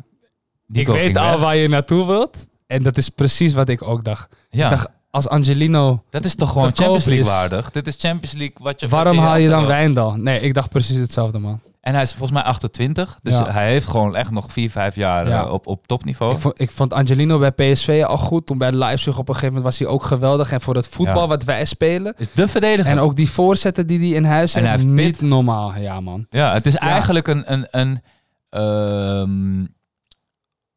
Nico 0.67 0.93
ik 0.93 0.97
weet 0.99 1.17
al 1.17 1.31
weg. 1.31 1.39
waar 1.39 1.55
je 1.55 1.67
naartoe 1.67 2.05
wilt. 2.05 2.47
En 2.67 2.83
dat 2.83 2.97
is 2.97 3.09
precies 3.09 3.53
wat 3.53 3.69
ik 3.69 3.81
ook 3.81 4.03
dacht. 4.03 4.35
Ja, 4.49 4.63
Ik 4.63 4.69
dacht, 4.69 4.87
als 5.11 5.27
Angelino 5.27 6.03
dat 6.09 6.25
is 6.25 6.35
toch 6.35 6.51
gewoon 6.51 6.71
Champions 6.73 7.05
League 7.05 7.23
is. 7.23 7.29
waardig. 7.29 7.71
Dit 7.71 7.87
is 7.87 7.95
Champions 7.99 8.33
League 8.33 8.55
wat 8.59 8.79
je... 8.79 8.87
Waarom 8.87 9.17
haal 9.17 9.37
je 9.37 9.49
dan 9.49 9.65
Wijndal? 9.65 10.15
Nee, 10.15 10.39
ik 10.39 10.53
dacht 10.53 10.69
precies 10.69 10.97
hetzelfde, 10.97 11.39
man. 11.39 11.59
En 11.79 11.93
hij 11.93 12.01
is 12.01 12.09
volgens 12.09 12.31
mij 12.31 12.41
28, 12.43 13.19
dus 13.21 13.33
Ja. 13.33 13.51
hij 13.51 13.67
heeft 13.71 13.87
gewoon 13.87 14.15
echt 14.15 14.31
nog 14.31 14.51
4, 14.51 14.69
5 14.71 14.95
jaar 14.95 15.27
Ja. 15.27 15.43
eh, 15.43 15.51
op, 15.51 15.67
op 15.67 15.87
topniveau. 15.87 16.33
Ik 16.33 16.39
vond, 16.39 16.59
ik 16.61 16.71
vond 16.71 16.93
Angelino 16.93 17.39
bij 17.39 17.51
PSV 17.51 18.03
al 18.07 18.17
goed. 18.17 18.45
Toen 18.45 18.57
bij 18.57 18.71
Leipzig 18.71 19.17
op 19.17 19.27
een 19.27 19.33
gegeven 19.33 19.53
moment 19.55 19.63
was 19.71 19.79
hij 19.79 19.87
ook 19.87 20.03
geweldig. 20.03 20.51
En 20.51 20.61
voor 20.61 20.75
het 20.75 20.87
voetbal 20.87 21.21
Ja. 21.21 21.27
wat 21.27 21.43
wij 21.43 21.65
spelen. 21.65 22.13
Is 22.17 22.31
de 22.33 22.47
verdediger. 22.47 22.91
En 22.91 22.99
ook 22.99 23.15
die 23.15 23.29
voorzetten 23.29 23.87
die 23.87 23.99
hij 23.99 24.07
in 24.07 24.23
huis 24.23 24.55
En 24.55 24.61
hij 24.63 24.71
heeft, 24.71 24.85
niet 24.85 24.95
pit. 25.17 25.21
normaal. 25.21 25.75
Ja, 25.75 25.99
man. 25.99 26.25
Ja, 26.29 26.53
het 26.53 26.65
is 26.65 26.75
eigenlijk 26.75 27.27
een... 27.27 27.53
een, 27.53 27.67
een 27.71 28.01
ehm, 28.49 29.65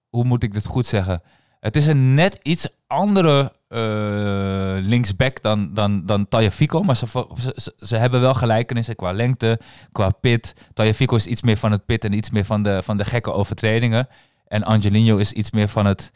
hoe 0.08 0.24
moet 0.24 0.42
ik 0.42 0.52
dit 0.52 0.66
goed 0.66 0.86
zeggen? 0.86 1.22
Het 1.62 1.76
is 1.76 1.86
een 1.86 2.14
net 2.14 2.38
iets 2.42 2.68
andere 2.86 3.52
eh, 3.68 3.78
linksback 4.88 5.42
dan, 5.42 5.74
dan, 5.74 6.06
dan 6.06 6.28
Tagliafico. 6.28 6.82
Maar 6.82 6.96
ze, 6.96 7.06
ze, 7.56 7.74
ze- 7.76 7.96
hebben 7.96 8.20
wel 8.20 8.34
gelijkenissen 8.34 8.96
qua 8.96 9.12
lengte, 9.12 9.60
qua 9.92 10.10
pit. 10.10 10.54
Tagliafico 10.74 11.16
is 11.16 11.26
iets 11.26 11.42
meer 11.42 11.56
van 11.56 11.72
het 11.72 11.84
pit 11.84 12.04
en 12.04 12.12
iets 12.12 12.30
meer 12.30 12.44
van 12.44 12.62
de, 12.62 12.82
van 12.82 12.96
de 12.96 13.04
gekke 13.04 13.32
overtredingen. 13.32 14.08
En 14.48 14.62
Angelino 14.62 15.16
is 15.16 15.32
iets 15.32 15.50
meer 15.50 15.68
van 15.68 15.86
het... 15.86 16.10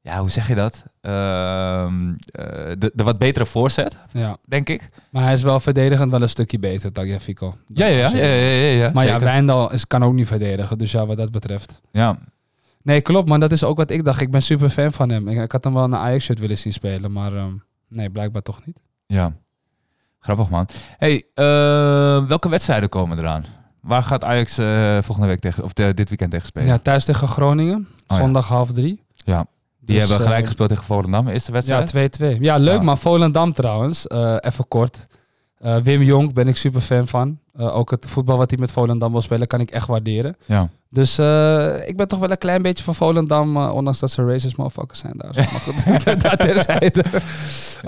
Ja, 0.00 0.20
hoe 0.20 0.30
zeg 0.30 0.48
je 0.48 0.54
dat? 0.54 0.84
Ehm, 1.00 2.08
eh, 2.10 2.44
de, 2.78 2.90
de 2.94 3.02
wat 3.04 3.18
betere 3.18 3.46
voorzet, 3.46 3.98
Ja. 4.12 4.36
denk 4.48 4.68
ik. 4.68 4.88
Maar 5.10 5.22
hij 5.22 5.32
is 5.32 5.42
wel 5.42 5.60
verdedigend 5.60 6.10
wel 6.10 6.22
een 6.22 6.28
stukje 6.28 6.58
beter, 6.58 6.92
Tagliafico. 6.92 7.54
Ja, 7.66 7.86
ja, 7.86 7.96
ja. 7.96 8.16
ja, 8.16 8.24
ja, 8.24 8.34
ja, 8.66 8.84
ja, 8.84 8.90
Maar 8.94 9.06
ja. 9.06 9.18
Wijndal 9.18 9.72
is, 9.72 9.86
kan 9.86 10.04
ook 10.04 10.12
niet 10.14 10.26
verdedigen. 10.26 10.78
Dus 10.78 10.90
ja, 10.92 11.06
wat 11.06 11.16
dat 11.16 11.30
betreft. 11.30 11.80
ja. 11.92 12.18
Nee, 12.82 13.00
klopt, 13.00 13.28
man. 13.28 13.40
Dat 13.40 13.52
is 13.52 13.64
ook 13.64 13.76
wat 13.76 13.90
ik 13.90 14.04
dacht. 14.04 14.20
Ik 14.20 14.30
ben 14.30 14.42
super 14.42 14.70
fan 14.70 14.92
van 14.92 15.08
hem. 15.10 15.28
Ik, 15.28 15.38
ik 15.42 15.52
had 15.52 15.64
hem 15.64 15.74
wel 15.74 15.84
een 15.84 15.96
Ajax-shirt 15.96 16.38
willen 16.38 16.58
zien 16.58 16.72
spelen. 16.72 17.12
Maar 17.12 17.36
ehm, 17.36 17.52
nee, 17.88 18.10
blijkbaar 18.10 18.42
toch 18.42 18.60
niet. 18.64 18.80
Ja, 19.06 19.32
grappig 20.20 20.50
man. 20.50 20.66
Hey, 20.98 21.24
eh, 21.34 21.44
welke 22.28 22.48
wedstrijden 22.48 22.88
komen 22.88 23.18
eraan? 23.18 23.44
Waar 23.80 24.02
gaat 24.02 24.24
Ajax 24.24 24.58
eh, 24.58 24.98
volgende 25.02 25.28
week 25.28 25.40
tegen, 25.40 25.64
of 25.64 25.72
de- 25.72 25.94
dit 25.94 26.08
weekend 26.08 26.30
tegen 26.30 26.46
spelen? 26.46 26.68
Ja, 26.68 26.78
thuis 26.78 27.04
tegen 27.04 27.28
Groningen. 27.28 27.88
ja. 28.06 28.16
Zondag 28.16 28.48
half 28.48 28.72
drie. 28.72 29.02
Ja. 29.14 29.46
Die 29.80 29.98
Dus, 29.98 30.08
hebben 30.08 30.20
gelijk 30.26 30.40
eh, 30.40 30.46
gespeeld 30.46 30.68
tegen 30.68 30.84
Volendam, 30.84 31.28
eerste 31.28 31.52
wedstrijd. 31.52 32.16
Ja, 32.18 32.34
2-2. 32.36 32.40
Ja, 32.40 32.56
leuk 32.56 32.76
Ja. 32.78 32.82
man. 32.82 32.98
Volendam 32.98 33.52
trouwens. 33.52 34.08
Even 34.40 34.68
kort. 34.68 35.06
Wim 35.82 36.02
Jong 36.02 36.32
ben 36.32 36.48
ik 36.48 36.56
super 36.56 36.80
fan 36.80 37.08
van. 37.08 37.38
Eh, 37.58 37.76
ook 37.76 37.90
het 37.90 38.06
voetbal 38.08 38.36
wat 38.38 38.50
hij 38.50 38.58
met 38.58 38.72
Volendam 38.72 39.12
wil 39.12 39.20
spelen 39.20 39.46
kan 39.46 39.60
ik 39.60 39.70
echt 39.70 39.86
waarderen. 39.86 40.36
Ja. 40.46 40.68
Dus 40.92 41.18
eh, 41.18 41.88
ik 41.88 41.96
ben 41.96 42.08
toch 42.08 42.18
wel 42.18 42.30
een 42.30 42.38
klein 42.38 42.62
beetje 42.62 42.84
van 42.84 42.94
Volendam, 42.94 43.56
eh, 43.56 43.74
ondanks 43.74 43.98
dat 44.00 44.10
ze 44.10 44.24
racist 44.24 44.56
motherfuckers 44.56 44.98
zijn 44.98 45.12
daar. 45.16 45.34
zo. 45.34 45.40
Maar 45.40 45.60
goed, 45.66 45.84
dat 46.22 46.38
terzijde. 46.38 47.04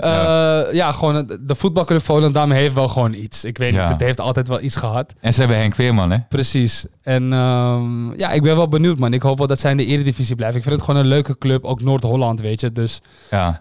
Ja. 0.01 0.69
Ja, 0.71 0.91
gewoon 0.91 1.15
het- 1.15 1.37
de 1.41 1.55
voetbalclub 1.55 2.01
Volendam 2.03 2.51
heeft 2.51 2.75
wel 2.75 2.87
gewoon 2.87 3.13
iets. 3.13 3.43
Ik 3.43 3.57
weet 3.57 3.71
niet, 3.71 3.81
het 3.81 3.99
heeft 3.99 4.19
altijd 4.21 4.47
wel 4.47 4.61
iets 4.61 4.75
gehad. 4.75 5.13
En 5.19 5.33
ze 5.33 5.39
hebben 5.39 5.57
Henk 5.57 5.75
Veerman, 5.75 6.11
hè? 6.11 6.17
Precies. 6.29 6.85
En 7.01 7.33
ehm, 7.33 8.13
ja, 8.19 8.29
ik 8.31 8.41
ben 8.41 8.55
wel 8.55 8.67
benieuwd, 8.67 8.97
man. 8.99 9.13
Ik 9.13 9.21
hoop 9.21 9.37
wel 9.37 9.47
dat 9.47 9.59
zij 9.59 9.71
in 9.71 9.77
de 9.77 9.85
eredivisie 9.85 10.35
blijven. 10.35 10.57
Ik 10.57 10.63
vind 10.63 10.75
het 10.75 10.85
gewoon 10.85 11.01
een 11.01 11.07
leuke 11.07 11.37
club, 11.37 11.63
ook 11.63 11.81
Noord-Holland, 11.81 12.41
weet 12.41 12.61
je. 12.61 12.71
Dus 12.71 13.01
Ja. 13.31 13.59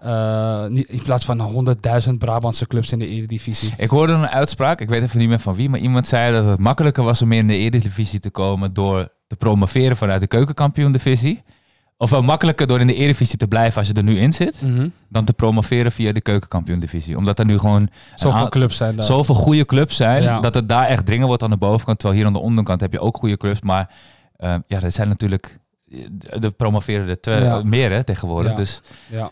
niet, 0.69 0.89
in 0.89 1.03
plaats 1.03 1.25
van 1.25 1.41
100.000 1.41 2.19
Brabantse 2.19 2.67
clubs 2.67 2.93
in 2.93 2.99
de 2.99 3.07
eredivisie. 3.09 3.73
Ik 3.77 3.91
hoorde 3.91 4.13
een 4.13 4.29
uitspraak, 4.29 4.81
ik 4.81 4.89
weet 4.89 5.03
even 5.03 5.19
niet 5.19 5.29
meer 5.29 5.39
van 5.41 5.55
wie, 5.55 5.69
maar 5.69 5.79
iemand 5.81 5.92
zei 6.01 6.33
dat 6.33 6.47
het 6.47 6.59
makkelijker 6.59 7.05
was 7.05 7.23
om 7.23 7.33
in 7.33 7.47
de 7.47 7.57
Eredivisie 7.57 8.21
te 8.21 8.31
komen 8.31 8.73
door 8.73 9.09
te 9.27 9.37
promoveren 9.37 9.97
vanuit 9.97 10.21
de 10.21 10.27
keukenkampioen-divisie. 10.27 11.43
Of 11.97 12.11
wel 12.11 12.23
makkelijker 12.23 12.67
door 12.67 12.81
in 12.81 12.87
de 12.87 12.95
Eredivisie 12.95 13.39
te 13.39 13.47
blijven 13.47 13.79
als 13.79 13.87
je 13.87 13.93
er 13.95 14.03
nu 14.03 14.19
in 14.19 14.33
zit, 14.33 14.63
Mhm. 14.63 14.89
dan 15.09 15.25
te 15.25 15.33
promoveren 15.33 15.93
via 15.93 16.13
de 16.13 16.21
keukenkampioen-divisie. 16.21 17.17
Omdat 17.17 17.39
er 17.39 17.45
nu 17.45 17.59
gewoon 17.59 17.89
Zoveel 18.15 18.49
clubs 18.49 18.77
zijn 18.77 18.97
daar. 18.97 19.05
zoveel 19.05 19.35
goede 19.35 19.65
clubs 19.67 19.97
zijn, 19.97 20.23
Ja. 20.23 20.41
dat 20.41 20.55
het 20.55 20.69
daar 20.69 20.87
echt 20.87 21.07
dringen 21.07 21.27
wordt 21.27 21.43
aan 21.43 21.51
de 21.51 21.57
bovenkant. 21.57 21.99
Terwijl 21.99 22.19
hier 22.21 22.29
aan 22.29 22.33
de 22.37 22.39
onderkant 22.47 22.81
heb 22.81 22.93
je 22.93 23.01
ook 23.01 23.17
goede 23.17 23.37
clubs. 23.37 23.61
Maar 23.61 23.91
eh, 24.37 24.55
ja, 24.67 24.81
er 24.81 24.93
zijn 24.93 25.09
natuurlijk, 25.09 25.59
de 26.39 26.51
promoveren 26.51 27.19
er 27.21 27.43
Ja. 27.45 27.63
meer 27.65 27.91
hè, 27.91 28.05
tegenwoordig. 28.05 28.51
Ja. 28.51 28.57
Dus 28.57 28.81
Ja. 29.11 29.31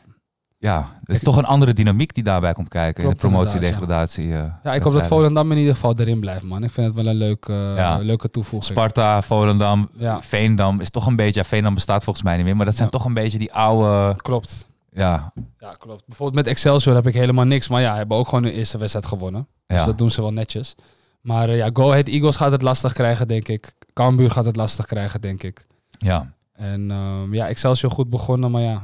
Ja, 0.63 0.79
er 1.05 1.15
is 1.15 1.21
toch 1.23 1.37
een 1.37 1.45
andere 1.45 1.73
dynamiek 1.73 2.15
die 2.15 2.23
daarbij 2.25 2.53
komt 2.53 2.69
kijken 2.69 3.05
in 3.05 3.11
de 3.11 3.17
promotie-degradatie. 3.17 4.33
eh, 4.35 4.45
Ja, 4.63 4.75
ik 4.75 4.83
hoop 4.83 4.93
dat. 4.93 5.07
Volendam 5.07 5.53
in 5.53 5.59
ieder 5.59 5.75
geval 5.75 5.95
erin 5.99 6.21
blijft, 6.21 6.43
man. 6.43 6.63
Ik 6.65 6.71
vind 6.71 6.87
het 6.87 6.97
wel 6.97 7.07
een 7.07 7.17
leuke, 7.19 7.53
Ja. 7.53 7.99
leuke 7.99 8.31
toevoeging. 8.31 8.73
Sparta, 8.79 9.23
Volendam, 9.23 9.89
Ja. 9.97 10.23
Veendam 10.23 10.81
is 10.81 10.91
toch 10.91 11.07
een 11.07 11.17
beetje... 11.17 11.41
Ja, 11.41 11.47
Veendam 11.47 11.75
bestaat 11.75 12.05
volgens 12.05 12.25
mij 12.25 12.37
niet 12.37 12.45
meer, 12.45 12.57
maar 12.57 12.67
dat 12.67 12.77
zijn 12.77 12.89
toch 12.89 13.05
een 13.05 13.15
beetje 13.15 13.39
die 13.39 13.53
oude... 13.53 14.17
Klopt. 14.17 14.69
Ja, 14.93 15.33
Ja, 15.59 15.73
klopt. 15.79 16.03
Bijvoorbeeld 16.07 16.45
met 16.45 16.47
Excelsior 16.55 16.95
heb 16.95 17.07
ik 17.07 17.15
helemaal 17.15 17.45
niks. 17.45 17.69
Maar 17.69 17.81
ja, 17.81 17.97
hebben 17.97 18.17
ook 18.17 18.29
gewoon 18.29 18.45
hun 18.45 18.53
eerste 18.53 18.79
wedstrijd 18.79 19.07
gewonnen. 19.07 19.47
Dus 19.67 19.85
dat 19.85 19.99
doen 19.99 20.11
ze 20.11 20.21
wel 20.21 20.33
netjes. 20.33 20.75
Maar 21.21 21.49
eh, 21.49 21.57
ja, 21.57 21.71
Go 21.73 21.91
Ahead 21.91 22.09
Eagles 22.09 22.37
gaat 22.37 22.53
het 22.53 22.63
lastig 22.63 22.93
krijgen, 22.93 23.29
denk 23.29 23.49
ik. 23.49 23.73
Cambuur 23.93 24.31
gaat 24.31 24.45
het 24.45 24.57
lastig 24.57 24.87
krijgen, 24.87 25.21
denk 25.21 25.43
ik. 25.43 25.67
ja, 25.99 26.33
En 26.53 26.91
ehm, 26.91 27.35
ja, 27.35 27.49
Excelsior 27.49 27.91
goed 27.93 28.11
begonnen, 28.11 28.51
maar 28.51 28.63
ja, 28.63 28.83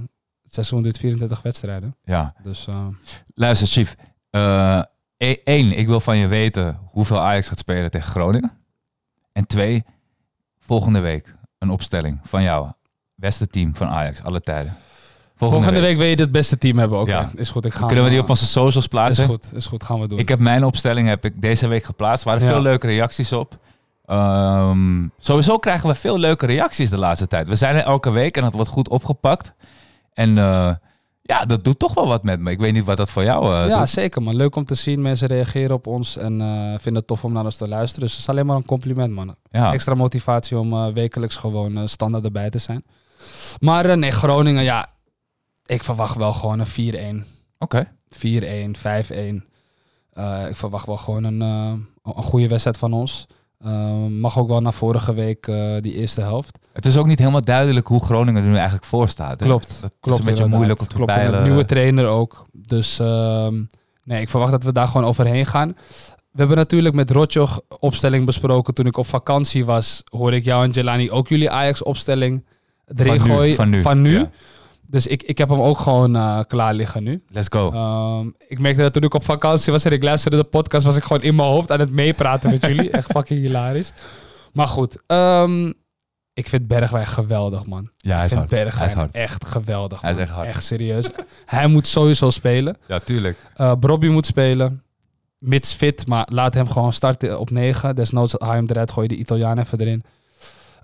seizoen 0.64 0.82
duurt 0.82 0.98
24 0.98 1.42
wedstrijden. 1.42 1.96
ja. 2.04 2.34
Dus 2.42 2.66
eh, 2.66 2.86
Luister, 3.34 3.68
Chief. 3.68 3.96
Eh, 4.30 4.80
e- 5.16 5.40
ik 5.76 5.86
wil 5.86 6.00
van 6.00 6.16
je 6.16 6.26
weten 6.26 6.78
hoeveel 6.90 7.20
Ajax 7.20 7.48
gaat 7.48 7.58
spelen 7.58 7.90
tegen 7.90 8.10
Groningen. 8.10 8.52
En 9.32 9.46
twee, 9.46 9.84
volgende 10.60 11.00
week 11.00 11.34
een 11.58 11.70
opstelling 11.70 12.20
van 12.24 12.42
jou. 12.42 12.68
Beste 13.14 13.46
team 13.46 13.74
van 13.76 13.88
Ajax, 13.88 14.22
alle 14.22 14.40
tijden. 14.40 14.76
volgende, 15.36 15.80
week. 15.80 15.96
wil 15.96 16.06
je 16.06 16.14
het 16.14 16.32
beste 16.32 16.58
team 16.58 16.78
hebben. 16.78 17.00
Oké, 17.00 17.10
Ja. 17.10 17.30
is 17.34 17.50
goed. 17.50 17.64
Ik 17.64 17.72
ga 17.74 17.86
Kunnen 17.86 18.04
we 18.04 18.10
die 18.10 18.20
op 18.20 18.30
onze 18.30 18.46
socials 18.46 18.84
eh, 18.84 18.90
plaatsen? 18.90 19.24
Is 19.24 19.30
goed, 19.30 19.50
is 19.54 19.66
goed. 19.66 19.82
Gaan 19.84 20.00
we 20.00 20.06
doen. 20.08 20.18
Ik 20.18 20.28
heb 20.28 20.38
mijn 20.38 20.64
opstelling 20.64 21.08
heb 21.08 21.24
ik 21.24 21.40
deze 21.40 21.66
week 21.66 21.84
geplaatst. 21.84 22.24
Er 22.24 22.30
waren 22.30 22.46
Ja. 22.46 22.52
veel 22.52 22.62
leuke 22.62 22.86
reacties 22.86 23.32
op. 23.32 23.58
Ehm, 24.06 25.06
sowieso 25.18 25.58
krijgen 25.58 25.88
we 25.88 25.94
veel 25.94 26.18
leuke 26.18 26.46
reacties 26.46 26.90
de 26.90 26.96
laatste 26.98 27.26
tijd. 27.26 27.48
We 27.48 27.54
zijn 27.54 27.76
er 27.76 27.82
elke 27.82 28.10
week 28.10 28.36
en 28.36 28.42
dat 28.42 28.52
wordt 28.52 28.68
goed 28.68 28.88
opgepakt. 28.88 29.52
En 30.16 30.38
eh, 30.38 30.74
ja, 31.22 31.44
dat 31.44 31.64
doet 31.64 31.78
toch 31.78 31.94
wel 31.94 32.06
wat 32.06 32.22
met 32.22 32.40
me. 32.40 32.50
Ik 32.50 32.58
weet 32.58 32.72
niet 32.72 32.84
wat 32.84 32.96
dat 32.96 33.10
voor 33.10 33.22
jou 33.22 33.44
eh, 33.44 33.68
ja, 33.68 33.78
doet. 33.78 33.88
zeker 33.88 34.22
man. 34.22 34.36
Leuk 34.36 34.56
om 34.56 34.64
te 34.64 34.74
zien. 34.74 35.02
Mensen 35.02 35.28
reageren 35.28 35.74
op 35.74 35.86
ons 35.86 36.16
en 36.16 36.40
eh, 36.40 36.68
vinden 36.68 36.94
het 36.94 37.06
tof 37.06 37.24
om 37.24 37.32
naar 37.32 37.44
ons 37.44 37.56
te 37.56 37.68
luisteren. 37.68 38.02
Dus 38.02 38.12
het 38.12 38.20
is 38.20 38.28
alleen 38.28 38.46
maar 38.46 38.56
een 38.56 38.64
compliment, 38.64 39.12
man. 39.12 39.36
Ja. 39.50 39.72
Extra 39.72 39.94
motivatie 39.94 40.58
om 40.58 40.92
wekelijks 40.92 41.36
gewoon 41.36 41.88
standaard 41.88 42.24
erbij 42.24 42.50
te 42.50 42.58
zijn. 42.58 42.84
Maar 43.60 43.98
nee, 43.98 44.10
Groningen, 44.10 44.62
ja. 44.62 44.86
Ik 45.66 45.82
verwacht 45.82 46.16
wel 46.16 46.32
gewoon 46.32 46.58
een 46.58 47.24
4-1. 47.24 47.26
Oké. 47.58 47.88
4-1, 48.08 48.76
5-1. 48.76 49.44
Eh, 50.12 50.48
ik 50.48 50.56
verwacht 50.56 50.86
wel 50.86 50.96
gewoon 50.96 51.24
een, 51.24 51.40
een 51.40 52.22
goede 52.22 52.48
wedstrijd 52.48 52.78
van 52.78 52.92
ons. 52.92 53.26
Eh, 53.58 54.06
mag 54.06 54.38
ook 54.38 54.48
wel 54.48 54.60
naar 54.60 54.72
vorige 54.72 55.14
week 55.14 55.46
eh, 55.46 55.76
die 55.80 55.94
eerste 55.94 56.20
helft. 56.20 56.58
Het 56.72 56.86
is 56.86 56.96
ook 56.96 57.06
niet 57.06 57.18
helemaal 57.18 57.40
duidelijk 57.40 57.86
hoe 57.86 58.04
Groningen 58.04 58.42
er 58.42 58.48
nu 58.48 58.54
eigenlijk 58.54 58.84
voor 58.84 59.08
staat. 59.08 59.40
hè? 59.40 59.46
Klopt. 59.46 59.78
Dat 59.80 59.92
Klopt, 60.00 60.18
is 60.20 60.26
een 60.26 60.32
beetje 60.34 60.48
moeilijk 60.56 60.80
om 60.80 60.86
te 60.86 60.94
Klopt, 60.94 61.10
en 61.10 61.16
peilen. 61.16 61.42
nieuwe 61.42 61.64
trainer 61.64 62.06
ook. 62.06 62.46
Dus 62.52 62.98
ehm, 62.98 63.64
nee, 64.04 64.20
ik 64.20 64.28
verwacht 64.28 64.50
dat 64.50 64.64
we 64.64 64.72
daar 64.72 64.86
gewoon 64.86 65.06
overheen 65.06 65.46
gaan. 65.46 65.76
We 66.30 66.42
hebben 66.42 66.56
natuurlijk 66.56 66.94
met 66.94 67.10
Rotjoch 67.10 67.60
opstelling 67.78 68.26
besproken. 68.26 68.74
Toen 68.74 68.86
ik 68.86 68.96
op 68.96 69.06
vakantie 69.06 69.64
was, 69.64 70.02
hoorde 70.04 70.36
ik 70.36 70.44
jou 70.44 70.64
en 70.64 70.70
Jelani 70.70 71.10
ook 71.10 71.28
jullie 71.28 71.50
Ajax-opstelling 71.50 72.44
Van 73.54 73.68
nu, 73.70 73.82
van 73.82 74.02
nu, 74.02 74.18
ja. 74.18 74.30
Dus 74.88 75.06
ik, 75.06 75.22
ik 75.22 75.38
heb 75.38 75.48
hem 75.48 75.60
ook 75.60 75.78
gewoon 75.78 76.16
eh, 76.16 76.40
klaar 76.46 76.74
liggen 76.74 77.02
nu. 77.02 77.22
Let's 77.28 77.46
go. 77.50 77.70
Ehm, 77.72 78.30
ik 78.48 78.58
merkte 78.58 78.82
dat 78.82 78.92
toen 78.92 79.02
ik 79.02 79.14
op 79.14 79.24
vakantie 79.24 79.72
was 79.72 79.84
en 79.84 79.92
ik 79.92 80.02
luisterde 80.02 80.36
de 80.36 80.44
podcast, 80.44 80.84
was 80.86 80.96
ik 80.96 81.02
gewoon 81.02 81.22
in 81.22 81.34
mijn 81.34 81.48
hoofd 81.48 81.70
aan 81.72 81.80
het 81.80 81.90
meepraten 81.90 82.50
met 82.50 82.66
jullie. 82.66 82.90
Echt 83.00 83.10
fucking 83.10 83.40
hilarisch. 83.40 83.92
Maar 84.52 84.68
goed, 84.68 85.02
ehm, 85.06 85.72
ik 86.32 86.48
vind 86.48 86.66
Bergwijn 86.66 87.06
geweldig, 87.06 87.66
man. 87.66 87.90
ja, 87.96 88.10
hij 88.16 88.18
Ik 88.18 88.24
is 88.24 88.28
vind 88.38 88.40
hard. 88.40 88.50
Hij 88.50 88.60
is 88.64 88.70
Bergwijn 88.74 88.96
hard. 88.96 89.14
echt 89.14 89.44
geweldig. 89.44 90.00
Hij 90.00 90.10
is 90.10 90.16
man. 90.16 90.26
echt 90.26 90.34
hard. 90.34 90.48
Echt 90.48 90.64
serieus. 90.64 91.10
Hij 91.46 91.66
moet 91.66 91.86
sowieso 91.86 92.30
spelen. 92.30 92.76
Ja, 92.86 92.98
tuurlijk. 92.98 93.50
Uh, 93.56 93.72
moet 94.00 94.26
spelen. 94.26 94.82
Mits 95.38 95.72
fit, 95.72 96.06
maar 96.06 96.28
laat 96.32 96.54
hem 96.54 96.68
gewoon 96.68 96.92
starten 96.92 97.38
op 97.38 97.50
9. 97.50 97.94
Desnoods 97.94 98.34
haal 98.38 98.52
hem 98.52 98.66
eruit, 98.68 98.90
gooi 98.90 99.08
de 99.08 99.16
Italiaan 99.16 99.58
even 99.58 99.80
erin. 99.80 100.04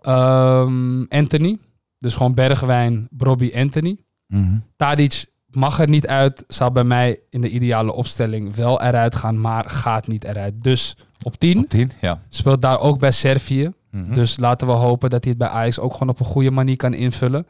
Ehm, 0.00 1.02
Anthony. 1.08 1.58
Dus 2.02 2.14
gewoon 2.14 2.34
Bergwijn, 2.34 3.08
Brobby, 3.10 3.52
Anthony. 3.54 3.96
Mhm. 4.26 4.58
Tadic 4.76 5.24
mag 5.46 5.78
er 5.78 5.88
niet 5.88 6.06
uit. 6.06 6.44
Zou 6.48 6.72
bij 6.72 6.84
mij 6.84 7.20
in 7.30 7.40
de 7.40 7.50
ideale 7.50 7.92
opstelling 7.92 8.54
wel 8.54 8.82
eruit 8.82 9.14
gaan, 9.14 9.40
maar 9.40 9.70
gaat 9.70 10.06
niet 10.06 10.24
eruit. 10.24 10.54
Dus 10.62 10.96
op 11.22 11.36
10. 11.38 11.58
Op 11.58 11.68
10, 11.68 11.90
ja. 12.00 12.22
Speelt 12.28 12.62
daar 12.62 12.80
ook 12.80 12.98
bij 12.98 13.10
Servië. 13.10 13.72
Mhm. 13.90 14.14
Dus 14.14 14.38
laten 14.38 14.66
we 14.66 14.72
hopen 14.72 15.10
dat 15.10 15.24
hij 15.24 15.30
het 15.30 15.38
bij 15.38 15.48
Ajax 15.48 15.78
ook 15.78 15.92
gewoon 15.92 16.08
op 16.08 16.20
een 16.20 16.26
goede 16.26 16.50
manier 16.50 16.76
kan 16.76 16.94
invullen. 16.94 17.46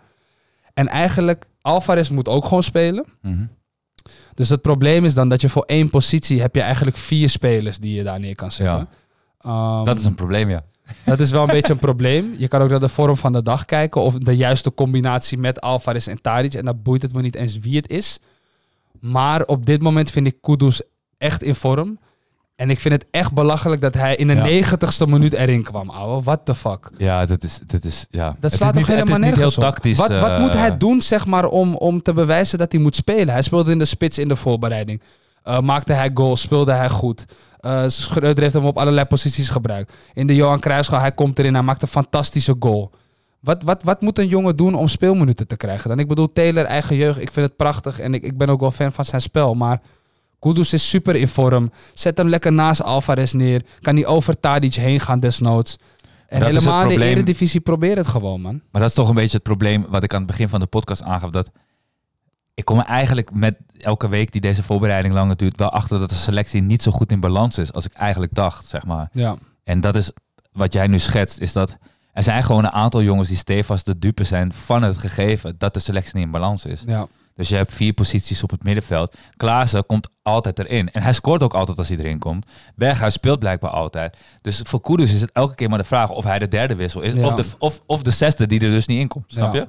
En 0.74 0.88
eigenlijk, 0.88 1.48
Alvarez 1.60 2.08
moet 2.08 2.28
ook 2.28 2.44
gewoon 2.44 2.62
spelen. 2.62 3.04
Mhm. 3.22 3.44
Dus 4.34 4.48
het 4.48 4.62
probleem 4.62 5.04
is 5.04 5.14
dan 5.14 5.28
dat 5.28 5.40
je 5.40 5.48
voor 5.48 5.64
één 5.64 5.90
positie 5.90 6.40
heb 6.40 6.54
je 6.54 6.60
eigenlijk 6.60 6.96
vier 6.96 7.28
spelers 7.28 7.78
die 7.78 7.94
je 7.94 8.02
daar 8.02 8.20
neer 8.20 8.34
kan 8.34 8.52
zetten. 8.52 8.88
Ehm, 9.38 9.84
Dat 9.84 9.98
is 9.98 10.04
een 10.04 10.14
probleem, 10.14 10.50
ja. 10.50 10.64
Dat 11.04 11.20
is 11.20 11.30
wel 11.30 11.42
een 11.42 11.48
beetje 11.48 11.72
een 11.72 11.78
probleem. 11.78 12.34
Je 12.36 12.48
kan 12.48 12.62
ook 12.62 12.70
naar 12.70 12.80
de 12.80 12.88
vorm 12.88 13.16
van 13.16 13.32
de 13.32 13.42
dag 13.42 13.64
kijken 13.64 14.00
of 14.00 14.14
de 14.18 14.36
juiste 14.36 14.74
combinatie 14.74 15.38
met 15.38 15.60
Alvarez 15.60 16.06
en 16.08 16.20
Tadic. 16.20 16.54
En 16.54 16.64
dan 16.64 16.82
boeit 16.82 17.02
het 17.02 17.12
me 17.12 17.22
niet 17.22 17.34
eens 17.36 17.58
wie 17.58 17.76
het 17.76 17.88
is. 17.90 18.18
Maar 19.00 19.42
op 19.44 19.66
dit 19.66 19.82
moment 19.82 20.10
vind 20.10 20.26
ik 20.26 20.36
Kudus 20.40 20.82
echt 21.18 21.42
in 21.42 21.54
vorm. 21.54 21.98
En 22.56 22.70
ik 22.70 22.80
vind 22.80 22.94
het 22.94 23.06
echt 23.10 23.32
belachelijk 23.32 23.80
dat 23.80 23.94
hij 23.94 24.16
in 24.16 24.26
de 24.26 24.34
Ja. 24.34 24.42
negentigste 24.42 25.06
minuut 25.06 25.32
erin 25.32 25.62
kwam, 25.62 25.90
ouwe. 25.90 26.22
What 26.22 26.40
the 26.44 26.54
fuck? 26.54 26.90
Ja, 26.98 27.26
dat 27.26 27.44
is, 27.44 27.60
dat 27.66 27.84
is, 27.84 28.06
ja. 28.10 28.36
Dat 28.40 28.52
slaat 28.52 28.74
toch 28.74 28.86
helemaal 28.86 28.98
Het 28.98 29.08
is 29.08 29.24
niet 29.24 29.34
nergens 29.36 29.56
heel 29.56 29.64
op? 29.68 29.72
tactisch. 29.74 29.96
Wat, 29.96 30.16
wat 30.18 30.30
eh, 30.30 30.40
moet 30.40 30.52
hij 30.54 30.76
doen, 30.76 31.02
zeg 31.02 31.26
maar, 31.26 31.44
om, 31.44 31.74
om 31.76 32.02
te 32.02 32.12
bewijzen 32.12 32.58
dat 32.58 32.72
hij 32.72 32.80
moet 32.80 32.96
spelen? 32.96 33.28
Hij 33.28 33.42
speelde 33.42 33.70
in 33.70 33.78
de 33.78 33.84
spits 33.84 34.18
in 34.18 34.28
de 34.28 34.36
voorbereiding. 34.36 35.00
Eh, 35.42 35.58
maakte 35.60 35.92
hij 35.92 36.10
goals, 36.14 36.40
speelde 36.40 36.72
hij 36.72 36.88
goed. 36.88 37.24
Eh 37.62 37.84
Schreuder 37.86 38.42
heeft 38.42 38.54
hem 38.54 38.64
op 38.64 38.78
allerlei 38.78 39.06
posities 39.06 39.48
gebruikt. 39.48 39.92
In 40.12 40.26
de 40.26 40.34
Johan 40.34 40.60
Cruijffschaal, 40.60 41.00
hij 41.00 41.12
komt 41.12 41.38
erin, 41.38 41.54
hij 41.54 41.62
maakt 41.62 41.82
een 41.82 41.88
fantastische 41.88 42.56
goal. 42.58 42.90
Wat, 43.40 43.62
wat, 43.62 43.82
wat 43.82 44.00
moet 44.00 44.18
een 44.18 44.28
jongen 44.28 44.56
doen 44.56 44.74
om 44.74 44.88
speelminuten 44.88 45.46
te 45.46 45.56
krijgen 45.56 45.88
dan? 45.88 45.98
Ik 45.98 46.08
bedoel, 46.08 46.32
Taylor, 46.32 46.64
eigen 46.64 46.96
jeugd, 46.96 47.20
ik 47.20 47.30
vind 47.30 47.46
het 47.46 47.56
prachtig 47.56 48.00
en 48.00 48.14
ik, 48.14 48.24
ik 48.24 48.36
ben 48.36 48.48
ook 48.48 48.60
wel 48.60 48.70
fan 48.70 48.92
van 48.92 49.04
zijn 49.04 49.20
spel. 49.20 49.54
Maar 49.54 49.80
Kudus 50.38 50.72
is 50.72 50.88
super 50.88 51.16
in 51.16 51.28
vorm. 51.28 51.70
Zet 51.94 52.18
hem 52.18 52.28
lekker 52.28 52.52
naast 52.52 52.82
Alvarez 52.82 53.32
neer. 53.32 53.62
Kan 53.80 53.94
hij 53.94 54.06
over 54.06 54.40
Tadic 54.40 54.74
heen 54.74 55.00
gaan 55.00 55.20
desnoods. 55.20 55.78
En 56.26 56.40
Dat 56.40 56.48
helemaal 56.48 56.90
in 56.90 56.98
de. 56.98 57.04
Eredivisie, 57.04 57.60
probeer 57.60 57.96
het 57.96 58.06
gewoon, 58.06 58.40
man. 58.40 58.60
Maar 58.70 58.80
dat 58.80 58.90
is 58.90 58.96
toch 58.96 59.08
een 59.08 59.14
beetje 59.14 59.36
het 59.36 59.42
probleem 59.42 59.86
wat 59.88 60.02
ik 60.02 60.12
aan 60.12 60.22
het 60.22 60.30
begin 60.30 60.48
van 60.48 60.60
de 60.60 60.66
podcast 60.66 61.02
aangaf. 61.02 61.30
Dat 61.30 61.50
ik 62.54 62.64
kom 62.64 62.78
er 62.78 62.84
eigenlijk 62.84 63.30
met 63.34 63.56
elke 63.78 64.08
week 64.08 64.32
die 64.32 64.40
deze 64.40 64.62
voorbereiding 64.62 65.14
langer 65.14 65.36
duurt 65.36 65.58
wel 65.58 65.70
achter 65.70 65.98
dat 65.98 66.08
de 66.08 66.14
selectie 66.14 66.62
niet 66.62 66.82
zo 66.82 66.90
goed 66.90 67.12
in 67.12 67.20
balans 67.20 67.58
is 67.58 67.72
als 67.72 67.84
ik 67.84 67.92
eigenlijk 67.92 68.34
dacht, 68.34 68.66
zeg 68.66 68.84
maar. 68.84 69.08
Ja. 69.12 69.36
En 69.64 69.80
dat 69.80 69.96
is 69.96 70.10
wat 70.52 70.72
jij 70.72 70.86
nu 70.86 70.98
schetst, 70.98 71.38
is 71.40 71.52
dat 71.52 71.76
er 72.12 72.22
zijn 72.22 72.44
gewoon 72.44 72.64
een 72.64 72.70
aantal 72.70 73.02
jongens 73.02 73.28
die 73.28 73.36
stevast 73.36 73.86
de 73.86 73.98
dupe 73.98 74.24
zijn 74.24 74.52
van 74.52 74.82
het 74.82 74.98
gegeven 74.98 75.54
dat 75.58 75.74
de 75.74 75.80
selectie 75.80 76.14
niet 76.14 76.24
in 76.24 76.30
balans 76.30 76.64
is. 76.64 76.82
Ja. 76.86 77.06
Dus 77.34 77.48
je 77.48 77.54
hebt 77.56 77.74
vier 77.74 77.92
posities 77.92 78.42
op 78.42 78.50
het 78.50 78.62
middenveld. 78.62 79.16
Klaassen 79.36 79.86
komt 79.86 80.08
altijd 80.22 80.58
erin. 80.58 80.90
En 80.92 81.02
hij 81.02 81.12
scoort 81.12 81.42
ook 81.42 81.54
altijd 81.54 81.78
als 81.78 81.88
hij 81.88 81.98
erin 81.98 82.18
komt. 82.18 82.46
Berghuis 82.74 83.14
speelt 83.14 83.38
blijkbaar 83.38 83.70
altijd. 83.70 84.16
Dus 84.40 84.60
voor 84.64 84.80
Kudus 84.80 85.12
is 85.14 85.20
het 85.20 85.32
elke 85.32 85.54
keer 85.54 85.68
maar 85.68 85.78
de 85.78 85.84
vraag 85.84 86.10
of 86.10 86.24
hij 86.24 86.38
de 86.38 86.48
derde 86.48 86.74
wissel 86.74 87.00
is. 87.00 87.12
Ja. 87.12 87.26
Of, 87.26 87.34
de, 87.34 87.44
of, 87.58 87.82
of 87.86 88.02
de 88.02 88.10
zesde 88.10 88.46
die 88.46 88.60
er 88.60 88.70
dus 88.70 88.86
niet 88.86 88.98
in 89.00 89.08
komt. 89.08 89.24
Snap 89.26 89.54
Ja. 89.54 89.60
je? 89.60 89.66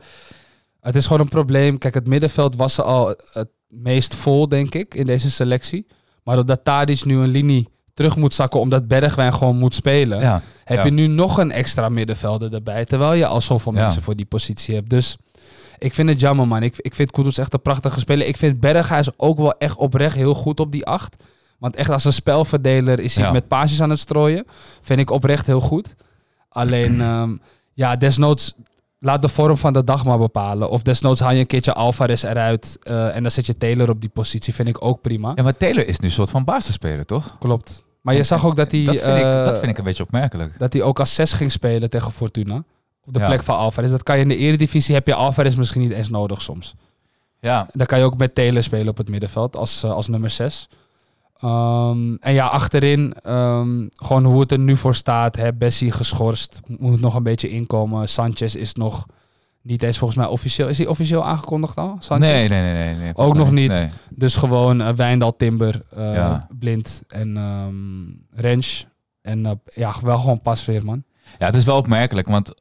Het 0.84 0.96
is 0.96 1.06
gewoon 1.06 1.22
een 1.22 1.28
probleem. 1.28 1.78
Kijk, 1.78 1.94
het 1.94 2.08
middenveld 2.08 2.56
was 2.56 2.80
al 2.80 3.16
het 3.32 3.50
meest 3.68 4.16
vol, 4.16 4.48
denk 4.50 4.76
ik, 4.76 4.94
in 4.96 5.06
deze 5.06 5.32
selectie. 5.32 5.88
Maar 6.24 6.36
doordat 6.36 6.64
Tadic 6.64 7.06
nu 7.06 7.18
een 7.18 7.28
linie 7.28 7.68
terug 7.94 8.16
moet 8.16 8.34
zakken 8.34 8.60
omdat 8.60 8.88
Bergwijn 8.88 9.34
gewoon 9.34 9.58
moet 9.58 9.76
spelen, 9.76 10.20
Ja. 10.20 10.42
heb 10.64 10.78
Ja. 10.78 10.84
je 10.86 10.92
nu 10.92 11.08
nog 11.08 11.38
een 11.38 11.52
extra 11.52 11.90
middenvelder 11.90 12.54
erbij. 12.54 12.86
Terwijl 12.86 13.14
je 13.14 13.26
al 13.26 13.42
zoveel 13.42 13.74
Ja. 13.74 13.82
mensen 13.82 14.02
voor 14.02 14.16
die 14.16 14.26
positie 14.26 14.76
hebt. 14.76 14.90
Dus 14.90 15.18
ik 15.78 15.94
vind 15.94 16.10
het 16.10 16.20
jammer, 16.20 16.48
man. 16.48 16.64
Ik, 16.64 16.74
ik 16.78 16.94
vind 16.94 17.12
Kudus 17.12 17.38
echt 17.38 17.54
een 17.54 17.62
prachtige 17.62 18.00
speler. 18.00 18.28
Ik 18.28 18.38
vind 18.38 18.60
Berghuis 18.60 19.10
ook 19.18 19.38
wel 19.38 19.54
echt 19.58 19.76
oprecht 19.78 20.16
heel 20.16 20.34
goed 20.34 20.60
op 20.60 20.72
die 20.72 20.86
acht. 20.86 21.24
Want 21.60 21.76
echt 21.76 21.90
als 21.90 22.06
een 22.06 22.14
spelverdeler 22.14 23.00
is 23.00 23.16
hij 23.16 23.32
met 23.32 23.48
paasjes 23.48 23.82
aan 23.82 23.90
het 23.90 24.00
strooien. 24.00 24.46
Vind 24.82 25.00
ik 25.00 25.10
oprecht 25.10 25.46
heel 25.46 25.60
goed. 25.60 25.96
Alleen, 26.50 27.02
ehm, 27.12 27.38
ja, 27.74 27.96
desnoods 27.96 28.54
laat 29.04 29.22
de 29.22 29.28
vorm 29.30 29.58
van 29.58 29.74
de 29.74 29.84
dag 29.84 30.06
maar 30.06 30.18
bepalen. 30.18 30.70
Of 30.70 30.82
desnoods 30.82 31.20
haal 31.20 31.32
je 31.34 31.40
een 31.40 31.48
keertje 31.48 31.74
Alvarez 31.74 32.24
eruit 32.24 32.78
eh, 32.84 33.16
en 33.16 33.22
dan 33.22 33.32
zet 33.32 33.46
je 33.46 33.58
Taylor 33.58 33.90
op 33.90 34.02
die 34.02 34.10
positie. 34.10 34.54
Vind 34.54 34.68
ik 34.68 34.86
ook 34.86 35.02
prima. 35.02 35.32
Ja, 35.36 35.44
maar 35.44 35.58
Taylor 35.58 35.88
is 35.88 36.00
nu 36.00 36.08
een 36.08 36.14
soort 36.14 36.30
van 36.30 36.44
basisspeler, 36.44 37.06
toch? 37.06 37.36
Klopt. 37.40 37.84
Maar 38.02 38.16
je 38.16 38.24
zag 38.24 38.46
ook 38.46 38.56
dat 38.56 38.72
hij, 38.72 38.84
dat, 38.84 39.00
vind 39.00 39.18
ik, 39.18 39.24
eh, 39.24 39.46
dat 39.46 39.58
vind 39.58 39.72
ik 39.72 39.78
een 39.78 39.84
beetje 39.84 40.04
opmerkelijk. 40.04 40.60
dat 40.60 40.74
hij 40.74 40.82
ook 40.82 41.00
als 41.00 41.16
6 41.16 41.32
ging 41.34 41.52
spelen 41.52 41.90
tegen 41.90 42.12
Fortuna. 42.12 42.64
Op 43.06 43.14
de 43.14 43.20
Ja. 43.20 43.26
plek 43.26 43.44
van 43.44 43.56
Alvarez. 43.58 43.92
Dat 43.92 44.04
kan 44.04 44.16
je 44.16 44.22
in 44.22 44.28
de 44.28 44.38
eredivisie, 44.38 44.96
heb 44.96 45.08
je 45.08 45.14
Alvarez 45.16 45.56
misschien 45.56 45.82
niet 45.82 45.92
eens 45.92 46.10
nodig 46.10 46.42
soms. 46.42 46.76
Ja, 47.40 47.68
Dan 47.72 47.86
kan 47.86 48.00
je 48.00 48.06
ook 48.06 48.18
met 48.18 48.36
Taylor 48.36 48.64
spelen 48.64 48.88
op 48.88 48.98
het 48.98 49.10
middenveld 49.10 49.56
als, 49.58 49.84
eh, 49.84 49.92
als 49.92 50.08
nummer 50.08 50.30
6. 51.44 52.18
en 52.20 52.34
ja, 52.34 52.48
achterin, 52.48 53.14
ehm, 53.14 53.88
gewoon 53.96 54.24
hoe 54.26 54.40
het 54.40 54.52
er 54.52 54.60
nu 54.60 54.76
voor 54.78 54.96
staat. 54.96 55.36
Hè, 55.36 55.54
Bessie 55.54 55.92
geschorst, 55.92 56.60
moet 56.68 57.00
nog 57.02 57.16
een 57.16 57.24
beetje 57.24 57.50
inkomen. 57.50 58.10
Sanchez 58.10 58.56
is 58.56 58.74
nog 58.74 59.06
niet 59.62 59.84
eens 59.84 59.98
volgens 59.98 60.20
mij 60.20 60.28
officieel. 60.30 60.68
Is 60.68 60.78
hij 60.78 60.88
officieel 60.88 61.26
aangekondigd 61.26 61.78
al? 61.78 61.96
Sanchez? 62.00 62.28
nee, 62.28 62.48
nee, 62.50 62.62
nee, 62.62 62.74
nee, 62.86 62.96
nee. 62.96 63.16
Ook 63.16 63.36
nog 63.36 63.52
niet. 63.52 63.70
Nee. 63.70 63.90
Dus 64.10 64.36
gewoon 64.36 64.82
eh, 64.82 64.90
Wijndal, 64.94 65.36
Timber, 65.36 65.82
eh, 65.90 66.14
Ja. 66.14 66.48
Blind 66.60 67.04
en 67.08 67.38
ehm 67.38 68.42
Rens. 68.42 68.86
En 69.22 69.46
eh, 69.46 69.52
ja, 69.66 69.94
wel 70.02 70.18
gewoon 70.18 70.42
pas 70.42 70.66
weer, 70.66 70.86
man. 70.86 71.04
Ja, 71.40 71.46
het 71.46 71.56
is 71.56 71.64
wel 71.64 71.78
opmerkelijk, 71.78 72.28
want 72.28 72.54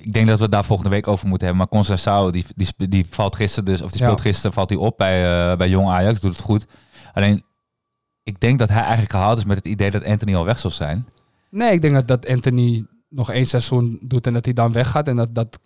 ik 0.00 0.12
denk 0.12 0.26
dat 0.28 0.36
we 0.36 0.42
het 0.42 0.52
daar 0.52 0.64
volgende 0.64 0.90
week 0.90 1.06
over 1.08 1.28
moeten 1.28 1.46
hebben. 1.46 1.66
Maar 1.70 1.82
Conceição, 1.82 2.32
die, 2.32 2.44
die, 2.56 2.88
die 2.88 3.06
valt 3.10 3.36
gisteren 3.36 3.64
dus, 3.64 3.82
of 3.82 3.90
die 3.90 4.00
Ja. 4.00 4.04
speelt 4.06 4.20
gisteren, 4.20 4.52
valt 4.52 4.68
hij 4.70 4.78
op 4.78 4.96
bij, 4.96 5.56
bij 5.56 5.68
Jong 5.68 5.88
Ajax, 5.88 6.20
doet 6.20 6.32
het 6.32 6.44
goed. 6.44 6.66
Alleen, 7.12 7.44
ik 8.28 8.40
denk 8.40 8.58
dat 8.58 8.68
hij 8.68 8.80
eigenlijk 8.80 9.10
gehaald 9.10 9.38
is 9.38 9.44
met 9.44 9.56
het 9.56 9.66
idee 9.66 9.90
dat 9.90 10.04
Anthony 10.04 10.34
al 10.34 10.44
weg 10.44 10.58
zou 10.58 10.72
zijn. 10.72 11.06
Nee, 11.50 11.72
ik 11.72 11.82
denk 11.82 11.94
dat, 11.94 12.08
dat 12.08 12.28
Anthony 12.28 12.84
nog 13.08 13.30
één 13.30 13.46
seizoen 13.46 13.98
doet 14.02 14.26
en 14.26 14.32
dat 14.32 14.44
hij 14.44 14.54
dan 14.54 14.72
weggaat. 14.72 15.08
En 15.08 15.16
dat, 15.16 15.34
dat 15.34 15.58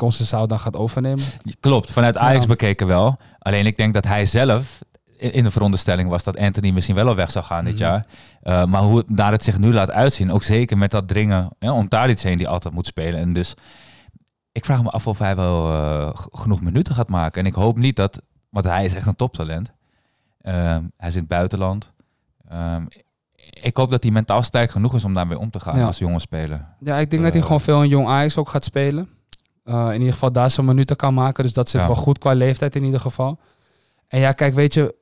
dan 0.48 0.58
gaat 0.58 0.76
overnemen. 0.76 1.24
Klopt, 1.60 1.90
vanuit 1.90 2.16
Ajax 2.16 2.42
Ja. 2.42 2.48
bekeken 2.48 2.86
wel. 2.86 3.18
Alleen 3.38 3.66
ik 3.66 3.76
denk 3.76 3.94
dat 3.94 4.04
hij 4.04 4.24
zelf 4.24 4.80
in 5.16 5.44
de 5.44 5.50
veronderstelling 5.50 6.08
was 6.08 6.22
dat 6.24 6.36
Anthony 6.36 6.70
misschien 6.70 6.94
wel 6.94 7.08
al 7.08 7.16
weg 7.16 7.30
zou 7.30 7.44
gaan 7.44 7.64
dit 7.64 7.74
Mhm. 7.74 7.82
jaar. 7.82 8.06
Eh, 8.42 8.64
maar 8.64 8.82
hoe 8.82 8.96
het, 8.98 9.06
daar 9.08 9.32
het 9.32 9.44
zich 9.44 9.58
nu 9.58 9.72
laat 9.72 9.90
uitzien, 9.90 10.32
ook 10.32 10.42
zeker 10.42 10.78
met 10.78 10.90
dat 10.90 11.08
dringen 11.08 11.50
om 11.60 11.88
daar 11.88 12.10
iets 12.10 12.22
heen 12.22 12.36
die 12.38 12.48
altijd 12.48 12.74
moet 12.74 12.86
spelen. 12.86 13.20
En 13.20 13.32
dus 13.32 13.54
ik 14.52 14.64
vraag 14.64 14.82
me 14.82 14.90
af 14.90 15.06
of 15.06 15.18
hij 15.18 15.36
wel 15.36 15.72
eh, 15.72 16.10
genoeg 16.14 16.60
minuten 16.60 16.94
gaat 16.94 17.08
maken. 17.08 17.40
En 17.40 17.46
ik 17.46 17.54
hoop 17.54 17.76
niet 17.76 17.96
dat, 17.96 18.22
want 18.50 18.64
hij 18.64 18.84
is 18.84 18.94
echt 18.94 19.06
een 19.06 19.16
toptalent. 19.16 19.72
Ehm, 20.40 20.82
hij 20.96 21.08
het 21.14 21.28
buitenland. 21.28 21.90
Ehm, 22.52 22.84
ik 23.62 23.76
hoop 23.76 23.90
dat 23.90 24.02
hij 24.02 24.12
mentaal 24.12 24.42
sterk 24.42 24.70
genoeg 24.70 24.94
is 24.94 25.04
om 25.04 25.14
daarmee 25.14 25.38
om 25.38 25.50
te 25.50 25.60
gaan 25.60 25.78
Ja. 25.78 25.86
als 25.86 25.98
jonge 25.98 26.18
speler. 26.20 26.66
Ja, 26.80 26.96
ik 26.96 27.10
denk 27.10 27.22
dat 27.22 27.30
hij 27.32 27.40
Eh. 27.40 27.46
gewoon 27.46 27.60
veel 27.60 27.82
in 27.82 27.88
Jong 27.88 28.06
Ajax 28.08 28.36
ook 28.36 28.48
gaat 28.48 28.64
spelen. 28.64 29.08
Eh, 29.64 29.86
in 29.92 29.98
ieder 29.98 30.12
geval 30.12 30.32
daar 30.32 30.50
zijn 30.50 30.66
minuten 30.66 30.96
kan 30.96 31.14
maken. 31.14 31.44
Dus 31.44 31.52
dat 31.52 31.68
zit 31.68 31.80
Ja. 31.80 31.86
wel 31.86 31.96
goed 31.96 32.18
qua 32.18 32.32
leeftijd 32.32 32.76
in 32.76 32.84
ieder 32.84 33.00
geval. 33.00 33.38
En 34.08 34.20
ja, 34.20 34.32
kijk, 34.32 34.54
weet 34.54 34.74
je, 34.74 34.94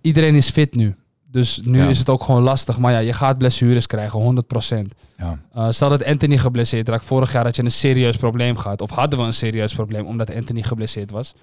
iedereen 0.00 0.34
is 0.34 0.50
fit 0.50 0.74
nu. 0.74 0.94
Dus 1.26 1.60
nu 1.64 1.78
Ja. 1.82 1.88
is 1.88 1.98
het 1.98 2.08
ook 2.08 2.22
gewoon 2.22 2.42
lastig. 2.42 2.78
Maar 2.78 2.92
ja, 2.92 2.98
je 2.98 3.12
gaat 3.12 3.38
blessures 3.38 3.86
krijgen, 3.86 4.20
100%. 4.20 4.94
Ja. 5.16 5.38
Eh, 5.52 5.66
stel 5.70 5.88
dat 5.88 6.04
Anthony 6.04 6.38
geblesseerd 6.38 6.88
raakt. 6.88 7.04
Vorig 7.04 7.32
jaar 7.32 7.44
had 7.44 7.56
je 7.56 7.62
een 7.64 7.70
serieus 7.70 8.16
probleem 8.16 8.56
gehad. 8.56 8.80
Of 8.80 8.90
hadden 8.90 9.18
we 9.18 9.24
een 9.24 9.34
serieus 9.34 9.74
probleem 9.74 10.06
omdat 10.06 10.34
Anthony 10.34 10.62
geblesseerd 10.62 11.10
was. 11.10 11.34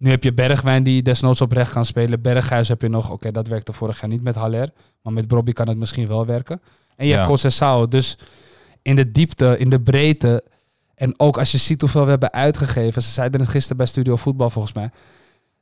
Nu 0.00 0.10
heb 0.10 0.22
je 0.22 0.32
Bergwijn 0.34 0.82
die 0.82 1.02
desnoods 1.02 1.40
oprecht 1.40 1.72
kan 1.72 1.84
spelen. 1.84 2.20
Berghuis 2.22 2.68
heb 2.68 2.82
je 2.82 2.88
nog. 2.88 3.10
Oké, 3.10 3.30
dat 3.30 3.46
werkte 3.48 3.72
vorig 3.72 4.00
jaar 4.00 4.10
niet 4.10 4.22
met 4.22 4.34
Haller. 4.34 4.70
Maar 5.02 5.12
met 5.12 5.28
Bobby 5.28 5.52
kan 5.52 5.68
het 5.68 5.76
misschien 5.76 6.06
wel 6.08 6.26
werken. 6.26 6.60
En 6.96 7.06
je 7.06 7.12
Ja. 7.12 7.16
hebt 7.16 7.28
Conceição. 7.30 7.88
Dus 7.88 8.18
in 8.82 8.96
de 8.96 9.10
diepte, 9.10 9.58
in 9.58 9.68
de 9.68 9.80
breedte. 9.80 10.44
En 10.94 11.14
ook 11.16 11.38
als 11.38 11.52
je 11.52 11.58
ziet 11.58 11.80
hoeveel 11.80 12.04
we 12.04 12.10
hebben 12.10 12.32
uitgegeven. 12.32 13.02
Ze 13.02 13.10
zeiden 13.10 13.40
het 13.40 13.48
gisteren 13.50 13.76
bij 13.76 13.86
Studio 13.86 14.16
Voetbal 14.16 14.50
volgens 14.50 14.74
mij. 14.74 14.90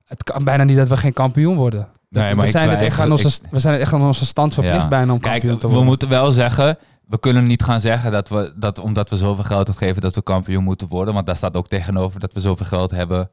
Het 0.05 0.23
kan 0.23 0.45
bijna 0.45 0.65
niet 0.65 0.77
dat 0.77 0.89
we 0.89 0.97
geen 0.97 1.13
kampioen 1.13 1.57
worden. 1.57 1.89
Nee, 2.11 2.35
maar 2.35 2.45
we, 2.45 2.51
zijn 2.51 2.71
het 2.71 2.81
echt 2.81 3.01
aan 3.01 3.11
onze, 3.11 3.27
ik- 3.29 3.51
we 3.51 3.59
zijn 3.59 3.73
het 3.75 3.83
echt 3.83 3.93
aan 3.93 4.03
onze 4.03 4.25
stand 4.27 4.55
verplicht 4.55 4.83
Ja. 4.83 4.89
bijna 4.89 5.13
om 5.13 5.21
Kijk, 5.21 5.33
kampioen 5.33 5.59
te 5.59 5.61
we 5.67 5.73
worden. 5.73 5.89
moeten 5.89 6.09
wel 6.09 6.31
zeggen, 6.31 6.79
we 7.07 7.19
kunnen 7.19 7.47
niet 7.47 7.63
gaan 7.63 7.81
zeggen 7.81 8.13
dat 8.13 8.29
we 8.29 8.53
dat 8.57 8.79
omdat 8.79 9.11
we 9.11 9.17
zoveel 9.17 9.45
geld 9.45 9.67
uitgeven 9.69 10.01
dat 10.03 10.15
we 10.15 10.23
kampioen 10.23 10.65
moeten 10.65 10.89
worden, 10.89 11.15
want 11.15 11.27
daar 11.27 11.37
staat 11.37 11.55
ook 11.57 11.69
tegenover 11.69 12.21
dat 12.21 12.33
we 12.33 12.41
zoveel 12.41 12.67
geld 12.67 12.91
hebben 12.91 13.31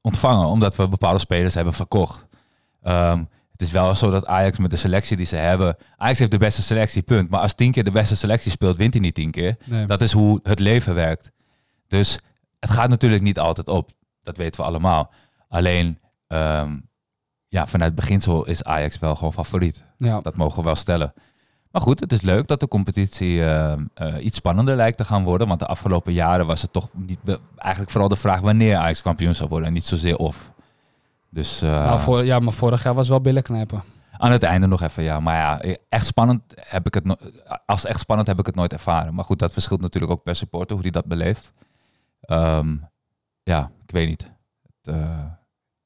ontvangen 0.00 0.46
omdat 0.46 0.76
we 0.76 0.88
bepaalde 0.88 1.18
spelers 1.18 1.54
hebben 1.54 1.74
verkocht. 1.74 2.26
Ehm, 2.82 3.18
het 3.52 3.60
is 3.60 3.70
wel 3.70 3.94
zo 3.94 4.10
dat 4.10 4.26
Ajax 4.26 4.58
met 4.58 4.70
de 4.70 4.76
selectie 4.76 5.16
die 5.16 5.26
ze 5.26 5.36
hebben, 5.36 5.76
Ajax 5.96 6.18
heeft 6.18 6.30
de 6.30 6.38
beste 6.38 6.62
selectie, 6.62 7.02
punt. 7.02 7.30
Maar 7.30 7.40
als 7.40 7.54
tien 7.54 7.72
keer 7.72 7.84
de 7.84 7.90
beste 7.90 8.16
selectie 8.16 8.50
speelt, 8.50 8.76
wint 8.76 8.92
hij 8.94 9.02
niet 9.02 9.14
tien 9.14 9.30
keer. 9.30 9.56
Nee. 9.64 9.86
Dat 9.86 10.00
is 10.02 10.12
hoe 10.12 10.40
het 10.42 10.58
leven 10.58 10.94
werkt. 10.94 11.30
Dus 11.88 12.18
het 12.58 12.70
gaat 12.70 12.88
natuurlijk 12.88 13.22
niet 13.22 13.38
altijd 13.38 13.68
op. 13.68 13.90
Dat 14.22 14.36
weten 14.36 14.60
we 14.60 14.66
allemaal. 14.66 15.12
Alleen, 15.48 15.98
ehm, 16.26 16.78
ja, 17.48 17.66
vanuit 17.66 17.94
beginsel 17.94 18.46
is 18.46 18.64
Ajax 18.64 18.98
wel 18.98 19.16
gewoon 19.16 19.32
favoriet. 19.32 19.82
ja. 19.96 20.20
Dat 20.20 20.36
mogen 20.36 20.58
we 20.58 20.64
wel 20.64 20.74
stellen. 20.74 21.12
Maar 21.70 21.82
goed, 21.82 22.00
het 22.00 22.12
is 22.12 22.20
leuk 22.20 22.46
dat 22.46 22.60
de 22.60 22.68
competitie 22.68 23.44
eh, 23.44 23.72
eh, 23.94 24.24
iets 24.24 24.36
spannender 24.36 24.76
lijkt 24.76 24.96
te 24.96 25.04
gaan 25.04 25.24
worden. 25.24 25.48
Want 25.48 25.60
de 25.60 25.66
afgelopen 25.66 26.12
jaren 26.12 26.46
was 26.46 26.62
het 26.62 26.72
toch 26.72 26.88
niet 26.94 27.18
eigenlijk 27.56 27.90
vooral 27.90 28.08
de 28.08 28.16
vraag 28.16 28.40
wanneer 28.40 28.76
Ajax 28.76 29.02
kampioen 29.02 29.34
zou 29.34 29.48
worden. 29.48 29.66
En 29.68 29.72
niet 29.74 29.84
zozeer 29.84 30.16
of. 30.16 30.52
Dus 31.28 31.62
eh, 31.62 31.70
Nou, 31.70 32.00
voor, 32.00 32.24
ja, 32.24 32.38
maar 32.38 32.52
vorig 32.52 32.82
jaar 32.82 32.94
was 32.94 33.08
wel 33.08 33.20
billen 33.20 33.42
knijpen. 33.42 33.82
aan 34.10 34.32
het 34.32 34.42
einde 34.42 34.66
nog 34.66 34.82
even, 34.82 35.02
ja. 35.02 35.20
Maar 35.20 35.36
ja, 35.36 35.76
echt 35.88 36.06
spannend 36.06 36.42
heb 36.54 36.86
ik 36.86 36.94
het 36.94 37.04
no- 37.04 37.16
als 37.66 37.84
echt 37.84 38.00
spannend 38.00 38.28
heb 38.28 38.38
ik 38.38 38.46
het 38.46 38.54
nooit 38.54 38.72
ervaren. 38.72 39.14
Maar 39.14 39.24
goed, 39.24 39.38
dat 39.38 39.52
verschilt 39.52 39.80
natuurlijk 39.80 40.12
ook 40.12 40.22
per 40.22 40.36
supporter 40.36 40.72
hoe 40.74 40.82
die 40.82 40.92
dat 40.92 41.06
beleeft. 41.06 41.52
Ehm, 42.20 42.76
ja, 43.42 43.70
ik 43.86 43.90
weet 43.90 44.08
niet. 44.08 44.32
Het, 44.82 44.94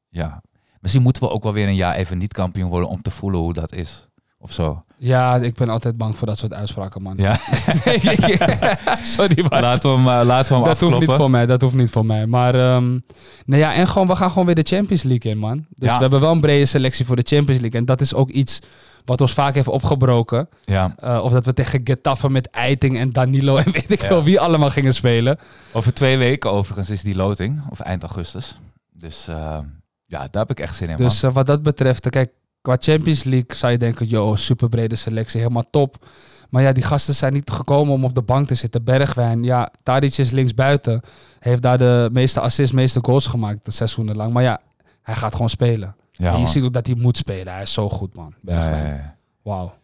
ja. 0.08 0.42
Misschien 0.80 1.02
moeten 1.02 1.22
we 1.22 1.30
ook 1.30 1.42
wel 1.42 1.52
weer 1.52 1.68
een 1.68 1.74
jaar 1.74 1.94
even 1.94 2.18
niet 2.18 2.32
kampioen 2.32 2.70
worden 2.70 2.88
om 2.88 3.02
te 3.02 3.10
voelen 3.10 3.40
hoe 3.40 3.52
dat 3.52 3.72
is. 3.72 4.08
Of 4.38 4.52
zo. 4.52 4.83
Ja, 4.96 5.36
ik 5.36 5.54
ben 5.54 5.68
altijd 5.68 5.96
bang 5.96 6.16
voor 6.16 6.26
dat 6.26 6.38
soort 6.38 6.52
uitspraken, 6.54 7.02
man. 7.02 7.14
Ja. 7.16 7.36
Sorry, 9.02 9.44
maar 9.48 9.60
laten 9.60 9.90
we 9.90 9.96
hem, 9.96 10.26
laten 10.26 10.48
we 10.52 10.54
hem 10.54 10.64
dat 10.68 10.80
hoeft 10.80 10.98
niet 11.00 11.12
voor 11.12 11.30
mij. 11.30 11.46
Dat 11.46 11.60
hoeft 11.62 11.74
niet 11.74 11.90
voor 11.90 12.06
mij. 12.06 12.26
Maar 12.26 12.54
ehm 12.54 12.98
nou 13.46 13.60
ja, 13.62 13.74
en 13.74 13.88
gewoon, 13.88 14.06
we 14.06 14.16
gaan 14.16 14.28
gewoon 14.30 14.46
weer 14.46 14.54
de 14.54 14.62
Champions 14.76 15.02
League 15.02 15.32
in, 15.32 15.38
man. 15.38 15.66
Dus 15.68 15.88
Ja. 15.88 15.94
we 15.94 16.00
hebben 16.02 16.20
wel 16.20 16.32
een 16.32 16.40
brede 16.40 16.66
selectie 16.66 17.06
voor 17.06 17.16
de 17.16 17.22
Champions 17.26 17.60
League. 17.60 17.80
En 17.80 17.86
dat 17.86 18.00
is 18.00 18.14
ook 18.14 18.30
iets 18.30 18.58
wat 19.04 19.20
ons 19.20 19.32
vaak 19.32 19.54
heeft 19.54 19.68
opgebroken. 19.68 20.48
Ja. 20.64 20.94
Eh, 20.98 21.20
of 21.24 21.32
dat 21.32 21.44
we 21.44 21.52
tegen 21.52 21.80
Getafe 21.84 22.30
met 22.30 22.50
Eiting 22.50 22.98
en 22.98 23.10
Danilo 23.12 23.56
en 23.56 23.72
weet 23.72 23.90
ik 23.90 24.00
Ja. 24.00 24.06
veel 24.06 24.22
wie 24.22 24.40
allemaal 24.40 24.70
gingen 24.70 24.94
spelen. 24.94 25.38
Over 25.72 25.94
twee 25.94 26.18
weken 26.18 26.50
overigens 26.52 26.90
is 26.90 27.02
die 27.02 27.14
loting. 27.16 27.60
Of 27.70 27.80
eind 27.80 28.02
augustus. 28.02 28.58
Dus 28.92 29.26
eh, 29.28 29.58
ja, 30.06 30.18
daar 30.18 30.42
heb 30.46 30.50
ik 30.50 30.60
echt 30.60 30.74
zin 30.76 30.88
in, 30.88 30.96
Dus 30.96 31.20
wat 31.20 31.46
dat 31.46 31.62
betreft, 31.62 32.10
kijk, 32.10 32.30
qua 32.64 32.76
Champions 32.80 33.24
League 33.24 33.56
zou 33.56 33.72
je 33.72 33.78
denken, 33.78 34.06
yo, 34.06 34.36
super 34.36 34.68
brede 34.68 34.96
selectie, 34.96 35.40
helemaal 35.40 35.70
top. 35.70 36.06
Maar 36.50 36.62
ja, 36.62 36.72
die 36.72 36.82
gasten 36.82 37.14
zijn 37.14 37.32
niet 37.32 37.50
gekomen 37.50 37.94
om 37.94 38.04
op 38.04 38.14
de 38.14 38.22
bank 38.22 38.46
te 38.46 38.54
zitten. 38.54 38.84
Bergwijn, 38.84 39.42
ja, 39.42 39.70
Tadic 39.82 40.18
is 40.18 40.30
linksbuiten. 40.30 41.00
Heeft 41.38 41.62
daar 41.62 41.78
de 41.78 42.08
meeste 42.12 42.40
assists, 42.40 42.74
meeste 42.74 42.98
goals 43.02 43.26
gemaakt, 43.26 43.64
de 43.64 43.70
seizoenen 43.70 44.16
lang. 44.16 44.32
Maar 44.32 44.42
ja, 44.42 44.60
hij 45.02 45.14
gaat 45.14 45.32
gewoon 45.32 45.48
spelen. 45.48 45.96
Ja, 46.12 46.26
en 46.26 46.32
je 46.32 46.38
man. 46.38 46.48
ziet 46.48 46.64
ook 46.64 46.72
dat 46.72 46.86
hij 46.86 46.96
moet 46.96 47.16
spelen. 47.16 47.52
Hij 47.52 47.62
is 47.62 47.72
zo 47.72 47.88
goed, 47.88 48.14
man. 48.14 48.34
Bergwijn. 48.40 48.86
ja, 48.86 48.94
ja. 48.94 49.16
Wauw. 49.42 49.74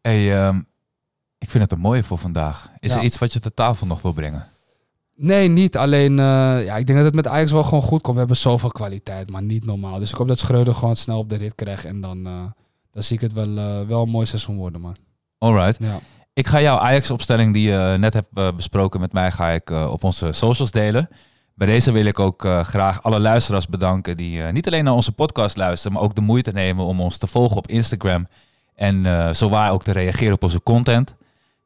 Hey, 0.00 0.46
ehm, 0.46 0.60
ik 1.38 1.50
vind 1.50 1.62
het 1.62 1.72
een 1.72 1.78
mooie 1.78 2.04
voor 2.04 2.18
vandaag. 2.18 2.70
Is 2.78 2.92
er 2.92 3.02
iets 3.02 3.18
wat 3.18 3.32
je 3.32 3.40
ter 3.40 3.54
tafel 3.54 3.86
nog 3.86 4.02
wil 4.02 4.12
brengen? 4.12 4.46
Nee, 5.20 5.48
niet. 5.48 5.76
Alleen, 5.76 6.18
eh, 6.18 6.64
ja, 6.64 6.76
ik 6.76 6.86
denk 6.86 6.98
dat 6.98 7.04
het 7.06 7.14
met 7.14 7.26
Ajax 7.26 7.52
wel 7.52 7.62
gewoon 7.62 7.82
goed 7.82 8.00
komt. 8.00 8.12
We 8.12 8.18
hebben 8.18 8.36
zoveel 8.36 8.70
kwaliteit, 8.70 9.30
maar 9.30 9.42
niet 9.42 9.64
normaal. 9.64 9.98
Dus 9.98 10.10
ik 10.10 10.16
hoop 10.16 10.28
dat 10.28 10.38
Schreuder 10.38 10.74
gewoon 10.74 10.96
snel 10.96 11.18
op 11.18 11.30
de 11.30 11.36
rit 11.36 11.54
krijgt. 11.54 11.84
En 11.84 12.00
dan, 12.00 12.26
eh, 12.26 12.44
dan 12.92 13.02
zie 13.02 13.16
ik 13.16 13.22
het 13.22 13.32
wel, 13.32 13.56
eh, 13.56 13.80
wel 13.86 14.02
een 14.02 14.08
mooi 14.08 14.26
seizoen 14.26 14.56
worden, 14.56 14.80
man. 14.80 14.96
Alright. 15.38 15.76
Ja. 15.80 15.98
Ik 16.32 16.46
ga 16.46 16.60
jouw 16.60 16.76
Ajax-opstelling 16.76 17.52
die 17.52 17.70
je 17.70 17.96
net 17.98 18.14
hebt 18.14 18.56
besproken 18.56 19.00
met 19.00 19.12
mij, 19.12 19.30
ga 19.30 19.48
ik 19.48 19.70
op 19.70 20.04
onze 20.04 20.32
socials 20.32 20.70
delen. 20.70 21.08
Bij 21.54 21.66
deze 21.66 21.92
wil 21.92 22.04
ik 22.04 22.18
ook 22.18 22.48
graag 22.62 23.02
alle 23.02 23.20
luisteraars 23.20 23.66
bedanken 23.66 24.16
die 24.16 24.42
niet 24.42 24.66
alleen 24.66 24.84
naar 24.84 24.94
onze 24.94 25.12
podcast 25.12 25.56
luisteren, 25.56 25.92
maar 25.92 26.02
ook 26.02 26.14
de 26.14 26.20
moeite 26.20 26.52
nemen 26.52 26.84
om 26.84 27.00
ons 27.00 27.18
te 27.18 27.26
volgen 27.26 27.56
op 27.56 27.68
Instagram. 27.68 28.28
En 28.74 29.06
zowaar 29.36 29.72
ook 29.72 29.82
te 29.82 29.92
reageren 29.92 30.34
op 30.34 30.42
onze 30.42 30.62
content. 30.62 31.16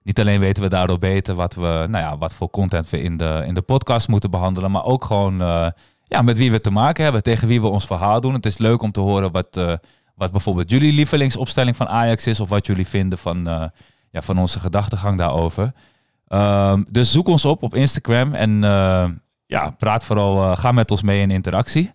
Niet 0.02 0.20
alleen 0.20 0.40
weten 0.40 0.62
we 0.62 0.68
daardoor 0.68 0.98
beter 0.98 1.34
wat, 1.34 1.54
we, 1.54 1.86
nou 1.88 2.04
ja, 2.04 2.18
wat 2.18 2.34
voor 2.34 2.50
content 2.50 2.90
we 2.90 3.02
in 3.02 3.16
de, 3.16 3.42
in 3.46 3.54
de 3.54 3.62
podcast 3.62 4.08
moeten 4.08 4.30
behandelen, 4.30 4.70
maar 4.70 4.84
ook 4.84 5.04
gewoon 5.04 5.42
eh, 5.42 5.66
ja, 6.04 6.22
met 6.22 6.36
wie 6.36 6.50
we 6.50 6.60
te 6.60 6.70
maken 6.70 7.04
hebben, 7.04 7.22
tegen 7.22 7.48
wie 7.48 7.60
we 7.60 7.66
ons 7.66 7.86
verhaal 7.86 8.20
doen. 8.20 8.34
Het 8.34 8.46
is 8.46 8.58
leuk 8.58 8.82
om 8.82 8.92
te 8.92 9.00
horen 9.00 9.32
wat, 9.32 9.56
eh, 9.56 9.72
wat 10.14 10.30
bijvoorbeeld 10.32 10.70
jullie 10.70 10.92
lievelingsopstelling 10.92 11.76
van 11.76 11.88
Ajax 11.88 12.26
is, 12.26 12.40
of 12.40 12.48
wat 12.48 12.66
jullie 12.66 12.86
vinden 12.86 13.18
van, 13.18 13.48
eh, 13.48 13.64
ja, 14.10 14.22
van 14.22 14.38
onze 14.38 14.60
gedachtegang 14.60 15.18
daarover. 15.18 15.72
Ehm, 16.28 16.82
dus 16.90 17.12
zoek 17.12 17.28
ons 17.28 17.44
op 17.44 17.62
op 17.62 17.74
Instagram 17.74 18.34
en 18.34 18.60
ja, 19.46 19.70
praat 19.78 20.04
vooral, 20.04 20.56
ga 20.56 20.72
met 20.72 20.90
ons 20.90 21.02
mee 21.02 21.20
in 21.20 21.30
interactie. 21.30 21.92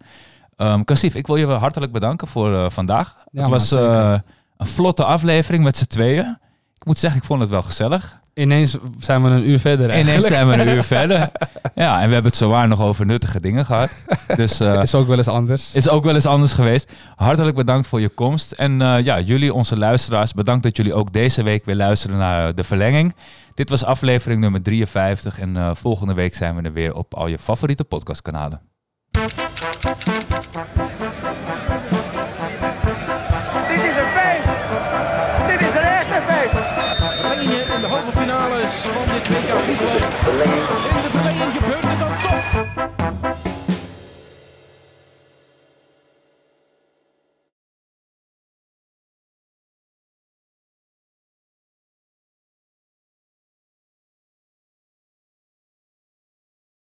Kassief, 0.83 1.15
ik 1.15 1.27
wil 1.27 1.35
je 1.35 1.45
hartelijk 1.45 1.91
bedanken 1.91 2.27
voor 2.27 2.71
vandaag. 2.71 3.15
Ja, 3.31 3.41
het 3.41 3.49
was 3.49 3.71
een 3.71 4.65
vlotte 4.67 5.03
aflevering 5.03 5.63
met 5.63 5.77
z'n 5.77 5.85
tweeën. 5.85 6.37
Moet 6.87 6.97
zeggen, 6.99 7.19
ik 7.19 7.25
vond 7.25 7.41
het 7.41 7.49
wel 7.49 7.61
gezellig. 7.61 8.17
Ineens 8.33 8.77
zijn 8.99 9.23
we 9.23 9.29
een 9.29 9.49
uur 9.49 9.59
verder 9.59 9.85
Ineens 9.85 10.07
eigenlijk. 10.07 10.33
zijn 10.35 10.47
we 10.47 10.53
een 10.53 10.67
uur 10.67 10.83
verder. 10.97 11.31
Ja, 11.75 11.93
en 12.01 12.07
we 12.07 12.13
hebben 12.13 12.23
het 12.31 12.35
zowaar 12.35 12.67
nog 12.67 12.81
over 12.81 13.05
nuttige 13.05 13.39
dingen 13.39 13.65
gehad. 13.65 13.89
Dus 14.35 14.59
eh, 14.59 14.81
Is 14.81 14.95
ook 14.95 15.07
wel 15.07 15.17
eens 15.17 15.27
anders. 15.27 15.73
is 15.73 15.89
ook 15.89 16.03
wel 16.03 16.13
eens 16.13 16.25
anders 16.25 16.53
geweest. 16.53 16.91
Hartelijk 17.15 17.55
bedankt 17.55 17.87
voor 17.87 18.01
je 18.01 18.09
komst. 18.09 18.51
En 18.51 18.81
eh, 18.81 19.03
ja, 19.03 19.19
jullie, 19.19 19.53
onze 19.53 19.77
luisteraars, 19.77 20.33
bedankt 20.33 20.63
dat 20.63 20.77
jullie 20.77 20.93
ook 20.93 21.13
deze 21.13 21.43
week 21.43 21.65
weer 21.65 21.75
luisteren 21.75 22.17
naar 22.17 22.55
de 22.55 22.63
verlenging. 22.63 23.15
Dit 23.53 23.69
was 23.69 23.83
aflevering 23.83 24.41
nummer 24.41 24.61
53 24.63 25.39
en 25.39 25.57
eh, 25.57 25.71
volgende 25.73 26.13
week 26.13 26.35
zijn 26.35 26.55
we 26.55 26.61
er 26.61 26.73
weer 26.73 26.93
op 26.93 27.13
al 27.13 27.27
je 27.27 27.39
favoriete 27.39 27.83
podcastkanalen. 27.83 28.61
Van 38.93 39.05
dit 39.13 39.27
WK 39.27 39.49
voetbal. 39.65 41.06